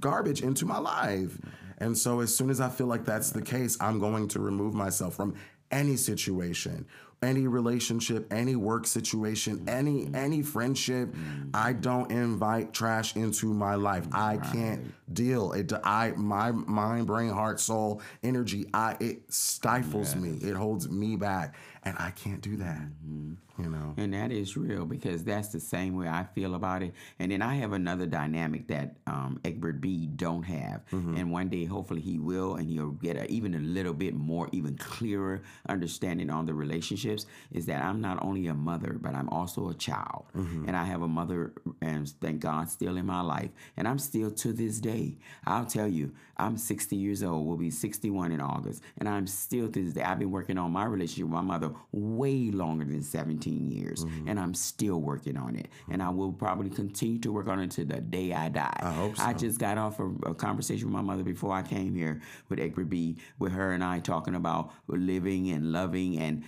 garbage 0.00 0.42
into 0.42 0.66
my 0.66 0.78
life. 0.78 1.38
And 1.78 1.96
so 1.96 2.20
as 2.20 2.34
soon 2.34 2.50
as 2.50 2.60
I 2.60 2.68
feel 2.68 2.86
like 2.86 3.04
that's 3.04 3.30
the 3.30 3.42
case, 3.42 3.76
I'm 3.80 3.98
going 3.98 4.28
to 4.28 4.40
remove 4.40 4.74
myself 4.74 5.14
from 5.14 5.34
any 5.70 5.96
situation, 5.96 6.86
any 7.22 7.46
relationship, 7.46 8.30
any 8.32 8.56
work 8.56 8.86
situation, 8.86 9.64
any 9.68 10.04
mm-hmm. 10.04 10.14
any 10.14 10.42
friendship. 10.42 11.08
Mm-hmm. 11.08 11.50
I 11.54 11.72
don't 11.72 12.10
invite 12.10 12.72
trash 12.72 13.16
into 13.16 13.52
my 13.52 13.74
life. 13.74 14.06
I 14.12 14.36
can't 14.36 14.92
deal 15.12 15.52
it. 15.52 15.72
I 15.84 16.12
my 16.16 16.52
mind, 16.52 17.06
brain, 17.06 17.30
heart, 17.30 17.60
soul, 17.60 18.02
energy. 18.22 18.66
I 18.74 18.96
it 19.00 19.32
stifles 19.32 20.14
me. 20.14 20.38
It 20.42 20.54
holds 20.54 20.88
me 20.88 21.16
back, 21.16 21.56
and 21.86 21.96
I 22.00 22.10
can't 22.10 22.40
do 22.40 22.56
that. 22.56 22.80
Mm-hmm. 23.06 23.62
You 23.62 23.70
know. 23.70 23.94
And 23.96 24.12
that 24.12 24.32
is 24.32 24.54
real 24.56 24.84
because 24.84 25.24
that's 25.24 25.48
the 25.48 25.60
same 25.60 25.96
way 25.96 26.08
I 26.08 26.24
feel 26.34 26.56
about 26.56 26.82
it. 26.82 26.92
And 27.18 27.32
then 27.32 27.40
I 27.40 27.54
have 27.54 27.72
another 27.72 28.04
dynamic 28.04 28.66
that 28.68 28.96
um, 29.06 29.40
Egbert 29.46 29.80
B 29.80 30.08
don't 30.08 30.42
have. 30.42 30.82
Mm-hmm. 30.92 31.16
And 31.16 31.32
one 31.32 31.48
day, 31.48 31.64
hopefully, 31.64 32.02
he 32.02 32.18
will, 32.18 32.56
and 32.56 32.68
he'll 32.68 32.90
get 32.90 33.16
a, 33.16 33.30
even 33.30 33.54
a 33.54 33.60
little 33.60 33.94
bit 33.94 34.14
more, 34.14 34.48
even 34.52 34.76
clearer 34.76 35.40
understanding 35.68 36.28
on 36.28 36.44
the 36.44 36.52
relationships. 36.52 37.24
Is 37.52 37.64
that 37.66 37.82
I'm 37.82 38.00
not 38.02 38.22
only 38.22 38.48
a 38.48 38.54
mother, 38.54 38.98
but 39.00 39.14
I'm 39.14 39.30
also 39.30 39.70
a 39.70 39.74
child, 39.74 40.24
mm-hmm. 40.36 40.66
and 40.66 40.76
I 40.76 40.84
have 40.84 41.00
a 41.00 41.08
mother, 41.08 41.52
and 41.80 42.06
thank 42.20 42.40
God, 42.40 42.68
still 42.68 42.98
in 42.98 43.06
my 43.06 43.22
life, 43.22 43.50
and 43.76 43.88
I'm 43.88 43.98
still 43.98 44.30
to 44.32 44.52
this 44.52 44.80
day. 44.80 45.16
I'll 45.46 45.66
tell 45.66 45.88
you, 45.88 46.12
I'm 46.38 46.56
60 46.56 46.96
years 46.96 47.22
old. 47.22 47.46
Will 47.46 47.56
be 47.56 47.70
61 47.70 48.32
in 48.32 48.40
August, 48.40 48.82
and 48.98 49.08
I'm 49.08 49.26
still 49.26 49.68
to 49.68 49.84
this 49.84 49.94
day. 49.94 50.02
I've 50.02 50.18
been 50.18 50.30
working 50.30 50.58
on 50.58 50.70
my 50.70 50.84
relationship 50.84 51.24
with 51.24 51.32
my 51.32 51.40
mother 51.40 51.72
way 51.92 52.50
longer 52.50 52.84
than 52.84 53.02
17 53.02 53.70
years, 53.70 54.04
mm-hmm. 54.04 54.28
and 54.28 54.38
I'm 54.38 54.54
still 54.54 55.00
working 55.00 55.36
on 55.36 55.56
it. 55.56 55.68
And 55.90 56.02
I 56.02 56.10
will 56.10 56.32
probably 56.32 56.70
continue 56.70 57.18
to 57.20 57.32
work 57.32 57.48
on 57.48 57.60
it 57.60 57.70
to 57.72 57.84
the 57.84 58.00
day 58.00 58.32
I 58.32 58.48
die. 58.48 58.78
I 58.80 58.92
hope 58.92 59.16
so. 59.16 59.24
I 59.24 59.32
just 59.32 59.58
got 59.58 59.78
off 59.78 60.00
a, 60.00 60.08
a 60.26 60.34
conversation 60.34 60.86
with 60.86 60.94
my 60.94 61.02
mother 61.02 61.22
before 61.22 61.52
I 61.52 61.62
came 61.62 61.94
here 61.94 62.20
with 62.48 62.58
Egbert 62.58 62.90
B, 62.90 63.16
with 63.38 63.52
her 63.52 63.72
and 63.72 63.82
I 63.82 64.00
talking 64.00 64.34
about 64.34 64.72
living 64.88 65.50
and 65.50 65.72
loving 65.72 66.18
and 66.18 66.44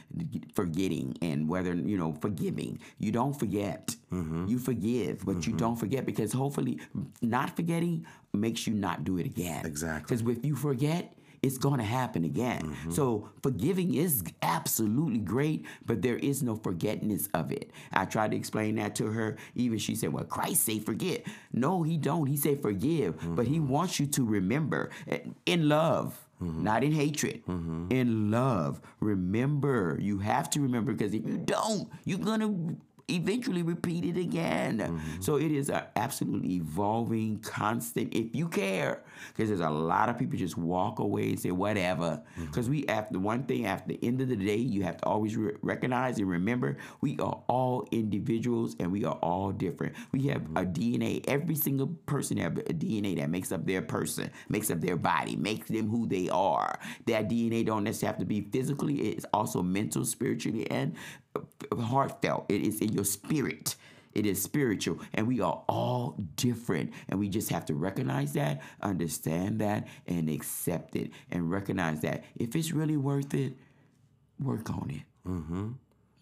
forgetting 0.54 1.16
and 1.22 1.48
whether, 1.48 1.74
you 1.74 1.96
know, 1.96 2.12
forgiving. 2.20 2.80
You 2.98 3.12
don't 3.12 3.38
forget. 3.38 3.94
Mm-hmm. 4.12 4.46
You 4.46 4.58
forgive, 4.58 5.24
but 5.24 5.46
you 5.46 5.52
mm-hmm. 5.52 5.56
don't 5.58 5.76
forget 5.76 6.06
because 6.06 6.32
hopefully 6.32 6.80
not 7.20 7.54
forgetting 7.54 8.06
makes 8.40 8.66
you 8.66 8.74
not 8.74 9.04
do 9.04 9.18
it 9.18 9.26
again. 9.26 9.66
Exactly. 9.66 10.16
Because 10.16 10.38
if 10.38 10.44
you 10.44 10.56
forget, 10.56 11.14
it's 11.42 11.58
going 11.58 11.78
to 11.78 11.84
happen 11.84 12.24
again. 12.24 12.62
Mm-hmm. 12.62 12.90
So 12.92 13.28
forgiving 13.42 13.94
is 13.94 14.24
absolutely 14.42 15.20
great, 15.20 15.66
but 15.86 16.02
there 16.02 16.16
is 16.16 16.42
no 16.42 16.56
forgetness 16.56 17.28
of 17.34 17.52
it. 17.52 17.70
I 17.92 18.04
tried 18.04 18.32
to 18.32 18.36
explain 18.36 18.76
that 18.76 18.94
to 18.96 19.06
her. 19.06 19.36
Even 19.54 19.78
she 19.78 19.94
said, 19.94 20.12
"Well, 20.12 20.24
Christ 20.24 20.64
say 20.64 20.78
forget." 20.78 21.24
No, 21.52 21.82
he 21.82 21.96
don't. 21.96 22.26
He 22.26 22.36
say 22.36 22.56
forgive, 22.56 23.16
but 23.36 23.46
he 23.46 23.58
mm-hmm. 23.58 23.68
wants 23.68 24.00
you 24.00 24.06
to 24.06 24.24
remember 24.24 24.90
in 25.46 25.68
love. 25.68 26.18
Mm-hmm. 26.42 26.62
Not 26.62 26.84
in 26.84 26.92
hatred, 26.92 27.42
in 27.48 28.30
love. 28.30 28.80
Remember, 29.00 29.98
you 30.00 30.20
have 30.20 30.48
to 30.50 30.60
remember 30.60 30.92
because 30.92 31.12
if 31.12 31.26
you 31.26 31.36
don't, 31.36 31.88
you're 32.04 32.20
gonna 32.20 32.76
eventually 33.08 33.62
repeat 33.62 34.04
it 34.04 34.18
again. 34.18 34.78
Mm-hmm. 34.78 35.20
So 35.20 35.36
it 35.36 35.50
is 35.50 35.70
an 35.70 35.82
absolutely 35.96 36.54
evolving, 36.56 37.38
constant. 37.40 38.14
If 38.14 38.34
you 38.34 38.48
care, 38.48 39.02
because 39.28 39.48
there's 39.48 39.60
a 39.60 39.70
lot 39.70 40.08
of 40.08 40.18
people 40.18 40.38
just 40.38 40.56
walk 40.56 40.98
away 40.98 41.30
and 41.30 41.40
say 41.40 41.50
whatever. 41.50 42.22
Mm-hmm. 42.32 42.46
Because 42.46 42.68
we, 42.68 42.86
after 42.86 43.18
one 43.18 43.44
thing, 43.44 43.66
after 43.66 43.88
the 43.88 43.98
end 44.02 44.20
of 44.20 44.28
the 44.28 44.36
day, 44.36 44.56
you 44.56 44.82
have 44.82 44.98
to 44.98 45.06
always 45.06 45.36
re- 45.36 45.54
recognize 45.62 46.18
and 46.18 46.28
remember 46.28 46.76
we 47.00 47.18
are 47.18 47.42
all 47.48 47.86
individuals 47.90 48.76
and 48.78 48.92
we 48.92 49.04
are 49.04 49.18
all 49.22 49.52
different. 49.52 49.94
We 50.12 50.26
have 50.28 50.42
mm-hmm. 50.42 50.56
a 50.56 50.64
DNA. 50.64 51.24
Every 51.28 51.54
single 51.54 51.88
person 52.06 52.36
have 52.38 52.58
a 52.58 52.62
DNA 52.62 53.16
that 53.16 53.30
makes 53.30 53.52
up 53.52 53.66
their 53.66 53.82
person, 53.82 54.30
makes 54.48 54.70
up 54.70 54.80
their 54.80 54.96
body, 54.96 55.36
makes 55.36 55.68
them 55.68 55.88
who 55.88 56.06
they 56.06 56.28
are. 56.28 56.78
That 57.06 57.28
DNA 57.28 57.64
don't 57.64 57.84
necessarily 57.84 58.12
have 58.12 58.20
to 58.20 58.26
be 58.26 58.42
physically. 58.42 59.10
It's 59.10 59.26
also 59.32 59.62
mental, 59.62 60.04
spiritually, 60.04 60.70
and 60.70 60.94
heartfelt. 61.78 62.46
It 62.48 62.62
is 62.62 62.80
in 62.80 62.92
your 62.92 63.04
spirit. 63.04 63.76
It 64.14 64.26
is 64.26 64.42
spiritual, 64.42 64.98
and 65.14 65.28
we 65.28 65.40
are 65.40 65.62
all 65.68 66.16
different, 66.34 66.92
and 67.08 67.20
we 67.20 67.28
just 67.28 67.50
have 67.50 67.66
to 67.66 67.74
recognize 67.74 68.32
that, 68.32 68.62
understand 68.82 69.60
that, 69.60 69.86
and 70.06 70.28
accept 70.28 70.96
it, 70.96 71.12
and 71.30 71.48
recognize 71.50 72.00
that 72.00 72.24
if 72.34 72.56
it's 72.56 72.72
really 72.72 72.96
worth 72.96 73.32
it, 73.34 73.52
work 74.40 74.70
on 74.70 74.90
it. 74.90 75.28
Mm-hmm. 75.28 75.72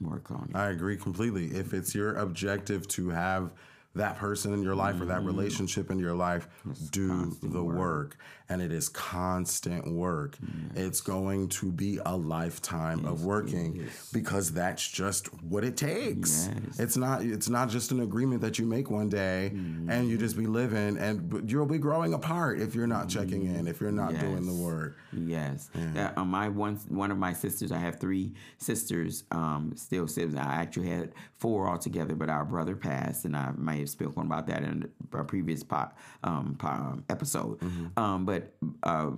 Work 0.00 0.30
on 0.30 0.48
it. 0.50 0.56
I 0.56 0.70
agree 0.70 0.98
completely. 0.98 1.46
If 1.46 1.72
it's 1.72 1.94
your 1.94 2.16
objective 2.16 2.86
to 2.88 3.08
have 3.10 3.52
that 3.96 4.16
person 4.16 4.52
in 4.52 4.62
your 4.62 4.74
life 4.74 5.00
or 5.00 5.04
that 5.06 5.16
Mm-hmm. 5.18 5.26
relationship 5.26 5.90
in 5.90 5.98
your 5.98 6.14
life, 6.14 6.46
do 6.92 7.36
the 7.42 7.62
work. 7.64 8.16
And 8.48 8.62
it 8.62 8.70
is 8.70 8.88
constant 8.88 9.90
work. 9.92 10.36
It's 10.76 11.00
going 11.00 11.48
to 11.48 11.72
be 11.72 11.98
a 12.06 12.16
lifetime 12.16 13.04
of 13.04 13.24
working 13.24 13.88
because 14.12 14.52
that's 14.52 14.86
just 14.88 15.26
what 15.42 15.64
it 15.64 15.76
takes. 15.76 16.48
Yes. 16.48 16.78
It's 16.78 16.96
not 16.96 17.22
it's 17.22 17.48
not 17.48 17.70
just 17.70 17.90
an 17.90 18.00
agreement 18.00 18.42
that 18.42 18.58
you 18.60 18.66
make 18.66 18.88
one 18.90 19.08
day 19.08 19.46
and 19.48 20.08
you 20.08 20.16
just 20.18 20.36
be 20.36 20.46
living 20.46 20.96
and 20.98 21.28
but 21.28 21.50
you'll 21.50 21.66
be 21.66 21.78
growing 21.78 22.14
apart 22.14 22.60
if 22.60 22.74
you're 22.74 22.86
not 22.86 23.08
checking 23.08 23.46
in, 23.46 23.66
if 23.66 23.80
you're 23.80 23.90
not 23.90 24.16
doing 24.20 24.46
the 24.46 24.54
work. 24.54 24.96
Yes. 25.12 25.68
Uh, 26.16 26.24
my 26.24 26.48
one 26.48 26.76
one 26.88 27.10
of 27.10 27.18
my 27.18 27.32
sisters, 27.32 27.72
I 27.72 27.78
have 27.78 27.98
three 27.98 28.32
sisters, 28.58 29.24
um, 29.32 29.72
still 29.76 30.06
siblings. 30.06 30.38
I 30.38 30.54
actually 30.62 30.88
had 30.90 31.12
four 31.38 31.68
altogether, 31.68 32.14
but 32.14 32.28
our 32.28 32.44
brother 32.44 32.76
passed, 32.76 33.24
and 33.24 33.36
I 33.36 33.50
may 33.56 33.85
have 33.86 33.90
spoken 33.90 34.22
about 34.26 34.46
that 34.48 34.62
in 34.62 34.88
a 35.12 35.24
previous 35.24 35.62
po- 35.62 35.90
um, 36.24 36.56
po- 36.58 36.68
um, 36.68 37.04
episode. 37.08 37.58
Um, 37.96 38.24
but 38.24 38.52
uh, 38.82 39.10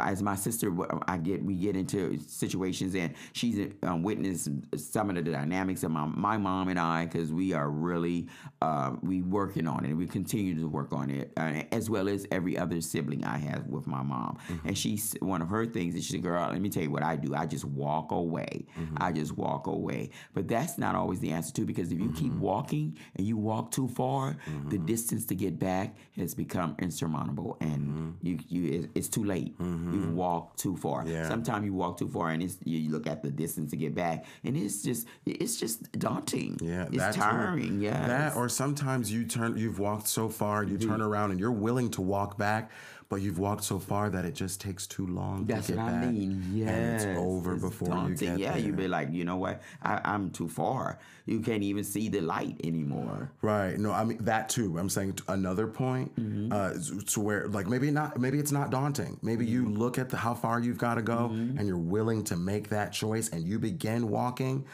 as 0.00 0.22
my 0.22 0.36
sister, 0.36 0.72
I 1.08 1.18
get 1.18 1.42
we 1.44 1.54
get 1.54 1.74
into 1.76 2.18
situations, 2.26 2.94
and 2.94 3.12
she's 3.32 3.72
um, 3.82 4.02
witnessed 4.02 4.48
some 4.76 5.10
of 5.10 5.16
the 5.16 5.22
dynamics 5.22 5.82
of 5.82 5.90
my 5.90 6.04
my 6.06 6.36
mom 6.38 6.68
and 6.68 6.78
I, 6.78 7.06
because 7.06 7.32
we 7.32 7.52
are 7.52 7.68
really 7.68 8.28
uh, 8.62 8.92
we 9.02 9.22
working 9.22 9.66
on 9.66 9.84
it. 9.84 9.94
We 9.94 10.06
continue 10.06 10.54
to 10.60 10.68
work 10.68 10.92
on 10.92 11.10
it, 11.10 11.32
uh, 11.36 11.62
as 11.72 11.90
well 11.90 12.08
as 12.08 12.26
every 12.30 12.56
other 12.56 12.80
sibling 12.80 13.24
I 13.24 13.38
have 13.38 13.66
with 13.66 13.86
my 13.86 14.02
mom. 14.02 14.38
And 14.64 14.76
she's 14.78 15.16
one 15.20 15.42
of 15.42 15.48
her 15.48 15.66
things 15.66 15.94
is 15.96 16.04
she 16.06 16.18
"Girl, 16.18 16.48
let 16.50 16.60
me 16.60 16.68
tell 16.68 16.82
you 16.84 16.90
what 16.90 17.02
I 17.02 17.16
do. 17.16 17.34
I 17.34 17.46
just 17.46 17.64
walk 17.64 18.12
away. 18.12 18.66
I 18.98 19.10
just 19.12 19.36
walk 19.36 19.66
away." 19.66 20.10
But 20.34 20.46
that's 20.48 20.78
not 20.78 20.94
always 20.94 21.18
the 21.20 21.30
answer 21.32 21.52
too, 21.52 21.66
because 21.66 21.90
if 21.90 21.98
you 21.98 22.12
keep 22.12 22.32
walking 22.34 22.96
and 23.16 23.26
you 23.26 23.36
walk 23.36 23.70
too 23.72 23.88
far, 23.88 24.36
the 24.68 24.78
distance 24.78 25.24
to 25.26 25.34
get 25.34 25.58
back 25.58 25.96
has 26.16 26.34
become 26.34 26.76
insurmountable, 26.78 27.56
and 27.60 28.16
you 28.22 28.38
you 28.48 28.72
it- 28.72 28.90
it's 28.94 29.08
too 29.08 29.24
late. 29.24 29.54
Mm-hmm. 29.60 29.94
You've 29.94 30.14
walked 30.14 30.58
too 30.58 30.76
far. 30.76 31.06
Yeah. 31.06 31.28
Sometimes 31.28 31.64
you 31.64 31.74
walk 31.74 31.98
too 31.98 32.08
far, 32.08 32.30
and 32.30 32.42
it's 32.42 32.58
you 32.64 32.90
look 32.90 33.06
at 33.06 33.22
the 33.22 33.30
distance 33.30 33.70
to 33.70 33.76
get 33.76 33.94
back, 33.94 34.24
and 34.44 34.56
it's 34.56 34.82
just 34.82 35.06
it's 35.26 35.58
just 35.58 35.90
daunting. 35.92 36.58
Yeah, 36.60 36.88
it's 36.92 37.16
tiring. 37.16 37.80
Yeah, 37.80 38.06
That 38.06 38.36
or 38.36 38.48
sometimes 38.48 39.12
you 39.12 39.24
turn 39.24 39.56
you've 39.56 39.78
walked 39.78 40.08
so 40.08 40.28
far, 40.28 40.62
you 40.62 40.78
mm-hmm. 40.78 40.88
turn 40.88 41.02
around 41.02 41.32
and 41.32 41.40
you're 41.40 41.50
willing 41.50 41.90
to 41.92 42.02
walk 42.02 42.38
back, 42.38 42.70
but 43.10 43.22
you've 43.22 43.38
walked 43.38 43.64
so 43.64 43.78
far 43.78 44.10
that 44.10 44.24
it 44.26 44.34
just 44.34 44.60
takes 44.60 44.86
too 44.86 45.06
long 45.06 45.46
That's 45.46 45.68
to 45.68 45.72
get 45.72 45.82
what 45.82 45.92
I 45.94 46.06
mean. 46.06 46.44
Yes, 46.52 46.68
and 47.04 47.10
it's 47.12 47.18
over 47.20 47.54
It's 47.54 47.62
before 47.62 47.88
daunting. 47.88 48.12
you 48.12 48.16
get 48.36 48.38
yeah, 48.38 48.52
there. 48.52 48.60
you'd 48.60 48.76
be 48.76 48.86
like, 48.88 49.10
you 49.12 49.24
know 49.24 49.36
what? 49.36 49.62
I, 49.82 50.00
I'm 50.04 50.30
too 50.30 50.48
far. 50.48 50.98
You 51.24 51.40
can't 51.40 51.62
even 51.62 51.84
see 51.84 52.08
the 52.10 52.20
light 52.20 52.60
anymore. 52.64 53.30
Right. 53.40 53.78
No, 53.78 53.92
I 53.92 54.04
mean 54.04 54.18
that 54.24 54.48
too. 54.50 54.78
I'm 54.78 54.88
saying 54.90 55.14
t- 55.14 55.24
another 55.28 55.66
point 55.66 56.14
Mm-hmm. 56.16 56.52
uh, 56.52 56.74
to 57.12 57.20
where 57.20 57.48
like 57.48 57.66
maybe 57.66 57.90
not 57.90 58.18
maybe 58.18 58.38
it's 58.38 58.52
not 58.52 58.70
daunting. 58.70 59.18
Maybe 59.22 59.46
you 59.46 59.62
Mm-hmm. 59.62 59.76
look 59.78 59.98
at 59.98 60.10
the, 60.10 60.16
how 60.18 60.34
far 60.34 60.60
you've 60.60 60.78
got 60.78 60.94
to 60.96 61.02
go 61.02 61.26
and 61.30 61.66
you're 61.66 61.76
willing 61.78 62.24
to 62.24 62.36
make 62.36 62.68
that 62.70 62.92
choice 62.92 63.28
and 63.30 63.42
you 63.46 63.58
begin 63.58 64.08
walking, 64.08 64.64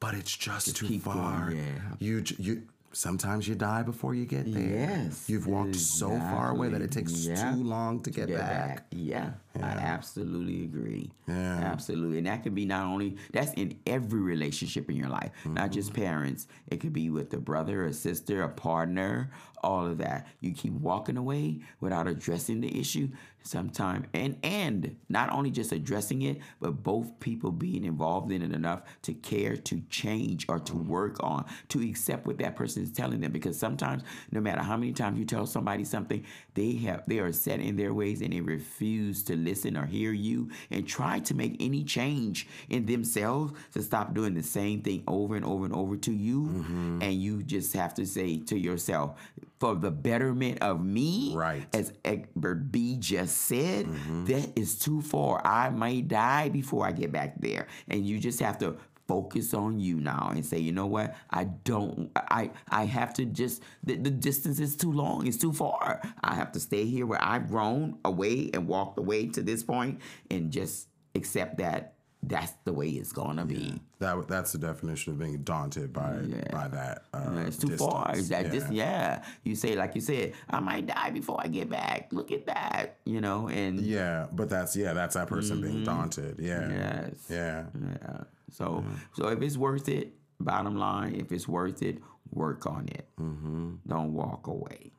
but 0.00 0.14
it's 0.14 0.34
just 0.36 0.74
too 0.76 0.86
keep 0.86 1.04
going, 1.04 1.16
far. 1.18 1.52
yeah. 1.54 1.62
You 1.98 2.24
you 2.38 2.62
sometimes 2.92 3.46
you 3.48 3.54
die 3.54 3.82
before 3.82 4.14
you 4.14 4.26
get 4.26 4.52
there. 4.52 4.62
Yes, 4.62 5.28
You've 5.28 5.46
walked 5.46 5.76
so 5.76 6.10
far 6.10 6.50
away 6.50 6.68
that 6.68 6.80
it 6.82 6.90
takes 6.90 7.12
Yeah. 7.26 7.52
too 7.52 7.62
long 7.62 8.02
to 8.02 8.10
get, 8.10 8.28
Get 8.28 8.38
back. 8.38 8.76
back. 8.76 8.86
Yeah, 8.90 9.30
I 9.56 9.66
absolutely 9.66 10.64
agree. 10.64 11.10
Yeah. 11.28 11.60
Absolutely. 11.64 12.18
And 12.18 12.26
that 12.26 12.42
could 12.42 12.54
be 12.54 12.64
not 12.64 12.86
only, 12.86 13.16
that's 13.32 13.52
in 13.54 13.78
every 13.86 14.20
relationship 14.20 14.88
in 14.90 14.96
your 14.96 15.08
life, 15.08 15.30
not 15.44 15.70
just 15.70 15.92
Mm-hmm. 15.92 16.02
parents. 16.02 16.46
It 16.68 16.80
could 16.80 16.92
be 16.92 17.10
with 17.10 17.32
a 17.34 17.38
brother, 17.38 17.84
a 17.84 17.92
sister, 17.92 18.42
a 18.42 18.48
partner, 18.48 19.30
all 19.62 19.86
of 19.86 19.98
that. 19.98 20.26
You 20.40 20.52
keep 20.52 20.72
walking 20.74 21.16
away 21.16 21.60
without 21.80 22.06
addressing 22.06 22.60
the 22.60 22.78
issue 22.80 23.08
sometime 23.44 24.06
and 24.14 24.38
and 24.44 24.94
not 25.08 25.28
only 25.32 25.50
just 25.50 25.72
addressing 25.72 26.22
it 26.22 26.38
but 26.60 26.80
both 26.84 27.18
people 27.18 27.50
being 27.50 27.84
involved 27.84 28.30
in 28.30 28.40
it 28.40 28.52
enough 28.52 28.82
to 29.02 29.12
care 29.14 29.56
to 29.56 29.82
change 29.90 30.46
or 30.48 30.60
to 30.60 30.76
work 30.76 31.16
on 31.24 31.44
to 31.68 31.82
accept 31.82 32.24
what 32.24 32.38
that 32.38 32.54
person 32.54 32.84
is 32.84 32.92
telling 32.92 33.18
them 33.20 33.32
because 33.32 33.58
sometimes 33.58 34.04
no 34.30 34.40
matter 34.40 34.60
how 34.62 34.76
many 34.76 34.92
times 34.92 35.18
you 35.18 35.24
tell 35.24 35.44
somebody 35.44 35.82
something 35.82 36.24
they 36.54 36.74
have 36.76 37.02
they 37.08 37.18
are 37.18 37.32
set 37.32 37.58
in 37.58 37.74
their 37.74 37.92
ways 37.92 38.22
and 38.22 38.32
they 38.32 38.40
refuse 38.40 39.24
to 39.24 39.34
listen 39.44 39.76
or 39.76 39.86
hear 39.86 40.12
you 40.12 40.50
and 40.70 40.86
try 40.86 41.18
to 41.20 41.34
make 41.34 41.56
any 41.60 41.84
change 41.84 42.46
in 42.68 42.86
themselves 42.86 43.52
to 43.72 43.82
stop 43.82 44.14
doing 44.14 44.34
the 44.34 44.42
same 44.42 44.82
thing 44.82 45.02
over 45.06 45.36
and 45.36 45.44
over 45.44 45.64
and 45.64 45.74
over 45.74 45.96
to 45.96 46.12
you 46.12 46.42
mm-hmm. 46.42 47.02
and 47.02 47.14
you 47.14 47.42
just 47.42 47.72
have 47.74 47.94
to 47.94 48.06
say 48.06 48.38
to 48.38 48.58
yourself 48.58 49.18
for 49.62 49.76
the 49.76 49.92
betterment 49.92 50.58
of 50.60 50.84
me 50.84 51.32
Right. 51.36 51.64
as 51.72 51.92
Egbert 52.04 52.72
B 52.72 52.96
just 52.96 53.36
said, 53.42 53.86
mm-hmm. 53.86 54.24
that 54.24 54.58
is 54.58 54.76
too 54.76 55.00
far. 55.00 55.40
I 55.46 55.70
might 55.70 56.08
die 56.08 56.48
before 56.48 56.84
I 56.84 56.90
get 56.90 57.12
back 57.12 57.40
there. 57.40 57.68
And 57.86 58.04
you 58.04 58.18
just 58.18 58.40
have 58.40 58.58
to 58.58 58.76
focus 59.12 59.52
on 59.52 59.78
you 59.78 59.96
now 60.00 60.30
and 60.34 60.44
say, 60.44 60.58
you 60.58 60.72
know 60.72 60.86
what? 60.86 61.14
I 61.30 61.44
don't 61.44 62.10
I 62.16 62.50
I 62.70 62.84
have 62.86 63.12
to 63.14 63.26
just 63.26 63.62
the, 63.84 63.96
the 63.96 64.10
distance 64.10 64.58
is 64.58 64.74
too 64.74 64.90
long, 64.90 65.26
it's 65.26 65.36
too 65.36 65.52
far. 65.52 66.00
I 66.24 66.34
have 66.34 66.50
to 66.52 66.60
stay 66.60 66.86
here 66.86 67.04
where 67.04 67.22
I've 67.22 67.46
grown 67.48 67.98
away 68.06 68.50
and 68.54 68.66
walked 68.66 68.98
away 68.98 69.26
to 69.36 69.42
this 69.42 69.62
point 69.62 70.00
and 70.30 70.50
just 70.50 70.88
accept 71.14 71.58
that 71.58 71.92
that's 72.22 72.52
the 72.64 72.72
way 72.72 72.88
it's 72.88 73.12
gonna 73.12 73.44
be. 73.44 73.80
That 73.98 74.28
that's 74.28 74.52
the 74.52 74.58
definition 74.58 75.12
of 75.12 75.18
being 75.18 75.38
daunted 75.42 75.92
by 75.92 76.20
by 76.50 76.68
that. 76.68 77.04
Uh, 77.12 77.32
Yeah, 77.34 77.40
it's 77.48 77.56
too 77.56 77.76
far. 77.76 78.12
distance. 78.12 78.18
Is 78.18 78.28
that 78.28 78.44
yeah. 78.44 78.50
this? 78.50 78.70
Yeah. 78.70 79.24
You 79.42 79.56
say 79.56 79.74
like 79.74 79.94
you 79.94 80.00
said, 80.00 80.34
I 80.48 80.60
might 80.60 80.86
die 80.86 81.10
before 81.10 81.38
I 81.40 81.48
get 81.48 81.68
back. 81.68 82.08
Look 82.12 82.30
at 82.30 82.46
that. 82.46 82.98
You 83.04 83.20
know, 83.20 83.48
and 83.48 83.80
Yeah, 83.80 84.28
but 84.32 84.48
that's 84.48 84.76
yeah, 84.76 84.92
that's 84.92 85.14
that 85.16 85.26
person 85.26 85.60
being 85.60 85.84
daunted. 85.84 86.36
Yeah. 86.38 86.60
Mm-hmm. 86.60 86.78
yes. 86.78 87.26
Yeah. 87.28 87.64
Yeah. 87.74 88.24
So 88.52 88.84
so 89.12 89.28
if 89.28 89.42
it's 89.42 89.56
worth 89.56 89.88
it, 89.88 90.12
bottom 90.40 90.76
line, 90.76 91.14
if 91.16 91.32
it's 91.32 91.48
worth 91.48 91.82
it, 91.82 91.98
work 92.30 92.66
on 92.66 92.86
it. 92.88 93.08
Mm-hmm. 93.18 93.74
Don't 93.88 94.12
walk 94.14 94.46
away. 94.46 94.92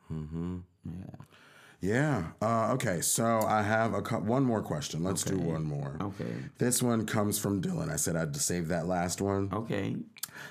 Yeah. 1.82 2.28
Uh, 2.42 2.72
okay. 2.74 3.02
So 3.02 3.42
I 3.42 3.62
have 3.62 3.94
a 3.94 4.02
cou- 4.02 4.20
one 4.22 4.44
more 4.44 4.62
question. 4.62 5.04
Let's 5.04 5.24
do 5.24 5.38
one 5.38 5.64
more. 5.66 5.98
Okay. 6.02 6.34
This 6.58 6.82
one 6.82 7.06
comes 7.06 7.38
from 7.38 7.62
Dylan. 7.62 7.90
I 7.92 7.98
said 7.98 8.16
I'd 8.16 8.36
save 8.38 8.70
that 8.70 8.88
last 8.88 9.20
one. 9.22 9.50
Okay. 9.52 9.98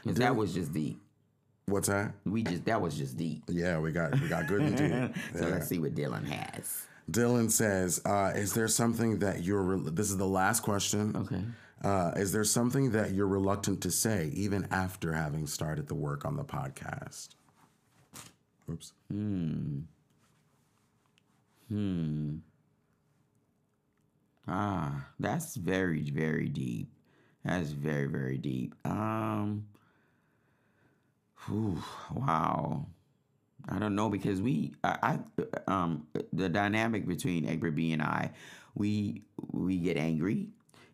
'Cause 0.04 0.16
that 0.16 0.36
was 0.36 0.52
just 0.54 0.72
deep. 0.74 1.00
What's 1.66 1.88
that? 1.88 2.12
We 2.26 2.42
just 2.42 2.64
that 2.66 2.80
was 2.82 2.96
just 2.98 3.16
deep. 3.16 3.44
Yeah, 3.48 3.78
we 3.78 3.92
got 3.92 4.20
we 4.20 4.28
got 4.28 4.46
good 4.46 4.60
and 4.60 4.76
deep. 4.76 5.22
So 5.38 5.46
Yeah. 5.46 5.54
let's 5.54 5.68
see 5.68 5.78
what 5.78 5.94
Dylan 5.94 6.24
has. 6.26 6.86
Dylan 7.10 7.50
says, 7.50 8.00
uh, 8.04 8.32
"Is 8.34 8.52
there 8.52 8.68
something 8.68 9.18
that 9.20 9.42
you're? 9.42 9.62
Re- 9.62 9.90
this 9.90 10.10
is 10.10 10.16
the 10.18 10.26
last 10.26 10.62
question. 10.62 11.16
Okay. 11.16 11.42
Uh, 11.82 12.12
is 12.16 12.32
there 12.32 12.44
something 12.44 12.92
that 12.92 13.12
you're 13.12 13.26
reluctant 13.26 13.80
to 13.82 13.90
say 13.90 14.30
even 14.34 14.66
after 14.70 15.12
having 15.12 15.46
started 15.46 15.88
the 15.88 15.94
work 15.94 16.24
on 16.24 16.36
the 16.36 16.44
podcast?" 16.44 17.30
Oops. 18.70 18.92
Hmm. 19.10 19.80
Hmm. 21.68 22.36
Ah, 24.46 25.06
that's 25.18 25.56
very, 25.56 26.10
very 26.10 26.48
deep. 26.48 26.88
That's 27.44 27.70
very, 27.70 28.06
very 28.06 28.38
deep. 28.38 28.74
Um, 28.84 29.66
whew, 31.46 31.82
wow. 32.12 32.86
I 33.68 33.78
don't 33.78 33.94
know 33.94 34.08
because 34.10 34.40
we, 34.40 34.74
I, 34.82 35.18
I, 35.36 35.70
um, 35.70 36.06
the 36.32 36.48
dynamic 36.48 37.06
between 37.06 37.48
Egbert 37.48 37.74
B 37.76 37.92
and 37.92 38.02
I, 38.02 38.30
we 38.74 39.22
we 39.52 39.76
get 39.78 39.96
angry, 39.96 40.48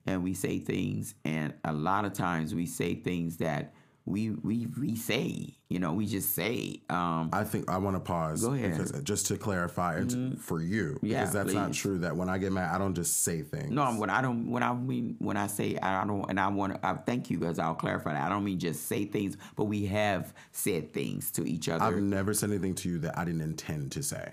and 0.06 0.22
we 0.22 0.34
say 0.34 0.58
things, 0.58 1.14
and 1.24 1.54
a 1.64 1.72
lot 1.72 2.04
of 2.04 2.12
times 2.12 2.54
we 2.54 2.66
say 2.66 2.94
things 2.94 3.38
that 3.38 3.74
we 4.08 4.30
we 4.30 4.66
we 4.80 4.96
say, 4.96 5.54
you 5.68 5.78
know, 5.78 5.92
we 5.92 6.06
just 6.06 6.34
say. 6.34 6.80
Um, 6.88 7.28
I 7.32 7.44
think 7.44 7.68
I 7.68 7.76
want 7.76 7.96
to 7.96 8.00
pause 8.00 8.42
Go 8.42 8.54
ahead. 8.54 8.72
because 8.72 9.02
just 9.02 9.26
to 9.26 9.36
clarify 9.36 10.00
it 10.00 10.38
for 10.38 10.62
you, 10.62 10.98
Yeah, 11.02 11.20
because 11.20 11.34
that's 11.34 11.52
not 11.52 11.72
true. 11.72 11.98
That 11.98 12.16
when 12.16 12.28
I 12.28 12.38
get 12.38 12.52
mad, 12.52 12.74
I 12.74 12.78
don't 12.78 12.94
just 12.94 13.22
say 13.22 13.42
things. 13.42 13.70
No, 13.70 13.92
when 13.92 14.10
I 14.10 14.22
don't, 14.22 14.50
when 14.50 14.62
I 14.62 14.72
mean, 14.72 15.16
when 15.18 15.36
I 15.36 15.46
say 15.46 15.76
I 15.82 16.04
don't, 16.04 16.24
and 16.28 16.40
I 16.40 16.48
want 16.48 16.80
to, 16.80 17.02
thank 17.04 17.30
you 17.30 17.38
because 17.38 17.58
I'll 17.58 17.74
clarify 17.74 18.14
that. 18.14 18.22
I 18.22 18.28
don't 18.28 18.44
mean 18.44 18.58
just 18.58 18.86
say 18.86 19.04
things, 19.04 19.36
but 19.56 19.64
we 19.64 19.86
have 19.86 20.32
said 20.52 20.92
things 20.92 21.30
to 21.32 21.44
each 21.44 21.68
other. 21.68 21.84
I've 21.84 21.96
never 22.02 22.32
said 22.32 22.50
anything 22.50 22.74
to 22.76 22.88
you 22.88 22.98
that 23.00 23.18
I 23.18 23.24
didn't 23.24 23.42
intend 23.42 23.92
to 23.92 24.02
say, 24.02 24.32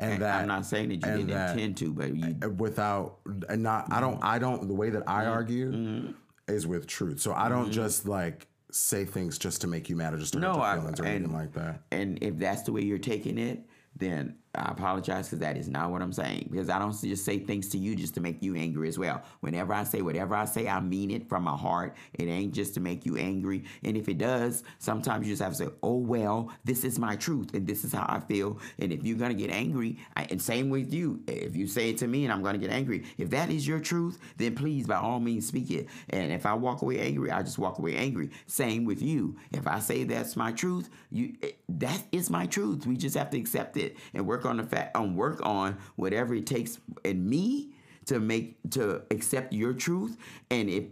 and, 0.00 0.14
And 0.14 0.22
that 0.22 0.40
I'm 0.40 0.48
not 0.48 0.66
saying 0.66 0.88
that 0.88 0.94
you 0.94 1.00
didn't 1.00 1.26
that- 1.28 1.50
intend 1.56 1.76
to, 1.78 1.92
but 1.92 2.14
you, 2.14 2.34
without 2.58 3.18
and 3.48 3.62
not. 3.62 3.92
I 3.92 4.00
don't. 4.00 4.18
I 4.22 4.38
don't. 4.38 4.66
The 4.66 4.74
way 4.74 4.90
that 4.90 5.02
I 5.06 5.22
Mm-hmm. 5.24 5.30
argue 5.30 6.14
is 6.48 6.66
with 6.66 6.86
truth. 6.86 7.20
So 7.20 7.32
I 7.32 7.48
don't 7.48 7.70
just 7.70 8.08
like 8.08 8.46
say 8.72 9.04
things 9.04 9.36
just 9.38 9.60
to 9.60 9.66
make 9.66 9.88
you 9.88 9.96
mad 9.96 10.14
or 10.14 10.18
just 10.18 10.32
to 10.32 10.38
hurt 10.40 10.42
No, 10.46 10.54
your 10.54 10.62
I- 10.64 10.76
feelings 10.78 11.00
or 11.00 11.04
and- 11.04 11.14
anything 11.14 11.32
like 11.34 11.52
that. 11.52 11.82
and 11.92 12.18
if 12.22 12.38
that's 12.38 12.62
the 12.62 12.72
way 12.72 12.82
you're 12.82 12.98
taking 12.98 13.36
it, 13.38 13.66
then 13.96 14.36
I 14.54 14.72
apologize 14.72 15.26
because 15.28 15.38
that 15.40 15.56
is 15.56 15.68
not 15.68 15.90
what 15.92 16.02
I'm 16.02 16.12
saying. 16.12 16.48
Because 16.50 16.68
I 16.70 16.78
don't 16.80 16.98
just 17.00 17.24
say 17.24 17.38
things 17.38 17.68
to 17.68 17.78
you 17.78 17.94
just 17.94 18.14
to 18.14 18.20
make 18.20 18.42
you 18.42 18.56
angry 18.56 18.88
as 18.88 18.98
well. 18.98 19.22
Whenever 19.40 19.72
I 19.72 19.84
say 19.84 20.02
whatever 20.02 20.34
I 20.34 20.44
say, 20.44 20.66
I 20.66 20.80
mean 20.80 21.10
it 21.12 21.28
from 21.28 21.44
my 21.44 21.56
heart. 21.56 21.96
It 22.14 22.24
ain't 22.26 22.52
just 22.52 22.74
to 22.74 22.80
make 22.80 23.06
you 23.06 23.16
angry. 23.16 23.64
And 23.84 23.96
if 23.96 24.08
it 24.08 24.18
does, 24.18 24.64
sometimes 24.78 25.26
you 25.26 25.32
just 25.32 25.42
have 25.42 25.52
to 25.52 25.58
say, 25.66 25.70
"Oh 25.84 25.98
well, 25.98 26.50
this 26.64 26.82
is 26.84 26.98
my 26.98 27.14
truth, 27.14 27.54
and 27.54 27.64
this 27.66 27.84
is 27.84 27.92
how 27.92 28.04
I 28.08 28.18
feel." 28.20 28.58
And 28.80 28.92
if 28.92 29.04
you're 29.04 29.18
gonna 29.18 29.34
get 29.34 29.50
angry, 29.50 29.98
I, 30.16 30.24
and 30.24 30.42
same 30.42 30.68
with 30.68 30.92
you, 30.92 31.22
if 31.28 31.54
you 31.54 31.68
say 31.68 31.90
it 31.90 31.98
to 31.98 32.08
me 32.08 32.24
and 32.24 32.32
I'm 32.32 32.42
gonna 32.42 32.58
get 32.58 32.70
angry, 32.70 33.04
if 33.18 33.30
that 33.30 33.50
is 33.50 33.68
your 33.68 33.78
truth, 33.78 34.18
then 34.36 34.56
please 34.56 34.86
by 34.86 34.96
all 34.96 35.20
means 35.20 35.46
speak 35.46 35.70
it. 35.70 35.86
And 36.08 36.32
if 36.32 36.44
I 36.44 36.54
walk 36.54 36.82
away 36.82 36.98
angry, 36.98 37.30
I 37.30 37.42
just 37.42 37.58
walk 37.58 37.78
away 37.78 37.94
angry. 37.96 38.30
Same 38.46 38.84
with 38.84 39.00
you. 39.00 39.36
If 39.52 39.68
I 39.68 39.78
say 39.78 40.02
that's 40.04 40.34
my 40.36 40.50
truth, 40.50 40.90
you 41.10 41.34
it- 41.40 41.58
that 41.68 42.02
is 42.10 42.30
my 42.30 42.46
truth. 42.46 42.86
We 42.86 42.96
just 42.96 43.16
have 43.16 43.30
to 43.30 43.38
accept 43.38 43.76
it 43.76 43.96
and 44.12 44.26
work 44.26 44.39
on 44.44 44.56
the 44.56 44.64
fact 44.64 44.96
on 44.96 45.04
um, 45.04 45.16
work 45.16 45.40
on 45.42 45.76
whatever 45.96 46.34
it 46.34 46.46
takes 46.46 46.78
in 47.04 47.28
me 47.28 47.72
to 48.06 48.18
make 48.18 48.56
to 48.70 49.02
accept 49.10 49.52
your 49.52 49.72
truth. 49.72 50.16
And 50.50 50.68
if 50.68 50.84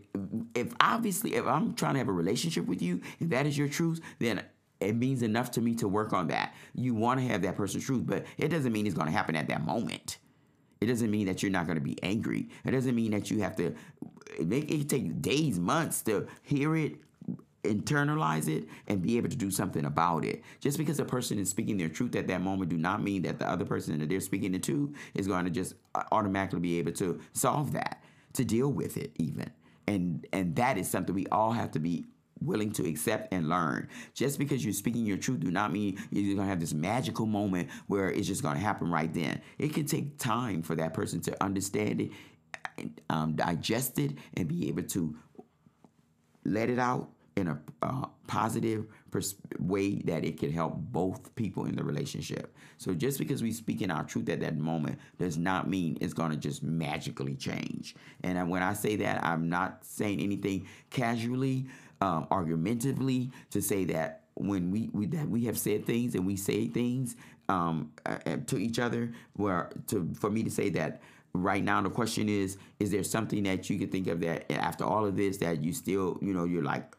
if 0.54 0.74
obviously 0.80 1.34
if 1.34 1.46
I'm 1.46 1.74
trying 1.74 1.94
to 1.94 1.98
have 1.98 2.08
a 2.08 2.12
relationship 2.12 2.66
with 2.66 2.82
you, 2.82 3.00
if 3.20 3.30
that 3.30 3.46
is 3.46 3.56
your 3.56 3.68
truth, 3.68 4.00
then 4.18 4.42
it 4.80 4.94
means 4.94 5.22
enough 5.22 5.50
to 5.52 5.60
me 5.60 5.74
to 5.76 5.88
work 5.88 6.12
on 6.12 6.28
that. 6.28 6.54
You 6.74 6.94
want 6.94 7.20
to 7.20 7.26
have 7.26 7.42
that 7.42 7.56
person's 7.56 7.84
truth, 7.84 8.04
but 8.06 8.24
it 8.36 8.48
doesn't 8.48 8.72
mean 8.72 8.86
it's 8.86 8.94
going 8.94 9.08
to 9.08 9.12
happen 9.12 9.34
at 9.34 9.48
that 9.48 9.64
moment. 9.64 10.18
It 10.80 10.86
doesn't 10.86 11.10
mean 11.10 11.26
that 11.26 11.42
you're 11.42 11.50
not 11.50 11.66
going 11.66 11.76
to 11.78 11.82
be 11.84 12.00
angry. 12.02 12.48
It 12.64 12.70
doesn't 12.70 12.94
mean 12.94 13.10
that 13.10 13.30
you 13.30 13.40
have 13.40 13.56
to. 13.56 13.74
It, 14.38 14.52
it 14.52 14.88
take 14.88 15.20
days, 15.20 15.58
months 15.58 16.02
to 16.02 16.28
hear 16.42 16.76
it, 16.76 16.98
internalize 17.74 18.48
it, 18.48 18.68
and 18.86 19.02
be 19.02 19.16
able 19.16 19.28
to 19.28 19.36
do 19.36 19.50
something 19.50 19.84
about 19.84 20.24
it. 20.24 20.42
Just 20.60 20.78
because 20.78 20.98
a 21.00 21.04
person 21.04 21.38
is 21.38 21.50
speaking 21.50 21.76
their 21.76 21.88
truth 21.88 22.16
at 22.16 22.26
that 22.28 22.40
moment, 22.40 22.70
do 22.70 22.76
not 22.76 23.02
mean 23.02 23.22
that 23.22 23.38
the 23.38 23.48
other 23.48 23.64
person 23.64 23.98
that 23.98 24.08
they're 24.08 24.20
speaking 24.20 24.54
it 24.54 24.62
to 24.64 24.92
is 25.14 25.26
going 25.26 25.44
to 25.44 25.50
just 25.50 25.74
uh, 25.94 26.02
automatically 26.12 26.60
be 26.60 26.78
able 26.78 26.92
to 26.92 27.20
solve 27.32 27.72
that, 27.72 28.02
to 28.34 28.44
deal 28.44 28.68
with 28.72 28.96
it, 28.96 29.12
even. 29.16 29.50
And 29.86 30.26
and 30.32 30.54
that 30.56 30.76
is 30.76 30.88
something 30.88 31.14
we 31.14 31.26
all 31.28 31.52
have 31.52 31.70
to 31.72 31.78
be 31.78 32.06
willing 32.40 32.72
to 32.72 32.86
accept 32.86 33.32
and 33.32 33.48
learn. 33.48 33.88
Just 34.14 34.38
because 34.38 34.64
you're 34.64 34.74
speaking 34.74 35.06
your 35.06 35.16
truth 35.16 35.40
do 35.40 35.50
not 35.50 35.72
mean 35.72 35.98
you're 36.10 36.34
going 36.36 36.46
to 36.46 36.50
have 36.50 36.60
this 36.60 36.74
magical 36.74 37.26
moment 37.26 37.68
where 37.86 38.10
it's 38.10 38.26
just 38.26 38.42
going 38.42 38.54
to 38.54 38.60
happen 38.60 38.90
right 38.90 39.12
then. 39.12 39.40
It 39.58 39.74
can 39.74 39.86
take 39.86 40.18
time 40.18 40.62
for 40.62 40.74
that 40.76 40.94
person 40.94 41.20
to 41.22 41.42
understand 41.42 42.00
it, 42.00 42.90
um, 43.10 43.34
digest 43.34 43.98
it, 43.98 44.12
and 44.34 44.46
be 44.46 44.68
able 44.68 44.84
to 44.84 45.16
let 46.44 46.70
it 46.70 46.78
out 46.78 47.10
in 47.38 47.48
a 47.48 47.58
uh, 47.82 48.06
positive 48.26 48.86
pers- 49.10 49.36
way 49.58 49.96
that 50.04 50.24
it 50.24 50.38
could 50.38 50.52
help 50.52 50.74
both 50.76 51.34
people 51.34 51.64
in 51.64 51.76
the 51.76 51.82
relationship. 51.82 52.54
So 52.76 52.94
just 52.94 53.18
because 53.18 53.42
we 53.42 53.52
speak 53.52 53.80
in 53.80 53.90
our 53.90 54.04
truth 54.04 54.28
at 54.28 54.40
that 54.40 54.58
moment 54.58 54.98
does 55.18 55.38
not 55.38 55.68
mean 55.68 55.96
it's 56.00 56.12
going 56.12 56.30
to 56.30 56.36
just 56.36 56.62
magically 56.62 57.34
change. 57.34 57.94
And 58.22 58.50
when 58.50 58.62
I 58.62 58.74
say 58.74 58.96
that, 58.96 59.24
I'm 59.24 59.48
not 59.48 59.84
saying 59.84 60.20
anything 60.20 60.66
casually, 60.90 61.66
um, 62.00 62.26
argumentatively 62.30 63.30
to 63.50 63.62
say 63.62 63.84
that 63.86 64.24
when 64.34 64.70
we, 64.70 64.88
we 64.92 65.06
that 65.06 65.28
we 65.28 65.44
have 65.46 65.58
said 65.58 65.84
things 65.84 66.14
and 66.14 66.24
we 66.24 66.36
say 66.36 66.68
things 66.68 67.16
um, 67.48 67.90
to 68.46 68.58
each 68.58 68.78
other, 68.78 69.12
where 69.34 69.70
to 69.88 70.08
for 70.14 70.30
me 70.30 70.44
to 70.44 70.50
say 70.50 70.68
that 70.70 71.00
right 71.34 71.62
now 71.62 71.80
the 71.82 71.90
question 71.90 72.28
is 72.28 72.56
is 72.80 72.90
there 72.90 73.04
something 73.04 73.42
that 73.44 73.68
you 73.68 73.78
could 73.78 73.92
think 73.92 74.06
of 74.06 74.20
that 74.20 74.50
after 74.52 74.84
all 74.84 75.04
of 75.04 75.16
this 75.16 75.36
that 75.38 75.62
you 75.62 75.72
still 75.72 76.18
you 76.20 76.32
know 76.32 76.44
you're 76.44 76.64
like 76.64 76.96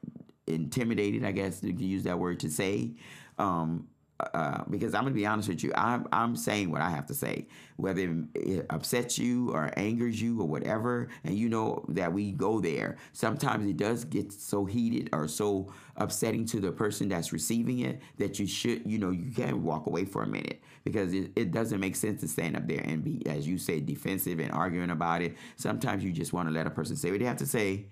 intimidated 0.49 1.23
i 1.23 1.31
guess 1.31 1.59
to 1.59 1.71
use 1.71 2.03
that 2.03 2.17
word 2.17 2.39
to 2.39 2.49
say 2.49 2.91
um, 3.37 3.87
uh, 4.33 4.63
because 4.69 4.93
I'm 4.93 5.03
gonna 5.03 5.15
be 5.15 5.25
honest 5.25 5.47
with 5.47 5.63
you, 5.63 5.71
I'm 5.75 6.05
I'm 6.11 6.35
saying 6.35 6.71
what 6.71 6.81
I 6.81 6.89
have 6.89 7.05
to 7.05 7.13
say, 7.13 7.47
whether 7.77 8.23
it 8.35 8.65
upsets 8.69 9.17
you 9.17 9.51
or 9.51 9.71
angers 9.77 10.21
you 10.21 10.41
or 10.41 10.45
whatever, 10.45 11.07
and 11.23 11.37
you 11.37 11.47
know 11.47 11.85
that 11.89 12.11
we 12.11 12.33
go 12.33 12.59
there. 12.59 12.97
Sometimes 13.13 13.65
it 13.65 13.77
does 13.77 14.03
get 14.03 14.33
so 14.33 14.65
heated 14.65 15.09
or 15.13 15.27
so 15.29 15.71
upsetting 15.95 16.45
to 16.47 16.59
the 16.59 16.71
person 16.71 17.07
that's 17.07 17.31
receiving 17.31 17.79
it 17.79 18.01
that 18.17 18.39
you 18.39 18.47
should, 18.47 18.85
you 18.85 18.97
know, 18.97 19.11
you 19.11 19.31
can 19.31 19.63
walk 19.63 19.87
away 19.87 20.03
for 20.03 20.23
a 20.23 20.27
minute 20.27 20.61
because 20.83 21.13
it, 21.13 21.31
it 21.37 21.51
doesn't 21.51 21.79
make 21.79 21.95
sense 21.95 22.19
to 22.19 22.27
stand 22.27 22.57
up 22.57 22.67
there 22.67 22.81
and 22.83 23.03
be, 23.03 23.25
as 23.25 23.47
you 23.47 23.57
say, 23.57 23.79
defensive 23.79 24.39
and 24.39 24.51
arguing 24.51 24.89
about 24.89 25.21
it. 25.21 25.35
Sometimes 25.55 26.03
you 26.03 26.11
just 26.11 26.33
want 26.33 26.47
to 26.49 26.53
let 26.53 26.67
a 26.67 26.69
person 26.69 26.97
say 26.97 27.09
what 27.09 27.19
they 27.19 27.25
have 27.25 27.37
to 27.37 27.45
say, 27.45 27.85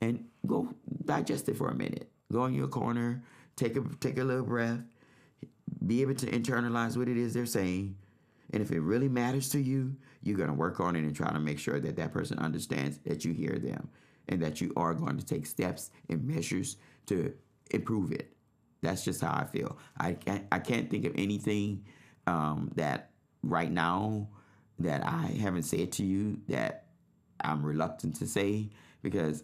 and 0.00 0.24
go 0.46 0.68
digest 1.04 1.48
it 1.48 1.56
for 1.56 1.68
a 1.68 1.74
minute. 1.74 2.10
Go 2.32 2.44
in 2.46 2.54
your 2.54 2.68
corner, 2.68 3.22
take 3.56 3.76
a 3.76 3.82
take 4.00 4.18
a 4.18 4.24
little 4.24 4.44
breath 4.44 4.80
be 5.86 6.02
able 6.02 6.14
to 6.14 6.26
internalize 6.26 6.96
what 6.96 7.08
it 7.08 7.16
is 7.16 7.34
they're 7.34 7.46
saying. 7.46 7.96
And 8.52 8.62
if 8.62 8.70
it 8.70 8.80
really 8.80 9.08
matters 9.08 9.48
to 9.50 9.60
you, 9.60 9.96
you're 10.22 10.36
going 10.36 10.48
to 10.48 10.54
work 10.54 10.80
on 10.80 10.96
it 10.96 11.00
and 11.00 11.14
try 11.14 11.30
to 11.32 11.38
make 11.38 11.58
sure 11.58 11.80
that 11.80 11.96
that 11.96 12.12
person 12.12 12.38
understands 12.38 12.98
that 12.98 13.24
you 13.24 13.32
hear 13.32 13.58
them 13.58 13.88
and 14.28 14.40
that 14.42 14.60
you 14.60 14.72
are 14.76 14.94
going 14.94 15.18
to 15.18 15.24
take 15.24 15.46
steps 15.46 15.90
and 16.08 16.24
measures 16.24 16.76
to 17.06 17.34
improve 17.70 18.12
it. 18.12 18.32
That's 18.82 19.04
just 19.04 19.20
how 19.20 19.32
I 19.32 19.44
feel. 19.44 19.78
I 19.96 20.12
can't, 20.12 20.46
I 20.52 20.58
can't 20.58 20.90
think 20.90 21.04
of 21.04 21.12
anything 21.16 21.84
um, 22.26 22.70
that 22.76 23.10
right 23.42 23.70
now 23.70 24.28
that 24.78 25.04
I 25.04 25.26
haven't 25.40 25.64
said 25.64 25.92
to 25.92 26.04
you 26.04 26.40
that 26.48 26.86
I'm 27.40 27.64
reluctant 27.64 28.16
to 28.16 28.26
say 28.26 28.70
because 29.02 29.42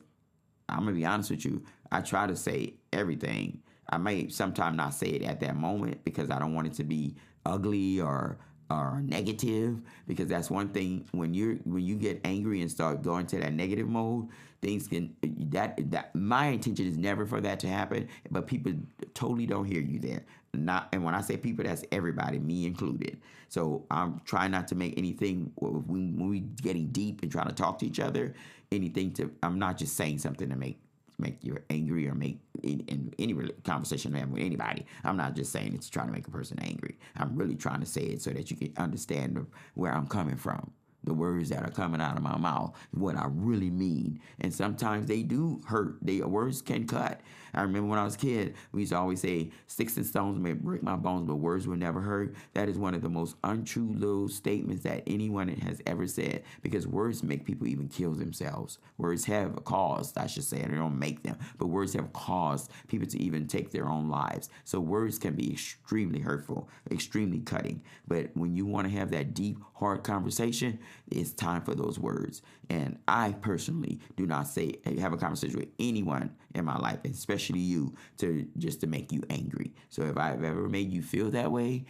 I'm 0.69 0.81
gonna 0.81 0.93
be 0.93 1.05
honest 1.05 1.31
with 1.31 1.45
you. 1.45 1.63
I 1.91 2.01
try 2.01 2.27
to 2.27 2.37
say 2.37 2.75
everything 2.93 3.61
I 3.93 3.99
may 3.99 4.29
sometimes 4.29 4.77
not 4.77 4.95
say 4.95 5.09
it 5.09 5.23
at 5.23 5.41
that 5.41 5.55
moment 5.55 6.03
because 6.03 6.31
I 6.31 6.39
don't 6.39 6.55
want 6.55 6.67
it 6.67 6.73
to 6.75 6.85
be 6.85 7.15
ugly 7.45 8.01
or 8.01 8.39
or 8.71 9.03
negative 9.05 9.83
because 10.07 10.29
that's 10.29 10.51
one 10.51 10.69
thing 10.69 11.07
when 11.13 11.35
you're 11.35 11.57
when 11.65 11.85
you 11.85 11.95
get 11.95 12.21
angry 12.25 12.63
and 12.63 12.71
start 12.71 13.03
going 13.03 13.27
to 13.27 13.39
that 13.39 13.53
negative 13.53 13.87
mode 13.87 14.29
things 14.63 14.89
can 14.89 15.15
that 15.23 15.79
that 15.91 16.15
my 16.15 16.47
intention 16.47 16.87
is 16.87 16.97
never 16.97 17.27
for 17.27 17.41
that 17.41 17.61
to 17.61 17.67
happen 17.69 18.09
but 18.31 18.47
people 18.47 18.73
totally 19.13 19.45
don't 19.45 19.67
hear 19.67 19.81
you 19.81 19.99
there 19.99 20.25
not 20.55 20.89
and 20.93 21.05
when 21.05 21.15
i 21.15 21.21
say 21.21 21.37
people 21.37 21.65
that's 21.65 21.85
everybody 21.93 22.39
me 22.39 22.65
included 22.65 23.21
so 23.49 23.85
i'm 23.91 24.19
trying 24.25 24.51
not 24.51 24.67
to 24.67 24.75
make 24.75 24.97
anything 24.97 25.53
when, 25.57 26.17
we 26.31 26.41
getting 26.41 26.87
deep 26.87 27.23
and 27.23 27.31
trying 27.31 27.49
to 27.49 27.55
talk 27.55 27.79
to 27.79 27.85
each 27.85 28.01
other 28.01 28.33
anything 28.73 29.13
to 29.13 29.31
i'm 29.43 29.59
not 29.59 29.77
just 29.77 29.97
saying 29.97 30.19
something 30.19 30.49
to 30.49 30.57
make 30.57 30.81
make 31.19 31.39
you 31.43 31.57
angry 31.71 32.09
or 32.09 32.15
make 32.15 32.41
in, 32.63 32.81
in 32.89 33.15
any 33.19 33.35
conversation 33.65 34.15
I 34.15 34.21
have 34.21 34.31
with 34.31 34.43
anybody. 34.43 34.85
I'm 35.05 35.17
not 35.17 35.35
just 35.35 35.53
saying 35.53 35.75
it 35.75 35.83
to 35.83 35.91
try 35.91 36.05
to 36.05 36.11
make 36.11 36.27
a 36.27 36.31
person 36.31 36.59
angry. 36.61 36.99
I'm 37.17 37.37
really 37.37 37.55
trying 37.55 37.81
to 37.81 37.87
say 37.87 38.03
it 38.03 38.23
so 38.23 38.31
that 38.31 38.51
you 38.51 38.57
can 38.57 38.73
understand 38.77 39.47
where 39.75 39.93
I'm 39.93 40.07
coming 40.07 40.37
from 40.37 40.73
the 41.05 41.15
words 41.15 41.49
that 41.49 41.65
are 41.65 41.71
coming 41.71 42.01
out 42.01 42.17
of 42.17 42.23
my 42.23 42.37
mouth, 42.37 42.75
what 42.93 43.17
I 43.17 43.27
really 43.29 43.71
mean. 43.71 44.21
And 44.41 44.55
sometimes 44.55 45.07
they 45.07 45.23
do 45.23 45.61
hurt. 45.67 45.97
They 46.01 46.21
words 46.21 46.63
can 46.63 46.87
cut. 46.87 47.21
I 47.55 47.63
remember 47.63 47.89
when 47.89 47.99
I 47.99 48.05
was 48.05 48.15
a 48.15 48.19
kid, 48.19 48.55
we 48.73 48.81
used 48.81 48.93
to 48.93 48.99
always 48.99 49.21
say, 49.21 49.51
sticks 49.67 49.97
and 49.97 50.07
stones 50.07 50.39
may 50.39 50.53
break 50.53 50.83
my 50.83 50.97
bones, 50.97 51.27
but 51.27 51.37
words 51.37 51.67
will 51.67 51.77
never 51.77 52.01
hurt. 52.01 52.35
That 52.55 52.69
is 52.69 52.79
one 52.79 52.95
of 52.95 53.03
the 53.03 53.09
most 53.09 53.37
untrue 53.45 53.93
little 53.93 54.29
statements 54.29 54.83
that 54.85 55.03
anyone 55.07 55.49
has 55.49 55.81
ever 55.87 56.07
said 56.07 56.45
because 56.63 56.87
words 56.87 57.23
make 57.23 57.45
people 57.45 57.67
even 57.67 57.89
kill 57.89 58.13
themselves. 58.13 58.79
Words 58.97 59.25
have 59.27 59.65
caused, 59.65 60.17
I 60.17 60.27
should 60.27 60.45
say, 60.45 60.63
they 60.63 60.77
don't 60.77 60.99
make 60.99 61.23
them, 61.23 61.39
but 61.59 61.67
words 61.67 61.93
have 61.95 62.13
caused 62.13 62.71
people 62.89 63.07
to 63.09 63.23
even 63.23 63.47
take 63.47 63.71
their 63.71 63.89
own 63.89 64.09
lives. 64.09 64.49
So 64.65 64.81
words 64.81 65.19
can 65.19 65.35
be 65.35 65.53
extremely 65.53 66.21
hurtful, 66.21 66.69
extremely 66.91 67.41
cutting. 67.41 67.83
But 68.09 68.31
when 68.35 68.57
you 68.57 68.67
want 68.67 68.89
to 68.89 68.97
have 68.97 69.11
that 69.11 69.35
deep, 69.35 69.59
hard 69.75 70.05
conversation, 70.05 70.79
it's 71.11 71.33
time 71.33 71.63
for 71.63 71.75
those 71.75 71.99
words. 71.99 72.43
And 72.71 72.99
I 73.09 73.33
personally 73.41 74.01
do 74.17 74.27
not 74.27 74.47
say 74.47 74.77
have 74.99 75.13
a 75.13 75.17
conversation 75.17 75.59
with 75.59 75.69
anyone 75.79 76.35
in 76.55 76.65
my 76.65 76.79
life, 76.79 76.99
especially 77.05 77.61
you, 77.61 77.95
to 78.19 78.47
just 78.59 78.81
to 78.81 78.87
make 78.87 79.13
you 79.13 79.23
angry. 79.31 79.75
So 79.91 80.03
if 80.03 80.17
I've 80.17 80.45
ever 80.45 80.69
made 80.69 80.91
you 80.91 81.03
feel 81.03 81.31
that 81.31 81.51
way, 81.51 81.85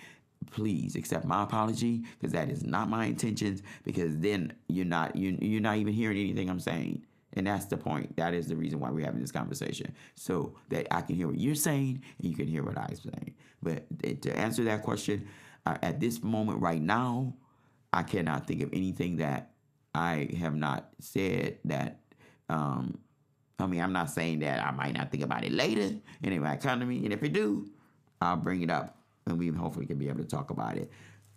please 0.51 0.97
accept 0.97 1.25
my 1.25 1.43
apology 1.43 2.03
because 2.19 2.33
that 2.33 2.49
is 2.49 2.65
not 2.65 2.89
my 2.89 3.07
intentions. 3.07 3.63
Because 3.85 4.19
then 4.19 4.53
you're 4.69 4.85
not 4.85 5.15
you 5.15 5.39
you're 5.41 5.61
not 5.61 5.77
even 5.77 5.93
hearing 5.93 6.19
anything 6.19 6.49
I'm 6.49 6.61
saying. 6.61 7.05
And 7.35 7.47
that's 7.47 7.65
the 7.67 7.77
point. 7.79 8.17
That 8.17 8.35
is 8.35 8.47
the 8.49 8.57
reason 8.57 8.79
why 8.79 8.91
we're 8.91 9.07
having 9.07 9.21
this 9.21 9.33
conversation. 9.33 9.95
So 10.17 10.55
that 10.69 10.87
I 10.95 11.01
can 11.01 11.17
hear 11.17 11.29
what 11.29 11.39
you're 11.39 11.55
saying 11.55 12.03
and 12.19 12.31
you 12.31 12.37
can 12.37 12.47
hear 12.47 12.63
what 12.63 12.77
I'm 12.77 12.95
saying. 12.95 13.35
But 13.63 13.85
to 14.23 14.37
answer 14.37 14.65
that 14.65 14.83
question, 14.83 15.29
uh, 15.65 15.79
at 15.83 16.01
this 16.01 16.23
moment 16.23 16.61
right 16.61 16.83
now, 16.83 17.35
I 17.93 18.03
cannot 18.03 18.47
think 18.47 18.63
of 18.63 18.71
anything 18.73 19.17
that 19.17 19.52
I 19.95 20.29
have 20.39 20.55
not 20.55 20.91
said 21.01 21.59
that. 21.65 22.01
Um, 22.49 22.99
I 23.59 23.67
mean, 23.67 23.81
I'm 23.81 23.93
not 23.93 24.11
saying 24.11 24.41
that 24.41 24.65
I 24.65 24.71
might 24.73 24.95
not 24.95 25.11
think 25.11 25.23
about 25.23 25.45
it 25.45 25.53
later, 25.53 25.95
and 26.23 26.35
it 26.35 26.41
might 26.41 26.61
come 26.61 26.81
to 26.81 26.87
me, 26.87 27.05
and 27.05 27.13
if 27.13 27.23
it 27.23 27.33
do, 27.33 27.69
I'll 28.21 28.37
bring 28.37 28.63
it 28.63 28.71
up, 28.71 28.99
and 29.27 29.39
we 29.39 29.49
hopefully 29.49 29.87
can 29.87 29.99
be 29.99 30.09
able 30.09 30.23
to 30.23 30.29
talk 30.29 30.51
about 30.51 30.77
it. 30.77 30.91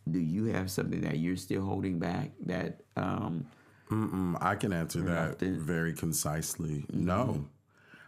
Do 0.10 0.20
you 0.20 0.46
have 0.46 0.72
something 0.72 1.02
that 1.02 1.20
you're 1.20 1.36
still 1.36 1.64
holding 1.64 2.00
back 2.00 2.32
that? 2.46 2.82
Um, 2.96 3.46
Mm-mm, 3.92 4.38
I 4.42 4.56
can 4.56 4.74
answer 4.74 5.02
that 5.02 5.40
very 5.40 5.94
concisely. 5.94 6.86
Mm-hmm. 6.92 7.06
No. 7.06 7.48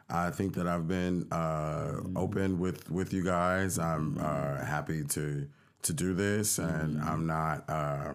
I 0.10 0.30
think 0.32 0.53
that 0.56 0.68
I've 0.68 0.88
been 0.88 1.28
uh, 1.32 1.36
mm-hmm. 1.36 2.18
open 2.18 2.60
with, 2.60 2.90
with 2.90 3.14
you 3.14 3.24
guys. 3.24 3.78
I'm 3.78 4.18
uh, 4.19 4.64
happy 4.64 5.03
to 5.03 5.48
to 5.84 5.94
do 5.94 6.14
this, 6.14 6.58
and 6.58 6.98
mm-hmm. 6.98 7.08
I'm 7.08 7.28
not. 7.28 7.70
Uh, 7.70 8.14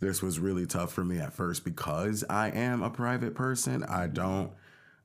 this 0.00 0.20
was 0.20 0.38
really 0.38 0.66
tough 0.66 0.92
for 0.92 1.04
me 1.04 1.18
at 1.18 1.32
first 1.32 1.64
because 1.64 2.24
I 2.28 2.50
am 2.50 2.82
a 2.82 2.90
private 2.90 3.34
person. 3.34 3.84
I 3.84 4.08
don't 4.08 4.50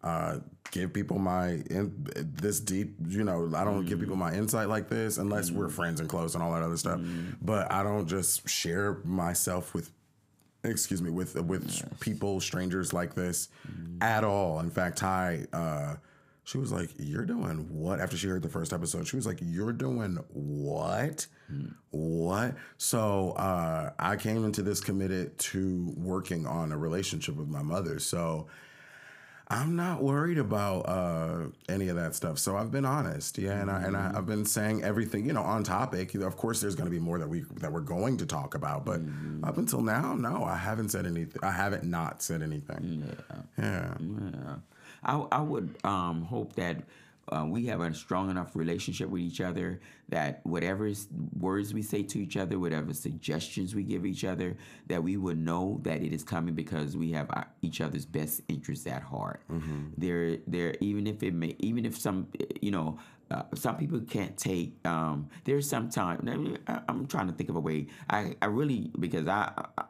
uh, 0.03 0.39
give 0.71 0.93
people 0.93 1.19
my 1.19 1.49
in, 1.69 2.07
this 2.15 2.59
deep. 2.59 2.95
You 3.07 3.23
know, 3.23 3.51
I 3.55 3.63
don't 3.63 3.79
mm-hmm. 3.79 3.87
give 3.87 3.99
people 3.99 4.15
my 4.15 4.33
insight 4.33 4.69
like 4.69 4.89
this 4.89 5.17
unless 5.17 5.49
mm-hmm. 5.49 5.59
we're 5.59 5.69
friends 5.69 5.99
and 5.99 6.09
close 6.09 6.33
and 6.33 6.43
all 6.43 6.51
that 6.53 6.63
other 6.63 6.77
stuff. 6.77 6.99
Mm-hmm. 6.99 7.33
But 7.41 7.71
I 7.71 7.83
don't 7.83 8.07
just 8.07 8.49
share 8.49 8.99
myself 9.03 9.73
with 9.73 9.91
excuse 10.63 11.01
me 11.01 11.09
with 11.09 11.35
with 11.43 11.65
yes. 11.65 11.85
people 11.99 12.39
strangers 12.39 12.91
like 12.91 13.13
this 13.13 13.49
mm-hmm. 13.69 14.01
at 14.01 14.23
all 14.23 14.59
in 14.59 14.69
fact 14.69 14.97
ty 14.97 15.45
uh, 15.53 15.95
she 16.43 16.57
was 16.57 16.71
like 16.71 16.89
you're 16.97 17.25
doing 17.25 17.67
what 17.69 17.99
after 17.99 18.17
she 18.17 18.27
heard 18.27 18.41
the 18.41 18.49
first 18.49 18.73
episode 18.73 19.07
she 19.07 19.15
was 19.15 19.25
like 19.25 19.37
you're 19.41 19.71
doing 19.71 20.17
what 20.33 21.27
what? 21.91 22.55
So 22.77 23.31
uh, 23.31 23.91
I 23.97 24.15
came 24.15 24.45
into 24.45 24.61
this 24.61 24.79
committed 24.79 25.37
to 25.39 25.93
working 25.97 26.45
on 26.45 26.71
a 26.71 26.77
relationship 26.77 27.35
with 27.35 27.47
my 27.47 27.61
mother. 27.61 27.99
So 27.99 28.47
I'm 29.49 29.77
not 29.77 30.03
worried 30.03 30.37
about 30.37 30.81
uh, 30.81 31.45
any 31.69 31.87
of 31.87 31.95
that 31.95 32.15
stuff. 32.15 32.37
So 32.37 32.57
I've 32.57 32.69
been 32.69 32.83
honest, 32.83 33.37
yeah, 33.37 33.61
and 33.61 33.71
I 33.71 33.81
and 33.83 33.95
I, 33.95 34.11
have 34.11 34.25
been 34.25 34.43
saying 34.43 34.83
everything, 34.83 35.25
you 35.25 35.31
know, 35.31 35.41
on 35.41 35.63
topic. 35.63 36.13
Of 36.15 36.35
course, 36.35 36.59
there's 36.59 36.75
going 36.75 36.89
to 36.89 36.91
be 36.91 36.99
more 36.99 37.17
that 37.17 37.29
we 37.29 37.45
that 37.61 37.71
we're 37.71 37.79
going 37.79 38.17
to 38.17 38.25
talk 38.25 38.55
about, 38.55 38.83
but 38.83 38.99
mm-hmm. 38.99 39.45
up 39.45 39.57
until 39.57 39.81
now, 39.81 40.15
no, 40.15 40.43
I 40.43 40.57
haven't 40.57 40.89
said 40.89 41.05
anything. 41.05 41.41
I 41.43 41.51
haven't 41.51 41.85
not 41.85 42.21
said 42.21 42.41
anything. 42.41 43.05
Yeah, 43.07 43.35
yeah. 43.57 43.93
yeah. 43.99 44.55
I 45.03 45.15
I 45.31 45.41
would 45.41 45.77
um, 45.85 46.23
hope 46.23 46.53
that 46.55 46.83
uh, 47.29 47.45
we 47.47 47.65
have 47.65 47.81
a 47.81 47.93
strong 47.93 48.29
enough 48.29 48.55
relationship 48.55 49.09
with 49.09 49.21
each 49.21 49.41
other 49.41 49.79
that 50.09 50.39
whatever 50.45 50.91
words 51.37 51.73
we 51.73 51.81
say 51.81 52.01
to 52.03 52.19
each 52.19 52.37
other, 52.37 52.57
whatever 52.57 52.93
suggestions 52.93 53.75
we 53.75 53.83
give 53.83 54.05
each 54.05 54.23
other, 54.23 54.55
that 54.87 55.03
we 55.03 55.17
would 55.17 55.37
know 55.37 55.79
that 55.83 56.01
it 56.01 56.13
is 56.13 56.23
coming 56.23 56.55
because 56.55 56.95
we 56.95 57.11
have 57.11 57.27
our, 57.31 57.47
each 57.61 57.81
other's 57.81 58.05
best 58.05 58.41
interests 58.47 58.87
at 58.87 59.03
heart. 59.03 59.41
Mm-hmm. 59.51 59.87
There, 59.97 60.37
there. 60.47 60.75
Even 60.79 61.07
if 61.07 61.21
it 61.23 61.33
may, 61.33 61.55
even 61.59 61.85
if 61.85 61.97
some, 61.97 62.27
you 62.61 62.71
know, 62.71 62.99
uh, 63.29 63.43
some 63.55 63.75
people 63.75 63.99
can't 63.99 64.37
take. 64.37 64.75
Um, 64.85 65.29
there's 65.43 65.69
some 65.69 65.89
time. 65.89 66.57
I'm 66.87 67.07
trying 67.07 67.27
to 67.27 67.33
think 67.33 67.49
of 67.49 67.57
a 67.57 67.59
way. 67.59 67.87
I, 68.09 68.35
I 68.41 68.45
really 68.45 68.89
because 68.97 69.27
I, 69.27 69.51
I 69.77 69.83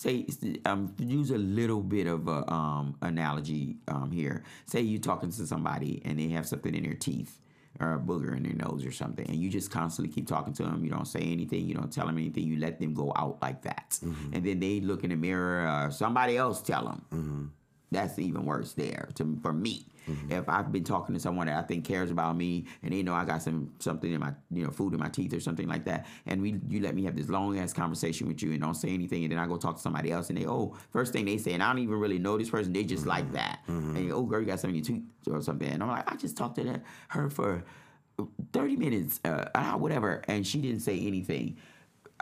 say 0.00 0.26
um, 0.64 0.94
use 0.98 1.30
a 1.30 1.38
little 1.38 1.82
bit 1.82 2.06
of 2.06 2.26
a 2.28 2.50
um, 2.52 2.96
analogy 3.02 3.76
um, 3.88 4.10
here. 4.10 4.42
Say 4.66 4.80
you're 4.80 5.00
talking 5.00 5.30
to 5.30 5.46
somebody 5.46 6.00
and 6.04 6.18
they 6.18 6.28
have 6.28 6.46
something 6.46 6.74
in 6.74 6.82
their 6.84 6.94
teeth 6.94 7.38
or 7.78 7.94
a 7.94 7.98
booger 7.98 8.36
in 8.36 8.42
their 8.42 8.54
nose 8.54 8.84
or 8.84 8.90
something, 8.92 9.26
and 9.28 9.36
you 9.36 9.48
just 9.48 9.70
constantly 9.70 10.12
keep 10.12 10.26
talking 10.26 10.52
to 10.54 10.62
them. 10.64 10.84
You 10.84 10.90
don't 10.90 11.06
say 11.06 11.20
anything. 11.20 11.66
You 11.68 11.74
don't 11.74 11.92
tell 11.92 12.06
them 12.06 12.18
anything. 12.18 12.44
You 12.44 12.58
let 12.58 12.78
them 12.80 12.92
go 12.94 13.12
out 13.16 13.38
like 13.40 13.62
that, 13.62 13.98
and 14.34 14.44
then 14.44 14.58
they 14.60 14.80
look 14.80 15.04
in 15.04 15.10
the 15.10 15.16
mirror. 15.16 15.66
or 15.86 15.90
somebody 15.90 16.36
else 16.36 16.60
tell 16.62 16.84
them. 17.10 17.52
That's 17.90 18.18
even 18.18 18.44
worse 18.44 18.72
there 18.74 19.08
to 19.16 19.38
for 19.42 19.52
me. 19.52 19.86
Mm-hmm. 20.08 20.32
If 20.32 20.48
I've 20.48 20.72
been 20.72 20.84
talking 20.84 21.14
to 21.14 21.20
someone 21.20 21.46
that 21.46 21.58
I 21.58 21.62
think 21.62 21.84
cares 21.84 22.10
about 22.10 22.36
me, 22.36 22.66
and 22.82 22.92
they 22.92 23.02
know 23.02 23.14
I 23.14 23.24
got 23.24 23.42
some 23.42 23.72
something 23.78 24.12
in 24.12 24.20
my 24.20 24.32
you 24.50 24.64
know 24.64 24.70
food 24.70 24.94
in 24.94 25.00
my 25.00 25.08
teeth 25.08 25.34
or 25.34 25.40
something 25.40 25.68
like 25.68 25.84
that, 25.84 26.06
and 26.26 26.40
we 26.40 26.60
you 26.68 26.80
let 26.80 26.94
me 26.94 27.04
have 27.04 27.16
this 27.16 27.28
long 27.28 27.58
ass 27.58 27.72
conversation 27.72 28.28
with 28.28 28.42
you 28.42 28.52
and 28.52 28.60
don't 28.60 28.74
say 28.74 28.90
anything, 28.90 29.24
and 29.24 29.32
then 29.32 29.38
I 29.38 29.46
go 29.46 29.56
talk 29.56 29.76
to 29.76 29.82
somebody 29.82 30.12
else, 30.12 30.30
and 30.30 30.38
they 30.38 30.46
oh 30.46 30.76
first 30.90 31.12
thing 31.12 31.24
they 31.24 31.38
say, 31.38 31.52
and 31.52 31.62
I 31.62 31.68
don't 31.68 31.82
even 31.82 31.96
really 31.98 32.18
know 32.18 32.38
this 32.38 32.50
person, 32.50 32.72
they 32.72 32.84
just 32.84 33.06
like 33.06 33.24
mm-hmm. 33.24 33.34
that, 33.34 33.60
mm-hmm. 33.68 33.96
and 33.96 34.12
oh 34.12 34.22
girl 34.22 34.40
you 34.40 34.46
got 34.46 34.60
something 34.60 34.78
in 34.78 34.84
your 34.84 35.00
teeth 35.00 35.04
or 35.28 35.42
something, 35.42 35.68
and 35.68 35.82
I'm 35.82 35.88
like 35.88 36.10
I 36.10 36.16
just 36.16 36.36
talked 36.36 36.56
to 36.56 36.64
that, 36.64 36.82
her 37.08 37.28
for 37.28 37.64
thirty 38.52 38.76
minutes, 38.76 39.20
uh, 39.24 39.72
whatever, 39.72 40.22
and 40.28 40.46
she 40.46 40.60
didn't 40.60 40.80
say 40.80 40.98
anything. 40.98 41.56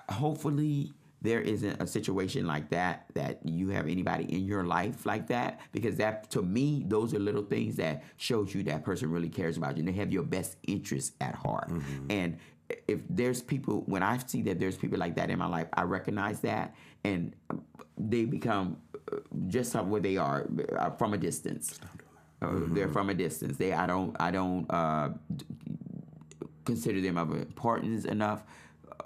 Hopefully 0.08 0.92
there 1.22 1.40
isn't 1.40 1.80
a 1.82 1.86
situation 1.86 2.46
like 2.46 2.70
that 2.70 3.06
that 3.14 3.40
you 3.44 3.70
have 3.70 3.88
anybody 3.88 4.24
in 4.24 4.44
your 4.44 4.64
life 4.64 5.04
like 5.06 5.26
that? 5.28 5.60
Because 5.72 5.96
that 5.96 6.30
to 6.30 6.42
me 6.42 6.84
those 6.86 7.14
are 7.14 7.18
little 7.18 7.42
things 7.44 7.76
that 7.76 8.04
shows 8.16 8.54
you 8.54 8.62
that 8.64 8.84
person 8.84 9.10
really 9.10 9.28
cares 9.28 9.56
about 9.56 9.76
you 9.76 9.80
and 9.80 9.88
they 9.88 9.98
have 9.98 10.12
your 10.12 10.22
best 10.22 10.56
interest 10.66 11.14
at 11.20 11.34
heart. 11.34 11.70
And 12.10 12.38
if 12.86 13.00
there's 13.08 13.40
people 13.40 13.82
when 13.86 14.02
i 14.02 14.18
see 14.18 14.42
that 14.42 14.58
there's 14.58 14.76
people 14.76 14.98
like 14.98 15.14
that 15.14 15.30
in 15.30 15.38
my 15.38 15.46
life 15.46 15.66
i 15.72 15.82
recognize 15.82 16.40
that 16.40 16.74
and 17.02 17.34
they 17.96 18.24
become 18.24 18.76
uh, 19.10 19.16
just 19.48 19.74
what 19.74 20.02
they 20.02 20.16
are 20.16 20.46
uh, 20.78 20.90
from 20.90 21.14
a 21.14 21.18
distance. 21.18 21.80
Uh, 22.40 22.50
they're 22.68 22.88
from 22.88 23.10
a 23.10 23.14
distance. 23.14 23.56
They 23.56 23.72
i 23.72 23.86
don't 23.86 24.14
i 24.20 24.30
don't 24.30 24.66
uh, 24.70 25.10
consider 26.64 27.00
them 27.00 27.18
of 27.18 27.32
importance 27.32 28.04
enough 28.04 28.44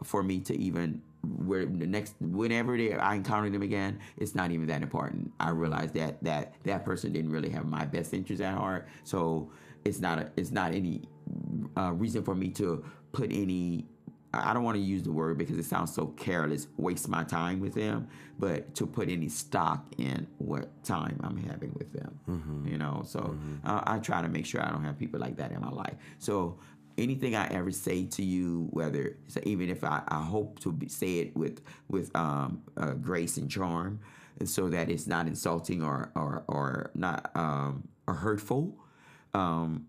for 0.04 0.22
me 0.22 0.40
to 0.40 0.58
even 0.58 1.00
where 1.22 1.66
the 1.66 1.86
next 1.86 2.14
whenever 2.20 2.76
they, 2.76 2.94
I 2.94 3.14
encounter 3.14 3.48
them 3.50 3.62
again, 3.62 4.00
it's 4.16 4.34
not 4.34 4.50
even 4.50 4.66
that 4.68 4.82
important. 4.82 5.32
I 5.38 5.50
realize 5.50 5.92
that 5.92 6.22
that 6.24 6.54
that 6.64 6.84
person 6.84 7.12
didn't 7.12 7.30
really 7.30 7.50
have 7.50 7.66
my 7.66 7.84
best 7.84 8.12
interest 8.12 8.42
at 8.42 8.54
heart, 8.54 8.88
so 9.04 9.50
it's 9.84 10.00
not 10.00 10.18
a, 10.18 10.30
it's 10.36 10.50
not 10.50 10.74
any 10.74 11.02
uh, 11.76 11.92
reason 11.92 12.22
for 12.22 12.34
me 12.34 12.48
to 12.50 12.84
put 13.12 13.30
any. 13.32 13.86
I 14.34 14.54
don't 14.54 14.64
want 14.64 14.76
to 14.78 14.82
use 14.82 15.02
the 15.02 15.12
word 15.12 15.36
because 15.36 15.58
it 15.58 15.64
sounds 15.66 15.92
so 15.94 16.06
careless. 16.06 16.66
Waste 16.78 17.06
my 17.06 17.22
time 17.22 17.60
with 17.60 17.74
them, 17.74 18.08
but 18.38 18.74
to 18.76 18.86
put 18.86 19.10
any 19.10 19.28
stock 19.28 19.84
in 19.98 20.26
what 20.38 20.82
time 20.84 21.20
I'm 21.22 21.36
having 21.36 21.74
with 21.74 21.92
them, 21.92 22.18
you 22.66 22.78
know. 22.78 23.02
So 23.04 23.36
uh, 23.66 23.82
I 23.86 23.98
try 23.98 24.22
to 24.22 24.28
make 24.28 24.46
sure 24.46 24.62
I 24.62 24.70
don't 24.70 24.84
have 24.84 24.98
people 24.98 25.20
like 25.20 25.36
that 25.36 25.52
in 25.52 25.60
my 25.60 25.68
life. 25.68 25.96
So 26.18 26.58
anything 26.98 27.34
I 27.34 27.48
ever 27.48 27.70
say 27.70 28.04
to 28.06 28.22
you, 28.22 28.68
whether 28.70 29.16
so 29.28 29.40
even 29.44 29.70
if 29.70 29.84
I, 29.84 30.02
I 30.08 30.22
hope 30.22 30.60
to 30.60 30.72
be, 30.72 30.88
say 30.88 31.18
it 31.18 31.36
with 31.36 31.60
with 31.88 32.14
um, 32.16 32.62
uh, 32.76 32.92
grace 32.92 33.36
and 33.36 33.50
charm, 33.50 34.00
and 34.38 34.48
so 34.48 34.68
that 34.68 34.90
it's 34.90 35.06
not 35.06 35.26
insulting 35.26 35.82
or 35.82 36.10
or 36.14 36.44
or 36.48 36.90
not 36.94 37.30
um, 37.34 37.88
or 38.06 38.14
hurtful, 38.14 38.76
um, 39.34 39.86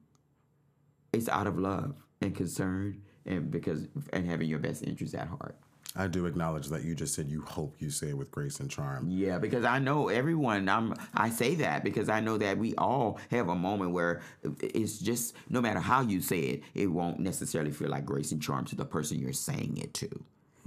it's 1.12 1.30
out 1.30 1.48
of 1.48 1.58
love 1.60 1.96
and 2.22 2.36
concern, 2.36 3.02
and 3.26 3.52
because 3.52 3.88
and 4.12 4.30
having 4.30 4.50
your 4.50 4.60
best 4.60 4.84
interest 4.84 5.16
at 5.16 5.28
heart. 5.28 5.58
I 5.96 6.08
do 6.08 6.26
acknowledge 6.26 6.68
that 6.70 6.84
you 6.84 6.96
just 6.96 7.14
said 7.14 7.30
you 7.30 7.42
hope 7.42 7.76
you 7.80 7.90
say 7.92 8.10
it 8.10 8.18
with 8.18 8.32
grace 8.32 8.60
and 8.60 8.70
charm. 8.70 9.10
Yeah, 9.10 9.38
because 9.38 9.64
I 9.64 9.80
know 9.80 10.10
everyone. 10.10 10.68
I'm. 10.68 10.96
I 11.14 11.30
say 11.30 11.56
that 11.56 11.84
because 11.84 12.10
I 12.10 12.20
know 12.20 12.38
that 12.40 12.58
we 12.58 12.74
all 12.76 13.20
have 13.30 13.50
a 13.50 13.56
moment 13.56 13.92
where 13.92 14.22
it's 14.60 14.98
just 14.98 15.36
no 15.50 15.62
matter 15.62 15.80
how 15.80 16.02
you 16.02 16.20
say 16.20 16.40
it, 16.40 16.64
it 16.74 16.88
won't 16.88 17.20
necessarily 17.20 17.72
feel 17.72 17.90
like 17.90 18.06
grace 18.06 18.32
and 18.32 18.42
charm 18.42 18.66
to 18.66 18.76
the 18.76 18.86
person 18.86 19.20
you're 19.20 19.34
saying 19.34 19.78
it 19.78 19.94
to. 19.96 20.10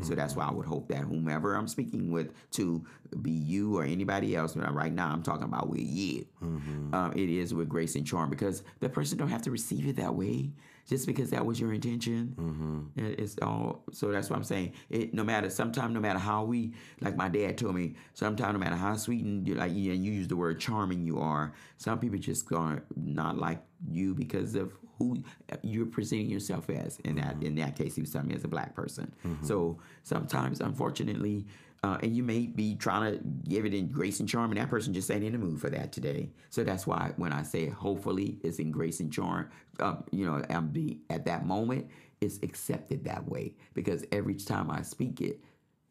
So 0.03 0.15
that's 0.15 0.35
mm-hmm. 0.35 0.41
why 0.43 0.49
I 0.49 0.53
would 0.53 0.67
hope 0.67 0.89
that 0.89 1.05
whomever 1.05 1.55
I'm 1.55 1.69
speaking 1.69 2.13
with, 2.13 2.31
to 2.53 2.85
be 3.23 3.31
you 3.31 3.77
or 3.79 3.85
anybody 3.85 4.35
else, 4.37 4.55
but 4.55 4.73
right 4.75 4.93
now 4.93 5.11
I'm 5.13 5.23
talking 5.23 5.45
about 5.45 5.69
with 5.69 5.81
you, 5.81 6.27
mm-hmm. 6.43 6.95
um, 6.95 7.13
it 7.13 7.29
is 7.29 7.55
with 7.55 7.69
grace 7.69 7.95
and 7.97 8.07
charm 8.07 8.31
because 8.31 8.63
the 8.81 8.89
person 8.89 9.19
don't 9.19 9.29
have 9.29 9.43
to 9.43 9.51
receive 9.51 9.87
it 9.87 9.97
that 9.97 10.15
way 10.15 10.51
just 10.89 11.05
because 11.07 11.31
that 11.31 11.45
was 11.45 11.59
your 11.59 11.73
intention. 11.73 12.35
Mm-hmm. 12.39 13.05
It- 13.05 13.19
It's 13.21 13.37
all 13.43 13.83
so 13.93 14.13
that's 14.13 14.31
what 14.31 14.37
I'm 14.37 14.45
saying. 14.45 14.73
It 14.91 15.13
no 15.15 15.25
matter 15.25 15.51
sometimes 15.51 15.93
no 15.95 16.01
matter 16.01 16.19
how 16.19 16.45
we 16.45 16.73
like 17.01 17.17
my 17.17 17.29
dad 17.29 17.59
told 17.59 17.75
me 17.75 17.95
sometimes 18.15 18.53
no 18.53 18.59
matter 18.59 18.77
how 18.77 18.95
sweet 18.97 19.25
and 19.25 19.47
you 19.47 19.55
like 19.55 19.73
you, 19.75 19.93
and 19.93 20.05
you 20.05 20.13
use 20.13 20.29
the 20.29 20.37
word 20.37 20.61
charming 20.61 21.03
you 21.05 21.19
are, 21.19 21.53
some 21.77 21.99
people 21.99 22.19
just 22.19 22.49
gonna 22.49 22.83
not 22.95 23.37
like 23.39 23.61
you 23.89 24.15
because 24.15 24.55
of 24.55 24.73
who 24.99 25.23
you're 25.63 25.85
presenting 25.87 26.31
yourself 26.31 26.71
as. 26.71 26.99
In 27.01 27.17
that 27.17 27.35
mm-hmm. 27.35 27.47
in 27.47 27.55
that 27.57 27.75
case, 27.77 27.97
he 27.97 28.01
was 28.01 28.11
telling 28.13 28.29
me 28.29 28.35
as 28.35 28.45
a 28.45 28.49
black 28.49 28.75
person. 28.75 29.13
So 29.43 29.79
sometimes, 30.05 30.61
unfortunately. 30.61 31.47
Uh, 31.83 31.99
and 32.03 32.17
you 32.17 32.23
may 32.23 32.47
be 32.47 32.75
trying 32.75 33.13
to 33.13 33.21
give 33.49 33.65
it 33.65 33.75
in 33.75 33.89
grace 33.89 34.19
and 34.19 34.29
charm, 34.29 34.51
and 34.51 34.61
that 34.61 34.69
person 34.69 34.93
just 34.93 35.11
ain't 35.11 35.23
in 35.23 35.33
the 35.33 35.39
mood 35.39 35.61
for 35.61 35.71
that 35.71 35.93
today. 35.93 36.31
So 36.51 36.65
that's 36.65 36.87
why 36.87 37.13
when 37.17 37.33
I 37.33 37.43
say 37.43 37.69
hopefully 37.69 38.39
it's 38.43 38.59
in 38.59 38.71
grace 38.71 39.01
and 39.01 39.13
charm, 39.13 39.51
um, 39.81 40.03
you 40.11 40.27
know, 40.27 40.43
and 40.49 40.73
be 40.73 41.01
at 41.11 41.27
that 41.27 41.47
moment, 41.47 41.89
it's 42.21 42.39
accepted 42.43 43.05
that 43.05 43.29
way 43.29 43.55
because 43.75 44.05
every 44.11 44.35
time 44.35 44.71
I 44.71 44.83
speak 44.83 45.21
it, 45.21 45.41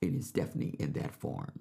it 0.01 0.13
is 0.13 0.31
definitely 0.31 0.75
in 0.79 0.93
that 0.93 1.13
form, 1.13 1.51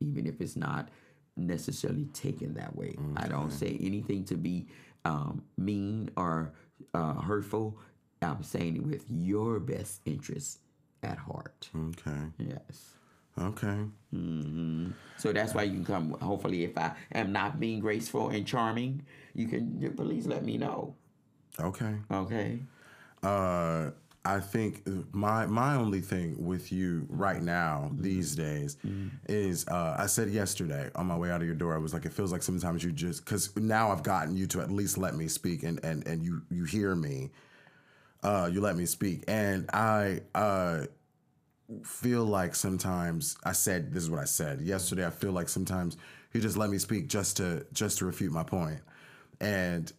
even 0.00 0.26
if 0.26 0.40
it's 0.40 0.56
not 0.56 0.88
necessarily 1.36 2.04
taken 2.12 2.54
that 2.54 2.76
way. 2.76 2.94
I 3.16 3.26
don't 3.26 3.50
say 3.50 3.78
anything 3.80 4.24
to 4.26 4.36
be 4.36 4.68
um, 5.04 5.42
mean 5.56 6.10
or 6.16 6.52
uh, 6.94 7.14
hurtful. 7.14 7.78
I'm 8.20 8.42
saying 8.42 8.76
it 8.76 8.84
with 8.86 9.04
your 9.08 9.58
best 9.58 10.02
interest 10.04 10.60
at 11.02 11.18
heart. 11.18 11.70
Okay. 11.74 12.20
Yes. 12.38 12.94
Okay. 13.40 13.78
Mm-hmm. 14.14 14.90
So 15.16 15.32
that's 15.32 15.54
why 15.54 15.62
you 15.62 15.72
can 15.72 15.84
come. 15.84 16.10
Hopefully, 16.20 16.64
if 16.64 16.76
I 16.76 16.92
am 17.12 17.32
not 17.32 17.58
being 17.58 17.80
graceful 17.80 18.28
and 18.28 18.46
charming, 18.46 19.02
you 19.34 19.48
can 19.48 19.94
please 19.96 20.26
let 20.26 20.44
me 20.44 20.58
know. 20.58 20.94
Okay. 21.60 21.94
Okay. 22.10 22.58
Uh, 23.22 23.90
I 24.24 24.38
think 24.38 24.86
my 25.12 25.46
my 25.46 25.74
only 25.74 26.00
thing 26.00 26.36
with 26.44 26.70
you 26.70 27.06
right 27.08 27.42
now 27.42 27.90
these 27.98 28.36
days 28.36 28.76
is 29.28 29.66
uh, 29.66 29.96
I 29.98 30.06
said 30.06 30.30
yesterday 30.30 30.90
on 30.94 31.06
my 31.06 31.16
way 31.16 31.30
out 31.30 31.40
of 31.40 31.46
your 31.46 31.56
door 31.56 31.74
I 31.74 31.78
was 31.78 31.92
like 31.92 32.04
it 32.04 32.12
feels 32.12 32.30
like 32.30 32.42
sometimes 32.42 32.84
you 32.84 32.92
just 32.92 33.24
because 33.24 33.54
now 33.56 33.90
I've 33.90 34.04
gotten 34.04 34.36
you 34.36 34.46
to 34.48 34.60
at 34.60 34.70
least 34.70 34.96
let 34.96 35.16
me 35.16 35.26
speak 35.26 35.64
and 35.64 35.84
and 35.84 36.06
and 36.06 36.22
you 36.22 36.42
you 36.50 36.64
hear 36.64 36.94
me 36.94 37.30
uh, 38.22 38.48
you 38.52 38.60
let 38.60 38.76
me 38.76 38.86
speak 38.86 39.24
and 39.26 39.68
I 39.72 40.20
uh, 40.36 40.86
feel 41.84 42.24
like 42.24 42.54
sometimes 42.54 43.36
I 43.44 43.52
said 43.52 43.92
this 43.92 44.02
is 44.02 44.10
what 44.10 44.20
I 44.20 44.24
said 44.24 44.60
yesterday 44.60 45.06
I 45.06 45.10
feel 45.10 45.32
like 45.32 45.48
sometimes 45.48 45.96
you 46.32 46.40
just 46.40 46.56
let 46.56 46.70
me 46.70 46.78
speak 46.78 47.08
just 47.08 47.36
to 47.38 47.66
just 47.72 47.98
to 47.98 48.04
refute 48.06 48.32
my 48.32 48.42
point 48.42 48.80
and 49.40 49.92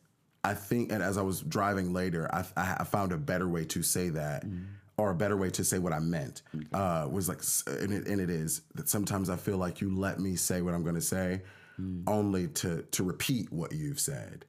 I 0.43 0.53
think, 0.53 0.91
and 0.91 1.01
as 1.01 1.17
I 1.17 1.21
was 1.21 1.41
driving 1.41 1.93
later, 1.93 2.29
I, 2.33 2.45
I 2.57 2.77
I 2.79 2.83
found 2.83 3.11
a 3.13 3.17
better 3.17 3.47
way 3.47 3.63
to 3.65 3.81
say 3.81 4.09
that, 4.09 4.43
or 4.97 5.11
a 5.11 5.15
better 5.15 5.37
way 5.37 5.49
to 5.51 5.63
say 5.63 5.79
what 5.79 5.93
I 5.93 5.99
meant. 5.99 6.41
Uh, 6.73 7.07
was 7.09 7.29
like, 7.29 7.41
and 7.67 7.93
it, 7.93 8.07
and 8.07 8.19
it 8.19 8.29
is 8.29 8.61
that 8.75 8.89
sometimes 8.89 9.29
I 9.29 9.37
feel 9.37 9.57
like 9.57 9.79
you 9.81 9.95
let 9.95 10.19
me 10.19 10.35
say 10.35 10.61
what 10.61 10.73
I'm 10.73 10.83
going 10.83 10.95
to 10.95 11.01
say, 11.01 11.41
only 12.07 12.47
to 12.49 12.83
to 12.83 13.03
repeat 13.03 13.51
what 13.51 13.71
you've 13.71 13.99
said. 13.99 14.45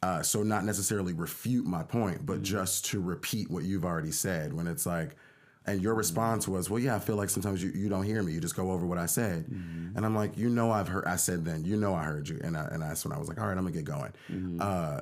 Uh, 0.00 0.22
so 0.22 0.44
not 0.44 0.64
necessarily 0.64 1.12
refute 1.12 1.66
my 1.66 1.82
point, 1.82 2.24
but 2.24 2.40
just 2.42 2.84
to 2.86 3.00
repeat 3.00 3.50
what 3.50 3.64
you've 3.64 3.84
already 3.84 4.12
said. 4.12 4.52
When 4.52 4.68
it's 4.68 4.86
like, 4.86 5.16
and 5.68 5.82
your 5.82 5.92
mm-hmm. 5.92 5.98
response 5.98 6.48
was, 6.48 6.70
"Well, 6.70 6.78
yeah, 6.78 6.96
I 6.96 6.98
feel 6.98 7.16
like 7.16 7.30
sometimes 7.30 7.62
you, 7.62 7.70
you 7.70 7.88
don't 7.88 8.04
hear 8.04 8.22
me. 8.22 8.32
You 8.32 8.40
just 8.40 8.56
go 8.56 8.70
over 8.70 8.86
what 8.86 8.98
I 8.98 9.06
said." 9.06 9.44
Mm-hmm. 9.46 9.96
And 9.96 10.06
I'm 10.06 10.14
like, 10.14 10.36
"You 10.36 10.48
know, 10.48 10.70
I've 10.70 10.88
heard. 10.88 11.04
I 11.04 11.16
said 11.16 11.44
then. 11.44 11.64
You 11.64 11.76
know, 11.76 11.94
I 11.94 12.04
heard 12.04 12.28
you." 12.28 12.40
And 12.42 12.56
I, 12.56 12.64
and 12.72 12.82
that's 12.82 13.04
when 13.04 13.12
I 13.12 13.18
was 13.18 13.28
like, 13.28 13.38
"All 13.40 13.46
right, 13.46 13.56
I'm 13.56 13.64
gonna 13.64 13.72
get 13.72 13.84
going." 13.84 14.12
Mm-hmm. 14.30 14.58
Uh, 14.60 15.00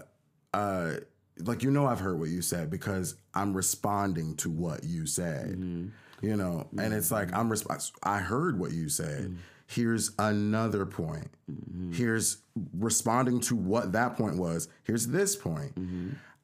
uh, 0.52 0.94
like 1.40 1.62
you 1.62 1.70
know, 1.70 1.86
I've 1.86 2.00
heard 2.00 2.18
what 2.18 2.28
you 2.28 2.42
said 2.42 2.70
because 2.70 3.14
I'm 3.34 3.54
responding 3.54 4.36
to 4.36 4.50
what 4.50 4.84
you 4.84 5.06
said. 5.06 5.50
You 6.22 6.36
know, 6.36 6.66
and 6.78 6.94
it's 6.94 7.10
like 7.10 7.32
I'm. 7.34 7.50
Resp- 7.50 7.92
I 8.02 8.18
heard 8.18 8.58
what 8.58 8.72
you 8.72 8.88
said. 8.88 9.36
Here's 9.68 10.12
another 10.18 10.86
point. 10.86 11.28
Here's 11.92 12.38
responding 12.78 13.40
to 13.40 13.56
what 13.56 13.92
that 13.92 14.16
point 14.16 14.36
was. 14.36 14.68
Here's 14.84 15.08
this 15.08 15.36
point. 15.36 15.76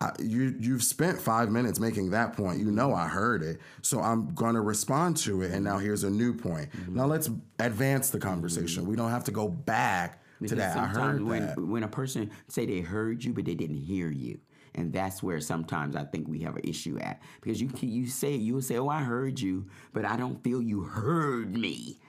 I, 0.03 0.13
you 0.21 0.55
you've 0.59 0.83
spent 0.83 1.21
five 1.21 1.51
minutes 1.51 1.79
making 1.79 2.11
that 2.11 2.37
point. 2.37 2.59
You 2.59 2.71
know 2.71 2.93
I 2.93 3.07
heard 3.07 3.43
it, 3.43 3.61
so 3.83 4.01
I'm 4.01 4.35
gonna 4.35 4.61
respond 4.61 5.17
to 5.19 5.43
it. 5.43 5.53
And 5.53 5.65
now 5.65 5.79
here's 5.79 6.05
a 6.05 6.11
new 6.11 6.35
point. 6.35 6.71
Mm-hmm. 6.73 6.97
Now 6.97 7.07
let's 7.07 7.31
advance 7.59 8.11
the 8.11 8.19
conversation. 8.19 8.83
Mm-hmm. 8.83 8.91
We 8.91 8.97
don't 8.97 9.11
have 9.11 9.25
to 9.25 9.31
go 9.31 9.49
back 9.49 10.23
to 10.49 10.55
that. 10.57 10.77
I 10.77 10.87
heard 10.87 11.23
when, 11.23 11.47
that. 11.47 11.59
when 11.59 11.85
a 11.85 11.89
person 11.89 12.31
say 12.49 12.67
they 12.67 12.81
heard 12.81 13.23
you 13.23 13.33
but 13.33 13.45
they 13.45 13.55
didn't 13.55 13.83
hear 13.83 14.11
you, 14.11 14.41
and 14.75 14.93
that's 14.93 15.23
where 15.23 15.41
sometimes 15.41 15.95
I 15.95 16.05
think 16.05 16.27
we 16.27 16.41
have 16.41 16.57
an 16.57 16.65
issue 16.65 16.99
at 16.99 17.23
because 17.41 17.61
you 17.61 17.71
you 17.81 18.07
say 18.07 18.35
you 18.35 18.55
will 18.55 18.63
say, 18.63 18.79
"Oh, 18.79 18.89
I 18.89 19.03
heard 19.03 19.39
you," 19.39 19.67
but 19.93 20.05
I 20.05 20.17
don't 20.17 20.43
feel 20.43 20.61
you 20.61 20.83
heard 20.83 21.57
me. 21.57 22.01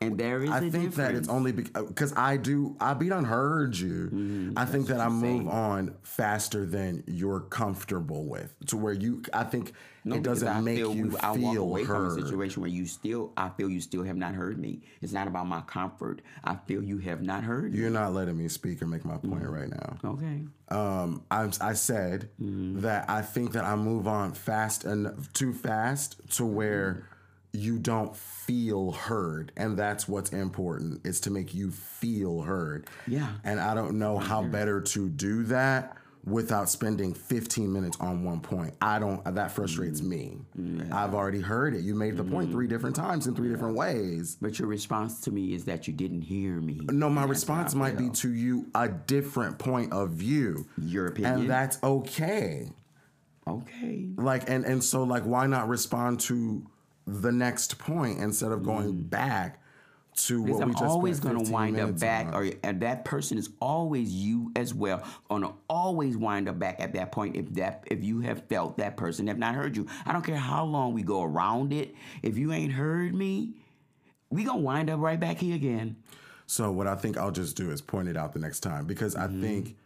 And 0.00 0.16
there 0.16 0.44
is 0.44 0.50
I 0.50 0.58
a 0.58 0.70
think 0.70 0.94
that 0.94 1.16
it's 1.16 1.28
only 1.28 1.50
because 1.50 2.12
I 2.16 2.36
do. 2.36 2.76
I 2.80 2.94
beat 2.94 3.10
unheard 3.10 3.76
you. 3.76 4.52
I 4.56 4.64
think 4.64 4.86
that 4.88 5.00
I 5.00 5.08
move 5.08 5.46
say. 5.46 5.50
on 5.50 5.96
faster 6.02 6.64
than 6.64 7.02
you're 7.08 7.40
comfortable 7.40 8.24
with, 8.24 8.54
to 8.66 8.76
where 8.76 8.92
you. 8.92 9.22
I 9.32 9.42
think 9.42 9.72
No, 10.04 10.14
it 10.14 10.22
doesn't 10.22 10.62
make 10.62 10.76
feel 10.78 10.94
you 10.94 11.16
I 11.20 11.32
walk 11.32 11.36
feel 11.54 11.62
away 11.62 11.84
from 11.84 12.06
a 12.06 12.10
situation 12.14 12.62
where 12.62 12.70
you 12.70 12.86
still, 12.86 13.32
I 13.36 13.48
feel 13.48 13.68
you 13.68 13.80
still 13.80 14.04
have 14.04 14.16
not 14.16 14.34
heard 14.34 14.56
me. 14.56 14.82
It's 15.02 15.12
not 15.12 15.26
about 15.26 15.48
my 15.48 15.62
comfort. 15.62 16.22
I 16.44 16.54
feel 16.54 16.80
you 16.80 16.98
have 16.98 17.20
not 17.20 17.42
heard. 17.42 17.74
You're 17.74 17.90
not 17.90 18.12
letting 18.14 18.38
me 18.38 18.46
speak 18.46 18.80
or 18.80 18.86
make 18.86 19.04
my 19.04 19.16
point 19.16 19.42
Mm-hmm. 19.42 19.52
right 19.52 19.68
now. 19.68 19.96
Okay. 20.04 20.44
um, 20.68 21.24
I, 21.28 21.50
I 21.60 21.72
said 21.72 22.28
Mm-hmm. 22.40 22.82
that 22.82 23.10
I 23.10 23.22
think 23.22 23.50
that 23.52 23.64
I 23.64 23.74
move 23.74 24.06
on 24.06 24.32
fast 24.32 24.84
and 24.84 25.26
too 25.34 25.52
fast 25.52 26.20
to 26.36 26.46
where 26.46 27.08
you 27.52 27.78
don't 27.78 28.14
feel 28.14 28.92
heard, 28.92 29.52
and 29.56 29.78
that's 29.78 30.08
what's 30.08 30.30
important 30.30 31.06
is 31.06 31.20
to 31.20 31.30
make 31.30 31.54
you 31.54 31.70
feel 31.70 32.42
heard. 32.42 32.86
Yeah. 33.06 33.32
and 33.44 33.60
I 33.60 33.74
don't 33.74 33.98
know 33.98 34.18
how 34.18 34.42
better 34.42 34.80
to 34.80 35.08
do 35.08 35.44
that 35.44 35.96
without 36.24 36.68
spending 36.68 37.14
15 37.14 37.72
minutes 37.72 37.96
on 38.00 38.24
one 38.24 38.40
point. 38.40 38.74
I 38.80 38.98
don't. 38.98 39.22
That 39.34 39.50
frustrates 39.50 40.00
mm. 40.00 40.06
me. 40.06 40.38
I've 40.92 41.14
already 41.14 41.40
heard 41.40 41.74
it. 41.74 41.82
You 41.82 41.94
made 41.94 42.16
the 42.16 42.24
point 42.24 42.50
three 42.50 42.66
different 42.66 42.96
mm. 42.96 43.02
times 43.02 43.26
in 43.26 43.34
three 43.34 43.48
different 43.48 43.76
ways. 43.76 44.36
But 44.40 44.58
your 44.58 44.68
response 44.68 45.20
to 45.22 45.30
me 45.30 45.54
is 45.54 45.64
that 45.64 45.86
you 45.86 45.94
didn't 45.94 46.22
hear 46.22 46.60
me. 46.60 46.80
No, 46.90 47.08
my 47.08 47.24
response 47.24 47.74
might 47.74 47.96
be 47.96 48.10
to 48.10 48.32
you 48.32 48.66
a 48.74 48.88
different 48.88 49.58
point 49.58 49.92
of 49.92 50.10
view. 50.10 50.66
Your 50.78 51.06
opinion. 51.06 51.40
And 51.40 51.50
that's 51.50 51.82
okay. 51.82 52.70
okay. 53.46 54.08
Like 54.16 54.48
and 54.50 54.64
and 54.64 54.82
so 54.82 55.04
like 55.04 55.24
why 55.24 55.46
not 55.46 55.68
respond 55.68 56.20
to 56.20 56.66
the 57.08 57.32
next 57.32 57.78
point 57.78 58.18
instead 58.20 58.52
of 58.52 58.62
going 58.62 59.02
back 59.02 59.62
to 60.14 60.42
Because 60.42 60.58
what 60.58 60.66
we 60.66 60.72
I'm 60.72 60.72
just 60.72 60.84
always 60.84 61.20
going 61.20 61.44
to 61.44 61.52
wind 61.52 61.78
up 61.78 61.98
back, 62.00 62.26
on? 62.28 62.34
or 62.34 62.50
and 62.64 62.80
that 62.82 63.04
person 63.04 63.38
is 63.38 63.50
always 63.60 64.12
you 64.12 64.50
as 64.56 64.74
well. 64.74 65.02
Going 65.28 65.42
to 65.42 65.52
always 65.68 66.16
wind 66.16 66.48
up 66.48 66.58
back 66.58 66.80
at 66.80 66.92
that 66.94 67.12
point 67.12 67.36
if 67.36 67.54
that 67.54 67.84
if 67.86 68.02
you 68.02 68.20
have 68.20 68.44
felt 68.48 68.78
that 68.78 68.96
person 68.96 69.28
have 69.28 69.38
not 69.38 69.54
heard 69.54 69.76
you. 69.76 69.86
I 70.04 70.12
don't 70.12 70.24
care 70.24 70.36
how 70.36 70.64
long 70.64 70.92
we 70.92 71.02
go 71.02 71.22
around 71.22 71.72
it. 71.72 71.94
If 72.22 72.36
you 72.36 72.52
ain't 72.52 72.72
heard 72.72 73.14
me, 73.14 73.54
we 74.30 74.44
gonna 74.44 74.58
wind 74.58 74.90
up 74.90 75.00
right 75.00 75.18
back 75.20 75.38
here 75.38 75.54
again. 75.54 75.96
So 76.46 76.72
what 76.72 76.86
I 76.86 76.94
think 76.96 77.16
I'll 77.16 77.30
just 77.30 77.56
do 77.56 77.70
is 77.70 77.80
point 77.80 78.08
it 78.08 78.16
out 78.16 78.32
the 78.32 78.38
next 78.38 78.60
time 78.60 78.86
because 78.86 79.14
I 79.14 79.28
think 79.28 79.76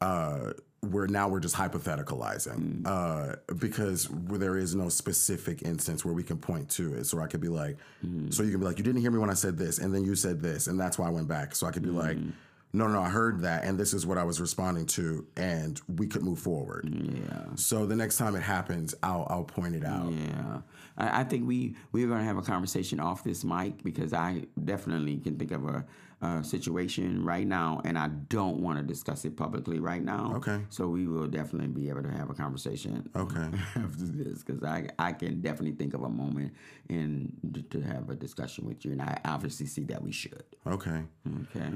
uh, 0.00 0.52
we're 0.82 1.06
now 1.06 1.28
we're 1.28 1.40
just 1.40 1.56
hypotheticalizing 1.56 2.82
mm. 2.82 2.86
uh, 2.86 3.36
because 3.58 4.08
there 4.12 4.56
is 4.56 4.74
no 4.74 4.88
specific 4.88 5.62
instance 5.62 6.04
where 6.04 6.14
we 6.14 6.22
can 6.22 6.36
point 6.36 6.68
to 6.70 6.94
it. 6.94 7.04
So 7.04 7.20
I 7.20 7.26
could 7.26 7.40
be 7.40 7.48
like, 7.48 7.76
mm. 8.04 8.32
so 8.32 8.42
you 8.42 8.50
can 8.50 8.60
be 8.60 8.66
like, 8.66 8.78
you 8.78 8.84
didn't 8.84 9.00
hear 9.00 9.10
me 9.10 9.18
when 9.18 9.30
I 9.30 9.34
said 9.34 9.56
this, 9.56 9.78
and 9.78 9.94
then 9.94 10.04
you 10.04 10.14
said 10.14 10.40
this, 10.40 10.66
and 10.66 10.78
that's 10.78 10.98
why 10.98 11.06
I 11.06 11.10
went 11.10 11.28
back. 11.28 11.54
So 11.54 11.66
I 11.66 11.70
could 11.70 11.82
be 11.82 11.90
like. 11.90 12.16
Mm. 12.16 12.32
No, 12.72 12.86
no, 12.88 13.00
I 13.00 13.08
heard 13.08 13.40
that, 13.40 13.64
and 13.64 13.78
this 13.78 13.94
is 13.94 14.04
what 14.04 14.18
I 14.18 14.24
was 14.24 14.38
responding 14.38 14.84
to, 14.86 15.26
and 15.36 15.80
we 15.88 16.06
could 16.06 16.22
move 16.22 16.38
forward. 16.38 16.86
Yeah. 16.92 17.44
So 17.54 17.86
the 17.86 17.96
next 17.96 18.18
time 18.18 18.34
it 18.34 18.42
happens, 18.42 18.94
I'll 19.02 19.26
I'll 19.30 19.44
point 19.44 19.76
it 19.76 19.84
out. 19.84 20.12
Yeah, 20.12 20.58
I, 20.98 21.20
I 21.20 21.24
think 21.24 21.46
we 21.46 21.74
we're 21.92 22.06
gonna 22.06 22.24
have 22.24 22.36
a 22.36 22.42
conversation 22.42 23.00
off 23.00 23.24
this 23.24 23.44
mic 23.44 23.82
because 23.82 24.12
I 24.12 24.42
definitely 24.62 25.16
can 25.18 25.38
think 25.38 25.52
of 25.52 25.64
a, 25.64 25.86
a 26.26 26.44
situation 26.44 27.24
right 27.24 27.46
now, 27.46 27.80
and 27.84 27.98
I 27.98 28.08
don't 28.08 28.60
want 28.60 28.78
to 28.78 28.84
discuss 28.84 29.24
it 29.24 29.36
publicly 29.36 29.78
right 29.80 30.02
now. 30.02 30.32
Okay. 30.36 30.60
So 30.70 30.88
we 30.88 31.06
will 31.06 31.26
definitely 31.26 31.68
be 31.68 31.88
able 31.88 32.02
to 32.02 32.10
have 32.10 32.30
a 32.30 32.34
conversation. 32.34 33.08
Okay. 33.16 33.48
After 33.74 34.04
this, 34.04 34.42
because 34.44 34.62
I 34.62 34.88
I 34.98 35.12
can 35.12 35.40
definitely 35.40 35.72
think 35.72 35.94
of 35.94 36.02
a 36.02 36.08
moment 36.08 36.52
and 36.88 37.66
to 37.70 37.80
have 37.80 38.10
a 38.10 38.14
discussion 38.14 38.66
with 38.66 38.84
you, 38.84 38.92
and 38.92 39.02
I 39.02 39.20
obviously 39.24 39.66
see 39.66 39.84
that 39.84 40.02
we 40.02 40.12
should. 40.12 40.44
Okay. 40.66 41.02
Okay. 41.42 41.70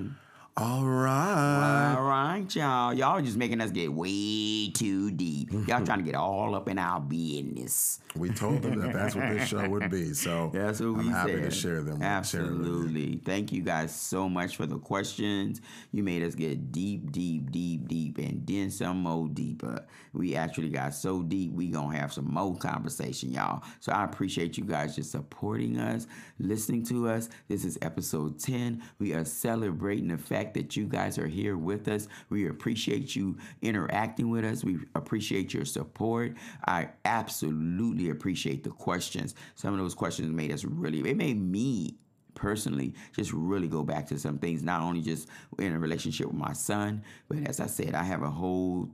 All 0.57 0.85
right. 0.85 1.95
All 1.97 2.05
right, 2.05 2.55
y'all. 2.55 2.93
Y'all 2.93 3.23
just 3.23 3.37
making 3.37 3.61
us 3.61 3.71
get 3.71 3.93
way 3.93 4.69
too 4.75 5.11
deep. 5.13 5.51
Y'all 5.53 5.85
trying 5.87 5.99
to 5.99 6.05
get 6.05 6.17
all 6.17 6.55
up 6.55 6.69
in 6.69 6.77
our 6.79 7.01
business. 7.01 8.01
We 8.17 8.31
told 8.31 8.61
them 8.63 8.79
that 8.81 8.93
that's 8.93 9.15
what 9.15 9.31
this 9.31 9.49
show 9.49 9.67
would 9.69 9.89
be. 9.91 10.13
So 10.13 10.51
That's 10.53 10.81
what 10.81 10.89
I'm 10.89 10.99
we 10.99 11.09
happy 11.09 11.33
said. 11.35 11.45
to 11.45 11.51
share 11.51 11.83
them. 11.83 12.01
Share 12.01 12.41
it 12.43 12.51
with 12.51 12.67
you. 12.67 12.73
Absolutely. 12.75 13.21
Thank 13.25 13.53
you 13.53 13.63
guys 13.63 13.95
so 13.95 14.29
much 14.29 14.57
for 14.57 14.67
the 14.67 14.79
questions. 14.79 15.61
You 15.93 16.03
made 16.03 16.23
us 16.25 16.35
get 16.35 16.73
deep, 16.73 17.13
deep, 17.13 17.53
deep, 17.53 17.87
deep, 17.87 18.19
and 18.19 18.45
then 18.47 18.71
some 18.71 18.99
more 18.99 19.29
deeper. 19.29 19.87
We 20.13 20.35
actually 20.35 20.71
got 20.71 20.93
so 20.95 21.23
deep, 21.23 21.53
we 21.53 21.69
gonna 21.69 21.97
have 21.97 22.13
some 22.13 22.27
more 22.35 22.57
conversation, 22.57 23.31
y'all. 23.31 23.63
So 23.79 23.93
I 23.93 24.03
appreciate 24.05 24.59
you 24.59 24.65
guys 24.65 24.97
just 24.97 25.13
supporting 25.13 25.79
us, 25.79 26.09
listening 26.41 26.85
to 26.87 27.09
us. 27.09 27.29
This 27.49 27.65
is 27.65 27.79
episode 27.81 28.41
10. 28.41 28.83
We 28.99 29.15
are 29.15 29.25
celebrating 29.25 30.09
the 30.09 30.19
fact 30.19 30.40
that 30.55 30.77
you 30.77 30.87
guys 30.87 31.19
are 31.19 31.29
here 31.29 31.57
with 31.57 31.87
us. 31.89 32.09
We 32.29 32.49
appreciate 32.49 33.15
you 33.15 33.37
interacting 33.63 34.31
with 34.31 34.45
us. 34.45 34.65
We 34.65 34.79
appreciate 34.95 35.55
your 35.55 35.65
support. 35.65 36.37
I 36.67 36.89
absolutely 37.05 38.11
appreciate 38.11 38.65
the 38.65 38.71
questions. 38.71 39.35
Some 39.55 39.73
of 39.75 39.79
those 39.79 39.95
questions 39.95 40.31
made 40.31 40.53
us 40.53 40.65
really, 40.65 41.09
it 41.09 41.17
made 41.17 41.41
me 41.41 42.00
personally 42.41 42.95
just 43.15 43.33
really 43.35 43.69
go 43.69 43.83
back 43.83 44.07
to 44.07 44.19
some 44.19 44.39
things 44.39 44.63
not 44.63 44.81
only 44.81 45.03
just 45.03 45.29
in 45.59 45.75
a 45.75 45.79
relationship 45.79 46.27
with 46.27 46.37
my 46.37 46.55
son 46.55 47.03
but 47.29 47.39
as 47.47 47.61
i 47.61 47.67
said 47.67 47.95
i 47.95 48.03
have 48.03 48.23
a 48.23 48.31
whole 48.31 48.89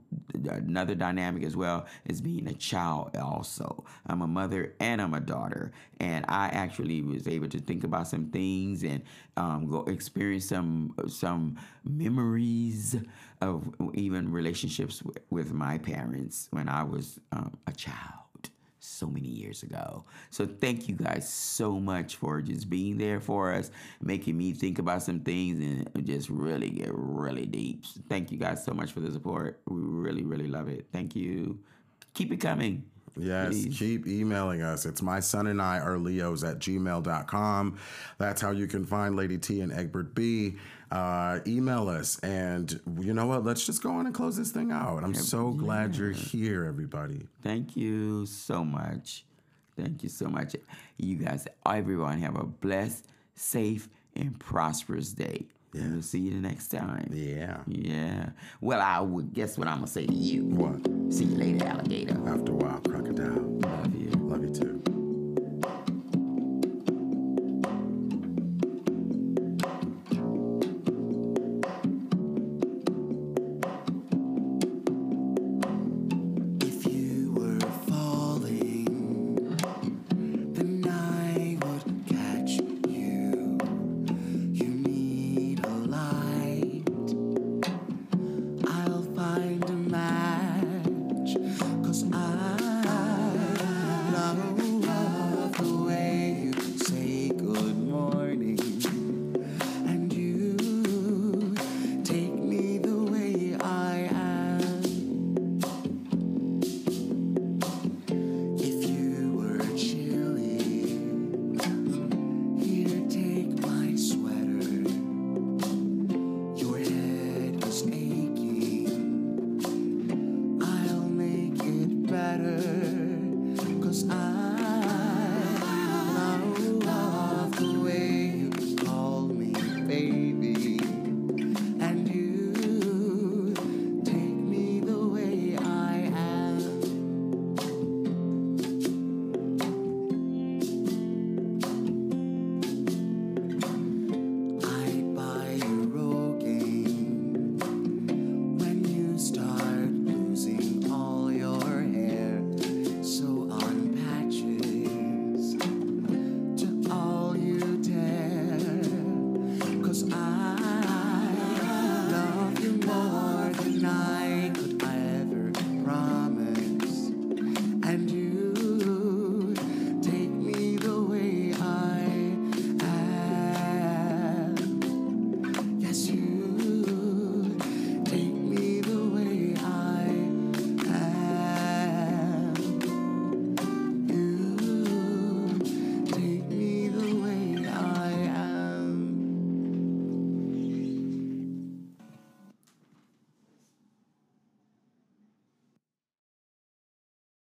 another 0.49 0.95
dynamic 0.95 1.43
as 1.43 1.55
well 1.55 1.85
as 2.09 2.21
being 2.21 2.47
a 2.47 2.53
child 2.53 3.15
also. 3.15 3.83
I'm 4.05 4.21
a 4.21 4.27
mother 4.27 4.73
and 4.79 5.01
i'm 5.01 5.13
a 5.13 5.19
daughter 5.19 5.71
and 5.99 6.25
i 6.27 6.47
actually 6.49 7.01
was 7.01 7.27
able 7.27 7.47
to 7.49 7.59
think 7.59 7.83
about 7.83 8.07
some 8.07 8.29
things 8.29 8.83
and 8.83 9.01
um, 9.37 9.67
go 9.69 9.83
experience 9.85 10.45
some 10.45 10.93
some 11.07 11.57
memories 11.85 12.95
of 13.41 13.63
even 13.93 14.31
relationships 14.31 15.01
with, 15.29 15.53
my 15.53 15.77
parents 15.77 16.49
when 16.51 16.67
i 16.67 16.83
was 16.83 17.19
um, 17.31 17.57
a 17.67 17.71
child 17.71 18.26
so 18.87 19.07
many 19.07 19.27
years 19.27 19.63
ago. 19.63 20.05
So 20.29 20.45
thank 20.45 20.87
you 20.87 20.95
guys 20.95 21.31
so 21.31 21.79
much 21.79 22.15
for 22.15 22.41
just 22.41 22.69
being 22.69 22.97
there 22.97 23.19
for 23.19 23.53
us, 23.53 23.71
making 24.01 24.37
me 24.37 24.53
think 24.53 24.79
about 24.79 25.03
some 25.03 25.19
things 25.19 25.59
and 25.59 26.05
just 26.05 26.29
really 26.29 26.69
get 26.69 26.89
really 26.91 27.45
deep. 27.45 27.85
Thank 28.09 28.31
you 28.31 28.37
guys 28.37 28.63
so 28.63 28.73
much 28.73 28.91
for 28.91 28.99
the 28.99 29.11
support. 29.11 29.59
We 29.67 29.79
really, 29.79 30.23
really 30.23 30.47
love 30.47 30.69
it. 30.69 30.87
Thank 30.91 31.15
you. 31.15 31.59
Keep 32.13 32.33
it 32.33 32.37
coming. 32.37 32.83
Yes, 33.19 33.49
Please. 33.49 33.77
keep 33.77 34.07
emailing 34.07 34.61
us. 34.61 34.85
It's 34.85 35.01
my 35.01 35.19
son 35.19 35.47
and 35.47 35.61
I 35.61 35.79
are 35.79 35.97
Leos 35.97 36.43
at 36.43 36.59
gmail.com. 36.59 37.77
That's 38.17 38.41
how 38.41 38.51
you 38.51 38.67
can 38.67 38.85
find 38.85 39.15
Lady 39.15 39.37
T 39.37 39.61
and 39.61 39.71
Egbert 39.71 40.13
B. 40.13 40.55
Uh, 40.91 41.39
email 41.45 41.89
us. 41.89 42.19
And 42.19 42.79
you 42.99 43.13
know 43.13 43.25
what? 43.25 43.43
Let's 43.43 43.65
just 43.65 43.83
go 43.83 43.91
on 43.91 44.05
and 44.05 44.15
close 44.15 44.37
this 44.37 44.51
thing 44.51 44.71
out. 44.71 45.03
I'm 45.03 45.13
so 45.13 45.51
glad 45.51 45.95
you're 45.95 46.11
here, 46.11 46.65
everybody. 46.65 47.27
Thank 47.43 47.75
you 47.75 48.25
so 48.25 48.63
much. 48.63 49.25
Thank 49.75 50.03
you 50.03 50.09
so 50.09 50.27
much. 50.27 50.55
You 50.97 51.15
guys, 51.17 51.47
everyone, 51.65 52.19
have 52.21 52.35
a 52.35 52.45
blessed, 52.45 53.05
safe, 53.35 53.89
and 54.15 54.39
prosperous 54.39 55.11
day. 55.11 55.45
And 55.73 55.93
we'll 55.93 56.01
see 56.01 56.19
you 56.19 56.31
the 56.31 56.47
next 56.47 56.69
time. 56.69 57.09
Yeah. 57.11 57.57
Yeah. 57.67 58.29
Well, 58.61 58.81
I 58.81 59.01
would 59.01 59.33
guess 59.33 59.57
what 59.57 59.67
I'm 59.67 59.79
gonna 59.79 59.87
say 59.87 60.07
to 60.07 60.13
you. 60.13 60.45
What? 60.45 61.13
See 61.13 61.25
you 61.25 61.35
later, 61.35 61.67
alligator. 61.67 62.17
After 62.27 62.53
a 62.53 62.55
while, 62.55 62.79
crocodile. 62.79 63.76